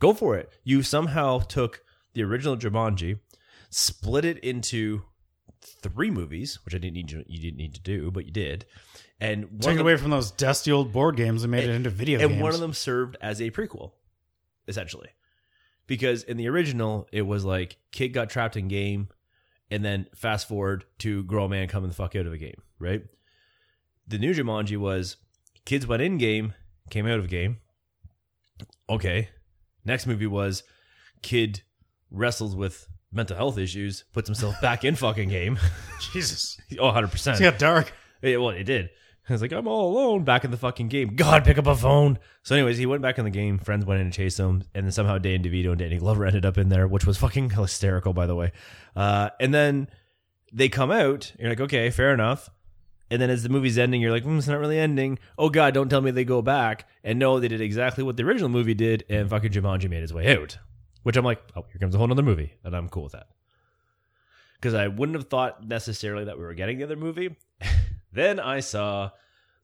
go 0.01 0.14
for 0.14 0.36
it. 0.36 0.51
You 0.64 0.82
somehow 0.82 1.40
took 1.40 1.82
the 2.14 2.22
original 2.22 2.57
Jumanji, 2.57 3.18
split 3.70 4.24
it 4.24 4.38
into 4.38 5.03
three 5.61 6.11
movies, 6.11 6.59
which 6.64 6.74
I 6.74 6.78
didn't 6.78 6.94
need 6.94 7.11
you, 7.11 7.24
you 7.26 7.40
didn't 7.40 7.59
need 7.59 7.74
to 7.74 7.80
do, 7.80 8.11
but 8.11 8.24
you 8.24 8.32
did. 8.32 8.66
And 9.20 9.44
one 9.44 9.50
of 9.52 9.64
it 9.64 9.64
them- 9.74 9.80
away 9.80 9.96
from 9.96 10.10
those 10.10 10.30
dusty 10.30 10.70
old 10.70 10.92
board 10.92 11.16
games 11.16 11.42
and 11.42 11.50
made 11.50 11.64
it 11.64 11.70
into 11.70 11.90
video 11.90 12.20
and 12.20 12.30
games. 12.30 12.42
one 12.42 12.54
of 12.54 12.60
them 12.60 12.72
served 12.72 13.16
as 13.20 13.40
a 13.40 13.50
prequel, 13.50 13.92
essentially, 14.68 15.08
because 15.86 16.22
in 16.22 16.36
the 16.36 16.48
original 16.48 17.08
it 17.12 17.22
was 17.22 17.44
like 17.44 17.78
kid 17.90 18.08
got 18.10 18.30
trapped 18.30 18.56
in 18.56 18.68
game, 18.68 19.08
and 19.70 19.84
then 19.84 20.06
fast 20.14 20.46
forward 20.48 20.84
to 20.98 21.24
grown 21.24 21.50
man 21.50 21.66
coming 21.68 21.88
the 21.90 21.96
fuck 21.96 22.14
out 22.14 22.26
of 22.26 22.32
a 22.32 22.38
game, 22.38 22.62
right? 22.78 23.02
The 24.06 24.18
new 24.18 24.32
Jumanji 24.32 24.76
was 24.76 25.16
kids 25.64 25.86
went 25.86 26.00
in 26.00 26.16
game, 26.16 26.54
came 26.90 27.06
out 27.06 27.18
of 27.18 27.28
game. 27.28 27.58
Okay, 28.88 29.28
next 29.84 30.06
movie 30.06 30.26
was 30.26 30.62
kid 31.22 31.62
wrestles 32.10 32.54
with 32.56 32.86
mental 33.12 33.36
health 33.36 33.58
issues, 33.58 34.04
puts 34.12 34.28
himself 34.28 34.60
back 34.60 34.84
in 34.84 34.94
fucking 34.94 35.28
game. 35.28 35.58
Jesus, 36.12 36.58
oh, 36.78 36.86
100 36.86 37.08
percent. 37.10 37.40
it 37.40 37.42
got 37.42 37.58
dark. 37.58 37.92
Yeah, 38.22 38.36
well, 38.38 38.50
it 38.50 38.64
did. 38.64 38.90
Was 39.28 39.42
like, 39.42 39.52
I'm 39.52 39.68
all 39.68 39.92
alone 39.92 40.24
back 40.24 40.44
in 40.44 40.50
the 40.50 40.56
fucking 40.56 40.88
game. 40.88 41.14
God, 41.14 41.44
pick 41.44 41.58
up 41.58 41.66
a 41.66 41.76
phone. 41.76 42.18
So, 42.42 42.54
anyways, 42.54 42.78
he 42.78 42.86
went 42.86 43.02
back 43.02 43.18
in 43.18 43.24
the 43.24 43.30
game. 43.30 43.58
Friends 43.58 43.84
went 43.84 44.00
in 44.00 44.06
and 44.06 44.14
chased 44.14 44.38
him, 44.38 44.64
and 44.74 44.86
then 44.86 44.92
somehow 44.92 45.18
Dan 45.18 45.42
DeVito 45.42 45.70
and 45.70 45.78
Danny 45.78 45.98
Glover 45.98 46.24
ended 46.26 46.46
up 46.46 46.56
in 46.56 46.68
there, 46.70 46.88
which 46.88 47.06
was 47.06 47.18
fucking 47.18 47.50
hysterical, 47.50 48.12
by 48.12 48.26
the 48.26 48.34
way. 48.34 48.52
Uh, 48.96 49.30
and 49.38 49.52
then 49.52 49.88
they 50.52 50.68
come 50.68 50.90
out. 50.90 51.32
You're 51.38 51.50
like, 51.50 51.60
okay, 51.60 51.90
fair 51.90 52.14
enough. 52.14 52.48
And 53.10 53.22
then 53.22 53.30
as 53.30 53.42
the 53.42 53.48
movie's 53.48 53.78
ending, 53.78 54.00
you're 54.02 54.10
like, 54.10 54.24
mm, 54.24 54.36
it's 54.38 54.48
not 54.48 54.58
really 54.58 54.78
ending. 54.78 55.18
Oh 55.38 55.48
God, 55.48 55.72
don't 55.72 55.88
tell 55.88 56.00
me 56.02 56.10
they 56.10 56.24
go 56.24 56.42
back. 56.42 56.86
And 57.02 57.18
no, 57.18 57.40
they 57.40 57.48
did 57.48 57.60
exactly 57.60 58.04
what 58.04 58.16
the 58.16 58.22
original 58.22 58.50
movie 58.50 58.74
did, 58.74 59.04
and 59.08 59.30
fucking 59.30 59.50
Jumanji 59.50 59.88
made 59.88 60.02
his 60.02 60.12
way 60.12 60.36
out. 60.36 60.58
Which 61.04 61.16
I'm 61.16 61.24
like, 61.24 61.40
oh, 61.56 61.64
here 61.70 61.78
comes 61.80 61.94
a 61.94 61.98
whole 61.98 62.10
other 62.10 62.22
movie, 62.22 62.54
and 62.64 62.74
I'm 62.76 62.88
cool 62.90 63.04
with 63.04 63.12
that. 63.12 63.28
because 64.56 64.74
I 64.74 64.88
wouldn't 64.88 65.16
have 65.16 65.28
thought 65.28 65.66
necessarily 65.66 66.24
that 66.24 66.36
we 66.38 66.44
were 66.44 66.52
getting 66.54 66.78
the 66.78 66.84
other 66.84 66.96
movie. 66.96 67.34
then 68.12 68.38
I 68.40 68.61
saw 68.61 69.11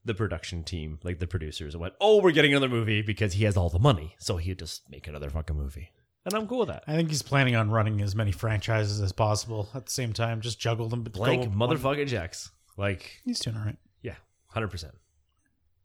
the 0.05 0.15
production 0.15 0.65
team, 0.65 0.99
like 1.03 1.19
the 1.19 1.27
producers, 1.27 1.75
and 1.75 1.81
went, 1.81 1.95
"Oh, 2.01 2.21
we're 2.21 2.33
getting 2.33 2.53
another 2.53 2.69
movie 2.69 3.03
because 3.03 3.33
he 3.35 3.45
has 3.45 3.57
all 3.57 3.71
the 3.71 3.79
money, 3.79 4.15
so 4.19 4.37
he'd 4.37 4.59
just 4.59 4.89
make 4.91 5.07
another 5.09 5.31
fucking 5.31 5.57
movie." 5.57 5.91
And 6.27 6.35
I'm 6.35 6.47
cool 6.47 6.61
with 6.61 6.69
that. 6.69 6.85
I 6.87 6.95
think 6.95 7.11
he's 7.11 7.23
planning 7.23 7.55
on 7.55 7.71
running 7.71 8.01
as 8.01 8.15
many 8.15 8.33
franchises 8.33 9.01
as 9.01 9.13
possible 9.13 9.69
at 9.75 9.87
the 9.87 9.93
same 9.93 10.13
time. 10.13 10.41
Just 10.41 10.59
juggle 10.59 10.89
them. 10.89 11.05
go 11.05 11.11
motherfucking 11.21 12.09
checks. 12.09 12.51
Like, 12.77 13.21
He's 13.25 13.41
doing 13.41 13.57
all 13.57 13.65
right. 13.65 13.77
yeah, 14.03 14.17
hundred 14.49 14.69
percent. 14.69 14.95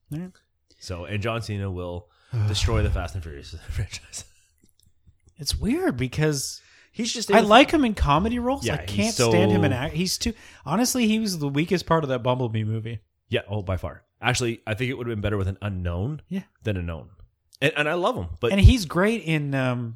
Yeah. 0.09 0.27
So, 0.79 1.05
and 1.05 1.21
John 1.21 1.41
Cena 1.41 1.69
will 1.69 2.09
destroy 2.47 2.81
the 2.83 2.89
Fast 2.91 3.15
and 3.15 3.23
Furious 3.23 3.53
franchise. 3.69 4.23
It's 5.37 5.55
weird 5.55 5.97
because 5.97 6.61
He's 6.91 7.13
just 7.13 7.31
I 7.31 7.39
like 7.41 7.71
him 7.71 7.85
in 7.85 7.93
comedy 7.93 8.39
roles. 8.39 8.65
Yeah, 8.65 8.75
I 8.75 8.85
can't 8.85 9.13
stand 9.13 9.51
him 9.51 9.63
in 9.63 9.71
act. 9.73 9.93
He's 9.93 10.17
too 10.17 10.33
honestly. 10.65 11.07
He 11.07 11.19
was 11.19 11.37
the 11.39 11.47
weakest 11.47 11.85
part 11.85 12.03
of 12.03 12.09
that 12.09 12.23
Bumblebee 12.23 12.63
movie. 12.63 12.99
Yeah, 13.29 13.41
oh, 13.47 13.61
by 13.61 13.77
far. 13.77 14.03
Actually, 14.21 14.61
I 14.67 14.73
think 14.73 14.89
it 14.89 14.95
would 14.95 15.07
have 15.07 15.15
been 15.15 15.21
better 15.21 15.37
with 15.37 15.47
an 15.47 15.57
unknown 15.61 16.21
Yeah. 16.29 16.43
than 16.63 16.75
a 16.77 16.81
known. 16.81 17.09
And, 17.61 17.73
and 17.77 17.89
I 17.89 17.93
love 17.93 18.15
him, 18.15 18.27
but 18.39 18.51
and 18.51 18.59
he's 18.59 18.85
great 18.85 19.23
in 19.23 19.53
um, 19.53 19.95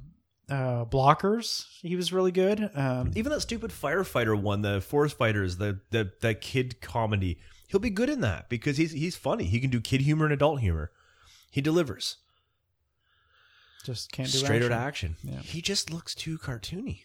uh, 0.50 0.86
Blockers. 0.86 1.66
He 1.82 1.96
was 1.96 2.14
really 2.14 2.32
good. 2.32 2.70
Um, 2.76 3.12
even 3.16 3.32
that 3.32 3.42
stupid 3.42 3.72
firefighter 3.72 4.40
one, 4.40 4.62
the 4.62 4.82
forest 4.82 5.18
fighters, 5.18 5.58
the 5.58 5.80
the 5.90 6.12
that 6.22 6.42
kid 6.42 6.82
comedy, 6.82 7.40
he'll 7.68 7.80
be 7.80 7.90
good 7.90 8.10
in 8.10 8.22
that 8.22 8.50
because 8.50 8.78
he's 8.78 8.92
he's 8.92 9.16
funny. 9.16 9.46
He 9.46 9.60
can 9.60 9.70
do 9.70 9.82
kid 9.82 10.02
humor 10.02 10.26
and 10.26 10.34
adult 10.34 10.60
humor. 10.60 10.92
He 11.52 11.62
delivers 11.62 12.18
just 13.84 14.12
can't 14.12 14.32
do 14.32 14.38
straight 14.38 14.64
out 14.64 14.72
action. 14.72 15.16
action. 15.22 15.34
Yeah. 15.34 15.40
He 15.42 15.62
just 15.62 15.92
looks 15.92 16.16
too 16.16 16.38
cartoony. 16.38 17.02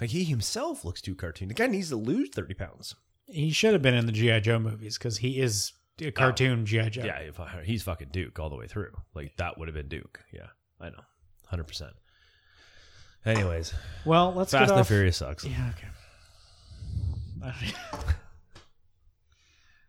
Like 0.00 0.10
he 0.10 0.24
himself 0.24 0.84
looks 0.84 1.00
too 1.00 1.14
cartoony. 1.14 1.48
The 1.48 1.54
guy 1.54 1.66
needs 1.66 1.88
to 1.90 1.96
lose 1.96 2.30
thirty 2.30 2.54
pounds. 2.54 2.94
He 3.26 3.50
should 3.50 3.72
have 3.72 3.82
been 3.82 3.94
in 3.94 4.06
the 4.06 4.12
GI 4.12 4.40
Joe 4.40 4.58
movies 4.58 4.98
because 4.98 5.18
he 5.18 5.40
is 5.40 5.72
a 6.00 6.08
oh. 6.08 6.10
cartoon 6.12 6.66
GI 6.66 6.90
Joe. 6.90 7.04
Yeah, 7.04 7.18
if 7.18 7.40
I, 7.40 7.62
he's 7.64 7.82
fucking 7.82 8.08
Duke 8.12 8.38
all 8.38 8.50
the 8.50 8.56
way 8.56 8.66
through. 8.66 8.92
Like 9.14 9.36
that 9.38 9.58
would 9.58 9.68
have 9.68 9.74
been 9.74 9.88
Duke. 9.88 10.20
Yeah, 10.32 10.48
I 10.80 10.90
know, 10.90 11.02
hundred 11.46 11.66
percent. 11.66 11.92
Anyways, 13.24 13.74
Well, 14.04 14.32
let's 14.34 14.52
Fast 14.52 14.68
get 14.68 14.70
and 14.70 14.76
the 14.76 14.80
off. 14.82 14.88
Furious 14.88 15.16
sucks. 15.16 15.44
Yeah. 15.44 15.72
Okay. 15.76 15.88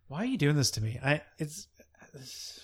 Why 0.08 0.20
are 0.20 0.26
you 0.26 0.38
doing 0.38 0.56
this 0.56 0.72
to 0.72 0.82
me? 0.82 1.00
I 1.04 1.22
it's. 1.38 1.68
it's 2.14 2.60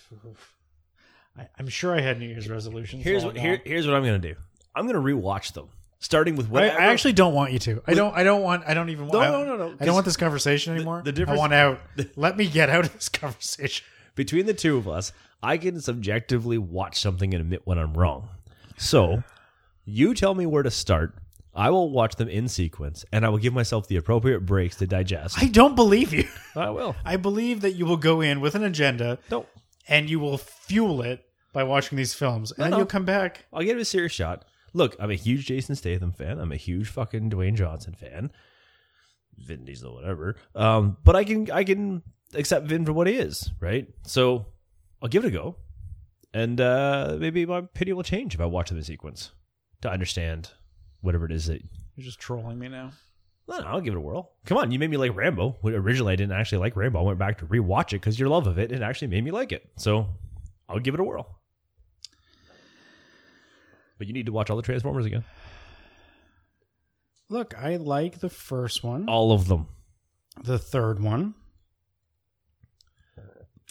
I, 1.38 1.48
I'm 1.58 1.68
sure 1.68 1.96
I 1.96 2.02
had 2.02 2.20
New 2.20 2.28
Year's 2.28 2.50
resolutions. 2.50 3.04
Here's 3.04 3.26
what 3.26 3.38
here, 3.38 3.62
here's 3.66 3.88
what 3.88 3.96
I'm 3.96 4.04
gonna 4.04 4.20
do. 4.20 4.36
I'm 4.76 4.86
gonna 4.88 5.00
rewatch 5.02 5.54
them, 5.54 5.70
starting 6.00 6.36
with 6.36 6.48
I, 6.48 6.50
whatever. 6.50 6.80
I 6.82 6.86
actually 6.86 7.14
don't 7.14 7.34
want 7.34 7.52
you 7.54 7.60
to. 7.60 7.82
I 7.88 7.94
don't. 7.94 8.16
I 8.16 8.24
don't 8.24 8.42
want. 8.42 8.64
I 8.68 8.74
don't 8.74 8.90
even. 8.90 9.08
No, 9.08 9.20
want, 9.20 9.32
no, 9.32 9.44
no, 9.46 9.58
no, 9.58 9.66
I 9.68 9.70
'cause 9.76 9.86
don't 9.86 9.94
want 9.96 10.06
this 10.06 10.18
conversation 10.18 10.76
anymore. 10.76 11.02
the 11.04 11.12
difference- 11.12 11.40
I 11.40 11.42
want 11.42 11.54
out. 11.54 11.80
Let 12.16 12.38
me 12.38 12.48
get 12.48 12.70
out 12.70 12.86
of 12.86 12.94
this 12.94 13.10
conversation. 13.10 13.86
between 14.16 14.46
the 14.46 14.54
two 14.54 14.78
of 14.78 14.88
us, 14.88 15.12
I 15.42 15.58
can 15.58 15.80
subjectively 15.82 16.58
watch 16.58 17.00
something 17.00 17.34
and 17.34 17.42
admit 17.42 17.62
when 17.66 17.78
I'm 17.78 17.94
wrong. 17.96 18.30
So, 18.78 19.24
you 19.86 20.14
tell 20.14 20.36
me 20.36 20.46
where 20.46 20.64
to 20.64 20.72
start. 20.72 21.16
I 21.56 21.70
will 21.70 21.92
watch 21.92 22.16
them 22.16 22.30
in 22.30 22.48
sequence, 22.48 23.06
and 23.12 23.24
I 23.24 23.30
will 23.30 23.38
give 23.38 23.54
myself 23.54 23.88
the 23.88 23.98
appropriate 23.98 24.40
breaks 24.44 24.76
to 24.78 24.88
digest. 24.88 25.38
I 25.40 25.46
don't 25.46 25.76
believe 25.76 26.12
you. 26.12 26.28
I 26.56 26.72
will. 26.72 26.96
I 27.06 27.18
believe 27.18 27.62
that 27.62 27.74
you 27.74 27.86
will 27.86 27.98
go 27.98 28.22
in 28.22 28.42
with 28.42 28.56
an 28.56 28.64
agenda 28.64 29.20
No, 29.30 29.46
and 29.88 30.10
you 30.10 30.20
will 30.20 30.38
fuel 30.38 31.02
it 31.02 31.26
by 31.54 31.64
watching 31.64 31.98
these 31.98 32.14
films, 32.14 32.52
and 32.52 32.64
then 32.64 32.72
no. 32.72 32.78
you'll 32.78 32.86
come 32.86 33.06
back. 33.06 33.46
I'll 33.54 33.64
give 33.64 33.78
it 33.78 33.82
a 33.82 33.86
serious 33.86 34.12
shot. 34.12 34.46
Look, 34.74 34.96
I'm 35.00 35.12
a 35.12 35.16
huge 35.16 35.46
Jason 35.46 35.76
Statham 35.76 36.12
fan. 36.12 36.40
I'm 36.40 36.52
a 36.52 36.58
huge 36.58 36.88
fucking 36.90 37.30
Dwayne 37.30 37.56
Johnson 37.56 37.94
fan. 37.94 38.32
Vin 39.38 39.66
Diesel, 39.66 39.94
whatever. 39.94 40.36
Um, 40.56 40.98
but 41.04 41.16
I 41.16 41.24
can 41.24 41.50
I 41.52 41.64
can 41.64 42.02
accept 42.34 42.68
Vin 42.68 42.86
for 42.86 42.94
what 42.94 43.08
he 43.08 43.16
is, 43.16 43.52
right? 43.60 43.88
So 44.06 44.48
I'll 45.02 45.10
give 45.10 45.26
it 45.26 45.28
a 45.28 45.32
go, 45.32 45.56
and 46.34 46.60
uh, 46.60 47.18
maybe 47.20 47.46
my 47.46 47.60
opinion 47.60 47.98
will 47.98 48.04
change 48.04 48.34
if 48.34 48.42
I 48.42 48.46
watch 48.46 48.70
the 48.70 48.84
sequence 48.84 49.32
to 49.82 49.92
understand 49.92 50.50
whatever 51.02 51.26
it 51.26 51.32
is 51.32 51.48
that. 51.48 51.62
You're 51.96 52.06
just 52.06 52.20
trolling 52.20 52.58
me 52.58 52.70
now. 52.70 52.92
No, 53.48 53.60
no, 53.60 53.66
I'll 53.68 53.82
give 53.82 53.94
it 53.94 53.98
a 53.98 54.02
whirl. 54.02 54.32
Come 54.46 54.58
on, 54.58 54.72
you 54.72 54.80
made 54.80 54.90
me 54.90 54.98
like 54.98 55.16
Rambo. 55.16 55.58
Originally, 55.66 56.14
I 56.14 56.16
didn't 56.16 56.32
actually 56.32 56.60
like 56.60 56.76
Rambo. 56.78 57.00
I 57.00 57.04
went 57.04 57.20
back 57.20 57.40
to 57.40 57.46
rewatch 57.46 57.88
it 57.88 58.00
because 58.00 58.18
your 58.18 58.30
love 58.30 58.48
of 58.48 58.58
it 58.58 58.72
it 58.72 58.82
actually 58.82 59.10
made 59.10 59.24
me 59.24 59.32
like 59.32 59.52
it. 59.52 59.70
So 59.78 60.08
I'll 60.70 60.80
give 60.80 60.94
it 60.94 61.00
a 61.00 61.04
whirl. 61.04 61.40
But 63.98 64.08
you 64.08 64.14
need 64.14 64.26
to 64.28 64.32
watch 64.32 64.50
all 64.50 64.56
the 64.58 64.64
Transformers 64.64 65.06
again. 65.06 65.24
Look, 67.30 67.54
I 67.58 67.76
like 67.78 68.20
the 68.20 68.30
first 68.30 68.84
one, 68.84 69.08
All 69.10 69.32
of 69.32 69.48
them. 69.48 69.68
the 70.44 70.60
third 70.60 71.02
one. 71.02 71.34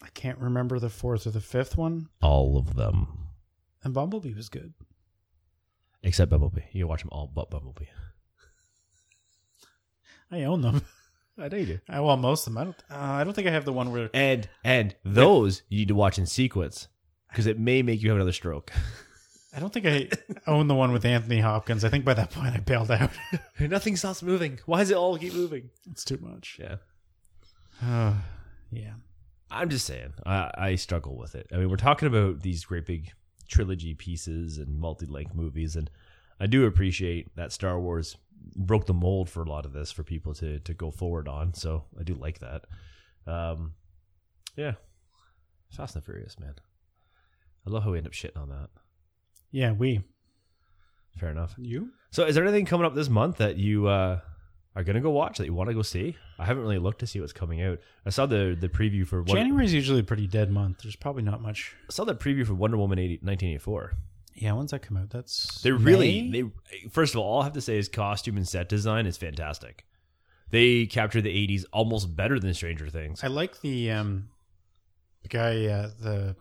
I 0.03 0.09
can't 0.15 0.39
remember 0.39 0.79
the 0.81 0.89
fourth 0.89 1.27
or 1.27 1.31
the 1.31 1.41
fifth 1.41 1.77
one. 1.79 2.09
All 2.21 2.57
of 2.59 2.75
them. 2.75 3.29
And 3.85 3.95
Bumblebee 3.95 4.35
was 4.35 4.49
good. 4.49 4.75
Except 6.03 6.31
Bumblebee. 6.31 6.63
You 6.73 6.89
watch 6.89 7.01
them 7.03 7.11
all 7.13 7.31
but 7.33 7.51
Bumblebee. 7.51 7.87
I 10.33 10.45
own 10.45 10.63
them. 10.63 10.83
I 11.39 11.49
know 11.49 11.57
you 11.57 11.67
do. 11.67 11.79
I 11.89 12.01
well, 12.01 12.17
most 12.17 12.47
of 12.47 12.53
them. 12.53 12.59
I 12.59 12.65
don't. 12.65 12.83
Uh, 12.91 13.13
I 13.15 13.25
don't 13.25 13.33
think 13.33 13.49
I 13.49 13.53
have 13.53 13.65
the 13.65 13.73
one 13.73 13.93
where. 13.93 14.11
And 14.13 14.49
and 14.65 14.95
those 15.05 15.63
you 15.69 15.79
need 15.79 15.89
to 15.89 15.95
watch 15.95 16.19
in 16.19 16.27
sequence 16.27 16.89
because 17.29 17.47
it 17.47 17.59
may 17.59 17.83
make 17.83 18.03
you 18.03 18.11
have 18.11 18.17
another 18.17 18.33
stroke. 18.33 18.73
I 19.55 19.61
don't 19.61 19.73
think 19.73 19.87
I 19.87 20.09
own 20.51 20.69
the 20.69 20.75
one 20.75 20.93
with 20.93 21.05
Anthony 21.05 21.41
Hopkins. 21.41 21.85
I 21.85 21.89
think 21.89 22.05
by 22.05 22.15
that 22.15 22.31
point 22.31 22.55
I 22.55 22.61
bailed 22.61 22.91
out. 22.91 23.11
Nothing 23.61 23.97
stops 23.97 24.23
moving. 24.23 24.59
Why 24.67 24.81
does 24.81 24.91
it 24.91 24.97
all 24.97 25.19
keep 25.19 25.35
moving? 25.35 25.71
it's 25.91 26.05
too 26.05 26.19
much. 26.21 26.59
Yeah. 26.61 26.77
Uh, 27.83 28.15
yeah. 28.71 28.95
I'm 29.51 29.69
just 29.69 29.85
saying, 29.85 30.15
I, 30.25 30.51
I 30.57 30.75
struggle 30.77 31.17
with 31.17 31.35
it. 31.35 31.47
I 31.53 31.57
mean, 31.57 31.69
we're 31.69 31.77
talking 31.77 32.09
about 32.09 32.41
these 32.41 32.65
great 32.65 32.87
big 32.87 33.11
trilogy 33.49 33.93
pieces 33.93 34.57
and 34.57 34.79
multi-length 34.79 35.35
movies, 35.35 35.77
and 35.77 35.91
I 36.41 36.47
do 36.47 36.65
appreciate 36.65 37.37
that 37.37 37.53
Star 37.53 37.79
Wars 37.79 38.17
broke 38.57 38.87
the 38.87 38.95
mold 38.95 39.29
for 39.31 39.43
a 39.43 39.49
lot 39.49 39.65
of 39.67 39.73
this 39.73 39.93
for 39.93 40.03
people 40.03 40.35
to 40.35 40.59
to 40.61 40.75
go 40.75 40.91
forward 40.91 41.29
on. 41.29 41.55
So 41.55 41.85
I 41.99 42.03
do 42.03 42.15
like 42.15 42.41
that. 42.41 42.65
Um, 43.27 43.75
yeah, 44.57 44.73
Fast 45.71 45.95
and 45.97 46.05
Furious, 46.05 46.39
man. 46.39 46.55
I 47.67 47.71
love 47.71 47.85
how 47.85 47.93
we 47.93 47.99
end 47.99 48.07
up 48.07 48.13
shitting 48.13 48.37
on 48.37 48.49
that. 48.51 48.69
Yeah. 49.51 49.73
We. 49.73 50.03
Fair 51.19 51.31
enough. 51.31 51.55
You. 51.59 51.91
So, 52.11 52.25
is 52.25 52.35
there 52.35 52.45
anything 52.45 52.67
coming 52.67 52.87
up 52.87 52.95
this 52.95 53.09
month 53.09 53.37
that 53.37 53.57
you 53.57 53.87
uh, 53.87 54.21
are 54.75 54.85
gonna 54.85 55.01
go 55.01 55.11
watch 55.11 55.39
that 55.39 55.47
you 55.47 55.55
want 55.55 55.69
to 55.69 55.75
go 55.75 55.83
see? 55.83 56.17
I 56.39 56.47
haven't 56.47 56.63
really 56.63 56.79
looked 56.79 57.01
to 57.01 57.07
see 57.07 57.21
what's 57.21 57.35
coming 57.35 57.63
out. 57.63 57.79
I 58.07 58.11
saw 58.11 58.27
the 58.27 58.57
the 58.59 58.69
preview 58.69 59.07
for 59.07 59.23
January 59.23 59.65
is 59.65 59.75
usually 59.75 60.01
a 60.01 60.05
pretty 60.05 60.27
dead 60.27 60.51
month. 60.51 60.79
There's 60.83 60.97
probably 60.97 61.23
not 61.23 61.43
much. 61.43 61.75
I 61.89 61.93
saw 61.93 62.05
the 62.05 62.15
preview 62.15 62.47
for 62.47 62.55
Wonder 62.55 62.79
Woman 62.79 62.99
80, 62.99 63.21
1984. 63.23 63.93
Yeah. 64.35 64.53
When's 64.53 64.71
that 64.71 64.83
come 64.83 64.97
out? 64.97 65.11
That's. 65.11 65.61
They 65.63 65.73
really, 65.73 66.23
May? 66.23 66.43
they 66.43 66.51
first 66.91 67.15
of 67.15 67.21
all, 67.21 67.35
all 67.35 67.41
I 67.43 67.45
have 67.45 67.53
to 67.55 67.61
say 67.61 67.79
is 67.79 67.89
costume 67.89 68.37
and 68.37 68.47
set 68.49 68.69
design 68.69 69.07
is 69.07 69.17
fantastic. 69.17 69.85
They 70.51 70.87
captured 70.87 71.23
the 71.23 71.31
'80s 71.49 71.65
almost 71.73 72.15
better 72.15 72.39
than 72.39 72.53
Stranger 72.55 72.89
Things. 72.89 73.23
I 73.25 73.29
like 73.29 73.61
the 73.61 73.91
um, 73.91 74.29
the 75.23 75.29
guy, 75.29 75.67
uh, 75.67 75.91
the 76.01 76.37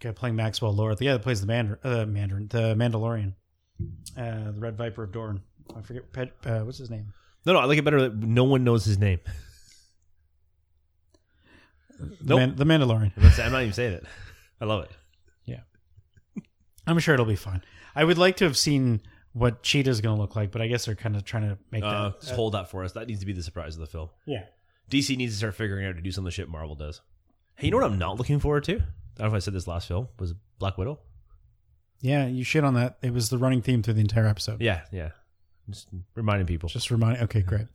guy 0.00 0.12
playing 0.12 0.36
Maxwell 0.36 0.72
Lord, 0.74 0.98
the 0.98 1.06
guy 1.06 1.12
that 1.12 1.22
plays 1.22 1.40
the 1.40 1.46
Mandarin, 1.46 1.78
uh, 1.84 2.04
Mandarin, 2.06 2.48
the 2.48 2.74
Mandalorian, 2.74 3.34
uh, 4.16 4.52
the 4.52 4.60
Red 4.60 4.76
Viper 4.76 5.04
of 5.04 5.12
Dorne. 5.12 5.42
I 5.76 5.80
forget 5.80 6.12
Pet, 6.12 6.32
uh, 6.44 6.60
what's 6.60 6.78
his 6.78 6.90
name. 6.90 7.12
No, 7.46 7.54
no, 7.54 7.60
I 7.60 7.64
like 7.64 7.78
it 7.78 7.84
better 7.84 8.02
that 8.02 8.14
no 8.16 8.44
one 8.44 8.64
knows 8.64 8.84
his 8.84 8.98
name. 8.98 9.20
The, 11.98 12.16
Nope. 12.24 12.38
Man- 12.38 12.56
the 12.56 12.64
Mandalorian. 12.64 13.12
I'm 13.16 13.22
not, 13.22 13.38
I'm 13.40 13.52
not 13.52 13.62
even 13.62 13.72
saying 13.72 13.94
it. 13.94 14.04
I 14.60 14.64
love 14.64 14.84
it. 14.84 14.90
I'm 16.86 16.98
sure 16.98 17.14
it'll 17.14 17.26
be 17.26 17.36
fine. 17.36 17.62
I 17.94 18.04
would 18.04 18.18
like 18.18 18.36
to 18.38 18.44
have 18.44 18.56
seen 18.56 19.00
what 19.32 19.62
Cheetah's 19.62 20.00
going 20.00 20.16
to 20.16 20.20
look 20.20 20.36
like, 20.36 20.50
but 20.50 20.60
I 20.60 20.66
guess 20.66 20.84
they're 20.84 20.94
kind 20.94 21.16
of 21.16 21.24
trying 21.24 21.48
to 21.48 21.58
make 21.70 21.82
Uh, 21.84 22.10
that. 22.10 22.20
just 22.20 22.32
hold 22.34 22.54
that 22.54 22.70
for 22.70 22.84
us. 22.84 22.92
That 22.92 23.06
needs 23.08 23.20
to 23.20 23.26
be 23.26 23.32
the 23.32 23.42
surprise 23.42 23.74
of 23.74 23.80
the 23.80 23.86
film. 23.86 24.08
yeah. 24.26 24.44
DC 24.90 25.16
needs 25.16 25.32
to 25.32 25.38
start 25.38 25.54
figuring 25.54 25.86
out 25.86 25.92
how 25.92 25.96
to 25.96 26.02
do 26.02 26.12
some 26.12 26.22
of 26.24 26.26
the 26.26 26.32
shit 26.34 26.48
Marvel 26.50 26.74
does. 26.74 27.00
Hey, 27.54 27.66
you 27.68 27.70
know 27.70 27.78
what 27.78 27.86
I'm 27.90 27.98
not 27.98 28.18
looking 28.18 28.40
forward 28.40 28.64
to? 28.64 28.72
I 28.74 28.76
don't 28.76 28.84
know 29.20 29.26
if 29.28 29.32
I 29.34 29.38
said 29.38 29.54
this 29.54 29.66
last 29.66 29.88
film 29.88 30.08
was 30.18 30.34
Black 30.58 30.76
Widow. 30.76 30.98
Yeah, 32.00 32.26
you 32.26 32.44
shit 32.44 32.62
on 32.64 32.74
that. 32.74 32.98
It 33.00 33.14
was 33.14 33.30
the 33.30 33.38
running 33.38 33.62
theme 33.62 33.82
through 33.82 33.94
the 33.94 34.00
entire 34.00 34.26
episode. 34.26 34.60
Yeah, 34.60 34.82
yeah. 34.90 35.10
Just 35.70 35.88
reminding 36.14 36.46
people. 36.46 36.68
Just 36.68 36.90
remind. 36.90 37.22
Okay, 37.22 37.40
great. 37.40 37.68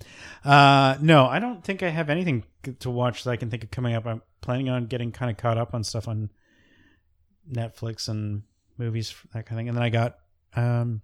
Uh, 0.43 0.97
no, 1.01 1.25
I 1.25 1.39
don't 1.39 1.63
think 1.63 1.81
I 1.81 1.89
have 1.89 2.09
anything 2.09 2.43
to 2.81 2.89
watch 2.91 3.23
that 3.23 3.31
I 3.31 3.37
can 3.37 3.49
think 3.49 3.63
of 3.63 3.71
coming 3.71 3.95
up. 3.95 4.05
I'm 4.05 4.21
planning 4.41 4.69
on 4.69 4.85
getting 4.87 5.11
kind 5.11 5.31
of 5.31 5.37
caught 5.37 5.57
up 5.57 5.73
on 5.73 5.83
stuff 5.83 6.07
on 6.07 6.29
Netflix 7.51 8.09
and 8.09 8.43
movies, 8.77 9.13
that 9.33 9.45
kind 9.45 9.57
of 9.57 9.59
thing. 9.59 9.69
And 9.69 9.77
then 9.77 9.83
I 9.83 9.89
got 9.89 10.17
um, 10.55 11.01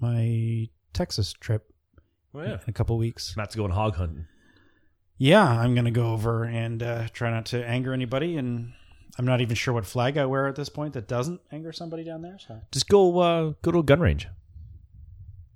my 0.00 0.68
Texas 0.92 1.32
trip 1.32 1.72
oh, 2.34 2.42
yeah. 2.42 2.54
in 2.54 2.60
a 2.68 2.72
couple 2.72 2.96
weeks. 2.98 3.36
Matt's 3.36 3.54
going 3.54 3.70
hog 3.70 3.96
hunting. 3.96 4.26
Yeah, 5.16 5.46
I'm 5.46 5.74
gonna 5.74 5.92
go 5.92 6.12
over 6.12 6.44
and 6.44 6.82
uh, 6.82 7.08
try 7.12 7.30
not 7.30 7.46
to 7.46 7.64
anger 7.64 7.92
anybody, 7.92 8.36
and 8.36 8.72
I'm 9.16 9.24
not 9.24 9.40
even 9.40 9.54
sure 9.54 9.72
what 9.72 9.86
flag 9.86 10.18
I 10.18 10.26
wear 10.26 10.48
at 10.48 10.56
this 10.56 10.68
point 10.68 10.94
that 10.94 11.06
doesn't 11.06 11.40
anger 11.52 11.72
somebody 11.72 12.02
down 12.02 12.22
there. 12.22 12.36
So 12.38 12.60
Just 12.72 12.88
go 12.88 13.18
uh, 13.20 13.52
go 13.62 13.70
to 13.70 13.78
a 13.78 13.82
gun 13.84 14.00
range. 14.00 14.26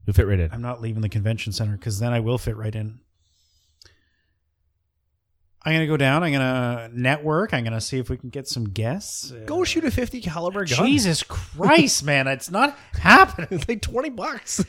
You'll 0.07 0.15
fit 0.15 0.27
right 0.27 0.39
in. 0.39 0.51
I'm 0.53 0.63
not 0.63 0.81
leaving 0.81 1.03
the 1.03 1.09
convention 1.09 1.53
center 1.53 1.73
because 1.73 1.99
then 1.99 2.13
I 2.13 2.21
will 2.21 2.39
fit 2.39 2.57
right 2.57 2.75
in. 2.75 3.01
I'm 5.65 5.73
gonna 5.75 5.87
go 5.87 5.97
down. 5.97 6.23
I'm 6.23 6.33
gonna 6.33 6.89
network. 6.93 7.53
I'm 7.53 7.65
gonna 7.65 7.81
see 7.81 7.99
if 7.99 8.09
we 8.09 8.17
can 8.17 8.29
get 8.31 8.47
some 8.49 8.65
guests. 8.71 9.33
Uh, 9.33 9.43
Go 9.45 9.65
shoot 9.65 9.85
a 9.85 9.91
50 9.91 10.21
caliber 10.21 10.65
gun. 10.65 10.87
Jesus 10.87 11.23
Christ, 11.23 12.05
man, 12.05 12.27
it's 12.29 12.51
not 12.51 12.79
happening. 12.95 13.49
It's 13.51 13.69
like 13.69 13.83
20 13.83 14.11
bucks. 14.11 14.65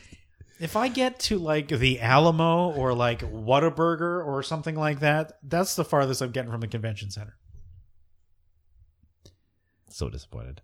If 0.59 0.75
I 0.75 0.89
get 0.89 1.19
to 1.21 1.37
like 1.37 1.69
the 1.69 2.01
Alamo 2.01 2.71
or 2.73 2.93
like 2.93 3.21
Whataburger 3.21 4.25
or 4.25 4.43
something 4.43 4.75
like 4.75 4.99
that, 5.01 5.33
that's 5.43 5.75
the 5.75 5.85
farthest 5.85 6.21
I'm 6.21 6.31
getting 6.31 6.51
from 6.51 6.59
the 6.61 6.67
convention 6.67 7.11
center. 7.11 7.37
so 9.89 10.09
disappointed. 10.09 10.61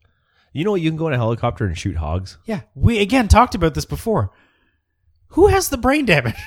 You 0.54 0.64
know 0.64 0.72
what? 0.72 0.82
You 0.82 0.90
can 0.90 0.98
go 0.98 1.08
in 1.08 1.14
a 1.14 1.18
helicopter 1.18 1.66
and 1.66 1.78
shoot 1.78 1.98
hogs. 1.98 2.38
Yeah, 2.46 2.62
we 2.74 3.00
again 3.00 3.28
talked 3.28 3.56
about 3.56 3.74
this 3.74 3.86
before. 3.86 4.32
Who 5.30 5.48
has 5.48 5.70
the 5.70 5.78
brain 5.78 6.06
damage? 6.06 6.36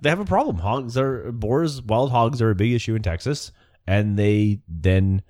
They 0.00 0.10
have 0.10 0.20
a 0.20 0.24
problem. 0.24 0.58
Hogs 0.58 0.96
are 0.98 1.32
boars. 1.32 1.80
Wild 1.80 2.10
hogs 2.10 2.42
are 2.42 2.50
a 2.50 2.54
big 2.54 2.72
issue 2.72 2.94
in 2.94 3.02
Texas, 3.02 3.52
and 3.86 4.18
they 4.18 4.60
then 4.68 5.22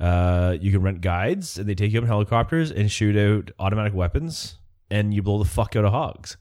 uh, 0.00 0.56
you 0.60 0.72
can 0.72 0.82
rent 0.82 1.00
guides 1.00 1.58
and 1.58 1.68
they 1.68 1.74
take 1.74 1.92
you 1.92 1.98
up 1.98 2.02
in 2.02 2.08
helicopters 2.08 2.72
and 2.72 2.90
shoot 2.90 3.16
out 3.16 3.52
automatic 3.58 3.94
weapons, 3.94 4.58
and 4.90 5.14
you 5.14 5.22
blow 5.22 5.38
the 5.38 5.48
fuck 5.48 5.76
out 5.76 5.84
of 5.84 5.92
hogs. 5.92 6.36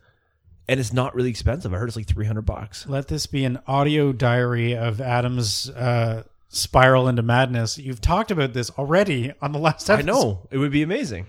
And 0.68 0.80
it's 0.80 0.94
not 0.94 1.14
really 1.14 1.30
expensive. 1.30 1.74
I 1.74 1.78
heard 1.78 1.90
it's 1.90 1.98
like 1.98 2.08
three 2.08 2.26
hundred 2.26 2.46
bucks. 2.46 2.88
Let 2.88 3.08
this 3.08 3.28
be 3.28 3.46
an 3.46 3.60
audio 3.68 4.12
diary 4.14 4.76
of 4.76 5.02
Adam's 5.02 5.70
uh, 5.70 6.24
spiral 6.50 7.08
into 7.08 7.22
madness. 7.22 7.78
You've 7.78 8.02
talked 8.02 8.32
about 8.32 8.54
this 8.54 8.70
already 8.72 9.34
on 9.42 9.52
the 9.52 9.60
last 9.60 9.90
episode. 9.90 10.10
I 10.10 10.14
know 10.14 10.48
it 10.50 10.58
would 10.58 10.72
be 10.72 10.82
amazing. 10.82 11.28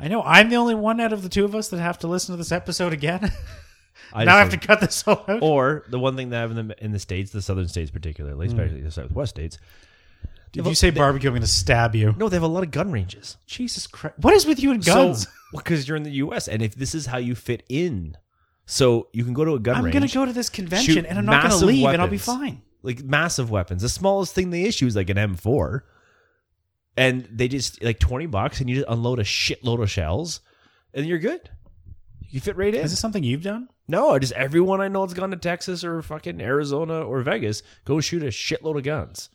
I 0.00 0.08
know. 0.08 0.22
I'm 0.22 0.48
the 0.48 0.56
only 0.56 0.74
one 0.74 1.00
out 1.00 1.12
of 1.12 1.22
the 1.22 1.28
two 1.28 1.44
of 1.44 1.54
us 1.54 1.68
that 1.68 1.78
have 1.78 1.98
to 2.00 2.08
listen 2.08 2.32
to 2.32 2.36
this 2.36 2.50
episode 2.50 2.92
again. 2.92 3.30
I 4.14 4.24
now 4.24 4.36
I 4.36 4.38
have 4.40 4.50
to 4.50 4.58
cut 4.58 4.80
this 4.80 5.06
all 5.06 5.24
out. 5.28 5.42
Or 5.42 5.84
the 5.88 5.98
one 5.98 6.16
thing 6.16 6.30
they 6.30 6.36
have 6.36 6.50
in 6.50 6.68
the 6.68 6.84
in 6.84 6.92
the 6.92 6.98
states, 6.98 7.30
the 7.30 7.42
southern 7.42 7.68
states 7.68 7.90
particularly, 7.90 8.46
hmm. 8.46 8.52
especially 8.52 8.80
the 8.82 8.90
southwest 8.90 9.30
states. 9.30 9.58
If 10.54 10.66
you 10.66 10.74
say 10.74 10.90
barbecue, 10.90 11.30
I'm 11.30 11.34
going 11.34 11.42
to 11.42 11.48
stab 11.48 11.94
you. 11.94 12.14
No, 12.18 12.28
they 12.28 12.36
have 12.36 12.42
a 12.42 12.46
lot 12.46 12.62
of 12.62 12.70
gun 12.70 12.92
ranges. 12.92 13.38
Jesus 13.46 13.86
Christ! 13.86 14.18
What 14.18 14.34
is 14.34 14.44
with 14.44 14.60
you 14.60 14.70
and 14.72 14.84
guns? 14.84 15.26
Because 15.54 15.86
you're 15.86 15.98
in 15.98 16.02
the 16.02 16.12
U.S. 16.12 16.48
and 16.48 16.62
if 16.62 16.74
this 16.76 16.94
is 16.94 17.04
how 17.04 17.18
you 17.18 17.34
fit 17.34 17.62
in, 17.68 18.16
so 18.64 19.08
you 19.12 19.22
can 19.22 19.34
go 19.34 19.44
to 19.44 19.52
a 19.52 19.58
gun 19.58 19.74
range. 19.74 19.78
I'm 19.78 19.84
range. 19.84 19.92
going 19.92 20.08
to 20.08 20.14
go 20.14 20.24
to 20.24 20.32
this 20.32 20.48
convention 20.48 20.94
shoot 20.94 21.04
and 21.06 21.18
I'm 21.18 21.26
not 21.26 21.42
going 21.42 21.42
to 21.42 21.48
massive 21.48 21.68
leave, 21.68 21.86
and 21.86 22.00
I'll 22.00 22.08
be 22.08 22.16
weapons. 22.16 22.24
fine. 22.24 22.62
like 22.82 23.02
massive 23.04 23.50
weapons. 23.50 23.82
The 23.82 23.90
smallest 23.90 24.34
thing 24.34 24.48
they 24.48 24.62
issue 24.62 24.86
is 24.86 24.96
like 24.96 25.10
an 25.10 25.18
M4, 25.18 25.82
and 26.96 27.28
they 27.30 27.48
just 27.48 27.82
like 27.82 27.98
twenty 27.98 28.24
bucks, 28.24 28.60
and 28.60 28.70
you 28.70 28.76
just 28.76 28.88
unload 28.88 29.18
a 29.18 29.24
shitload 29.24 29.82
of 29.82 29.90
shells, 29.90 30.40
and 30.94 31.04
you're 31.04 31.18
good. 31.18 31.50
You 32.30 32.40
fit 32.40 32.56
right 32.56 32.74
in. 32.74 32.82
Is 32.82 32.92
this 32.92 32.98
something 33.00 33.22
you've 33.22 33.42
done? 33.42 33.68
No, 33.92 34.18
just 34.18 34.32
everyone 34.32 34.80
I 34.80 34.88
know 34.88 35.02
that's 35.04 35.12
gone 35.12 35.30
to 35.32 35.36
Texas 35.36 35.84
or 35.84 36.00
fucking 36.00 36.40
Arizona 36.40 37.02
or 37.02 37.20
Vegas 37.20 37.62
go 37.84 38.00
shoot 38.00 38.22
a 38.22 38.28
shitload 38.28 38.78
of 38.78 38.84
guns. 38.84 39.28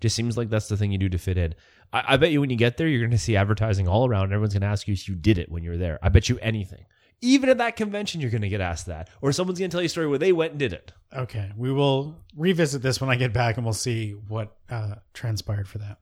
Just 0.00 0.16
seems 0.16 0.36
like 0.36 0.50
that's 0.50 0.68
the 0.68 0.76
thing 0.76 0.90
you 0.92 0.98
do 0.98 1.08
to 1.08 1.16
fit 1.18 1.38
in. 1.38 1.54
I, 1.92 2.02
I 2.08 2.16
bet 2.16 2.32
you 2.32 2.40
when 2.40 2.50
you 2.50 2.56
get 2.56 2.76
there, 2.76 2.88
you're 2.88 3.00
going 3.00 3.12
to 3.12 3.18
see 3.18 3.36
advertising 3.36 3.86
all 3.86 4.08
around. 4.08 4.24
And 4.24 4.32
everyone's 4.32 4.52
going 4.54 4.62
to 4.62 4.66
ask 4.66 4.88
you 4.88 4.94
if 4.94 5.08
you 5.08 5.14
did 5.14 5.38
it 5.38 5.50
when 5.50 5.62
you 5.62 5.70
were 5.70 5.76
there. 5.76 5.98
I 6.02 6.08
bet 6.08 6.28
you 6.28 6.38
anything. 6.40 6.84
Even 7.20 7.48
at 7.48 7.58
that 7.58 7.76
convention, 7.76 8.20
you're 8.20 8.30
going 8.30 8.42
to 8.42 8.48
get 8.48 8.60
asked 8.60 8.86
that, 8.86 9.10
or 9.20 9.32
someone's 9.32 9.58
going 9.58 9.70
to 9.70 9.74
tell 9.74 9.80
you 9.82 9.86
a 9.86 9.88
story 9.88 10.06
where 10.06 10.18
they 10.18 10.32
went 10.32 10.52
and 10.52 10.58
did 10.60 10.72
it. 10.72 10.92
Okay, 11.12 11.50
we 11.56 11.72
will 11.72 12.16
revisit 12.36 12.80
this 12.82 13.00
when 13.00 13.10
I 13.10 13.16
get 13.16 13.32
back, 13.32 13.56
and 13.56 13.64
we'll 13.66 13.72
see 13.74 14.12
what 14.12 14.56
uh, 14.70 14.96
transpired 15.14 15.66
for 15.68 15.78
that. 15.78 15.98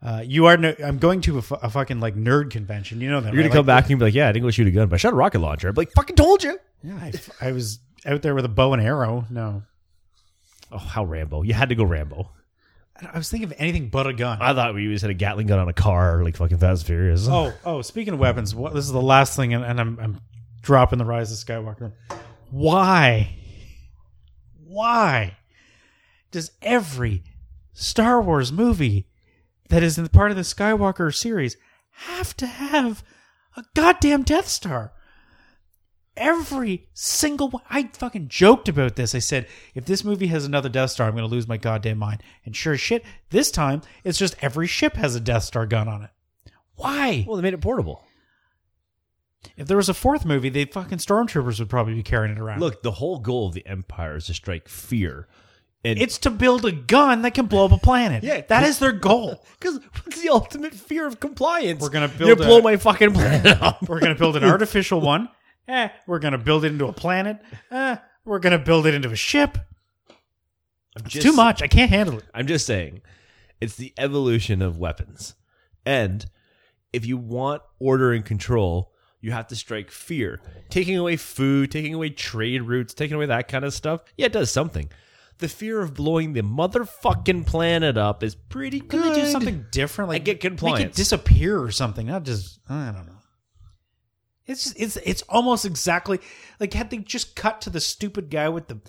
Uh, 0.00 0.22
you 0.24 0.46
are. 0.46 0.56
No, 0.56 0.74
I'm 0.84 0.98
going 0.98 1.20
to 1.22 1.38
a, 1.38 1.42
fucking 1.42 1.98
like 1.98 2.14
nerd 2.14 2.50
convention. 2.50 3.00
You 3.00 3.10
know 3.10 3.20
that. 3.20 3.32
You're 3.32 3.42
right? 3.42 3.48
to 3.48 3.54
come 3.56 3.66
Like, 3.66 3.82
back 3.84 3.90
and 3.90 3.98
be 3.98 4.04
like, 4.04 4.14
"Yeah, 4.14 4.28
I 4.28 4.32
didn't 4.32 4.44
go 4.44 4.50
shoot 4.52 4.68
a 4.68 4.70
gun, 4.70 4.88
but 4.88 4.94
I 4.94 4.98
shot 4.98 5.12
a 5.12 5.16
rocket 5.16 5.40
launcher." 5.40 5.68
I'm 5.68 5.74
like, 5.74 5.90
"Fucking 5.92 6.14
told 6.14 6.44
you." 6.44 6.56
Yeah, 6.82 6.96
I, 6.96 7.12
I 7.40 7.52
was 7.52 7.80
out 8.06 8.22
there 8.22 8.34
with 8.34 8.44
a 8.44 8.48
bow 8.48 8.72
and 8.72 8.82
arrow. 8.82 9.26
No, 9.30 9.62
Oh, 10.70 10.78
how 10.78 11.04
Rambo! 11.04 11.42
You 11.42 11.54
had 11.54 11.70
to 11.70 11.74
go 11.74 11.84
Rambo. 11.84 12.30
I 13.00 13.16
was 13.16 13.30
thinking 13.30 13.48
of 13.50 13.54
anything 13.58 13.88
but 13.88 14.06
a 14.06 14.12
gun. 14.12 14.38
I 14.40 14.52
thought 14.52 14.74
we 14.74 14.86
just 14.88 15.02
had 15.02 15.10
a 15.10 15.14
Gatling 15.14 15.46
gun 15.46 15.58
on 15.58 15.68
a 15.68 15.72
car, 15.72 16.22
like 16.24 16.36
fucking 16.36 16.58
Fast 16.58 16.82
and 16.82 16.86
Furious. 16.88 17.28
Oh, 17.28 17.52
oh. 17.64 17.80
Speaking 17.80 18.14
of 18.14 18.20
weapons, 18.20 18.54
what, 18.54 18.74
this 18.74 18.84
is 18.84 18.92
the 18.92 19.00
last 19.00 19.36
thing, 19.36 19.54
and, 19.54 19.64
and 19.64 19.80
I'm, 19.80 19.98
I'm 20.00 20.20
dropping 20.62 20.98
the 20.98 21.04
Rise 21.04 21.30
of 21.32 21.38
Skywalker. 21.38 21.92
Why? 22.50 23.36
Why 24.64 25.36
does 26.30 26.50
every 26.60 27.22
Star 27.72 28.20
Wars 28.20 28.52
movie 28.52 29.06
that 29.68 29.82
is 29.82 29.96
in 29.96 30.04
the 30.04 30.10
part 30.10 30.30
of 30.30 30.36
the 30.36 30.42
Skywalker 30.42 31.14
series 31.14 31.56
have 31.92 32.36
to 32.38 32.46
have 32.46 33.04
a 33.56 33.64
goddamn 33.74 34.24
Death 34.24 34.48
Star? 34.48 34.92
Every 36.18 36.88
single 36.94 37.48
one. 37.50 37.62
I 37.70 37.84
fucking 37.92 38.28
joked 38.28 38.68
about 38.68 38.96
this. 38.96 39.14
I 39.14 39.18
said, 39.20 39.46
if 39.74 39.84
this 39.84 40.04
movie 40.04 40.26
has 40.28 40.44
another 40.44 40.68
Death 40.68 40.90
Star, 40.90 41.06
I'm 41.08 41.14
going 41.14 41.28
to 41.28 41.34
lose 41.34 41.48
my 41.48 41.56
goddamn 41.56 41.98
mind. 41.98 42.22
And 42.44 42.54
sure 42.54 42.74
as 42.74 42.80
shit, 42.80 43.04
this 43.30 43.50
time 43.50 43.82
it's 44.04 44.18
just 44.18 44.36
every 44.42 44.66
ship 44.66 44.94
has 44.96 45.14
a 45.14 45.20
Death 45.20 45.44
Star 45.44 45.66
gun 45.66 45.88
on 45.88 46.02
it. 46.02 46.10
Why? 46.76 47.24
well, 47.26 47.36
they 47.36 47.42
made 47.42 47.54
it 47.54 47.60
portable. 47.60 48.04
If 49.56 49.66
there 49.68 49.76
was 49.76 49.88
a 49.88 49.94
fourth 49.94 50.24
movie, 50.24 50.48
the 50.48 50.64
fucking 50.66 50.98
stormtroopers 50.98 51.58
would 51.60 51.68
probably 51.70 51.94
be 51.94 52.02
carrying 52.02 52.34
it 52.36 52.40
around. 52.40 52.60
Look, 52.60 52.82
the 52.82 52.90
whole 52.92 53.18
goal 53.18 53.46
of 53.48 53.54
the 53.54 53.66
Empire 53.66 54.16
is 54.16 54.26
to 54.26 54.34
strike 54.34 54.68
fear, 54.68 55.28
and 55.84 55.98
it's 55.98 56.18
to 56.18 56.30
build 56.30 56.64
a 56.64 56.72
gun 56.72 57.22
that 57.22 57.34
can 57.34 57.46
blow 57.46 57.64
up 57.64 57.72
a 57.72 57.78
planet. 57.78 58.22
Yeah. 58.28 58.42
that 58.48 58.64
is 58.64 58.78
their 58.78 58.92
goal. 58.92 59.44
Because 59.58 59.80
what's 60.04 60.20
the 60.22 60.28
ultimate 60.28 60.74
fear 60.74 61.06
of 61.06 61.18
compliance? 61.20 61.80
We're 61.80 61.88
gonna 61.88 62.10
You 62.18 62.26
build 62.36 62.38
blow 62.38 62.60
my 62.60 62.76
fucking 62.76 63.12
planet 63.12 63.60
up. 63.60 63.82
We're 63.88 64.00
gonna 64.00 64.14
build 64.14 64.36
an 64.36 64.44
artificial 64.44 65.00
one. 65.00 65.28
Eh, 65.68 65.88
we're 66.06 66.18
gonna 66.18 66.38
build 66.38 66.64
it 66.64 66.72
into 66.72 66.86
a 66.86 66.92
planet. 66.92 67.38
Eh, 67.70 67.96
we're 68.24 68.38
gonna 68.38 68.58
build 68.58 68.86
it 68.86 68.94
into 68.94 69.10
a 69.10 69.16
ship. 69.16 69.58
It's 70.96 71.10
Just- 71.14 71.26
too 71.26 71.32
much. 71.32 71.62
I 71.62 71.66
can't 71.68 71.90
handle 71.90 72.18
it. 72.18 72.24
I'm 72.34 72.46
just 72.46 72.66
saying, 72.66 73.02
it's 73.60 73.76
the 73.76 73.92
evolution 73.98 74.62
of 74.62 74.78
weapons, 74.78 75.34
and 75.86 76.24
if 76.92 77.04
you 77.06 77.16
want 77.16 77.62
order 77.78 78.12
and 78.12 78.24
control, 78.24 78.92
you 79.20 79.32
have 79.32 79.46
to 79.48 79.56
strike 79.56 79.90
fear. 79.90 80.40
Taking 80.70 80.96
away 80.96 81.16
food, 81.16 81.70
taking 81.70 81.92
away 81.94 82.10
trade 82.10 82.62
routes, 82.62 82.94
taking 82.94 83.16
away 83.16 83.26
that 83.26 83.48
kind 83.48 83.64
of 83.64 83.74
stuff. 83.74 84.02
Yeah, 84.16 84.26
it 84.26 84.32
does 84.32 84.50
something. 84.50 84.90
The 85.38 85.48
fear 85.48 85.80
of 85.80 85.94
blowing 85.94 86.32
the 86.32 86.40
motherfucking 86.42 87.46
planet 87.46 87.96
up 87.96 88.22
is 88.24 88.34
pretty 88.34 88.80
good. 88.80 88.90
Could 89.02 89.02
they 89.14 89.20
do 89.22 89.26
something 89.26 89.66
different? 89.70 90.08
Like 90.08 90.22
I 90.22 90.24
get 90.24 90.34
Make 90.34 90.36
it 90.36 90.40
compliance. 90.48 90.96
disappear 90.96 91.60
or 91.62 91.70
something. 91.70 92.06
Not 92.06 92.24
just 92.24 92.58
I 92.68 92.86
don't 92.86 93.06
know. 93.06 93.17
It's 94.48 94.64
just, 94.64 94.80
it's 94.80 94.96
it's 95.04 95.22
almost 95.28 95.64
exactly 95.66 96.20
like 96.58 96.72
had 96.72 96.88
they 96.90 96.98
just 96.98 97.36
cut 97.36 97.60
to 97.60 97.70
the 97.70 97.80
stupid 97.80 98.30
guy 98.30 98.48
with 98.48 98.66
the 98.66 98.80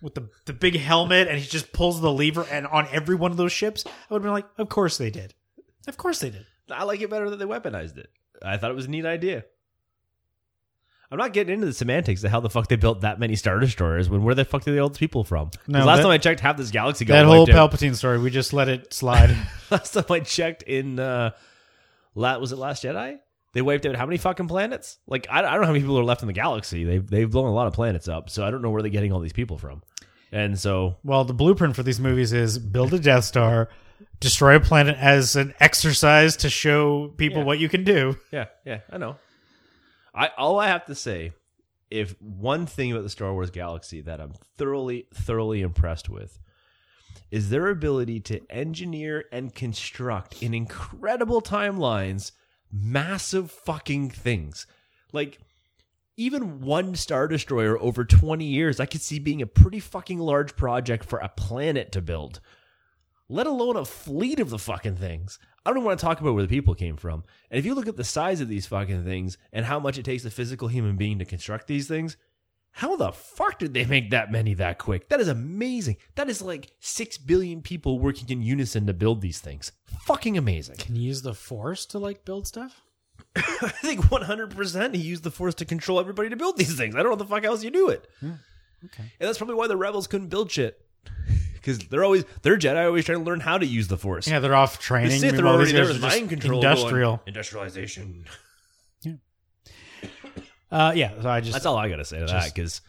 with 0.00 0.14
the 0.14 0.30
the 0.46 0.54
big 0.54 0.76
helmet 0.76 1.28
and 1.28 1.38
he 1.38 1.46
just 1.46 1.72
pulls 1.72 2.00
the 2.00 2.10
lever 2.10 2.46
and 2.50 2.66
on 2.66 2.88
every 2.90 3.14
one 3.14 3.30
of 3.30 3.36
those 3.36 3.52
ships, 3.52 3.84
I 3.86 3.90
would 4.14 4.18
have 4.18 4.22
been 4.22 4.32
like, 4.32 4.46
of 4.56 4.68
course 4.70 4.96
they 4.98 5.10
did, 5.10 5.34
of 5.86 5.96
course 5.98 6.20
they 6.20 6.30
did. 6.30 6.46
I 6.70 6.84
like 6.84 7.00
it 7.02 7.10
better 7.10 7.30
that 7.30 7.36
they 7.36 7.44
weaponized 7.44 7.98
it. 7.98 8.08
I 8.42 8.56
thought 8.56 8.70
it 8.70 8.74
was 8.74 8.86
a 8.86 8.90
neat 8.90 9.04
idea. 9.06 9.44
I'm 11.10 11.18
not 11.18 11.32
getting 11.32 11.54
into 11.54 11.66
the 11.66 11.72
semantics 11.72 12.24
of 12.24 12.30
how 12.32 12.40
the 12.40 12.50
fuck 12.50 12.66
they 12.68 12.74
built 12.76 13.02
that 13.02 13.20
many 13.20 13.36
Star 13.36 13.60
Destroyers 13.60 14.08
when 14.08 14.24
where 14.24 14.34
the 14.34 14.44
fuck 14.44 14.64
did 14.64 14.74
they 14.74 14.78
all 14.78 14.88
these 14.88 14.98
people 14.98 15.22
from? 15.22 15.50
No, 15.68 15.84
last 15.84 15.98
that- 15.98 16.02
time 16.02 16.10
I 16.12 16.18
checked, 16.18 16.40
half 16.40 16.56
this 16.56 16.70
galaxy 16.70 17.04
got 17.04 17.14
that 17.14 17.26
whole 17.26 17.44
wiped 17.44 17.52
out. 17.52 17.70
Palpatine 17.70 17.94
story, 17.94 18.18
we 18.18 18.30
just 18.30 18.52
let 18.52 18.68
it 18.68 18.92
slide. 18.92 19.36
Last 19.70 19.92
time 19.92 20.04
I 20.10 20.20
checked 20.20 20.62
in, 20.62 20.98
uh, 20.98 21.30
was 22.14 22.52
it 22.52 22.56
Last 22.56 22.82
Jedi? 22.82 23.18
They 23.56 23.62
wiped 23.62 23.86
out 23.86 23.96
how 23.96 24.04
many 24.04 24.18
fucking 24.18 24.48
planets? 24.48 24.98
Like 25.06 25.26
I, 25.30 25.38
I 25.38 25.42
don't 25.52 25.60
know 25.62 25.66
how 25.68 25.72
many 25.72 25.80
people 25.80 25.98
are 25.98 26.04
left 26.04 26.20
in 26.20 26.26
the 26.26 26.34
galaxy. 26.34 26.84
They've 26.84 27.08
they've 27.08 27.30
blown 27.30 27.46
a 27.48 27.54
lot 27.54 27.66
of 27.66 27.72
planets 27.72 28.06
up, 28.06 28.28
so 28.28 28.44
I 28.46 28.50
don't 28.50 28.60
know 28.60 28.68
where 28.70 28.82
they're 28.82 28.90
getting 28.90 29.12
all 29.12 29.20
these 29.20 29.32
people 29.32 29.56
from. 29.56 29.82
And 30.30 30.58
so 30.58 30.96
well, 31.02 31.24
the 31.24 31.32
blueprint 31.32 31.74
for 31.74 31.82
these 31.82 31.98
movies 31.98 32.34
is 32.34 32.58
build 32.58 32.92
a 32.92 32.98
Death 32.98 33.24
Star, 33.24 33.70
destroy 34.20 34.56
a 34.56 34.60
planet 34.60 34.94
as 34.98 35.36
an 35.36 35.54
exercise 35.58 36.36
to 36.38 36.50
show 36.50 37.08
people 37.16 37.38
Yeah. 37.38 37.44
what 37.46 37.58
you 37.58 37.70
can 37.70 37.82
do. 37.82 38.18
yeah, 38.30 38.46
yeah, 38.66 38.80
I 38.90 38.98
know. 38.98 39.16
I 40.14 40.28
all 40.36 40.60
I 40.60 40.68
have 40.68 40.84
to 40.86 40.94
say, 40.94 41.32
if 41.90 42.14
one 42.20 42.66
thing 42.66 42.92
about 42.92 43.04
the 43.04 43.08
Star 43.08 43.32
Wars 43.32 43.50
galaxy 43.50 44.02
that 44.02 44.20
I'm 44.20 44.34
thoroughly 44.58 45.06
thoroughly 45.14 45.62
impressed 45.62 46.10
with 46.10 46.38
is 47.30 47.48
their 47.48 47.68
ability 47.68 48.20
to 48.20 48.40
engineer 48.50 49.24
and 49.32 49.54
construct 49.54 50.42
in 50.42 50.52
incredible 50.52 51.40
timelines 51.40 52.32
massive 52.72 53.50
fucking 53.50 54.10
things. 54.10 54.66
Like 55.12 55.38
even 56.16 56.60
one 56.60 56.94
star 56.94 57.28
destroyer 57.28 57.78
over 57.80 58.04
20 58.04 58.44
years 58.44 58.80
I 58.80 58.86
could 58.86 59.02
see 59.02 59.18
being 59.18 59.42
a 59.42 59.46
pretty 59.46 59.80
fucking 59.80 60.18
large 60.18 60.56
project 60.56 61.04
for 61.04 61.18
a 61.18 61.28
planet 61.28 61.92
to 61.92 62.00
build. 62.00 62.40
Let 63.28 63.46
alone 63.46 63.76
a 63.76 63.84
fleet 63.84 64.38
of 64.38 64.50
the 64.50 64.58
fucking 64.58 64.96
things. 64.96 65.38
I 65.64 65.72
don't 65.72 65.82
want 65.82 65.98
to 65.98 66.04
talk 66.04 66.20
about 66.20 66.34
where 66.34 66.44
the 66.44 66.48
people 66.48 66.76
came 66.76 66.96
from. 66.96 67.24
And 67.50 67.58
if 67.58 67.66
you 67.66 67.74
look 67.74 67.88
at 67.88 67.96
the 67.96 68.04
size 68.04 68.40
of 68.40 68.48
these 68.48 68.66
fucking 68.66 69.04
things 69.04 69.36
and 69.52 69.66
how 69.66 69.80
much 69.80 69.98
it 69.98 70.04
takes 70.04 70.24
a 70.24 70.30
physical 70.30 70.68
human 70.68 70.96
being 70.96 71.18
to 71.18 71.24
construct 71.24 71.66
these 71.66 71.88
things, 71.88 72.16
how 72.76 72.94
the 72.94 73.10
fuck 73.10 73.58
did 73.58 73.72
they 73.72 73.86
make 73.86 74.10
that 74.10 74.30
many 74.30 74.52
that 74.52 74.76
quick? 74.76 75.08
That 75.08 75.18
is 75.18 75.28
amazing. 75.28 75.96
That 76.14 76.28
is 76.28 76.42
like 76.42 76.72
6 76.80 77.16
billion 77.16 77.62
people 77.62 77.98
working 77.98 78.28
in 78.28 78.42
unison 78.42 78.86
to 78.86 78.92
build 78.92 79.22
these 79.22 79.40
things. 79.40 79.72
Fucking 80.02 80.36
amazing. 80.36 80.76
Can 80.76 80.94
you 80.94 81.04
use 81.04 81.22
the 81.22 81.32
Force 81.32 81.86
to 81.86 81.98
like 81.98 82.26
build 82.26 82.46
stuff? 82.46 82.82
I 83.36 83.40
think 83.80 84.10
100 84.10 84.54
percent 84.54 84.94
he 84.94 85.00
used 85.00 85.22
the 85.22 85.30
Force 85.30 85.54
to 85.54 85.64
control 85.64 85.98
everybody 85.98 86.28
to 86.28 86.36
build 86.36 86.58
these 86.58 86.76
things. 86.76 86.94
I 86.94 87.02
don't 87.02 87.12
know 87.12 87.16
the 87.16 87.24
fuck 87.24 87.44
else 87.44 87.64
you 87.64 87.70
do 87.70 87.88
it. 87.88 88.10
Okay. 88.22 89.04
And 89.20 89.26
that's 89.26 89.38
probably 89.38 89.54
why 89.54 89.68
the 89.68 89.76
rebels 89.78 90.06
couldn't 90.06 90.28
build 90.28 90.50
shit. 90.50 90.78
Because 91.54 91.78
they're 91.78 92.04
always 92.04 92.26
they're 92.42 92.58
Jedi 92.58 92.84
always 92.84 93.06
trying 93.06 93.20
to 93.20 93.24
learn 93.24 93.40
how 93.40 93.56
to 93.56 93.64
use 93.64 93.88
the 93.88 93.96
Force. 93.96 94.28
Yeah, 94.28 94.40
they're 94.40 94.54
off 94.54 94.76
the 94.76 94.82
training. 94.82 95.18
Sith 95.18 95.38
are 95.38 95.46
already 95.46 95.72
there 95.72 95.86
with 95.86 96.02
mind 96.02 96.28
control. 96.28 96.62
Industrial. 96.62 97.22
industrialization. 97.26 98.26
Uh, 100.70 100.92
yeah, 100.94 101.20
so 101.22 101.28
I 101.28 101.40
just 101.40 101.52
That's 101.52 101.66
all 101.66 101.76
I 101.76 101.88
gotta 101.88 102.04
say 102.04 102.18
to 102.18 102.26
that 102.26 102.30
Just- 102.30 102.54
because 102.54 102.80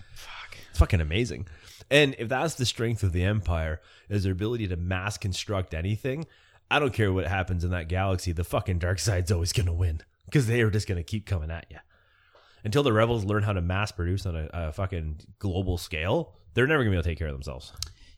it's 0.70 0.80
fucking 0.80 1.02
amazing. 1.02 1.48
And 1.90 2.16
if 2.20 2.28
that's 2.30 2.56
the 2.56 2.66
strength 2.66 3.04
of 3.04 3.14
the 3.14 3.24
Empire, 3.24 3.82
is 4.10 4.24
their 4.24 4.34
ability 4.34 4.68
to 4.70 4.76
mass 4.76 5.18
construct 5.18 5.74
anything, 5.74 6.26
I 6.70 6.80
don't 6.80 6.94
care 6.94 7.14
what 7.14 7.28
happens 7.28 7.64
in 7.64 7.72
that 7.72 7.88
galaxy. 7.88 8.32
The 8.34 8.44
fucking 8.44 8.80
dark 8.80 9.00
side's 9.00 9.32
always 9.32 9.54
gonna 9.54 9.74
win 9.74 10.02
because 10.26 10.48
they 10.48 10.62
are 10.62 10.70
just 10.70 10.88
gonna 10.88 11.04
keep 11.04 11.26
coming 11.26 11.50
at 11.52 11.66
you 11.70 11.78
until 12.66 12.84
the 12.84 12.92
rebels 12.92 13.24
learn 13.24 13.44
how 13.44 13.54
to 13.54 13.62
mass 13.62 13.92
produce 13.92 14.26
on 14.26 14.36
a, 14.36 14.50
a 14.52 14.72
fucking 14.74 15.20
global 15.40 15.78
scale. 15.78 16.34
They're 16.56 16.68
never 16.68 16.84
gonna 16.84 16.92
be 16.92 16.96
able 16.98 17.04
to 17.04 17.10
take 17.10 17.20
care 17.20 17.28
of 17.28 17.34
themselves. 17.34 17.72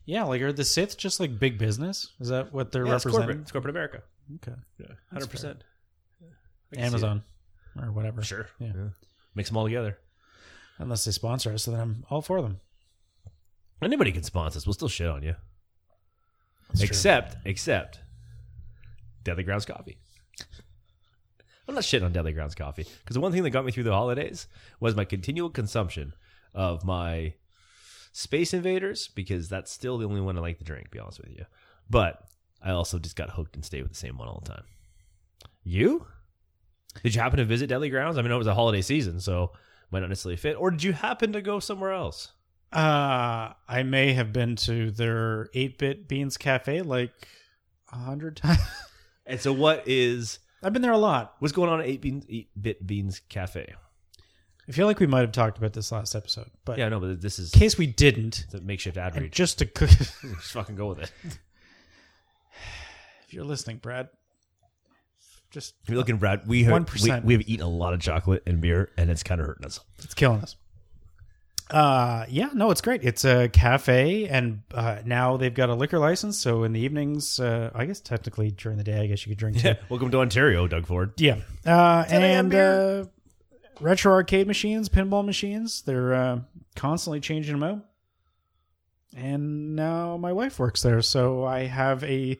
yeah, 0.04 0.24
like 0.24 0.40
are 0.42 0.52
the 0.52 0.64
Sith 0.64 0.96
just 0.98 1.20
like 1.20 1.38
big 1.38 1.58
business? 1.58 2.10
Is 2.18 2.28
that 2.28 2.52
what 2.52 2.72
they're 2.72 2.86
Yeah, 2.86 2.94
it's 2.96 3.04
corporate. 3.04 3.20
representing? 3.20 3.42
It's 3.42 3.52
corporate 3.52 3.70
America. 3.76 4.02
Okay, 4.36 4.56
Yeah, 4.78 4.86
hundred 5.12 5.30
percent. 5.30 5.62
Amazon 6.76 7.22
or 7.80 7.92
whatever. 7.92 8.22
Sure. 8.22 8.46
Yeah. 8.58 8.72
Yeah. 8.74 8.88
Mix 9.34 9.48
them 9.48 9.56
all 9.56 9.64
together. 9.64 9.98
Unless 10.78 11.04
they 11.04 11.10
sponsor 11.10 11.52
us, 11.52 11.64
so 11.64 11.70
then 11.70 11.80
I'm 11.80 12.04
all 12.08 12.22
for 12.22 12.40
them. 12.40 12.60
Anybody 13.82 14.12
can 14.12 14.22
sponsor 14.22 14.58
us. 14.58 14.66
We'll 14.66 14.74
still 14.74 14.88
shit 14.88 15.08
on 15.08 15.22
you. 15.22 15.34
That's 16.68 16.80
true. 16.80 16.86
except, 16.88 17.36
except 17.44 18.00
Deadly 19.24 19.42
Grounds 19.42 19.64
Coffee. 19.64 19.98
I'm 21.68 21.74
not 21.74 21.84
shitting 21.84 22.04
on 22.04 22.12
Deadly 22.12 22.32
Grounds 22.32 22.54
Coffee 22.54 22.84
because 23.00 23.14
the 23.14 23.20
one 23.20 23.32
thing 23.32 23.42
that 23.44 23.50
got 23.50 23.64
me 23.64 23.72
through 23.72 23.84
the 23.84 23.92
holidays 23.92 24.48
was 24.80 24.96
my 24.96 25.04
continual 25.04 25.50
consumption 25.50 26.14
of 26.52 26.84
my 26.84 27.34
Space 28.12 28.52
Invaders 28.52 29.08
because 29.08 29.48
that's 29.48 29.70
still 29.70 29.96
the 29.96 30.06
only 30.06 30.20
one 30.20 30.36
I 30.36 30.40
like 30.40 30.58
to 30.58 30.64
drink. 30.64 30.86
To 30.86 30.90
be 30.90 30.98
honest 30.98 31.20
with 31.20 31.30
you, 31.30 31.44
but 31.88 32.24
I 32.62 32.70
also 32.72 32.98
just 32.98 33.16
got 33.16 33.30
hooked 33.30 33.54
and 33.54 33.64
stayed 33.64 33.82
with 33.82 33.92
the 33.92 33.98
same 33.98 34.18
one 34.18 34.28
all 34.28 34.42
the 34.44 34.50
time. 34.50 34.64
You? 35.62 36.06
Did 37.02 37.14
you 37.14 37.20
happen 37.20 37.38
to 37.38 37.44
visit 37.44 37.68
Deadly 37.68 37.90
Grounds? 37.90 38.18
I 38.18 38.22
mean, 38.22 38.32
it 38.32 38.36
was 38.36 38.46
a 38.46 38.54
holiday 38.54 38.82
season, 38.82 39.20
so 39.20 39.52
might 39.90 40.00
not 40.00 40.08
necessarily 40.08 40.36
fit. 40.36 40.56
Or 40.56 40.70
did 40.70 40.82
you 40.82 40.92
happen 40.92 41.32
to 41.32 41.40
go 41.42 41.60
somewhere 41.60 41.92
else? 41.92 42.32
Uh, 42.72 43.52
I 43.68 43.82
may 43.84 44.12
have 44.12 44.32
been 44.32 44.56
to 44.56 44.90
their 44.90 45.48
8 45.54 45.78
bit 45.78 46.08
Beans 46.08 46.36
Cafe 46.36 46.82
like 46.82 47.12
a 47.92 47.96
hundred 47.96 48.36
times. 48.38 48.60
And 49.26 49.40
so, 49.40 49.52
what 49.52 49.86
is 49.86 50.38
I've 50.62 50.72
been 50.72 50.82
there 50.82 50.92
a 50.92 50.98
lot. 50.98 51.34
what's 51.38 51.52
going 51.52 51.70
on 51.70 51.80
at 51.80 51.86
Eight 51.86 52.00
Beans 52.00 52.26
Eight 52.28 52.50
Bit 52.60 52.86
Beans 52.86 53.20
Cafe? 53.28 53.74
I 54.68 54.72
feel 54.72 54.86
like 54.86 55.00
we 55.00 55.06
might 55.06 55.20
have 55.22 55.32
talked 55.32 55.58
about 55.58 55.72
this 55.72 55.90
last 55.90 56.14
episode, 56.14 56.50
but 56.64 56.78
Yeah, 56.78 56.88
no, 56.88 57.00
but 57.00 57.20
this 57.20 57.40
is 57.40 57.52
in 57.52 57.58
case 57.58 57.76
we 57.76 57.88
didn't, 57.88 58.46
a 58.54 58.60
makeshift 58.60 58.96
ad 58.96 59.16
read. 59.16 59.32
just 59.32 59.58
to 59.58 59.66
cook, 59.66 59.88
Just 59.98 60.52
fucking 60.52 60.76
go 60.76 60.86
with 60.86 61.00
it. 61.00 61.12
if 63.26 63.34
you're 63.34 63.44
listening, 63.44 63.78
Brad, 63.78 64.08
just 65.50 65.74
If 65.82 65.88
you're 65.88 65.98
looking, 65.98 66.16
Brad, 66.16 66.46
we 66.46 66.64
have, 66.64 66.72
we, 66.72 66.78
1%. 66.80 67.24
we 67.24 67.34
have 67.34 67.48
eaten 67.48 67.64
a 67.64 67.68
lot 67.68 67.92
of 67.92 68.00
chocolate 68.00 68.42
and 68.46 68.60
beer, 68.60 68.90
and 68.96 69.10
it's 69.10 69.22
kind 69.22 69.40
of 69.40 69.46
hurting 69.46 69.66
us. 69.66 69.80
it's 69.98 70.14
killing 70.14 70.40
us. 70.40 70.56
Uh, 71.70 72.24
yeah, 72.28 72.50
no, 72.52 72.70
it's 72.72 72.80
great. 72.80 73.04
It's 73.04 73.24
a 73.24 73.48
cafe, 73.48 74.26
and 74.26 74.62
uh, 74.74 75.02
now 75.04 75.36
they've 75.36 75.54
got 75.54 75.68
a 75.68 75.74
liquor 75.74 76.00
license. 76.00 76.36
So 76.36 76.64
in 76.64 76.72
the 76.72 76.80
evenings, 76.80 77.38
uh, 77.38 77.70
I 77.74 77.84
guess 77.84 78.00
technically 78.00 78.50
during 78.50 78.76
the 78.76 78.82
day, 78.84 79.00
I 79.00 79.06
guess 79.06 79.24
you 79.24 79.30
could 79.30 79.38
drink 79.38 79.60
too. 79.60 79.74
Welcome 79.88 80.10
to 80.10 80.18
Ontario, 80.18 80.66
Doug 80.66 80.86
Ford. 80.86 81.12
Yeah. 81.16 81.38
Uh, 81.64 82.04
and 82.08 82.52
uh, 82.54 83.04
retro 83.80 84.12
arcade 84.12 84.48
machines, 84.48 84.88
pinball 84.88 85.24
machines, 85.24 85.82
they're 85.82 86.12
uh, 86.12 86.40
constantly 86.74 87.20
changing 87.20 87.58
them 87.58 87.62
out. 87.62 87.84
And 89.16 89.76
now 89.76 90.16
my 90.16 90.32
wife 90.32 90.58
works 90.58 90.82
there, 90.82 91.02
so 91.02 91.44
I 91.44 91.64
have 91.66 92.02
a 92.04 92.38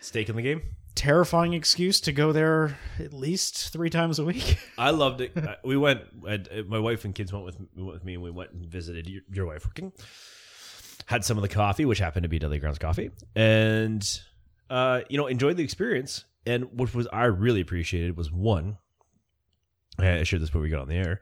Stake 0.00 0.28
in 0.28 0.36
the 0.36 0.42
game. 0.42 0.62
Terrifying 0.94 1.52
excuse 1.54 2.00
to 2.02 2.12
go 2.12 2.32
there 2.32 2.78
at 2.98 3.12
least 3.12 3.72
three 3.72 3.90
times 3.90 4.18
a 4.18 4.24
week. 4.24 4.58
I 4.78 4.90
loved 4.90 5.20
it. 5.20 5.36
Uh, 5.36 5.56
we 5.64 5.76
went. 5.76 6.02
uh, 6.26 6.38
my 6.66 6.78
wife 6.78 7.04
and 7.04 7.14
kids 7.14 7.32
went 7.32 7.44
with 7.44 7.56
with 7.76 8.04
me, 8.04 8.14
and 8.14 8.22
we 8.22 8.30
went 8.30 8.52
and 8.52 8.66
visited 8.66 9.08
your, 9.08 9.22
your 9.32 9.46
wife 9.46 9.66
working. 9.66 9.92
Had 11.06 11.24
some 11.24 11.36
of 11.36 11.42
the 11.42 11.48
coffee, 11.48 11.84
which 11.84 11.98
happened 11.98 12.22
to 12.22 12.28
be 12.28 12.38
Deadly 12.38 12.58
Grounds 12.58 12.78
coffee, 12.78 13.10
and 13.36 14.02
uh, 14.70 15.02
you 15.08 15.18
know 15.18 15.26
enjoyed 15.26 15.56
the 15.56 15.64
experience. 15.64 16.24
And 16.46 16.64
what 16.72 16.94
was 16.94 17.06
I 17.12 17.24
really 17.24 17.60
appreciated 17.60 18.16
was 18.16 18.30
one. 18.30 18.78
I 19.98 20.22
shared 20.24 20.42
this 20.42 20.48
before 20.50 20.60
we 20.62 20.68
got 20.70 20.80
on 20.82 20.88
the 20.88 20.96
air. 20.96 21.20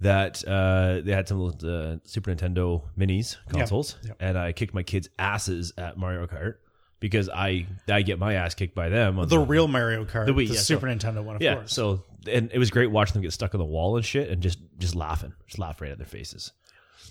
That 0.00 0.42
uh, 0.48 1.00
they 1.04 1.12
had 1.12 1.28
some 1.28 1.40
of 1.40 1.60
the 1.60 2.00
Super 2.04 2.34
Nintendo 2.34 2.82
minis 2.98 3.36
consoles, 3.48 3.96
Yep. 4.04 4.16
and 4.18 4.36
I 4.38 4.50
kicked 4.52 4.74
my 4.74 4.82
kids' 4.82 5.08
asses 5.18 5.72
at 5.78 5.96
Mario 5.96 6.26
Kart 6.26 6.54
because 7.02 7.28
I 7.28 7.66
I 7.88 8.00
get 8.00 8.18
my 8.18 8.34
ass 8.34 8.54
kicked 8.54 8.74
by 8.74 8.88
them 8.88 9.18
on 9.18 9.28
the 9.28 9.40
real 9.40 9.68
Mario 9.68 10.06
Kart, 10.06 10.24
The 10.26 10.32
the, 10.32 10.44
yeah, 10.46 10.60
Super 10.60 10.88
so- 10.88 10.96
Nintendo 10.96 11.22
one, 11.22 11.36
of 11.36 11.42
yeah. 11.42 11.56
course. 11.56 11.74
So 11.74 12.04
and 12.30 12.50
it 12.54 12.58
was 12.58 12.70
great 12.70 12.90
watching 12.90 13.14
them 13.14 13.22
get 13.22 13.32
stuck 13.32 13.54
on 13.54 13.58
the 13.58 13.64
wall 13.66 13.96
and 13.96 14.04
shit, 14.06 14.30
and 14.30 14.40
just 14.40 14.58
just 14.78 14.94
laughing, 14.94 15.34
just 15.46 15.58
laugh 15.58 15.80
right 15.82 15.90
at 15.90 15.98
their 15.98 16.06
faces. 16.06 16.52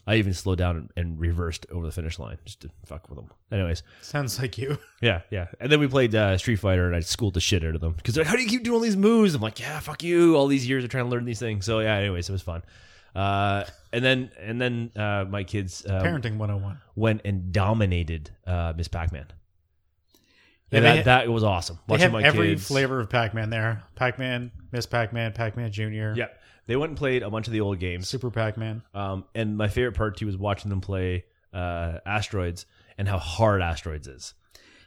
I 0.07 0.15
even 0.15 0.33
slowed 0.33 0.57
down 0.57 0.77
and, 0.77 0.89
and 0.97 1.19
reversed 1.19 1.67
over 1.71 1.85
the 1.85 1.91
finish 1.91 2.17
line 2.17 2.39
just 2.43 2.61
to 2.61 2.69
fuck 2.87 3.07
with 3.07 3.17
them. 3.19 3.29
Anyways, 3.51 3.83
Sounds 4.01 4.39
like 4.39 4.57
you. 4.57 4.79
yeah, 5.01 5.21
yeah. 5.29 5.47
And 5.59 5.71
then 5.71 5.79
we 5.79 5.87
played 5.87 6.15
uh, 6.15 6.39
Street 6.39 6.55
Fighter, 6.55 6.87
and 6.87 6.95
I 6.95 7.01
schooled 7.01 7.35
the 7.35 7.39
shit 7.39 7.63
out 7.63 7.75
of 7.75 7.81
them 7.81 7.93
because 7.93 8.17
like, 8.17 8.25
"How 8.25 8.35
do 8.35 8.41
you 8.41 8.49
keep 8.49 8.63
doing 8.63 8.75
all 8.75 8.79
these 8.81 8.97
moves?" 8.97 9.35
I'm 9.35 9.41
like, 9.41 9.59
"Yeah, 9.59 9.79
fuck 9.79 10.01
you." 10.01 10.35
All 10.37 10.47
these 10.47 10.67
years 10.67 10.83
of 10.83 10.89
trying 10.89 11.03
to 11.03 11.09
learn 11.11 11.25
these 11.25 11.39
things. 11.39 11.65
So 11.65 11.81
yeah. 11.81 11.95
Anyways, 11.97 12.29
it 12.29 12.31
was 12.31 12.41
fun. 12.41 12.63
Uh, 13.13 13.65
and 13.91 14.03
then 14.03 14.31
and 14.39 14.59
then 14.61 14.91
uh, 14.95 15.25
my 15.29 15.43
kids 15.43 15.85
uh, 15.85 16.01
Parenting 16.01 16.37
101. 16.37 16.79
went 16.95 17.21
and 17.25 17.51
dominated 17.51 18.31
uh, 18.47 18.71
Miss 18.75 18.87
Pac-Man. 18.87 19.25
Yeah, 20.71 20.79
that, 20.81 20.97
ha- 20.97 21.03
that 21.03 21.29
was 21.29 21.43
awesome. 21.43 21.77
They 21.87 21.91
Watching 21.93 22.03
have 22.03 22.11
my 22.13 22.23
every 22.23 22.47
kids- 22.49 22.67
flavor 22.67 22.99
of 22.99 23.09
Pac 23.09 23.33
Man 23.33 23.49
there 23.49 23.83
Pac 23.95 24.17
Man, 24.19 24.51
Miss 24.71 24.85
Pac 24.85 25.11
Man, 25.13 25.33
Pac 25.33 25.57
Man 25.57 25.71
Jr., 25.71 26.13
Yeah, 26.15 26.27
they 26.67 26.75
went 26.75 26.91
and 26.91 26.97
played 26.97 27.23
a 27.23 27.29
bunch 27.29 27.47
of 27.47 27.53
the 27.53 27.61
old 27.61 27.79
games. 27.79 28.07
Super 28.07 28.31
Pac 28.31 28.57
Man. 28.57 28.81
Um, 28.93 29.25
and 29.35 29.57
my 29.57 29.67
favorite 29.67 29.93
part 29.95 30.17
too 30.17 30.25
was 30.27 30.37
watching 30.37 30.69
them 30.69 30.81
play 30.81 31.25
uh, 31.53 31.99
Asteroids 32.05 32.65
and 32.97 33.07
how 33.07 33.17
hard 33.17 33.61
Asteroids 33.61 34.07
is. 34.07 34.33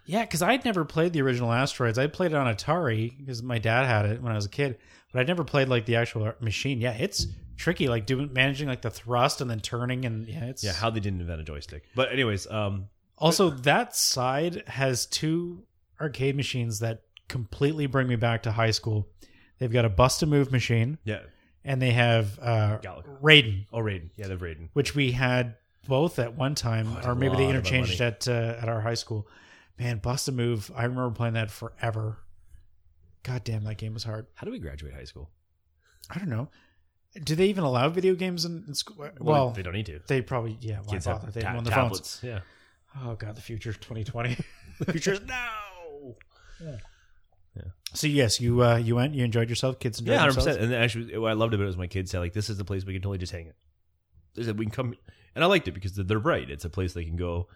Yeah, 0.06 0.20
because 0.23 0.43
I'd 0.43 0.65
never 0.65 0.85
played 0.85 1.12
the 1.15 1.23
original 1.23 1.51
Asteroids. 1.52 1.98
I 1.98 2.06
played 2.09 2.32
it 2.32 2.36
on 2.36 2.55
Atari 2.55 3.16
because 3.19 3.43
my 3.43 3.59
dad 3.59 3.86
had 3.86 4.05
it 4.06 4.23
when 4.23 4.32
I 4.32 4.35
was 4.35 4.44
a 4.44 4.51
kid, 4.51 4.77
but 5.12 5.20
I'd 5.20 5.27
never 5.28 5.44
played 5.44 5.69
like 5.69 5.86
the 5.86 5.97
actual 5.97 6.32
machine. 6.40 6.78
Yeah, 6.81 6.93
it's 6.93 7.27
tricky, 7.56 7.89
like 7.89 8.05
doing 8.05 8.31
managing 8.32 8.69
like 8.69 8.82
the 8.82 8.90
thrust 8.90 9.40
and 9.40 9.51
then 9.51 9.61
turning 9.61 10.05
and 10.05 10.27
yeah, 10.27 10.44
it's 10.44 10.62
Yeah, 10.65 10.73
how 10.73 10.90
they 10.90 11.01
didn't 11.01 11.20
invent 11.20 11.40
a 11.40 11.44
joystick. 11.44 11.85
But 11.94 12.12
anyways, 12.12 12.47
um, 12.51 12.89
Also, 13.16 13.48
that 13.51 13.97
side 13.97 14.65
has 14.66 15.06
two 15.06 15.62
arcade 16.05 16.36
machines 16.36 16.78
that 16.81 17.02
completely 17.28 17.86
bring 17.86 18.06
me 18.09 18.16
back 18.16 18.43
to 18.44 18.52
high 18.52 18.70
school. 18.70 19.09
They've 19.59 19.72
got 19.72 19.85
a 19.85 19.89
bust 19.89 20.22
a 20.22 20.26
move 20.26 20.51
machine 20.52 20.98
yeah, 21.05 21.20
and 21.64 21.81
they 21.81 21.93
have 21.93 22.39
uh, 22.40 22.78
Galaga. 22.82 23.20
Raiden, 23.22 23.66
oh 23.72 23.78
Raiden, 23.78 24.10
yeah, 24.16 24.28
the 24.28 24.36
Raiden. 24.36 24.68
which 24.74 24.94
we 24.94 25.12
had 25.12 25.56
both 25.89 26.18
at 26.18 26.35
one 26.36 26.55
time, 26.55 26.89
Oh, 27.02 27.10
or 27.10 27.14
maybe 27.14 27.36
they 27.36 27.48
interchanged 27.48 28.01
at 28.01 28.26
uh, 28.28 28.56
at 28.60 28.68
our 28.68 28.81
high 28.81 28.94
school. 28.94 29.26
Man, 29.78 29.98
bust 29.98 30.28
a 30.28 30.32
move! 30.32 30.70
I 30.76 30.85
remember 30.85 31.10
playing 31.10 31.35
that 31.35 31.51
forever. 31.51 32.18
God 33.22 33.43
damn, 33.44 33.64
that 33.64 33.78
game 33.78 33.94
was 33.94 34.05
hard. 34.05 34.26
How 34.35 34.44
do 34.44 34.51
we 34.52 34.59
graduate 34.59 34.93
high 34.94 35.05
school? 35.05 35.31
I 36.10 36.18
don't 36.18 36.28
know. 36.28 36.48
Do 37.22 37.35
they 37.36 37.47
even 37.47 37.64
allow 37.64 37.89
video 37.89 38.14
games 38.14 38.44
in, 38.44 38.64
in 38.68 38.74
school? 38.74 39.09
Well, 39.20 39.51
they 39.51 39.62
don't 39.62 39.72
need 39.72 39.86
to. 39.86 40.01
they 40.09 40.20
probably 40.20 40.59
yeah. 40.60 40.81
Why 40.85 40.93
Kids 40.94 41.06
bother? 41.06 41.26
have 41.26 41.35
They 41.35 41.40
ta- 41.40 41.47
have 41.48 41.55
them 41.55 41.59
on 41.59 41.64
their 41.64 41.74
phones. 41.74 42.18
tablets. 42.18 42.20
Yeah, 42.22 42.40
Oh 43.05 43.14
god, 43.14 43.36
the 43.36 43.40
future, 43.40 43.72
twenty 43.72 44.05
twenty. 44.05 44.36
the 44.81 44.93
future 44.93 45.12
is 45.14 45.20
now. 45.26 45.51
So 47.94 48.09
yes, 48.09 48.40
you 48.40 48.60
uh, 48.62 48.76
you 48.76 48.97
went, 48.97 49.14
you 49.14 49.24
enjoyed 49.24 49.48
yourself. 49.48 49.78
Kids 49.78 50.01
enjoyed 50.01 50.14
Yeah, 50.14 50.18
hundred 50.18 50.32
themselves. 50.32 50.59
percent. 50.59 50.72
And 50.74 50.82
actually, 50.82 51.16
what 51.16 51.31
I 51.31 51.35
loved 51.35 51.55
about 51.55 51.62
it 51.62 51.66
was 51.66 51.76
my 51.76 51.86
kids 51.86 52.10
said, 52.10 52.18
"Like 52.18 52.32
this 52.32 52.51
is 52.51 52.59
the 52.59 52.64
place 52.64 52.85
we 52.85 52.93
can 52.93 53.02
totally 53.02 53.18
just 53.18 53.32
hang 53.32 53.47
it." 53.47 53.55
They 54.35 54.43
said 54.43 54.59
we 54.59 54.64
can 54.64 54.72
come, 54.72 54.94
and 55.36 55.44
I 55.44 55.47
liked 55.47 55.68
it 55.68 55.72
because 55.72 55.94
they're 55.94 56.18
right. 56.18 56.51
It's 56.51 56.64
a 56.64 56.70
place 56.70 56.93
they 56.93 57.05
can 57.05 57.14
go, 57.14 57.47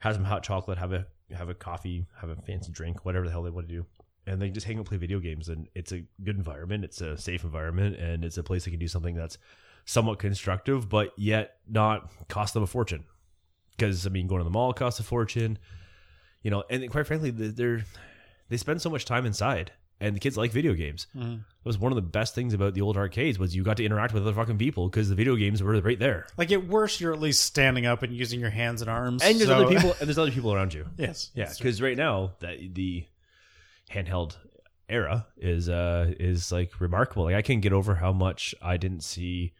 have 0.00 0.14
some 0.14 0.24
hot 0.24 0.42
chocolate, 0.42 0.76
have 0.76 0.92
a 0.92 1.06
have 1.34 1.48
a 1.48 1.54
coffee, 1.54 2.06
have 2.20 2.28
a 2.28 2.36
fancy 2.36 2.70
drink, 2.70 3.06
whatever 3.06 3.24
the 3.24 3.30
hell 3.30 3.42
they 3.42 3.48
want 3.48 3.68
to 3.68 3.74
do, 3.74 3.86
and 4.26 4.40
they 4.40 4.50
just 4.50 4.66
hang 4.66 4.76
out, 4.76 4.80
and 4.80 4.86
play 4.86 4.98
video 4.98 5.18
games, 5.18 5.48
and 5.48 5.66
it's 5.74 5.92
a 5.92 6.04
good 6.22 6.36
environment. 6.36 6.84
It's 6.84 7.00
a 7.00 7.16
safe 7.16 7.42
environment, 7.42 7.96
and 7.96 8.26
it's 8.26 8.36
a 8.36 8.42
place 8.42 8.66
they 8.66 8.70
can 8.70 8.80
do 8.80 8.88
something 8.88 9.14
that's 9.14 9.38
somewhat 9.86 10.18
constructive, 10.18 10.90
but 10.90 11.14
yet 11.16 11.56
not 11.66 12.10
cost 12.28 12.52
them 12.52 12.62
a 12.62 12.66
fortune. 12.66 13.04
Because 13.70 14.06
I 14.06 14.10
mean, 14.10 14.26
going 14.26 14.40
to 14.40 14.44
the 14.44 14.50
mall 14.50 14.74
costs 14.74 15.00
a 15.00 15.04
fortune, 15.04 15.58
you 16.42 16.50
know, 16.50 16.62
and 16.70 16.88
quite 16.90 17.06
frankly, 17.06 17.30
they're 17.30 17.84
they 18.48 18.56
spend 18.56 18.80
so 18.80 18.90
much 18.90 19.04
time 19.04 19.26
inside 19.26 19.72
and 20.00 20.14
the 20.14 20.20
kids 20.20 20.36
like 20.36 20.52
video 20.52 20.74
games 20.74 21.08
Mhm. 21.16 21.38
it 21.40 21.44
was 21.64 21.76
one 21.76 21.90
of 21.90 21.96
the 21.96 22.02
best 22.02 22.32
things 22.34 22.54
about 22.54 22.72
the 22.74 22.80
old 22.82 22.96
arcades 22.96 23.36
was 23.38 23.54
you 23.56 23.64
got 23.64 23.76
to 23.78 23.84
interact 23.84 24.14
with 24.14 24.22
other 24.22 24.32
fucking 24.32 24.56
people 24.56 24.88
because 24.88 25.08
the 25.08 25.16
video 25.16 25.34
games 25.34 25.60
were 25.62 25.78
right 25.80 25.98
there 25.98 26.24
Like 26.36 26.52
at 26.52 26.66
worst, 26.68 27.00
you're 27.00 27.12
at 27.12 27.18
least 27.20 27.42
standing 27.42 27.84
up 27.84 28.02
and 28.04 28.14
using 28.14 28.38
your 28.38 28.50
hands 28.50 28.80
and 28.80 28.88
arms. 28.88 29.22
and 29.24 29.36
there's 29.38 29.48
so- 29.48 29.56
other 29.56 29.74
people 29.74 29.90
and 30.00 30.08
there's 30.08 30.16
other 30.18 30.30
people 30.30 30.54
around 30.54 30.72
you 30.72 30.86
yes, 30.96 31.30
yeah 31.34 31.52
because 31.58 31.82
right 31.82 31.96
now 31.96 32.30
that 32.40 32.58
the 32.74 33.04
handheld 33.90 34.36
era 34.88 35.26
is 35.36 35.68
uh 35.68 36.14
is 36.18 36.50
like 36.52 36.80
remarkable. 36.80 37.24
Like 37.24 37.34
I 37.34 37.42
can't 37.42 37.60
get 37.60 37.72
over 37.72 37.96
how 37.96 38.12
much 38.12 38.54
I 38.62 38.76
didn't 38.76 39.02
see 39.02 39.52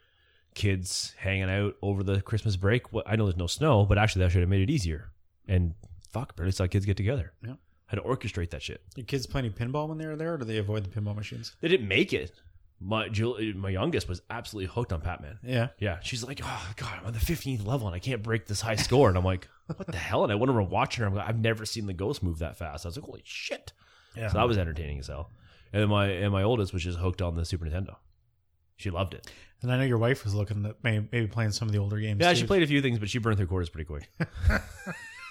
kids 0.55 1.15
hanging 1.19 1.51
out 1.51 1.75
over 1.83 2.03
the 2.03 2.21
Christmas 2.23 2.57
break. 2.57 2.93
Well, 2.93 3.03
I 3.07 3.17
know 3.17 3.25
there's 3.27 3.37
no 3.37 3.47
snow, 3.47 3.85
but 3.85 3.99
actually 3.99 4.23
that 4.25 4.31
should 4.33 4.41
have 4.41 4.49
made 4.49 4.63
it 4.63 4.71
easier. 4.73 5.11
And 5.47 5.75
fuck, 6.11 6.37
barely 6.37 6.53
saw 6.53 6.67
kids 6.67 6.87
get 6.87 6.97
together. 6.97 7.33
Yeah. 7.45 7.55
Had 7.87 7.97
to 7.97 8.03
orchestrate 8.03 8.51
that 8.51 8.63
shit. 8.63 8.83
Your 8.97 9.07
kids 9.07 9.27
playing 9.27 9.51
pinball 9.53 9.89
when 9.89 9.99
they 9.99 10.07
were 10.07 10.17
there, 10.17 10.35
or 10.35 10.39
do 10.39 10.45
they 10.45 10.59
avoid 10.59 10.85
the 10.85 10.91
pinball 10.91 11.17
machines? 11.17 11.57
They 11.61 11.69
didn't 11.69 11.89
make 11.89 12.13
it. 12.13 12.33
My 12.81 13.09
my 13.57 13.71
youngest 13.71 14.09
was 14.09 14.23
absolutely 14.31 14.73
hooked 14.73 14.93
on 14.93 15.01
Pac-Man. 15.01 15.39
Yeah. 15.43 15.69
Yeah, 15.81 15.99
she's 16.01 16.23
like, 16.23 16.41
oh 16.45 16.69
god, 16.77 16.99
I'm 17.01 17.07
on 17.07 17.13
the 17.13 17.19
15th 17.19 17.67
level 17.67 17.89
and 17.89 17.97
I 17.97 17.99
can't 17.99 18.23
break 18.23 18.47
this 18.47 18.61
high 18.61 18.77
score. 18.77 19.09
And 19.09 19.19
I'm 19.19 19.25
like, 19.25 19.49
what 19.67 19.87
the 19.89 19.97
hell? 19.97 20.23
And 20.23 20.31
I 20.31 20.37
went 20.37 20.51
over 20.51 20.61
and 20.61 20.71
watching 20.71 21.03
her. 21.03 21.09
I'm 21.09 21.15
like, 21.15 21.29
I've 21.29 21.41
never 21.41 21.65
seen 21.67 21.87
the 21.87 21.93
ghost 21.93 22.23
move 22.23 22.39
that 22.39 22.57
fast. 22.57 22.85
I 22.87 22.89
was 22.89 22.97
like, 22.97 23.05
holy 23.07 23.23
shit. 23.25 23.73
Yeah. 24.17 24.29
So 24.29 24.39
that 24.39 24.47
was 24.47 24.59
entertaining 24.59 24.99
as 25.01 25.09
hell. 25.09 25.31
And 25.73 25.83
then 25.83 25.89
my 25.89 26.07
and 26.07 26.31
my 26.33 26.43
oldest 26.45 26.73
was 26.73 26.85
just 26.85 26.99
hooked 26.99 27.21
on 27.21 27.35
the 27.35 27.45
Super 27.45 27.67
Nintendo. 27.67 27.97
She 28.77 28.91
loved 28.91 29.13
it. 29.15 29.29
and 29.63 29.73
I 29.73 29.77
know 29.79 29.85
your 29.85 29.99
wife 29.99 30.25
was 30.25 30.35
looking 30.35 30.65
at 30.65 30.77
maybe, 30.85 31.09
maybe 31.11 31.27
playing 31.27 31.51
some 31.51 31.67
of 31.67 31.73
the 31.73 31.79
older 31.79 31.99
games. 31.99 32.21
Yeah, 32.21 32.31
too. 32.31 32.37
she 32.41 32.47
played 32.47 32.63
a 32.63 32.67
few 32.67 32.81
things, 32.81 33.01
but 33.01 33.11
she 33.11 33.19
burned 33.19 33.39
through 33.39 33.49
quarters 33.49 33.71
pretty 33.71 33.87
quick. 33.87 34.09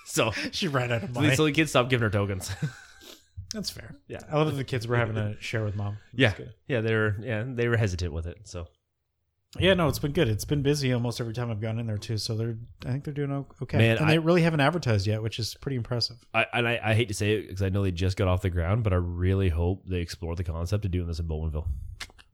so, 0.07 0.31
She 0.51 0.67
ran 0.67 0.91
out 0.91 1.03
of 1.03 1.13
money. 1.13 1.35
so 1.35 1.45
the 1.45 1.51
kids 1.51 1.69
stopped 1.69 1.89
giving 1.89 2.03
her 2.03 2.09
tokens. 2.09 2.49
That's 3.53 3.69
fair. 3.69 3.95
Yeah. 4.07 4.19
I 4.29 4.37
love 4.37 4.47
that 4.47 4.57
the 4.57 4.63
kids 4.63 4.87
were 4.87 4.97
having 4.97 5.15
to 5.15 5.35
share 5.39 5.63
with 5.63 5.75
mom. 5.75 5.97
That's 6.13 6.19
yeah, 6.19 6.33
good. 6.35 6.53
yeah, 6.67 6.81
they 6.81 6.93
were 6.93 7.15
yeah 7.21 7.43
they 7.47 7.67
were 7.69 7.77
hesitant 7.77 8.11
with 8.11 8.27
it. 8.27 8.39
So 8.43 8.67
Yeah, 9.57 9.73
no, 9.73 9.87
it's 9.87 9.99
been 9.99 10.11
good. 10.11 10.27
It's 10.27 10.43
been 10.43 10.61
busy 10.63 10.91
almost 10.91 11.21
every 11.21 11.33
time 11.33 11.49
I've 11.49 11.61
gone 11.61 11.79
in 11.79 11.87
there 11.87 11.97
too. 11.97 12.17
So 12.17 12.35
they're, 12.35 12.57
I 12.85 12.89
think 12.91 13.05
they're 13.05 13.13
doing 13.13 13.45
okay. 13.61 13.77
Man, 13.77 13.97
and 13.97 14.05
I- 14.05 14.11
they 14.11 14.19
really 14.19 14.41
haven't 14.41 14.59
advertised 14.59 15.07
yet, 15.07 15.23
which 15.23 15.39
is 15.39 15.55
pretty 15.55 15.77
impressive. 15.77 16.17
I 16.33 16.45
and 16.53 16.67
I, 16.67 16.79
I 16.83 16.93
hate 16.93 17.07
to 17.07 17.13
say 17.13 17.33
it 17.33 17.47
because 17.47 17.61
I 17.61 17.69
know 17.69 17.83
they 17.83 17.91
just 17.91 18.17
got 18.17 18.27
off 18.27 18.41
the 18.41 18.49
ground, 18.49 18.83
but 18.83 18.91
I 18.91 18.97
really 18.97 19.49
hope 19.49 19.85
they 19.87 20.01
explore 20.01 20.35
the 20.35 20.43
concept 20.43 20.83
of 20.83 20.91
doing 20.91 21.07
this 21.07 21.19
in 21.19 21.27
Bowmanville 21.27 21.67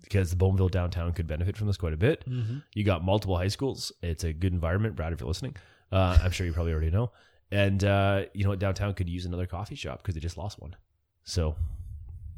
because 0.01 0.31
the 0.31 0.35
Bowmanville 0.35 0.71
downtown 0.71 1.13
could 1.13 1.27
benefit 1.27 1.57
from 1.57 1.67
this 1.67 1.77
quite 1.77 1.93
a 1.93 1.97
bit. 1.97 2.27
Mm-hmm. 2.27 2.57
You 2.73 2.83
got 2.83 3.03
multiple 3.03 3.37
high 3.37 3.47
schools. 3.49 3.91
It's 4.01 4.23
a 4.23 4.33
good 4.33 4.51
environment, 4.53 4.95
Brad. 4.95 5.13
If 5.13 5.19
you're 5.19 5.27
listening, 5.27 5.55
uh, 5.91 6.17
I'm 6.23 6.31
sure 6.31 6.47
you 6.47 6.53
probably 6.53 6.71
already 6.71 6.89
know. 6.91 7.11
And 7.53 7.83
uh, 7.83 8.23
you 8.33 8.43
know 8.45 8.55
downtown 8.55 8.93
could 8.95 9.07
use 9.07 9.25
another 9.25 9.45
coffee 9.45 9.75
shop 9.75 10.01
because 10.01 10.15
they 10.15 10.21
just 10.21 10.37
lost 10.37 10.59
one. 10.59 10.75
So 11.23 11.55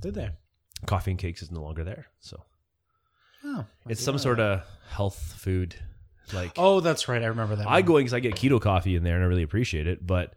Did 0.02 0.14
they? 0.16 0.30
coffee 0.86 1.12
and 1.12 1.20
cakes 1.20 1.42
is 1.42 1.52
no 1.52 1.62
longer 1.64 1.84
there. 1.84 2.08
So 2.20 2.44
Oh, 3.44 3.66
it's 3.88 4.04
some 4.04 4.18
sort 4.18 4.40
of 4.40 4.64
health 4.90 5.36
food. 5.38 5.76
Like 6.34 6.52
Oh, 6.58 6.80
that's 6.82 7.08
right. 7.08 7.22
I 7.24 7.28
remember 7.28 7.56
that. 7.56 7.68
I 7.68 7.76
one. 7.76 7.86
go 7.86 7.98
in 7.98 8.04
because 8.04 8.14
I 8.14 8.20
get 8.20 8.36
keto 8.36 8.60
coffee 8.60 8.96
in 8.96 9.04
there 9.04 9.16
and 9.16 9.24
I 9.24 9.28
really 9.28 9.44
appreciate 9.44 9.88
it. 9.88 10.06
But 10.06 10.34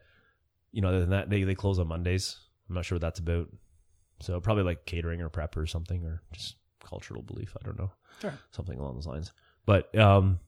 you 0.70 0.80
know, 0.82 0.88
other 0.88 1.00
than 1.00 1.10
that, 1.10 1.28
they 1.30 1.42
they 1.42 1.54
close 1.54 1.78
on 1.78 1.88
Mondays. 1.88 2.36
I'm 2.68 2.74
not 2.76 2.84
sure 2.84 2.96
what 2.96 3.02
that's 3.02 3.18
about. 3.18 3.48
So 4.20 4.40
probably 4.40 4.64
like 4.64 4.84
catering 4.86 5.22
or 5.22 5.28
prep 5.28 5.56
or 5.56 5.66
something 5.66 6.04
or 6.04 6.22
just 6.32 6.56
cultural 6.84 7.22
belief. 7.22 7.56
I 7.60 7.64
don't 7.64 7.78
know. 7.78 7.90
Sure. 8.20 8.34
Something 8.52 8.78
along 8.78 8.94
those 8.94 9.06
lines. 9.06 9.32
But 9.66 9.92
um 9.98 10.38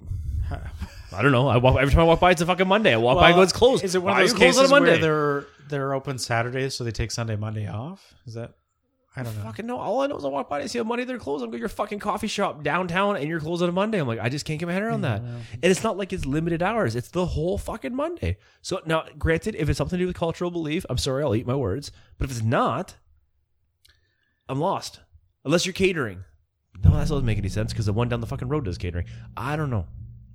I 1.12 1.22
don't 1.22 1.32
know. 1.32 1.48
I 1.48 1.56
walk 1.56 1.78
every 1.80 1.92
time 1.92 2.02
I 2.02 2.04
walk 2.04 2.20
by, 2.20 2.30
it's 2.32 2.40
a 2.40 2.46
fucking 2.46 2.68
Monday. 2.68 2.92
I 2.92 2.96
walk 2.96 3.18
by 3.18 3.28
and 3.28 3.36
go, 3.36 3.42
it's 3.42 3.52
closed. 3.52 3.84
Is 3.84 3.94
it 3.94 4.02
one 4.02 4.12
Why 4.14 4.20
of 4.22 4.24
are 4.24 4.28
those 4.28 4.32
you 4.32 4.38
closed 4.38 4.58
cases 4.58 4.72
on 4.72 4.78
a 4.78 4.80
where 4.82 4.90
Monday? 4.90 5.00
they're 5.02 5.46
they're 5.68 5.94
open 5.94 6.18
Saturdays, 6.18 6.74
so 6.74 6.84
they 6.84 6.90
take 6.90 7.10
Sunday, 7.10 7.36
Monday 7.36 7.66
off? 7.66 8.14
Is 8.26 8.34
that? 8.34 8.54
I 9.16 9.22
don't 9.24 9.36
know. 9.36 9.42
Fucking 9.42 9.66
no. 9.66 9.78
All 9.78 10.00
I 10.00 10.06
know 10.06 10.16
is 10.16 10.24
I 10.24 10.28
walk 10.28 10.48
by 10.48 10.58
and 10.58 10.64
I 10.64 10.66
see 10.68 10.78
a 10.78 10.84
Monday 10.84 11.04
they're 11.04 11.18
closed. 11.18 11.42
I'm 11.42 11.50
going, 11.50 11.58
to 11.58 11.60
your 11.60 11.68
fucking 11.68 11.98
coffee 11.98 12.28
shop 12.28 12.62
downtown 12.62 13.16
and 13.16 13.26
you're 13.26 13.40
closed 13.40 13.62
on 13.62 13.68
a 13.68 13.72
Monday. 13.72 13.98
I'm 13.98 14.06
like, 14.06 14.20
I 14.20 14.28
just 14.28 14.44
can't 14.44 14.60
get 14.60 14.66
my 14.66 14.72
head 14.72 14.82
around 14.82 15.00
that. 15.00 15.20
And 15.22 15.42
it's 15.62 15.82
not 15.82 15.96
like 15.96 16.12
it's 16.12 16.24
limited 16.24 16.62
hours. 16.62 16.94
It's 16.94 17.08
the 17.08 17.26
whole 17.26 17.58
fucking 17.58 17.94
Monday. 17.96 18.36
So 18.62 18.80
now, 18.86 19.06
granted, 19.18 19.56
if 19.56 19.68
it's 19.68 19.76
something 19.78 19.98
to 19.98 20.02
do 20.04 20.06
with 20.06 20.14
cultural 20.16 20.52
belief, 20.52 20.86
I'm 20.88 20.98
sorry, 20.98 21.24
I'll 21.24 21.34
eat 21.34 21.48
my 21.48 21.56
words. 21.56 21.90
But 22.16 22.26
if 22.26 22.36
it's 22.36 22.44
not, 22.46 22.94
I'm 24.48 24.60
lost. 24.60 25.00
Unless 25.44 25.66
you're 25.66 25.72
catering. 25.72 26.22
No, 26.84 26.90
that 26.92 27.08
doesn't 27.08 27.24
make 27.24 27.38
any 27.38 27.48
sense 27.48 27.72
because 27.72 27.86
the 27.86 27.92
one 27.92 28.08
down 28.08 28.20
the 28.20 28.26
fucking 28.26 28.48
road 28.48 28.64
does 28.64 28.78
catering. 28.78 29.06
I 29.36 29.56
don't 29.56 29.70
know. 29.70 29.86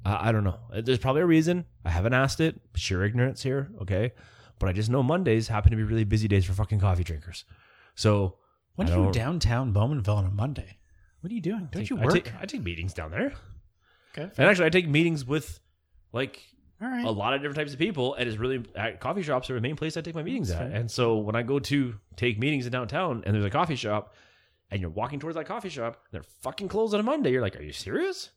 I, 0.05 0.29
I 0.29 0.31
don't 0.31 0.43
know. 0.43 0.59
Uh, 0.73 0.81
there's 0.81 0.99
probably 0.99 1.21
a 1.21 1.25
reason. 1.25 1.65
I 1.85 1.89
haven't 1.89 2.13
asked 2.13 2.39
it. 2.41 2.59
Sure, 2.75 3.03
ignorance 3.05 3.41
here. 3.41 3.69
Okay. 3.81 4.11
But 4.59 4.69
I 4.69 4.73
just 4.73 4.89
know 4.89 5.01
Mondays 5.03 5.47
happen 5.47 5.71
to 5.71 5.77
be 5.77 5.83
really 5.83 6.03
busy 6.03 6.27
days 6.27 6.45
for 6.45 6.53
fucking 6.53 6.79
coffee 6.79 7.03
drinkers. 7.03 7.45
So 7.95 8.35
When 8.75 8.87
I 8.89 8.91
are 8.93 8.97
you 8.97 9.03
don't- 9.05 9.13
downtown 9.13 9.73
Bowmanville 9.73 10.15
on 10.17 10.25
a 10.25 10.31
Monday? 10.31 10.77
What 11.21 11.31
are 11.31 11.35
you 11.35 11.41
doing? 11.41 11.69
Don't 11.71 11.89
you 11.89 11.97
I 11.97 12.03
work? 12.05 12.13
take, 12.15 12.33
I 12.41 12.45
take 12.45 12.63
meetings 12.63 12.93
down 12.93 13.11
there. 13.11 13.33
okay. 14.17 14.29
And 14.37 14.49
actually, 14.49 14.65
I 14.65 14.69
take 14.69 14.87
meetings 14.89 15.25
with 15.25 15.59
like 16.11 16.41
All 16.81 16.89
right. 16.89 17.05
a 17.05 17.09
lot 17.11 17.33
of 17.33 17.39
different 17.41 17.55
types 17.57 17.71
of 17.71 17.79
people. 17.79 18.15
And 18.15 18.27
it's 18.27 18.37
really 18.37 18.63
at 18.75 18.99
coffee 18.99 19.21
shops 19.23 19.49
are 19.49 19.53
the 19.55 19.61
main 19.61 19.77
place 19.77 19.95
I 19.95 20.01
take 20.01 20.15
my 20.15 20.23
meetings 20.23 20.49
That's 20.49 20.59
at. 20.61 20.71
fair. 20.71 20.79
And 20.81 20.91
so 20.91 21.17
when 21.17 21.35
I 21.35 21.43
go 21.43 21.59
to 21.59 21.95
take 22.17 22.37
meetings 22.37 22.65
in 22.65 22.71
downtown 22.73 23.23
and 23.25 23.33
there's 23.33 23.45
a 23.45 23.49
coffee 23.49 23.75
shop 23.77 24.13
and 24.73 24.81
you're 24.81 24.89
walking 24.89 25.19
towards 25.19 25.37
that 25.37 25.45
coffee 25.45 25.69
shop, 25.69 26.01
they're 26.11 26.23
fucking 26.41 26.67
closed 26.67 26.95
on 26.95 26.99
a 26.99 27.03
Monday. 27.03 27.31
You're 27.31 27.43
like, 27.43 27.55
are 27.55 27.61
you 27.61 27.71
serious? 27.71 28.31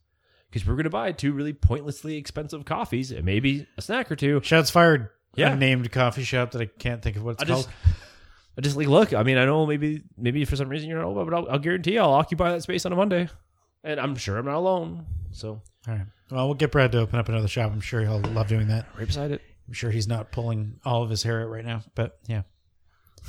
Because 0.51 0.67
we're 0.67 0.75
going 0.75 0.85
to 0.85 0.91
buy 0.91 1.11
two 1.13 1.33
really 1.33 1.55
pointlessly 1.55 2.17
expensive 2.19 2.65
coffees 2.67 3.11
and 3.11 3.25
maybe 3.25 3.67
a 3.79 3.83
snack 3.83 4.13
or 4.13 4.17
two. 4.17 4.41
Shots 4.45 4.71
fired. 4.71 5.09
Yeah. 5.35 5.53
Unnamed 5.53 5.91
coffee 5.91 6.25
shop 6.25 6.51
that 6.53 6.61
I 6.61 6.67
can't 6.67 7.03
think 7.03 7.17
of 7.17 7.25
what 7.25 7.33
it's 7.33 7.43
I 7.43 7.47
called. 7.47 7.65
just, 7.65 7.97
I 8.57 8.61
just 8.61 8.77
like, 8.77 8.87
look, 8.87 9.15
I 9.15 9.23
mean, 9.23 9.39
I 9.39 9.47
know 9.47 9.65
maybe, 9.67 10.03
maybe 10.17 10.45
for 10.45 10.57
some 10.57 10.69
reason 10.69 10.89
you're 10.91 10.99
not 10.99 11.07
over, 11.09 11.25
but 11.25 11.35
I'll, 11.35 11.49
I'll 11.53 11.59
guarantee 11.59 11.99
I'll 11.99 12.13
occupy 12.13 12.53
that 12.53 12.63
space 12.63 12.85
on 12.87 12.93
a 12.93 12.97
Monday. 12.97 13.29
And 13.83 13.99
I'm 13.99 14.15
sure 14.15 14.37
I'm 14.37 14.45
not 14.45 14.57
alone. 14.57 15.07
So 15.33 15.63
All 15.89 15.95
right. 15.95 16.07
Well, 16.31 16.47
we'll 16.47 16.55
get 16.55 16.71
Brad 16.71 16.93
to 16.93 16.99
open 16.99 17.19
up 17.19 17.29
another 17.31 17.49
shop. 17.49 17.73
I'm 17.73 17.81
sure 17.81 18.03
he'll 18.03 18.21
love 18.21 18.49
doing 18.49 18.69
that. 18.69 18.87
right 18.99 19.07
beside 19.07 19.31
it. 19.31 19.41
I'm 19.67 19.75
sure 19.75 19.91
he's 19.91 20.09
not 20.09 20.33
pulling 20.33 20.81
all 20.85 21.03
of 21.03 21.09
his 21.11 21.23
hair 21.23 21.43
out 21.43 21.49
right 21.51 21.65
now, 21.65 21.83
but 21.95 22.19
yeah. 22.27 22.43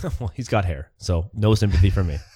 well, 0.19 0.31
he's 0.35 0.49
got 0.49 0.65
hair, 0.65 0.91
so 0.97 1.29
no 1.33 1.55
sympathy 1.55 1.89
from 1.89 2.07
me. 2.07 2.17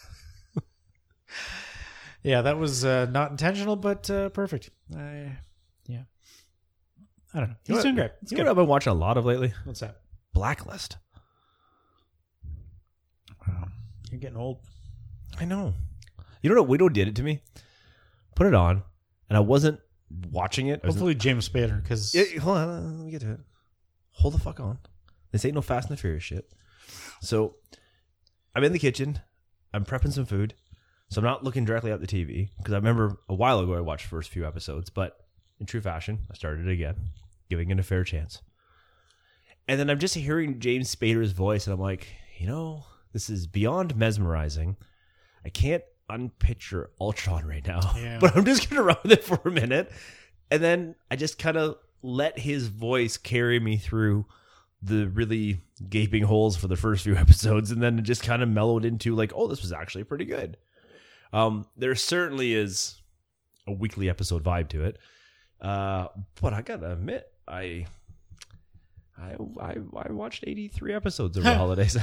Yeah, 2.23 2.41
that 2.43 2.57
was 2.57 2.85
uh, 2.85 3.07
not 3.09 3.31
intentional, 3.31 3.75
but 3.75 4.09
uh, 4.09 4.29
perfect. 4.29 4.69
I, 4.95 5.37
yeah. 5.87 6.03
I 7.33 7.39
don't 7.39 7.49
know. 7.49 7.55
He's 7.65 7.81
doing 7.81 7.95
great. 7.95 8.11
It's 8.21 8.31
You 8.31 8.37
know 8.37 8.43
good. 8.43 8.47
what 8.47 8.51
I've 8.51 8.63
been 8.63 8.67
watching 8.67 8.91
a 8.91 8.95
lot 8.95 9.17
of 9.17 9.25
lately? 9.25 9.53
What's 9.63 9.79
that? 9.79 10.01
Blacklist. 10.33 10.97
Wow. 13.47 13.67
You're 14.11 14.19
getting 14.19 14.37
old. 14.37 14.59
I 15.39 15.45
know. 15.45 15.73
You 16.41 16.49
know 16.49 16.57
what 16.61 16.67
Widow 16.69 16.89
did 16.89 17.07
it 17.07 17.15
to 17.15 17.23
me? 17.23 17.41
Put 18.35 18.47
it 18.47 18.53
on, 18.53 18.83
and 19.29 19.37
I 19.37 19.39
wasn't 19.39 19.79
watching 20.31 20.67
it. 20.67 20.81
I 20.83 20.87
Hopefully, 20.87 21.15
James 21.15 21.47
Spader, 21.47 21.81
because 21.81 22.13
Yeah, 22.13 22.39
hold 22.39 22.57
on, 22.57 22.97
let 22.97 23.05
me 23.05 23.11
get 23.11 23.21
to 23.21 23.31
it. 23.31 23.39
Hold 24.11 24.33
the 24.33 24.39
fuck 24.39 24.59
on. 24.59 24.79
This 25.31 25.45
ain't 25.45 25.55
no 25.55 25.61
Fast 25.61 25.89
and 25.89 25.97
the 25.97 26.01
Furious 26.01 26.23
shit. 26.23 26.51
So, 27.21 27.55
I'm 28.55 28.63
in 28.63 28.73
the 28.73 28.79
kitchen. 28.79 29.19
I'm 29.73 29.85
prepping 29.85 30.11
some 30.11 30.25
food. 30.25 30.53
So 31.11 31.19
I'm 31.19 31.25
not 31.25 31.43
looking 31.43 31.65
directly 31.65 31.91
at 31.91 31.99
the 31.99 32.07
TV 32.07 32.47
because 32.57 32.73
I 32.73 32.77
remember 32.77 33.17
a 33.27 33.35
while 33.35 33.59
ago 33.59 33.73
I 33.73 33.81
watched 33.81 34.05
the 34.05 34.09
first 34.09 34.29
few 34.29 34.47
episodes, 34.47 34.89
but 34.89 35.17
in 35.59 35.65
true 35.65 35.81
fashion, 35.81 36.19
I 36.31 36.35
started 36.35 36.65
it 36.67 36.71
again, 36.71 36.95
giving 37.49 37.69
it 37.69 37.77
a 37.79 37.83
fair 37.83 38.05
chance. 38.05 38.41
And 39.67 39.77
then 39.77 39.89
I'm 39.89 39.99
just 39.99 40.15
hearing 40.15 40.61
James 40.61 40.93
Spader's 40.95 41.33
voice, 41.33 41.67
and 41.67 41.73
I'm 41.73 41.81
like, 41.81 42.07
you 42.37 42.47
know, 42.47 42.85
this 43.11 43.29
is 43.29 43.45
beyond 43.45 43.93
mesmerizing. 43.97 44.77
I 45.45 45.49
can't 45.49 45.83
unpicture 46.09 46.87
Ultron 47.01 47.45
right 47.45 47.65
now, 47.67 47.81
Yeah. 47.97 48.19
but 48.21 48.35
I'm 48.37 48.45
just 48.45 48.69
gonna 48.69 48.83
run 48.83 48.97
with 49.03 49.11
it 49.11 49.23
for 49.25 49.37
a 49.43 49.51
minute, 49.51 49.91
and 50.49 50.63
then 50.63 50.95
I 51.11 51.17
just 51.17 51.37
kind 51.37 51.57
of 51.57 51.75
let 52.01 52.39
his 52.39 52.67
voice 52.67 53.17
carry 53.17 53.59
me 53.59 53.75
through 53.75 54.27
the 54.81 55.07
really 55.09 55.59
gaping 55.89 56.23
holes 56.23 56.55
for 56.55 56.69
the 56.69 56.77
first 56.77 57.03
few 57.03 57.15
episodes, 57.17 57.69
and 57.69 57.83
then 57.83 57.99
it 57.99 58.03
just 58.03 58.23
kind 58.23 58.41
of 58.41 58.47
mellowed 58.47 58.85
into 58.85 59.13
like, 59.13 59.33
oh, 59.35 59.47
this 59.47 59.61
was 59.61 59.73
actually 59.73 60.05
pretty 60.05 60.25
good. 60.25 60.55
Um, 61.33 61.65
there 61.77 61.95
certainly 61.95 62.53
is 62.53 63.01
a 63.67 63.71
weekly 63.71 64.09
episode 64.09 64.43
vibe 64.43 64.69
to 64.69 64.83
it, 64.85 64.97
uh, 65.61 66.07
but 66.41 66.53
I 66.53 66.61
gotta 66.61 66.91
admit, 66.93 67.25
I. 67.47 67.85
I, 69.17 69.35
I, 69.61 69.75
I 69.95 70.11
watched 70.11 70.45
83 70.47 70.95
episodes 70.95 71.37
over 71.37 71.43
the 71.47 71.55
holidays. 71.57 71.95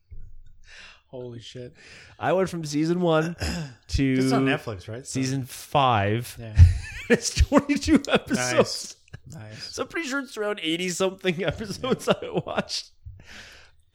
holy 1.08 1.40
shit. 1.40 1.74
I 2.18 2.32
went 2.32 2.48
from 2.48 2.64
season 2.64 3.00
one 3.00 3.34
to 3.88 4.12
It's 4.12 4.32
on 4.32 4.46
Netflix, 4.46 4.88
right? 4.88 5.06
So- 5.06 5.20
season 5.20 5.44
five. 5.44 6.36
Yeah. 6.38 6.56
it's 7.10 7.34
22 7.34 8.02
episodes. 8.08 8.96
Nice. 9.34 9.40
Nice. 9.42 9.74
So 9.74 9.82
I'm 9.82 9.88
pretty 9.88 10.08
sure 10.08 10.20
it's 10.20 10.36
around 10.36 10.60
80 10.62 10.88
something 10.90 11.44
episodes 11.44 12.08
I 12.08 12.14
watched. 12.30 12.90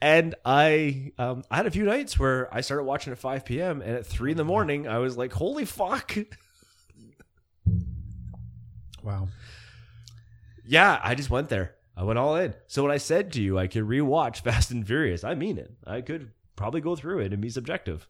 And 0.02 0.34
I 0.44 1.12
um, 1.16 1.44
I 1.48 1.58
had 1.58 1.66
a 1.66 1.70
few 1.70 1.84
nights 1.84 2.18
where 2.18 2.52
I 2.52 2.60
started 2.60 2.82
watching 2.82 3.12
at 3.12 3.20
5 3.20 3.44
p.m. 3.44 3.80
and 3.82 3.92
at 3.92 4.04
3 4.04 4.32
in 4.32 4.36
the 4.36 4.44
morning, 4.44 4.88
I 4.88 4.98
was 4.98 5.16
like, 5.16 5.32
holy 5.32 5.64
fuck. 5.64 6.14
Wow. 9.04 9.26
Yeah, 10.64 11.00
I 11.02 11.16
just 11.16 11.28
went 11.28 11.48
there. 11.48 11.74
I 11.96 12.04
went 12.04 12.20
all 12.20 12.36
in. 12.36 12.54
So 12.68 12.84
when 12.84 12.92
I 12.92 12.98
said 12.98 13.32
to 13.32 13.42
you 13.42 13.58
I 13.58 13.66
could 13.66 13.82
rewatch 13.82 14.40
Fast 14.44 14.70
and 14.70 14.86
Furious, 14.86 15.24
I 15.24 15.34
mean 15.34 15.58
it. 15.58 15.72
I 15.84 16.02
could 16.02 16.30
probably 16.54 16.80
go 16.80 16.94
through 16.94 17.18
it 17.20 17.32
and 17.32 17.42
be 17.42 17.50
subjective. 17.50 18.06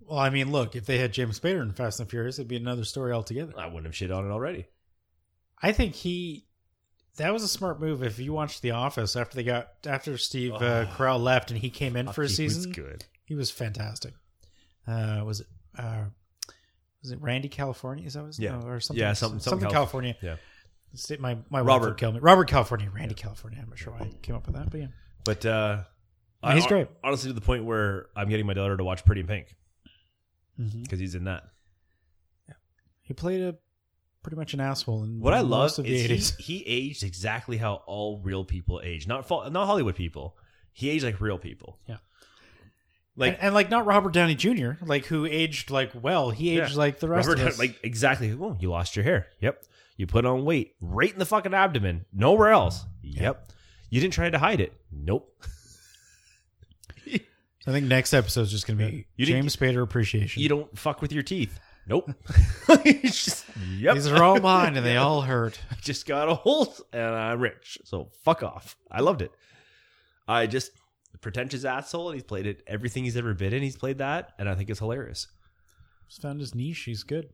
Well, 0.00 0.18
I 0.18 0.28
mean, 0.28 0.52
look, 0.52 0.76
if 0.76 0.84
they 0.84 0.98
had 0.98 1.14
James 1.14 1.40
Spader 1.40 1.62
in 1.62 1.72
Fast 1.72 1.98
and 1.98 2.10
Furious, 2.10 2.38
it'd 2.38 2.46
be 2.46 2.56
another 2.56 2.84
story 2.84 3.12
altogether. 3.12 3.54
I 3.56 3.66
wouldn't 3.66 3.86
have 3.86 3.96
shit 3.96 4.10
on 4.10 4.26
it 4.26 4.30
already. 4.30 4.66
I 5.62 5.72
think 5.72 5.94
he 5.94 6.45
that 7.16 7.32
was 7.32 7.42
a 7.42 7.48
smart 7.48 7.80
move. 7.80 8.02
If 8.02 8.18
you 8.18 8.32
watched 8.32 8.62
The 8.62 8.72
Office 8.72 9.16
after 9.16 9.36
they 9.36 9.42
got 9.44 9.68
after 9.86 10.16
Steve 10.18 10.52
uh, 10.54 10.86
Carell 10.96 11.20
left 11.20 11.50
and 11.50 11.58
he 11.60 11.70
came 11.70 11.96
in 11.96 12.08
for 12.12 12.22
a 12.22 12.28
season, 12.28 12.62
He 12.74 12.80
was 12.80 12.90
good. 12.90 13.04
he 13.24 13.34
was 13.34 13.50
fantastic. 13.50 14.14
Uh, 14.86 15.22
was 15.24 15.40
it 15.40 15.46
uh, 15.78 16.04
was 17.02 17.12
it 17.12 17.20
Randy 17.20 17.48
California? 17.48 18.06
Is 18.06 18.14
that 18.14 18.24
was 18.24 18.38
Yeah. 18.38 18.60
or 18.62 18.80
something? 18.80 19.00
Yeah, 19.00 19.12
something- 19.12 19.40
something, 19.40 19.60
something 19.60 19.70
California. 19.70 20.16
Yeah. 20.22 20.36
My 21.18 21.36
my 21.50 21.60
Robert. 21.60 21.84
Robert 21.84 21.98
kill 21.98 22.12
me. 22.12 22.20
Robert 22.20 22.48
California, 22.48 22.90
Randy 22.94 23.14
California. 23.14 23.58
I'm 23.62 23.68
not 23.68 23.78
sure 23.78 23.92
why 23.92 24.00
I 24.06 24.10
came 24.22 24.34
up 24.34 24.46
with 24.46 24.54
that, 24.56 24.70
but 24.70 24.80
yeah, 24.80 24.86
But 25.24 25.44
uh, 25.44 25.82
No, 26.42 26.50
he's 26.52 26.64
I- 26.64 26.68
great. 26.68 26.88
Honestly, 27.04 27.28
to 27.30 27.34
the 27.34 27.40
point 27.40 27.64
where 27.64 28.06
I'm 28.16 28.28
getting 28.28 28.46
my 28.46 28.54
daughter 28.54 28.76
to 28.76 28.84
watch 28.84 29.04
Pretty 29.04 29.20
in 29.20 29.26
Pink 29.26 29.54
because 30.82 30.98
he's 30.98 31.14
in 31.14 31.24
that. 31.24 31.44
Yeah. 32.48 32.54
he 33.02 33.12
played 33.12 33.42
a 33.42 33.56
pretty 34.26 34.36
much 34.36 34.54
an 34.54 34.60
asshole. 34.60 35.04
In 35.04 35.20
What 35.20 35.34
I 35.34 35.40
love 35.40 35.50
most 35.50 35.72
is 35.74 35.78
of 35.78 35.84
the 35.84 35.96
he, 35.96 36.08
'80s. 36.08 36.36
he 36.38 36.64
aged 36.66 37.04
exactly 37.04 37.58
how 37.58 37.82
all 37.86 38.18
real 38.24 38.44
people 38.44 38.80
age. 38.82 39.06
Not 39.06 39.30
not 39.30 39.66
Hollywood 39.66 39.94
people. 39.94 40.36
He 40.72 40.90
aged 40.90 41.04
like 41.04 41.20
real 41.20 41.38
people. 41.38 41.78
Yeah. 41.88 41.98
Like 43.14 43.34
and, 43.34 43.42
and 43.44 43.54
like 43.54 43.70
not 43.70 43.86
Robert 43.86 44.12
Downey 44.12 44.34
Jr., 44.34 44.72
like 44.84 45.06
who 45.06 45.26
aged 45.26 45.70
like 45.70 45.92
well. 45.94 46.30
He 46.32 46.58
aged 46.58 46.72
Yeah. 46.72 46.78
like 46.78 46.98
the 46.98 47.08
rest 47.08 47.28
Robert, 47.28 47.40
of 47.40 47.46
us. 47.50 47.58
like 47.60 47.78
exactly. 47.84 48.36
Oh, 48.38 48.56
you 48.58 48.68
lost 48.68 48.96
your 48.96 49.04
hair. 49.04 49.28
Yep. 49.40 49.62
You 49.96 50.08
put 50.08 50.26
on 50.26 50.44
weight 50.44 50.74
right 50.80 51.12
in 51.12 51.20
the 51.20 51.24
fucking 51.24 51.54
abdomen. 51.54 52.04
Nowhere 52.12 52.48
else. 52.50 52.84
Yep. 53.02 53.52
You 53.90 54.00
didn't 54.00 54.14
try 54.14 54.28
to 54.28 54.38
hide 54.40 54.60
it. 54.60 54.72
Nope. 54.90 55.32
I 57.68 57.72
think 57.72 57.86
next 57.86 58.12
episode 58.12 58.42
is 58.42 58.50
just 58.50 58.66
going 58.66 58.78
to 58.78 58.86
be 58.86 59.06
You 59.16 59.26
didn't- 59.26 59.42
James 59.42 59.56
Spader 59.56 59.82
appreciation. 59.82 60.42
You 60.42 60.48
don't 60.48 60.76
fuck 60.78 61.00
with 61.00 61.12
your 61.12 61.22
teeth. 61.22 61.58
Nope. 61.86 62.10
It's 62.88 63.24
just, 63.24 63.44
yep. 63.78 63.94
These 63.94 64.08
are 64.08 64.22
all 64.22 64.40
mine, 64.40 64.76
and 64.76 64.84
they 64.84 64.96
all 64.96 65.22
hurt. 65.22 65.58
I 65.70 65.74
just 65.80 66.06
got 66.06 66.44
old 66.44 66.80
and 66.92 67.02
I'm 67.02 67.40
rich. 67.40 67.78
So 67.84 68.10
fuck 68.24 68.42
off. 68.42 68.76
I 68.90 69.00
loved 69.00 69.22
it. 69.22 69.30
I 70.28 70.46
just 70.46 70.72
pretentious 71.20 71.64
asshole 71.64 72.10
and 72.10 72.14
he's 72.14 72.24
played 72.24 72.46
it 72.46 72.62
everything 72.66 73.04
he's 73.04 73.16
ever 73.16 73.34
been 73.34 73.52
in. 73.52 73.62
He's 73.62 73.76
played 73.76 73.98
that 73.98 74.32
and 74.38 74.48
I 74.48 74.54
think 74.54 74.70
it's 74.70 74.80
hilarious. 74.80 75.28
He's 76.08 76.18
found 76.18 76.40
his 76.40 76.54
niche. 76.54 76.82
He's 76.84 77.02
good. 77.02 77.30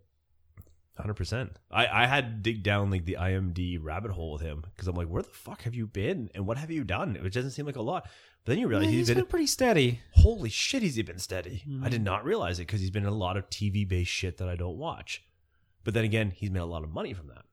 Hundred 0.96 1.14
percent. 1.14 1.58
I 1.70 1.86
I 1.86 2.06
had 2.06 2.26
to 2.26 2.50
dig 2.52 2.62
down 2.62 2.90
like 2.90 3.06
the 3.06 3.16
IMD 3.18 3.78
rabbit 3.82 4.10
hole 4.10 4.32
with 4.34 4.42
him 4.42 4.62
because 4.74 4.86
I'm 4.88 4.94
like, 4.94 5.08
where 5.08 5.22
the 5.22 5.30
fuck 5.30 5.62
have 5.62 5.74
you 5.74 5.86
been 5.86 6.30
and 6.34 6.46
what 6.46 6.58
have 6.58 6.70
you 6.70 6.84
done? 6.84 7.16
It 7.16 7.32
doesn't 7.32 7.52
seem 7.52 7.66
like 7.66 7.76
a 7.76 7.82
lot, 7.82 8.08
but 8.44 8.52
then 8.52 8.59
you 8.59 8.69
realize 8.69 8.86
Yeah, 8.86 8.90
he's 8.90 8.98
he's 9.01 9.09
been, 9.14 9.19
been 9.24 9.27
pretty 9.31 9.47
steady. 9.47 10.01
holy 10.14 10.51
shit, 10.51 10.82
he's 10.82 11.01
been 11.02 11.19
steady. 11.19 11.62
Mhm. 11.69 11.85
I 11.85 11.89
did 11.89 12.02
not 12.02 12.24
realize 12.24 12.59
it 12.59 12.66
because 12.66 12.81
he's 12.81 12.90
been 12.90 13.05
in 13.05 13.09
a 13.09 13.14
lot 13.14 13.36
of 13.36 13.48
TV 13.51 13.86
based 13.89 14.10
shit 14.10 14.39
that 14.39 14.48
I 14.48 14.56
don't 14.56 14.77
watch. 14.78 15.23
But 15.85 15.94
then 15.94 16.05
again, 16.05 16.31
he's 16.31 16.51
made 16.51 16.60
a 16.60 16.64
lot 16.66 16.85
of 16.85 16.90
money 16.90 17.12
from 17.14 17.28
that. 17.28 17.44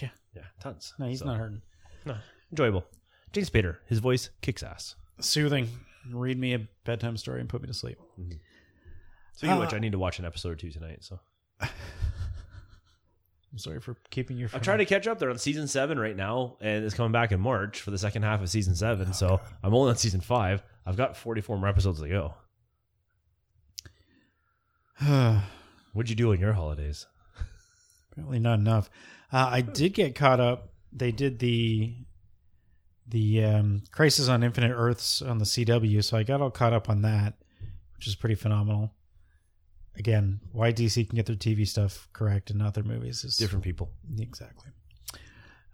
Yeah, 0.00 0.10
Yeah, 0.36 0.42
tons. 0.60 0.94
no, 0.98 1.06
he's 1.06 1.18
So, 1.20 1.24
not 1.26 1.38
hurting. 1.38 1.62
No, 2.04 2.16
enjoyable. 2.52 2.84
James 3.32 3.48
Spader, 3.50 3.78
his 3.86 3.98
voice 4.00 4.30
kicks 4.40 4.62
ass. 4.62 4.94
Soothing. 5.20 5.68
Read 6.10 6.38
me 6.38 6.54
a 6.54 6.66
bedtime 6.84 7.16
story 7.16 7.40
and 7.40 7.48
put 7.48 7.60
me 7.62 7.66
to 7.68 7.74
sleep. 7.74 7.98
So 9.34 9.46
you 9.46 9.52
Uh, 9.52 9.60
which, 9.60 9.74
I 9.74 9.78
need 9.78 9.92
to 9.92 9.98
watch 9.98 10.18
an 10.18 10.24
episode 10.24 10.50
or 10.52 10.56
two 10.56 10.70
tonight. 10.70 11.04
So 11.04 11.20
I'm 13.52 13.58
sorry 13.58 13.80
for 13.80 13.96
keeping 14.10 14.36
you. 14.36 14.48
I'm 14.52 14.60
trying 14.60 14.78
to 14.78 14.84
catch 14.84 15.08
up. 15.08 15.18
They're 15.18 15.30
on 15.30 15.38
season 15.38 15.66
seven 15.66 15.98
right 15.98 16.16
now, 16.16 16.56
and 16.60 16.84
it's 16.84 16.94
coming 16.94 17.10
back 17.10 17.32
in 17.32 17.40
March 17.40 17.80
for 17.80 17.90
the 17.90 17.98
second 17.98 18.22
half 18.22 18.40
of 18.40 18.48
season 18.48 18.76
seven. 18.76 19.12
so 19.12 19.40
I'm 19.62 19.74
only 19.74 19.90
on 19.90 19.96
season 19.96 20.20
five. 20.20 20.62
I've 20.86 20.96
got 20.96 21.16
44 21.16 21.58
more 21.58 21.68
episodes 21.68 22.00
to 22.00 22.08
go. 22.08 22.34
What'd 25.92 26.10
you 26.10 26.16
do 26.16 26.32
on 26.32 26.38
your 26.38 26.52
holidays? 26.52 27.06
Apparently 28.12 28.38
not 28.38 28.58
enough. 28.58 28.88
Uh, 29.32 29.48
I 29.50 29.60
did 29.62 29.94
get 29.94 30.14
caught 30.14 30.40
up. 30.40 30.72
They 30.92 31.12
did 31.12 31.38
the 31.38 31.94
the 33.06 33.44
um, 33.44 33.82
Crisis 33.90 34.28
on 34.28 34.44
Infinite 34.44 34.72
Earths 34.72 35.20
on 35.20 35.38
the 35.38 35.44
CW, 35.44 36.04
so 36.04 36.16
I 36.16 36.22
got 36.22 36.40
all 36.40 36.50
caught 36.50 36.72
up 36.72 36.88
on 36.88 37.02
that, 37.02 37.34
which 37.96 38.06
is 38.06 38.14
pretty 38.14 38.36
phenomenal. 38.36 38.92
Again, 39.96 40.40
why 40.52 40.72
DC 40.72 41.08
can 41.08 41.16
get 41.16 41.26
their 41.26 41.36
TV 41.36 41.66
stuff 41.66 42.08
correct 42.12 42.50
and 42.50 42.58
not 42.58 42.74
their 42.74 42.84
movies 42.84 43.24
is 43.24 43.36
Different 43.36 43.64
people. 43.64 43.90
Exactly. 44.18 44.70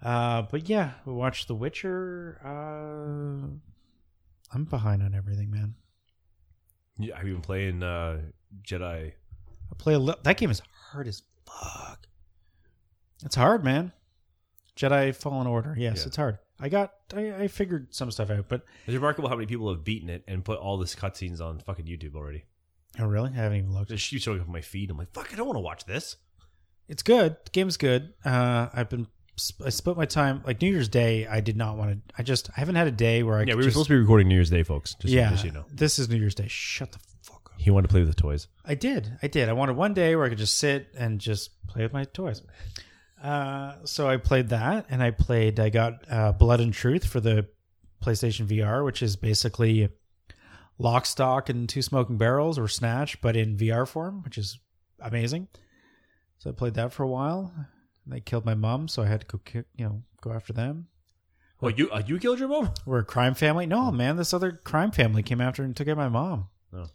Uh, 0.02 0.42
but 0.42 0.68
yeah, 0.68 0.92
we 1.04 1.12
watched 1.12 1.48
The 1.48 1.54
Witcher. 1.54 2.40
Uh, 2.44 3.46
I'm 4.52 4.64
behind 4.64 5.02
on 5.02 5.14
everything, 5.14 5.50
man. 5.50 5.74
Yeah, 6.98 7.16
I've 7.18 7.26
you 7.26 7.34
been 7.34 7.42
playing 7.42 7.82
uh, 7.82 8.20
Jedi? 8.62 9.12
I 9.12 9.74
play 9.78 9.94
a 9.94 9.98
li- 9.98 10.14
that 10.22 10.36
game 10.38 10.50
is 10.50 10.62
hard 10.90 11.08
as 11.08 11.22
fuck. 11.46 12.06
It's 13.24 13.34
hard, 13.36 13.64
man. 13.64 13.92
Jedi 14.76 15.14
Fallen 15.14 15.46
Order. 15.46 15.74
Yes, 15.78 16.00
Yeah. 16.00 16.06
it's 16.06 16.16
hard. 16.16 16.38
I 16.58 16.68
got 16.70 16.92
I, 17.14 17.32
I 17.44 17.48
figured 17.48 17.94
some 17.94 18.10
stuff 18.10 18.30
out, 18.30 18.46
but 18.48 18.64
It's 18.86 18.94
remarkable 18.94 19.28
how 19.28 19.36
many 19.36 19.46
people 19.46 19.68
have 19.70 19.84
beaten 19.84 20.08
it 20.08 20.24
and 20.26 20.42
put 20.44 20.58
all 20.58 20.78
this 20.78 20.94
cutscenes 20.94 21.40
on 21.40 21.58
fucking 21.60 21.84
YouTube 21.86 22.14
already. 22.14 22.44
Oh 22.98 23.06
really? 23.06 23.30
I 23.30 23.36
haven't 23.36 23.58
even 23.58 23.74
looked. 23.74 23.90
Keep 23.90 24.22
showing 24.22 24.40
up 24.40 24.46
on 24.46 24.52
my 24.52 24.60
feed. 24.60 24.90
I'm 24.90 24.96
like, 24.96 25.12
fuck, 25.12 25.32
I 25.32 25.36
don't 25.36 25.46
want 25.46 25.56
to 25.56 25.62
watch 25.62 25.84
this. 25.84 26.16
It's 26.88 27.02
good. 27.02 27.36
The 27.44 27.50
game's 27.50 27.76
good. 27.76 28.14
Uh, 28.24 28.68
I've 28.72 28.88
been 28.88 29.08
I 29.64 29.68
split 29.68 29.98
my 29.98 30.06
time 30.06 30.42
like 30.46 30.62
New 30.62 30.70
Year's 30.70 30.88
Day. 30.88 31.26
I 31.26 31.40
did 31.40 31.56
not 31.56 31.76
want 31.76 31.90
to. 31.90 32.14
I 32.16 32.22
just 32.22 32.48
I 32.56 32.60
haven't 32.60 32.76
had 32.76 32.86
a 32.86 32.92
day 32.92 33.22
where 33.22 33.36
I 33.36 33.40
yeah, 33.40 33.46
could 33.46 33.50
we 33.50 33.56
were 33.56 33.62
just, 33.64 33.74
supposed 33.74 33.88
to 33.88 33.94
be 33.94 34.00
recording 34.00 34.28
New 34.28 34.34
Year's 34.34 34.48
Day, 34.48 34.62
folks. 34.62 34.94
Just, 34.94 35.12
yeah. 35.12 35.30
just 35.30 35.44
you 35.44 35.52
know. 35.52 35.64
This 35.70 35.98
is 35.98 36.08
New 36.08 36.16
Year's 36.16 36.34
Day. 36.34 36.46
Shut 36.48 36.92
the 36.92 36.98
fuck 37.22 37.50
up. 37.52 37.60
He 37.60 37.70
wanted 37.70 37.88
to 37.88 37.92
play 37.92 38.00
with 38.00 38.08
the 38.08 38.20
toys. 38.20 38.48
I 38.64 38.74
did. 38.74 39.18
I 39.22 39.26
did. 39.26 39.50
I 39.50 39.52
wanted 39.52 39.76
one 39.76 39.92
day 39.92 40.16
where 40.16 40.24
I 40.24 40.30
could 40.30 40.38
just 40.38 40.56
sit 40.56 40.88
and 40.96 41.20
just 41.20 41.50
play 41.66 41.82
with 41.82 41.92
my 41.92 42.04
toys. 42.04 42.40
Uh, 43.22 43.74
so 43.84 44.08
I 44.08 44.16
played 44.16 44.48
that, 44.50 44.86
and 44.88 45.02
I 45.02 45.10
played. 45.10 45.60
I 45.60 45.68
got 45.68 46.10
uh, 46.10 46.32
Blood 46.32 46.60
and 46.60 46.72
Truth 46.72 47.06
for 47.06 47.20
the 47.20 47.46
PlayStation 48.02 48.46
VR, 48.46 48.84
which 48.86 49.02
is 49.02 49.16
basically 49.16 49.90
Lock, 50.78 51.06
Stock, 51.06 51.48
and 51.48 51.68
Two 51.68 51.82
Smoking 51.82 52.18
Barrels 52.18 52.58
or 52.58 52.68
Snatch, 52.68 53.20
but 53.20 53.36
in 53.36 53.56
VR 53.56 53.86
form, 53.88 54.22
which 54.22 54.36
is 54.38 54.58
amazing. 55.00 55.48
So 56.38 56.50
I 56.50 56.52
played 56.52 56.74
that 56.74 56.92
for 56.92 57.02
a 57.02 57.08
while. 57.08 57.52
And 58.04 58.12
they 58.14 58.20
killed 58.20 58.44
my 58.44 58.54
mom, 58.54 58.86
so 58.88 59.02
I 59.02 59.06
had 59.06 59.20
to 59.22 59.26
go, 59.26 59.38
ki- 59.44 59.64
you 59.76 59.84
know, 59.84 60.02
go 60.20 60.32
after 60.32 60.52
them. 60.52 60.86
Well, 61.60 61.72
you 61.72 61.90
uh, 61.90 62.02
you 62.06 62.18
killed 62.18 62.38
your 62.38 62.48
mom? 62.48 62.70
We're 62.86 62.98
a 62.98 63.04
crime 63.04 63.34
family. 63.34 63.66
No, 63.66 63.90
man, 63.90 64.16
this 64.16 64.34
other 64.34 64.52
crime 64.52 64.90
family 64.92 65.22
came 65.22 65.40
after 65.40 65.64
and 65.64 65.74
took 65.74 65.88
out 65.88 65.96
my 65.96 66.08
mom. 66.08 66.48
Oh. 66.74 66.86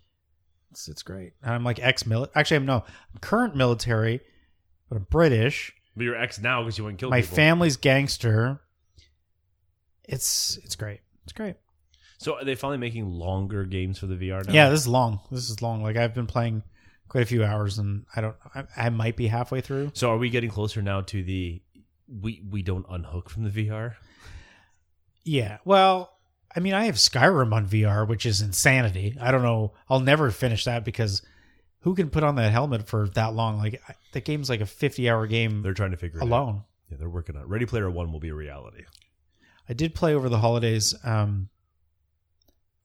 It's, 0.70 0.88
it's 0.88 1.02
great. 1.04 1.34
And 1.44 1.54
I'm 1.54 1.64
like 1.64 1.80
ex 1.80 2.06
military. 2.06 2.32
Actually, 2.40 2.58
I'm 2.58 2.66
no, 2.68 2.76
I'm 2.76 3.20
current 3.20 3.56
military, 3.56 4.22
but 4.88 4.98
I'm 4.98 5.08
British. 5.10 5.74
But 5.98 6.04
you're 6.06 6.16
ex 6.16 6.40
now 6.40 6.62
because 6.62 6.78
you 6.78 6.84
went 6.84 6.94
and 6.94 7.00
killed 7.00 7.10
My 7.10 7.22
people. 7.22 7.36
family's 7.36 7.76
gangster. 7.78 8.62
It's 10.04 10.58
it's 10.64 10.76
great. 10.76 11.02
It's 11.24 11.34
great. 11.34 11.56
So 12.22 12.36
are 12.36 12.44
they 12.46 12.54
finally 12.54 12.78
making 12.78 13.10
longer 13.10 13.66
games 13.66 13.98
for 13.98 14.06
the 14.06 14.14
VR 14.16 14.46
now? 14.46 14.54
Yeah, 14.54 14.70
this 14.70 14.82
is 14.82 14.88
long. 14.88 15.22
This 15.32 15.50
is 15.50 15.60
long. 15.62 15.82
Like 15.82 15.98
I've 15.98 16.14
been 16.14 16.28
playing 16.28 16.62
quite 17.08 17.24
a 17.24 17.26
few 17.26 17.44
hours, 17.44 17.80
and 17.80 18.06
I 18.16 18.22
don't. 18.22 18.36
I, 18.54 18.64
I 18.78 18.90
might 18.90 19.16
be 19.16 19.26
halfway 19.26 19.60
through. 19.62 19.92
So 19.96 20.12
are 20.12 20.18
we 20.20 20.30
getting 20.30 20.52
closer 20.52 20.84
now 20.84 21.02
to 21.02 21.24
the 21.24 21.64
we 22.08 22.44
we 22.48 22.62
don't 22.62 22.86
unhook 22.90 23.30
from 23.30 23.44
the 23.44 23.50
VR? 23.50 23.96
Yeah. 25.24 25.58
Well, 25.66 26.12
I 26.56 26.60
mean, 26.60 26.74
I 26.74 26.86
have 26.86 26.96
Skyrim 26.96 27.54
on 27.54 27.68
VR, 27.68 28.08
which 28.08 28.28
is 28.28 28.40
insanity. 28.40 29.18
I 29.20 29.32
don't 29.32 29.42
know. 29.42 29.74
I'll 29.90 30.00
never 30.00 30.30
finish 30.30 30.66
that 30.66 30.86
because 30.86 31.24
who 31.80 31.96
can 31.96 32.12
put 32.12 32.24
on 32.24 32.36
that 32.36 32.52
helmet 32.52 32.88
for 32.88 33.08
that 33.16 33.34
long? 33.34 33.58
Like 33.58 33.82
the 34.12 34.22
game's 34.22 34.48
like 34.48 34.62
a 34.62 34.68
50 34.68 35.10
hour 35.10 35.26
game 35.26 35.64
They're 35.64 35.74
trying 35.74 35.92
to 35.92 35.98
figure 35.98 36.20
it 36.20 36.24
out. 36.24 36.28
alone. 36.28 36.64
Yeah, 36.92 36.98
they're 37.00 37.10
working 37.10 37.36
on 37.36 37.42
it. 37.44 37.48
Ready 37.48 37.66
Player 37.66 37.90
One 37.90 38.12
will 38.12 38.20
be 38.20 38.30
a 38.30 38.36
reality. 38.36 38.84
I 39.68 39.74
did 39.74 39.96
play 39.96 40.14
over 40.14 40.30
the 40.30 40.38
holidays. 40.38 40.94
Um, 41.04 41.50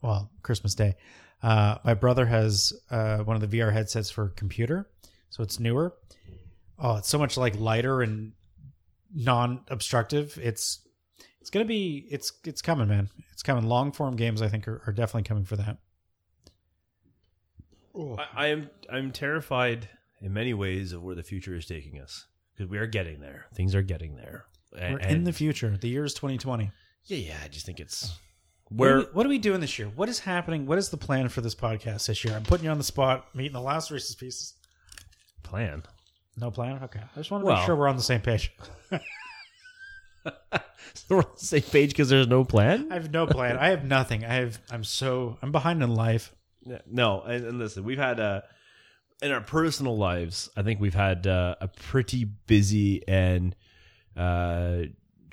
well, 0.06 0.30
Christmas 0.42 0.74
Day. 0.74 0.96
Uh, 1.42 1.76
my 1.84 1.94
brother 1.94 2.26
has 2.26 2.72
uh, 2.90 3.18
one 3.18 3.36
of 3.40 3.48
the 3.48 3.58
VR 3.58 3.72
headsets 3.72 4.10
for 4.10 4.28
computer, 4.30 4.88
so 5.30 5.42
it's 5.42 5.60
newer. 5.60 5.94
Oh, 6.78 6.96
it's 6.96 7.08
so 7.08 7.18
much 7.18 7.36
like 7.36 7.58
lighter 7.58 8.02
and 8.02 8.32
non-obstructive. 9.14 10.38
It's 10.42 10.80
it's 11.40 11.50
gonna 11.50 11.64
be 11.64 12.06
it's 12.10 12.32
it's 12.44 12.62
coming, 12.62 12.88
man. 12.88 13.08
It's 13.32 13.42
coming. 13.42 13.66
Long 13.66 13.92
form 13.92 14.16
games, 14.16 14.42
I 14.42 14.48
think, 14.48 14.66
are, 14.66 14.82
are 14.86 14.92
definitely 14.92 15.24
coming 15.24 15.44
for 15.44 15.56
that. 15.56 15.78
I, 17.96 18.26
I 18.34 18.46
am 18.48 18.70
I'm 18.90 19.12
terrified 19.12 19.88
in 20.20 20.32
many 20.32 20.54
ways 20.54 20.92
of 20.92 21.02
where 21.02 21.14
the 21.14 21.22
future 21.22 21.54
is 21.54 21.66
taking 21.66 22.00
us 22.00 22.26
because 22.54 22.70
we 22.70 22.78
are 22.78 22.86
getting 22.86 23.20
there. 23.20 23.46
Things 23.54 23.74
are 23.74 23.82
getting 23.82 24.16
there. 24.16 24.46
And, 24.78 24.94
We're 24.94 25.00
in 25.00 25.24
the 25.24 25.32
future. 25.32 25.76
The 25.76 25.88
year 25.88 26.04
is 26.04 26.14
2020. 26.14 26.70
yeah 27.04 27.16
yeah. 27.16 27.36
I 27.42 27.48
just 27.48 27.64
think 27.64 27.80
it's 27.80 28.18
What 28.68 28.88
are, 28.88 28.90
where 28.90 28.98
we, 28.98 29.04
what 29.12 29.26
are 29.26 29.28
we 29.28 29.38
doing 29.38 29.60
this 29.60 29.78
year? 29.78 29.88
What 29.94 30.08
is 30.08 30.18
happening? 30.20 30.66
What 30.66 30.78
is 30.78 30.88
the 30.88 30.96
plan 30.96 31.28
for 31.28 31.40
this 31.40 31.54
podcast 31.54 32.06
this 32.06 32.24
year? 32.24 32.34
I'm 32.34 32.42
putting 32.42 32.64
you 32.64 32.70
on 32.70 32.78
the 32.78 32.84
spot. 32.84 33.26
I'm 33.32 33.40
eating 33.40 33.52
the 33.52 33.60
last 33.60 33.90
Reese's 33.90 34.14
Pieces. 34.16 34.54
plan. 35.42 35.82
No 36.38 36.50
plan? 36.50 36.80
Okay. 36.82 37.00
I 37.00 37.18
just 37.18 37.30
want 37.30 37.42
to 37.42 37.46
Well- 37.46 37.56
make 37.56 37.64
sure 37.66 37.76
we're 37.76 37.88
on 37.88 37.96
the 37.96 38.02
same 38.02 38.20
page. 38.20 38.52
We're 41.08 41.18
on 41.18 41.24
the 41.38 41.44
same 41.44 41.62
page 41.62 41.90
because 41.90 42.08
there's 42.08 42.26
no 42.26 42.44
plan. 42.44 42.88
I 42.90 42.94
have 42.94 43.12
no 43.12 43.26
plan. 43.26 43.56
I 43.58 43.68
have 43.68 43.84
nothing. 43.84 44.24
I 44.24 44.34
have 44.34 44.58
I'm 44.70 44.82
so 44.82 45.38
I'm 45.42 45.52
behind 45.52 45.82
in 45.82 45.94
life. 45.94 46.32
No, 46.86 47.20
and, 47.22 47.44
and 47.44 47.58
listen, 47.58 47.84
we've 47.84 47.98
had 47.98 48.18
uh, 48.18 48.40
in 49.22 49.30
our 49.30 49.40
personal 49.40 49.96
lives, 49.96 50.48
I 50.56 50.62
think 50.62 50.80
we've 50.80 50.94
had 50.94 51.26
uh, 51.26 51.54
a 51.60 51.68
pretty 51.68 52.24
busy 52.24 53.06
and 53.06 53.54
uh, 54.16 54.82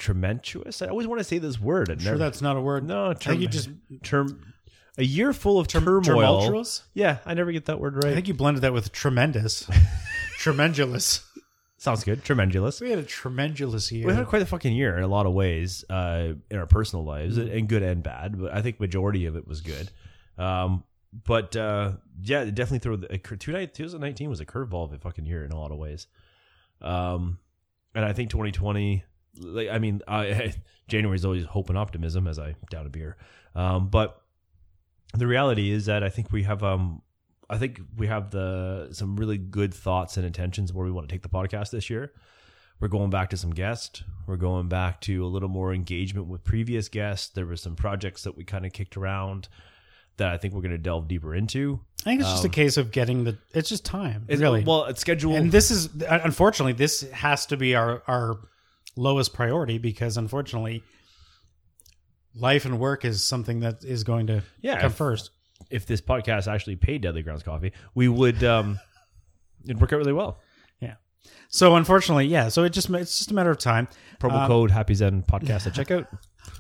trementuous. 0.04 0.82
I 0.82 0.88
always 0.88 1.08
want 1.08 1.20
to 1.20 1.24
say 1.24 1.38
this 1.38 1.60
word. 1.60 1.90
It 1.90 2.02
Sure, 2.02 2.18
that's 2.18 2.42
not 2.42 2.58
a 2.58 2.62
word. 2.62 2.86
no 2.86 3.12
I 3.12 3.14
term, 3.14 3.32
think 3.34 3.42
you 3.42 3.48
just 3.48 3.70
term 4.04 4.54
a 4.98 5.04
year 5.04 5.34
full 5.34 5.60
of 5.60 5.68
turmoil. 5.68 6.02
tumultuous. 6.04 6.84
Yeah, 6.94 7.18
I 7.26 7.34
never 7.34 7.52
get 7.52 7.66
that 7.66 7.80
word 7.80 7.96
right. 7.96 8.12
I 8.12 8.14
think 8.14 8.28
you 8.28 8.34
blended 8.34 8.64
that 8.64 8.74
with 8.74 8.92
tremendous, 8.92 9.68
tremendulous. 10.38 11.26
Sounds 11.78 12.04
good. 12.04 12.24
Tremendulous. 12.24 12.80
We 12.80 12.90
had 12.90 13.00
a 13.00 13.04
tremendulous 13.04 13.92
year. 13.92 14.08
We 14.08 14.14
had 14.14 14.28
quite 14.28 14.42
a 14.42 14.46
fucking 14.46 14.74
year 14.74 14.98
in 14.98 15.04
a 15.04 15.08
lot 15.08 15.26
of 15.26 15.34
ways 15.34 15.84
uh, 15.90 16.34
in 16.50 16.58
our 16.58 16.66
personal 16.66 17.04
lives, 17.04 17.38
and 17.38 17.68
good 17.68 17.84
and 17.84 18.04
bad. 18.04 18.40
But 18.40 18.54
I 18.54 18.62
think 18.62 18.80
majority 18.80 19.26
of 19.26 19.36
it 19.36 19.48
was 19.48 19.62
good. 19.62 19.90
Um, 20.38 20.84
but 21.26 21.56
uh, 21.56 21.94
yeah, 22.22 22.46
definitely 22.46 22.80
throw 22.80 22.96
the, 22.96 23.18
2019 23.18 24.30
was 24.30 24.40
a 24.40 24.46
curveball 24.46 24.86
of 24.86 24.94
a 24.94 24.98
fucking 24.98 25.26
year 25.26 25.44
in 25.44 25.52
a 25.52 25.60
lot 25.60 25.72
of 25.72 25.78
ways. 25.78 26.08
Um, 26.82 27.40
and 27.94 28.04
I 28.06 28.14
think 28.14 28.30
2020, 28.30 29.04
like 29.40 29.70
I 29.70 29.80
mean, 29.80 30.02
I, 30.08 30.54
January 30.88 31.16
is 31.16 31.26
always 31.26 31.46
hope 31.46 31.70
and 31.70 31.78
optimism 31.78 32.28
as 32.28 32.40
I 32.40 32.56
down 32.70 32.86
a 32.86 32.90
beer. 32.90 33.18
Um, 33.56 33.88
but 33.90 34.22
the 35.14 35.28
reality 35.28 35.72
is 35.72 35.86
that 35.86 36.04
I 36.04 36.10
think 36.10 36.32
we 36.32 36.44
have 36.44 36.64
um, 36.64 37.02
I 37.50 37.58
think 37.58 37.80
we 37.98 38.08
have 38.08 38.32
the 38.32 38.90
some 38.92 39.16
really 39.16 39.38
good 39.38 39.74
thoughts 39.74 40.18
and 40.18 40.26
intentions 40.26 40.74
where 40.74 40.86
we 40.86 40.92
want 40.92 41.08
to 41.08 41.14
take 41.14 41.22
the 41.24 41.30
podcast 41.30 41.72
this 41.72 41.90
year. 41.90 42.12
We're 42.80 42.88
going 42.90 43.12
back 43.12 43.30
to 43.30 43.38
some 43.38 43.52
guests. 43.52 44.04
We're 44.28 44.36
going 44.38 44.68
back 44.68 45.00
to 45.02 45.24
a 45.24 45.28
little 45.28 45.48
more 45.50 45.74
engagement 45.74 46.28
with 46.28 46.44
previous 46.44 46.90
guests. 46.90 47.30
There 47.30 47.46
were 47.46 47.56
some 47.56 47.76
projects 47.76 48.24
that 48.24 48.36
we 48.36 48.44
kind 48.44 48.66
of 48.66 48.74
kicked 48.74 48.98
around 48.98 49.48
that 50.18 50.30
I 50.34 50.38
think 50.38 50.54
we're 50.54 50.62
going 50.62 50.72
to 50.72 50.78
delve 50.78 51.08
deeper 51.08 51.34
into. 51.34 51.80
I 52.02 52.10
think 52.10 52.22
it's 52.22 52.30
just 52.30 52.44
a 52.46 52.50
case 52.50 52.76
of 52.78 52.92
getting 52.92 53.24
the. 53.24 53.38
It's 53.54 53.70
just 53.70 53.86
time, 53.86 54.24
It's- 54.28 54.40
really. 54.42 54.64
well, 54.64 54.86
it's 54.86 55.00
scheduled. 55.00 55.36
and 55.36 55.52
this 55.52 55.72
is 55.72 55.90
unfortunately 56.02 56.74
this 56.74 57.02
has 57.12 57.46
to 57.48 57.58
be 57.58 57.76
our 57.76 58.04
our 58.08 58.40
lowest 58.96 59.34
priority 59.34 59.78
because 59.78 60.18
unfortunately, 60.18 60.84
life 62.36 62.66
and 62.66 62.80
work 62.80 63.06
is 63.06 63.24
something 63.26 63.60
that 63.62 63.84
is 63.84 64.04
going 64.04 64.28
to 64.28 64.44
Yeah, 64.62 64.78
come 64.82 64.88
if- 64.92 64.96
first. 64.96 65.32
if 65.70 65.86
this 65.86 66.02
podcast 66.02 66.52
actually 66.52 66.76
paid 66.76 67.02
Deadly 67.02 67.22
Grounds 67.24 67.44
Coffee, 67.44 67.72
we 67.96 68.08
would 68.08 68.44
um, 68.44 68.80
it'd 69.66 69.80
work 69.80 69.94
out 69.94 69.98
really 69.98 70.14
well. 70.14 70.40
Yeah. 70.80 70.96
So 71.50 71.76
unfortunately, 71.76 72.26
yeah. 72.28 72.50
So 72.50 72.64
it 72.64 72.72
just 72.74 72.90
it's 72.90 73.18
just 73.18 73.32
a 73.32 73.34
matter 73.34 73.52
of 73.52 73.58
time. 73.58 73.88
Promo 74.20 74.42
Um, 74.42 74.48
code 74.48 74.72
Happy 74.72 74.94
Xen 74.94 75.26
Podcast 75.26 75.68
at 75.68 75.74
checkout. 75.74 76.08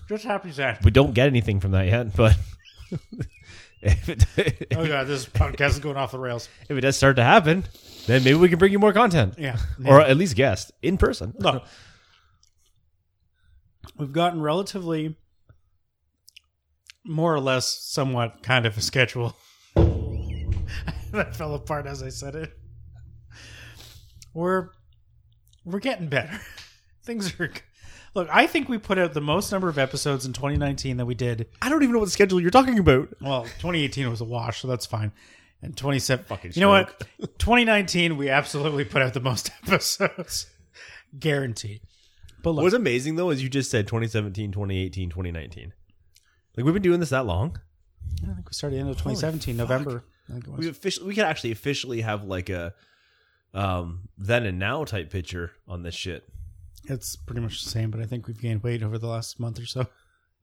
Just 0.07 0.23
happy 0.23 0.51
that. 0.51 0.83
We 0.85 0.91
don't 0.91 1.13
get 1.13 1.27
anything 1.27 1.59
from 1.59 1.71
that 1.71 1.87
yet, 1.87 2.15
but 2.15 2.37
if 3.81 4.07
it, 4.37 4.67
Oh 4.75 4.87
god, 4.87 5.07
this 5.07 5.25
podcast 5.25 5.69
is 5.71 5.79
going 5.79 5.97
off 5.97 6.11
the 6.11 6.19
rails. 6.19 6.47
if 6.69 6.77
it 6.77 6.81
does 6.81 6.95
start 6.95 7.17
to 7.17 7.23
happen, 7.23 7.65
then 8.07 8.23
maybe 8.23 8.35
we 8.35 8.47
can 8.49 8.59
bring 8.59 8.71
you 8.71 8.79
more 8.79 8.93
content, 8.93 9.35
Yeah. 9.37 9.57
or 9.85 9.99
at 10.01 10.15
least 10.17 10.35
guest 10.35 10.71
in 10.81 10.97
person. 10.97 11.33
Look, 11.37 11.63
we've 13.97 14.13
gotten 14.13 14.41
relatively 14.41 15.15
more 17.05 17.33
or 17.33 17.39
less 17.39 17.67
somewhat 17.67 18.43
kind 18.43 18.65
of 18.65 18.77
a 18.77 18.81
schedule. 18.81 19.35
that 19.75 21.35
fell 21.35 21.55
apart 21.55 21.85
as 21.85 22.01
I 22.01 22.09
said 22.09 22.35
it. 22.35 22.57
We're 24.33 24.69
we're 25.65 25.79
getting 25.79 26.07
better. 26.07 26.39
Things 27.03 27.39
are 27.39 27.51
Look, 28.15 28.29
I 28.31 28.45
think 28.45 28.69
we 28.69 28.77
put 28.77 28.99
out 28.99 29.13
the 29.13 29.21
most 29.21 29.51
number 29.51 29.69
of 29.69 29.79
episodes 29.79 30.25
in 30.25 30.33
2019 30.33 30.97
that 30.97 31.05
we 31.05 31.15
did. 31.15 31.47
I 31.61 31.69
don't 31.69 31.81
even 31.81 31.93
know 31.93 31.99
what 31.99 32.11
schedule 32.11 32.39
you're 32.39 32.51
talking 32.51 32.77
about. 32.77 33.09
Well, 33.19 33.43
2018 33.43 34.09
was 34.09 34.21
a 34.21 34.25
wash, 34.25 34.61
so 34.61 34.67
that's 34.67 34.85
fine. 34.85 35.11
And 35.63 35.75
27 35.75 36.25
Fucking 36.25 36.51
You 36.53 36.61
know 36.61 36.69
what? 36.69 36.99
2019 37.39 38.17
we 38.17 38.29
absolutely 38.29 38.85
put 38.85 39.01
out 39.01 39.13
the 39.13 39.19
most 39.19 39.49
episodes. 39.63 40.47
Guaranteed. 41.17 41.81
But 42.43 42.51
look, 42.51 42.63
What's 42.63 42.75
amazing 42.75 43.15
though 43.15 43.31
is 43.31 43.41
you 43.41 43.49
just 43.49 43.71
said 43.71 43.87
2017, 43.87 44.51
2018, 44.51 45.09
2019. 45.09 45.73
Like 46.55 46.65
we've 46.65 46.73
been 46.73 46.83
doing 46.83 46.99
this 46.99 47.09
that 47.09 47.25
long. 47.25 47.59
I 48.21 48.27
think 48.35 48.47
we 48.49 48.53
started 48.53 48.75
the 48.75 48.81
end 48.81 48.89
of 48.89 48.97
2017, 48.97 49.57
November. 49.57 50.03
I 50.29 50.33
think 50.33 50.47
it 50.47 50.51
was. 50.51 50.59
We 50.59 50.69
officially 50.69 51.07
we 51.07 51.15
could 51.15 51.23
actually 51.23 51.51
officially 51.51 52.01
have 52.01 52.23
like 52.25 52.49
a 52.49 52.73
um 53.53 54.09
then 54.17 54.45
and 54.45 54.59
now 54.59 54.83
type 54.83 55.09
picture 55.09 55.51
on 55.67 55.81
this 55.83 55.95
shit. 55.95 56.27
It's 56.85 57.15
pretty 57.15 57.41
much 57.41 57.63
the 57.63 57.69
same, 57.69 57.89
but 57.91 58.01
I 58.01 58.05
think 58.05 58.27
we've 58.27 58.39
gained 58.39 58.61
weight 58.61 58.83
over 58.83 58.97
the 58.97 59.07
last 59.07 59.39
month 59.39 59.59
or 59.59 59.65
so. 59.65 59.87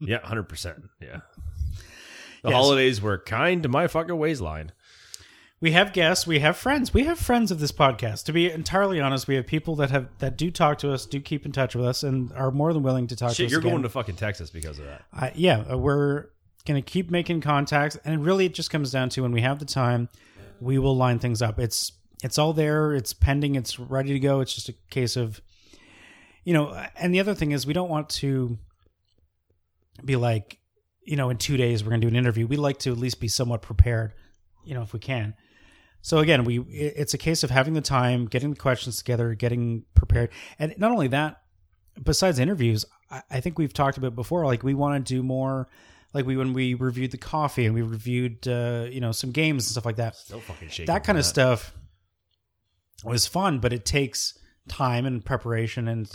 Yeah, 0.00 0.20
hundred 0.26 0.48
percent. 0.48 0.84
Yeah. 1.00 1.20
The 2.42 2.48
Yes. 2.48 2.56
holidays 2.56 3.02
were 3.02 3.18
kind 3.18 3.62
to 3.64 3.68
my 3.68 3.86
fucking 3.86 4.16
waistline. 4.16 4.72
We 5.62 5.72
have 5.72 5.92
guests, 5.92 6.26
we 6.26 6.38
have 6.38 6.56
friends, 6.56 6.94
we 6.94 7.04
have 7.04 7.18
friends 7.18 7.50
of 7.50 7.60
this 7.60 7.70
podcast. 7.70 8.24
To 8.24 8.32
be 8.32 8.50
entirely 8.50 8.98
honest, 8.98 9.28
we 9.28 9.34
have 9.34 9.46
people 9.46 9.76
that 9.76 9.90
have 9.90 10.08
that 10.18 10.38
do 10.38 10.50
talk 10.50 10.78
to 10.78 10.90
us, 10.90 11.04
do 11.04 11.20
keep 11.20 11.44
in 11.44 11.52
touch 11.52 11.74
with 11.74 11.84
us, 11.84 12.02
and 12.02 12.32
are 12.32 12.50
more 12.50 12.72
than 12.72 12.82
willing 12.82 13.06
to 13.08 13.16
talk 13.16 13.34
to 13.34 13.44
us. 13.44 13.50
you're 13.50 13.60
again. 13.60 13.72
going 13.72 13.82
to 13.82 13.90
fucking 13.90 14.16
Texas 14.16 14.48
because 14.48 14.78
of 14.78 14.86
that. 14.86 15.04
I, 15.12 15.32
yeah, 15.34 15.64
uh, 15.70 15.76
we're 15.76 16.28
going 16.64 16.82
to 16.82 16.90
keep 16.90 17.10
making 17.10 17.42
contacts, 17.42 17.98
and 18.06 18.24
really, 18.24 18.46
it 18.46 18.54
just 18.54 18.70
comes 18.70 18.90
down 18.90 19.10
to 19.10 19.20
when 19.20 19.32
we 19.32 19.42
have 19.42 19.58
the 19.58 19.66
time, 19.66 20.08
we 20.62 20.78
will 20.78 20.96
line 20.96 21.18
things 21.18 21.42
up. 21.42 21.58
It's 21.58 21.92
it's 22.24 22.38
all 22.38 22.54
there, 22.54 22.94
it's 22.94 23.12
pending, 23.12 23.54
it's 23.54 23.78
ready 23.78 24.14
to 24.14 24.18
go. 24.18 24.40
It's 24.40 24.54
just 24.54 24.70
a 24.70 24.74
case 24.88 25.14
of, 25.14 25.42
you 26.42 26.54
know. 26.54 26.86
And 26.96 27.14
the 27.14 27.20
other 27.20 27.34
thing 27.34 27.52
is, 27.52 27.66
we 27.66 27.74
don't 27.74 27.90
want 27.90 28.08
to 28.08 28.56
be 30.02 30.16
like, 30.16 30.58
you 31.04 31.16
know, 31.16 31.28
in 31.28 31.36
two 31.36 31.58
days 31.58 31.84
we're 31.84 31.90
going 31.90 32.00
to 32.00 32.06
do 32.06 32.10
an 32.10 32.16
interview. 32.16 32.46
We 32.46 32.56
like 32.56 32.78
to 32.78 32.92
at 32.92 32.98
least 32.98 33.20
be 33.20 33.28
somewhat 33.28 33.60
prepared, 33.60 34.14
you 34.64 34.72
know, 34.72 34.80
if 34.80 34.94
we 34.94 35.00
can. 35.00 35.34
So 36.02 36.18
again, 36.18 36.44
we 36.44 36.60
it's 36.60 37.14
a 37.14 37.18
case 37.18 37.42
of 37.42 37.50
having 37.50 37.74
the 37.74 37.80
time, 37.80 38.26
getting 38.26 38.50
the 38.50 38.56
questions 38.56 38.96
together, 38.96 39.34
getting 39.34 39.84
prepared, 39.94 40.30
and 40.58 40.74
not 40.78 40.92
only 40.92 41.08
that, 41.08 41.42
besides 42.02 42.38
interviews, 42.38 42.84
I, 43.10 43.22
I 43.30 43.40
think 43.40 43.58
we've 43.58 43.72
talked 43.72 43.98
about 43.98 44.14
before. 44.14 44.46
Like 44.46 44.62
we 44.62 44.74
want 44.74 45.06
to 45.06 45.14
do 45.14 45.22
more, 45.22 45.68
like 46.14 46.26
we 46.26 46.36
when 46.36 46.52
we 46.52 46.74
reviewed 46.74 47.10
the 47.10 47.18
coffee 47.18 47.66
and 47.66 47.74
we 47.74 47.82
reviewed, 47.82 48.46
uh, 48.48 48.86
you 48.90 49.00
know, 49.00 49.12
some 49.12 49.30
games 49.30 49.64
and 49.66 49.72
stuff 49.72 49.84
like 49.84 49.96
that. 49.96 50.16
Still 50.16 50.40
fucking 50.40 50.68
shaking. 50.68 50.86
That 50.86 51.04
kind 51.04 51.18
of 51.18 51.24
stuff 51.24 51.72
was 53.04 53.26
fun, 53.26 53.58
but 53.58 53.72
it 53.72 53.84
takes 53.84 54.38
time 54.68 55.06
and 55.06 55.24
preparation. 55.24 55.88
And 55.88 56.10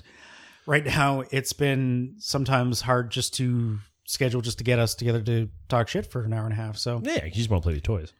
right 0.65 0.85
now, 0.85 1.23
it's 1.31 1.53
been 1.53 2.15
sometimes 2.19 2.81
hard 2.81 3.11
just 3.11 3.33
to 3.35 3.79
schedule, 4.05 4.41
just 4.41 4.57
to 4.59 4.63
get 4.63 4.79
us 4.79 4.95
together 4.95 5.21
to 5.21 5.49
talk 5.67 5.87
shit 5.87 6.11
for 6.11 6.23
an 6.23 6.33
hour 6.33 6.43
and 6.45 6.53
a 6.53 6.57
half. 6.57 6.77
So 6.77 7.01
Yeah, 7.03 7.25
you 7.25 7.31
just 7.31 7.49
want 7.49 7.63
to 7.63 7.67
play 7.67 7.73
with 7.75 7.83
toys. 7.83 8.13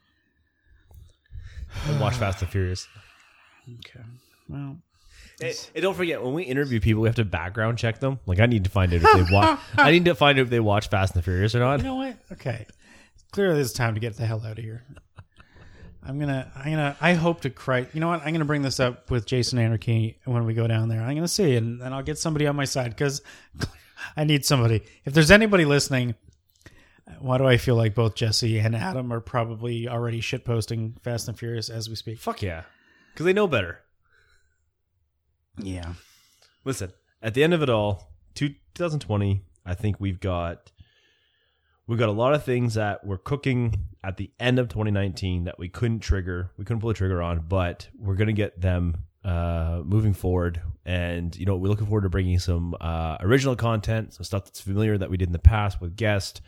And 1.88 2.00
watch 2.00 2.16
Fast 2.16 2.42
and 2.42 2.52
Furious. 2.52 2.88
okay, 3.68 4.06
well. 4.50 4.78
And 5.42 5.84
don't 5.84 5.96
forget 5.96 6.24
when 6.24 6.34
we 6.34 6.44
interview 6.44 6.80
people, 6.80 7.02
we 7.04 7.10
have 7.10 7.16
to 7.16 7.26
background 7.26 7.78
check 7.78 8.00
them. 8.00 8.20
Like 8.26 8.40
I 8.40 8.46
need 8.46 8.64
to 8.64 8.70
find 8.70 8.94
out 8.94 9.02
if 9.04 9.28
they 9.28 9.34
watch. 9.34 9.60
I 9.78 9.92
need 9.92 10.06
to 10.06 10.16
find 10.16 10.40
out 10.40 10.44
if 10.44 10.50
they 10.50 10.60
watch 10.60 10.90
Fast 10.90 11.14
and 11.14 11.22
the 11.22 11.24
Furious 11.24 11.54
or 11.56 11.60
not. 11.60 11.80
You 11.80 11.86
know 11.86 11.96
what? 11.96 12.18
Okay. 12.32 12.66
Clearly, 13.32 13.60
it's 13.60 13.74
time 13.74 13.96
to 13.96 14.00
get 14.00 14.16
the 14.16 14.26
hell 14.26 14.42
out 14.46 14.58
of 14.58 14.64
here. 14.64 14.84
I'm 16.08 16.20
gonna, 16.20 16.52
I'm 16.56 16.72
gonna, 16.72 16.96
I 17.02 17.14
hope 17.14 17.42
to 17.42 17.50
cry. 17.50 17.88
You 17.92 18.00
know 18.00 18.08
what? 18.08 18.22
I'm 18.22 18.32
gonna 18.32 18.46
bring 18.46 18.62
this 18.62 18.80
up 18.80 19.10
with 19.10 19.26
Jason 19.26 19.58
Anarchy 19.60 20.20
when 20.26 20.46
we 20.46 20.54
go 20.54 20.68
down 20.68 20.88
there. 20.88 21.02
I'm 21.02 21.16
gonna 21.16 21.28
see, 21.28 21.56
and, 21.56 21.82
and 21.82 21.94
I'll 21.94 22.04
get 22.04 22.18
somebody 22.20 22.48
on 22.48 22.56
my 22.56 22.66
side 22.66 22.92
because 22.92 23.22
I 24.18 24.24
need 24.24 24.46
somebody. 24.46 24.84
If 25.04 25.14
there's 25.14 25.32
anybody 25.32 25.66
listening, 25.66 26.16
why 27.20 27.38
do 27.38 27.46
I 27.46 27.58
feel 27.58 27.76
like 27.76 27.96
both 27.96 28.16
Jesse 28.16 28.60
and 28.60 28.76
Adam 28.76 29.12
are 29.12 29.20
probably 29.20 29.88
already 29.88 30.22
shitposting 30.22 31.02
Fast 31.02 31.28
and 31.28 31.38
Furious 31.38 31.70
as 31.70 31.90
we 31.90 31.96
speak? 31.96 32.20
Fuck 32.20 32.42
yeah, 32.42 32.64
because 33.14 33.26
they 33.26 33.34
know 33.34 33.48
better. 33.48 33.80
Yeah. 35.58 35.94
Listen, 36.64 36.92
at 37.22 37.34
the 37.34 37.44
end 37.44 37.54
of 37.54 37.62
it 37.62 37.70
all, 37.70 38.12
2020, 38.36 39.44
I 39.66 39.74
think 39.74 40.00
we've 40.00 40.20
got 40.20 40.72
we've 41.88 42.00
got 42.00 42.10
a 42.10 42.14
lot 42.14 42.34
of 42.34 42.44
things 42.44 42.74
that 42.74 43.06
we're 43.06 43.18
cooking 43.18 43.76
at 44.04 44.18
the 44.18 44.32
end 44.40 44.60
of 44.60 44.70
2019 44.70 45.46
that 45.46 45.58
we 45.58 45.70
couldn't 45.70 46.00
trigger, 46.00 46.52
we 46.58 46.66
couldn't 46.66 46.82
pull 46.82 46.90
the 46.90 46.94
trigger 46.94 47.22
on, 47.22 47.46
but 47.48 47.88
we're 47.98 48.16
gonna 48.16 48.34
get 48.34 48.60
them 48.60 49.06
uh, 49.24 49.82
moving 49.84 50.14
forward. 50.14 50.62
And 50.86 51.36
you 51.36 51.46
know, 51.46 51.56
we're 51.56 51.70
looking 51.70 51.88
forward 51.88 52.04
to 52.04 52.10
bringing 52.10 52.40
some 52.40 52.76
uh, 52.80 53.18
original 53.22 53.56
content, 53.56 54.14
some 54.14 54.24
stuff 54.24 54.46
that's 54.46 54.62
familiar 54.62 54.98
that 54.98 55.10
we 55.10 55.18
did 55.18 55.30
in 55.30 55.34
the 55.34 55.40
past 55.40 55.82
with 55.82 55.96
guests, 55.96 56.42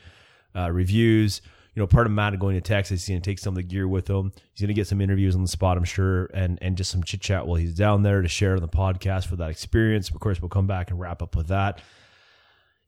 uh, 0.57 0.71
reviews. 0.71 1.41
You 1.75 1.81
know, 1.81 1.87
part 1.87 2.07
of 2.07 2.11
Matt 2.11 2.39
going 2.39 2.55
to 2.55 2.61
Texas, 2.61 3.05
he's 3.05 3.09
going 3.09 3.21
to 3.21 3.29
take 3.29 3.37
some 3.37 3.51
of 3.51 3.55
the 3.55 3.63
gear 3.63 3.87
with 3.87 4.09
him. 4.09 4.31
He's 4.53 4.61
going 4.61 4.69
to 4.69 4.73
get 4.73 4.87
some 4.87 4.99
interviews 4.99 5.35
on 5.35 5.43
the 5.43 5.47
spot, 5.47 5.77
I'm 5.77 5.83
sure, 5.83 6.25
and 6.33 6.57
and 6.59 6.75
just 6.75 6.89
some 6.89 7.03
chit 7.03 7.21
chat 7.21 7.45
while 7.45 7.57
he's 7.57 7.75
down 7.75 8.01
there 8.01 8.23
to 8.23 8.27
share 8.27 8.55
on 8.55 8.61
the 8.61 8.67
podcast 8.67 9.27
for 9.27 9.35
that 9.35 9.51
experience. 9.51 10.09
Of 10.09 10.19
course, 10.19 10.41
we'll 10.41 10.49
come 10.49 10.65
back 10.65 10.89
and 10.89 10.99
wrap 10.99 11.21
up 11.21 11.35
with 11.35 11.49
that. 11.49 11.79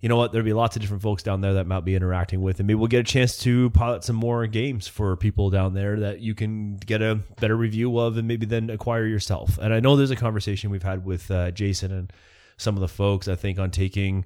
You 0.02 0.08
know 0.08 0.16
what? 0.16 0.32
There'll 0.32 0.46
be 0.46 0.54
lots 0.54 0.76
of 0.78 0.82
different 0.82 1.04
folks 1.04 1.24
down 1.24 1.42
there 1.42 1.56
that 1.56 1.68
might 1.68 1.84
be 1.84 1.94
interacting 1.94 2.42
with, 2.42 2.60
and 2.60 2.66
maybe 2.66 2.76
we'll 2.76 2.88
get 2.88 3.02
a 3.02 3.04
chance 3.04 3.38
to 3.40 3.70
pilot 3.72 4.04
some 4.04 4.16
more 4.16 4.48
games 4.48 4.88
for 4.88 5.16
people 5.18 5.50
down 5.50 5.74
there 5.74 6.00
that 6.00 6.22
you 6.22 6.34
can 6.34 6.78
get 6.78 7.02
a 7.02 7.16
better 7.40 7.56
review 7.56 8.00
of, 8.00 8.18
and 8.18 8.28
maybe 8.28 8.46
then 8.46 8.70
acquire 8.70 9.06
yourself. 9.06 9.60
And 9.62 9.74
I 9.74 9.82
know 9.82 9.98
there's 9.98 10.10
a 10.10 10.16
conversation 10.16 10.70
we've 10.70 10.82
had 10.82 11.06
with 11.06 11.30
uh, 11.30 11.52
Jason 11.52 11.92
and 11.92 12.14
some 12.58 12.76
of 12.76 12.82
the 12.82 12.88
folks. 12.88 13.28
I 13.28 13.36
think 13.36 13.60
on 13.60 13.72
taking 13.72 14.26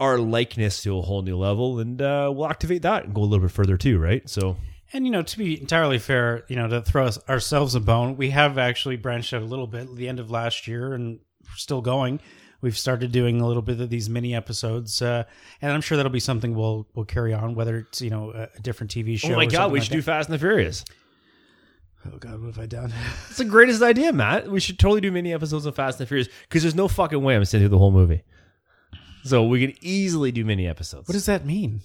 our 0.00 0.18
likeness 0.18 0.82
to 0.82 0.98
a 0.98 1.02
whole 1.02 1.22
new 1.22 1.36
level, 1.36 1.78
and 1.78 2.00
uh, 2.02 2.30
we'll 2.34 2.48
activate 2.48 2.82
that 2.82 3.04
and 3.04 3.14
go 3.14 3.22
a 3.22 3.24
little 3.24 3.44
bit 3.44 3.52
further 3.52 3.76
too, 3.76 3.98
right? 3.98 4.28
So 4.28 4.56
And 4.92 5.04
you 5.06 5.12
know, 5.12 5.22
to 5.22 5.38
be 5.38 5.60
entirely 5.60 5.98
fair, 5.98 6.44
you 6.48 6.56
know, 6.56 6.68
to 6.68 6.82
throw 6.82 7.06
us, 7.06 7.18
ourselves 7.28 7.74
a 7.74 7.80
bone, 7.80 8.16
we 8.16 8.30
have 8.30 8.58
actually 8.58 8.96
branched 8.96 9.32
out 9.32 9.42
a 9.42 9.46
little 9.46 9.66
bit 9.66 9.82
at 9.88 9.96
the 9.96 10.08
end 10.08 10.20
of 10.20 10.30
last 10.30 10.66
year, 10.66 10.94
and 10.94 11.20
we're 11.44 11.56
still 11.56 11.80
going. 11.80 12.20
we've 12.60 12.78
started 12.78 13.12
doing 13.12 13.40
a 13.40 13.46
little 13.46 13.62
bit 13.62 13.80
of 13.80 13.90
these 13.90 14.08
mini 14.08 14.34
episodes, 14.34 15.02
uh, 15.02 15.24
and 15.60 15.70
I'm 15.70 15.80
sure 15.82 15.96
that'll 15.96 16.10
be 16.10 16.20
something 16.20 16.54
we'll 16.54 16.88
we'll 16.94 17.04
carry 17.04 17.32
on. 17.32 17.54
Whether 17.54 17.78
it's 17.78 18.00
you 18.00 18.10
know 18.10 18.32
a, 18.32 18.48
a 18.56 18.60
different 18.60 18.90
TV 18.90 19.18
show. 19.18 19.32
Oh 19.32 19.36
my 19.36 19.46
god, 19.46 19.70
we 19.70 19.78
like 19.78 19.86
should 19.86 19.92
do. 19.92 20.02
Fast 20.02 20.28
and 20.28 20.34
the 20.34 20.38
Furious. 20.38 20.84
Oh 22.06 22.18
god, 22.18 22.40
what 22.40 22.54
have 22.54 22.58
I 22.58 22.66
done? 22.66 22.92
It's 23.28 23.38
the 23.38 23.44
greatest 23.44 23.80
idea, 23.82 24.12
Matt. 24.12 24.50
We 24.50 24.60
should 24.60 24.78
totally 24.78 25.00
do 25.00 25.10
mini 25.10 25.32
episodes 25.32 25.66
of 25.66 25.74
Fast 25.74 25.98
and 25.98 26.06
the 26.06 26.08
Furious 26.08 26.28
because 26.48 26.62
there's 26.62 26.74
no 26.74 26.88
fucking 26.88 27.22
way 27.22 27.34
I'm 27.36 27.44
sitting 27.44 27.62
through 27.64 27.70
the 27.70 27.78
whole 27.78 27.90
movie. 27.90 28.22
So 29.24 29.44
we 29.44 29.66
can 29.66 29.76
easily 29.80 30.32
do 30.32 30.44
mini 30.44 30.66
episodes. 30.66 31.08
What 31.08 31.12
does 31.14 31.26
that 31.26 31.44
mean? 31.44 31.80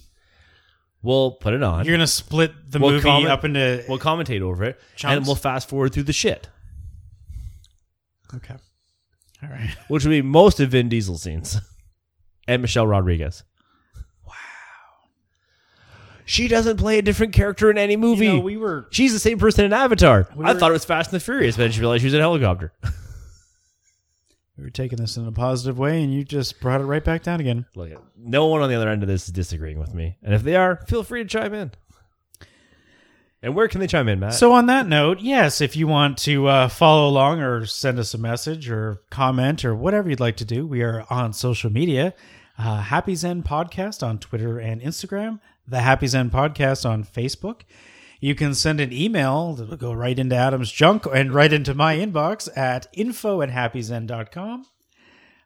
we'll 1.02 1.30
put 1.30 1.54
it 1.54 1.62
on. 1.62 1.86
You're 1.86 1.94
gonna 1.94 2.06
split 2.06 2.52
the 2.70 2.78
We'll 2.78 2.90
movie 2.90 3.02
comment- 3.04 3.30
up 3.32 3.44
into 3.44 3.82
we'll 3.88 3.98
commentate 3.98 4.42
over 4.42 4.64
it, 4.64 4.80
Chunks. 4.96 5.16
and 5.16 5.26
we'll 5.26 5.34
fast 5.34 5.66
forward 5.68 5.94
through 5.94 6.02
the 6.02 6.12
shit, 6.12 6.48
okay. 8.36 8.56
All 9.42 9.48
right. 9.48 9.70
which 9.88 10.04
will 10.04 10.10
be 10.10 10.20
most 10.20 10.60
of 10.60 10.68
Vin 10.70 10.90
Diesel 10.90 11.16
scenes 11.16 11.56
and 12.46 12.60
Michelle 12.60 12.86
Rodriguez. 12.86 13.44
Wow. 14.26 14.34
She 16.26 16.48
doesn't 16.48 16.76
play 16.76 16.98
a 16.98 17.02
different 17.02 17.32
character 17.32 17.70
in 17.70 17.78
any 17.78 17.96
movie. 17.96 18.26
You 18.26 18.32
know, 18.34 18.40
we 18.40 18.58
were 18.58 18.86
She's 18.90 19.14
the 19.14 19.18
same 19.18 19.38
person 19.38 19.64
in 19.64 19.72
Avatar. 19.72 20.28
We 20.36 20.44
I 20.44 20.52
were- 20.52 20.58
thought 20.60 20.70
it 20.70 20.74
was 20.74 20.84
Fast 20.84 21.12
and 21.12 21.20
the 21.20 21.24
Furious, 21.24 21.56
but 21.56 21.62
then 21.62 21.72
she 21.72 21.80
realized 21.80 22.02
she 22.02 22.06
was 22.08 22.14
in 22.14 22.20
a 22.20 22.24
helicopter. 22.24 22.72
we 24.60 24.66
were 24.66 24.70
taking 24.70 24.98
this 24.98 25.16
in 25.16 25.26
a 25.26 25.32
positive 25.32 25.78
way, 25.78 26.02
and 26.02 26.12
you 26.12 26.22
just 26.22 26.60
brought 26.60 26.82
it 26.82 26.84
right 26.84 27.02
back 27.02 27.22
down 27.22 27.40
again. 27.40 27.64
Look, 27.74 27.92
no 28.14 28.46
one 28.46 28.60
on 28.60 28.68
the 28.68 28.74
other 28.74 28.90
end 28.90 29.02
of 29.02 29.08
this 29.08 29.24
is 29.24 29.32
disagreeing 29.32 29.78
with 29.78 29.94
me, 29.94 30.18
and 30.22 30.34
if 30.34 30.42
they 30.42 30.54
are, 30.54 30.84
feel 30.86 31.02
free 31.02 31.22
to 31.22 31.28
chime 31.28 31.54
in. 31.54 31.70
And 33.42 33.54
where 33.54 33.68
can 33.68 33.80
they 33.80 33.86
chime 33.86 34.06
in, 34.08 34.20
Matt? 34.20 34.34
So, 34.34 34.52
on 34.52 34.66
that 34.66 34.86
note, 34.86 35.20
yes, 35.20 35.62
if 35.62 35.76
you 35.76 35.86
want 35.86 36.18
to 36.18 36.46
uh, 36.46 36.68
follow 36.68 37.08
along 37.08 37.40
or 37.40 37.64
send 37.64 37.98
us 37.98 38.12
a 38.12 38.18
message 38.18 38.68
or 38.68 39.00
comment 39.08 39.64
or 39.64 39.74
whatever 39.74 40.10
you'd 40.10 40.20
like 40.20 40.36
to 40.36 40.44
do, 40.44 40.66
we 40.66 40.82
are 40.82 41.06
on 41.08 41.32
social 41.32 41.72
media. 41.72 42.12
Uh, 42.58 42.82
Happy 42.82 43.14
Xen 43.14 43.42
Podcast 43.42 44.06
on 44.06 44.18
Twitter 44.18 44.58
and 44.58 44.82
Instagram, 44.82 45.40
the 45.66 45.80
Happy 45.80 46.04
Xen 46.04 46.30
Podcast 46.30 46.84
on 46.84 47.02
Facebook. 47.02 47.62
You 48.20 48.34
can 48.34 48.54
send 48.54 48.80
an 48.80 48.92
email 48.92 49.54
that'll 49.54 49.76
go 49.76 49.92
right 49.92 50.18
into 50.18 50.36
Adam's 50.36 50.70
junk 50.70 51.06
and 51.12 51.32
right 51.32 51.52
into 51.52 51.74
my 51.74 51.96
inbox 51.96 52.54
at 52.56 52.86
info 52.92 53.40
at 53.40 53.48
happyxen.com. 53.50 54.66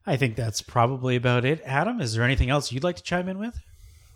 I 0.06 0.16
think 0.16 0.36
that's 0.36 0.60
probably 0.60 1.16
about 1.16 1.44
it. 1.44 1.62
Adam, 1.64 2.00
is 2.00 2.14
there 2.14 2.24
anything 2.24 2.50
else 2.50 2.72
you'd 2.72 2.84
like 2.84 2.96
to 2.96 3.02
chime 3.02 3.28
in 3.28 3.38
with? 3.38 3.58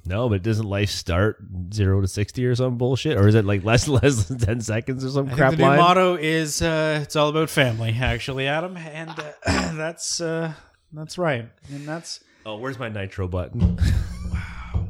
no, 0.08 0.28
but 0.28 0.42
doesn't 0.42 0.66
life 0.66 0.88
start 0.88 1.36
zero 1.72 2.00
to 2.00 2.08
sixty 2.08 2.46
or 2.46 2.54
some 2.54 2.78
bullshit, 2.78 3.18
or 3.18 3.28
is 3.28 3.34
it 3.34 3.44
like 3.44 3.62
less 3.62 3.86
less 3.88 4.24
than 4.24 4.38
ten 4.38 4.60
seconds 4.60 5.04
or 5.04 5.10
some 5.10 5.28
I 5.28 5.34
crap 5.34 5.50
the 5.52 5.58
new 5.58 5.64
line? 5.64 5.78
motto 5.78 6.16
is 6.16 6.62
uh, 6.62 7.00
"It's 7.02 7.14
all 7.14 7.28
about 7.28 7.50
family." 7.50 7.94
Actually, 8.00 8.46
Adam, 8.46 8.76
and 8.76 9.10
uh, 9.10 9.22
that's 9.76 10.20
uh, 10.20 10.52
that's 10.92 11.18
right, 11.18 11.48
and 11.70 11.86
that's. 11.86 12.20
oh, 12.46 12.56
where's 12.56 12.78
my 12.78 12.88
nitro 12.88 13.28
button? 13.28 13.78
Wow! 14.32 14.88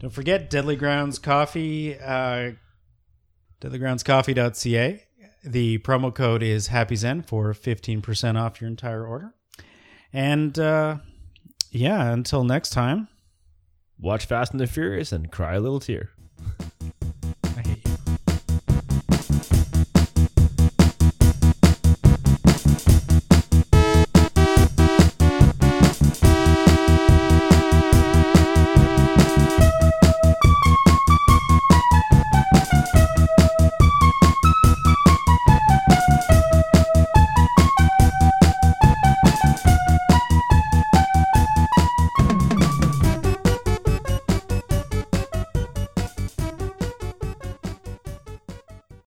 Don't 0.00 0.12
forget 0.12 0.50
Deadly 0.50 0.76
Grounds 0.76 1.18
Coffee, 1.20 1.96
uh, 1.98 2.52
deadlygroundscoffee.ca. 3.60 5.04
The 5.44 5.78
promo 5.78 6.14
code 6.14 6.42
is 6.42 6.68
HappyXen 6.68 7.24
for 7.26 7.54
fifteen 7.54 8.02
percent 8.02 8.36
off 8.36 8.60
your 8.60 8.68
entire 8.68 9.06
order. 9.06 9.34
And 10.12 10.58
uh, 10.58 10.96
yeah, 11.70 12.10
until 12.12 12.44
next 12.44 12.70
time. 12.70 13.08
Watch 14.00 14.26
Fast 14.26 14.52
and 14.52 14.60
the 14.60 14.66
Furious 14.68 15.10
and 15.10 15.30
cry 15.30 15.54
a 15.54 15.60
little 15.60 15.80
tear. 15.80 16.10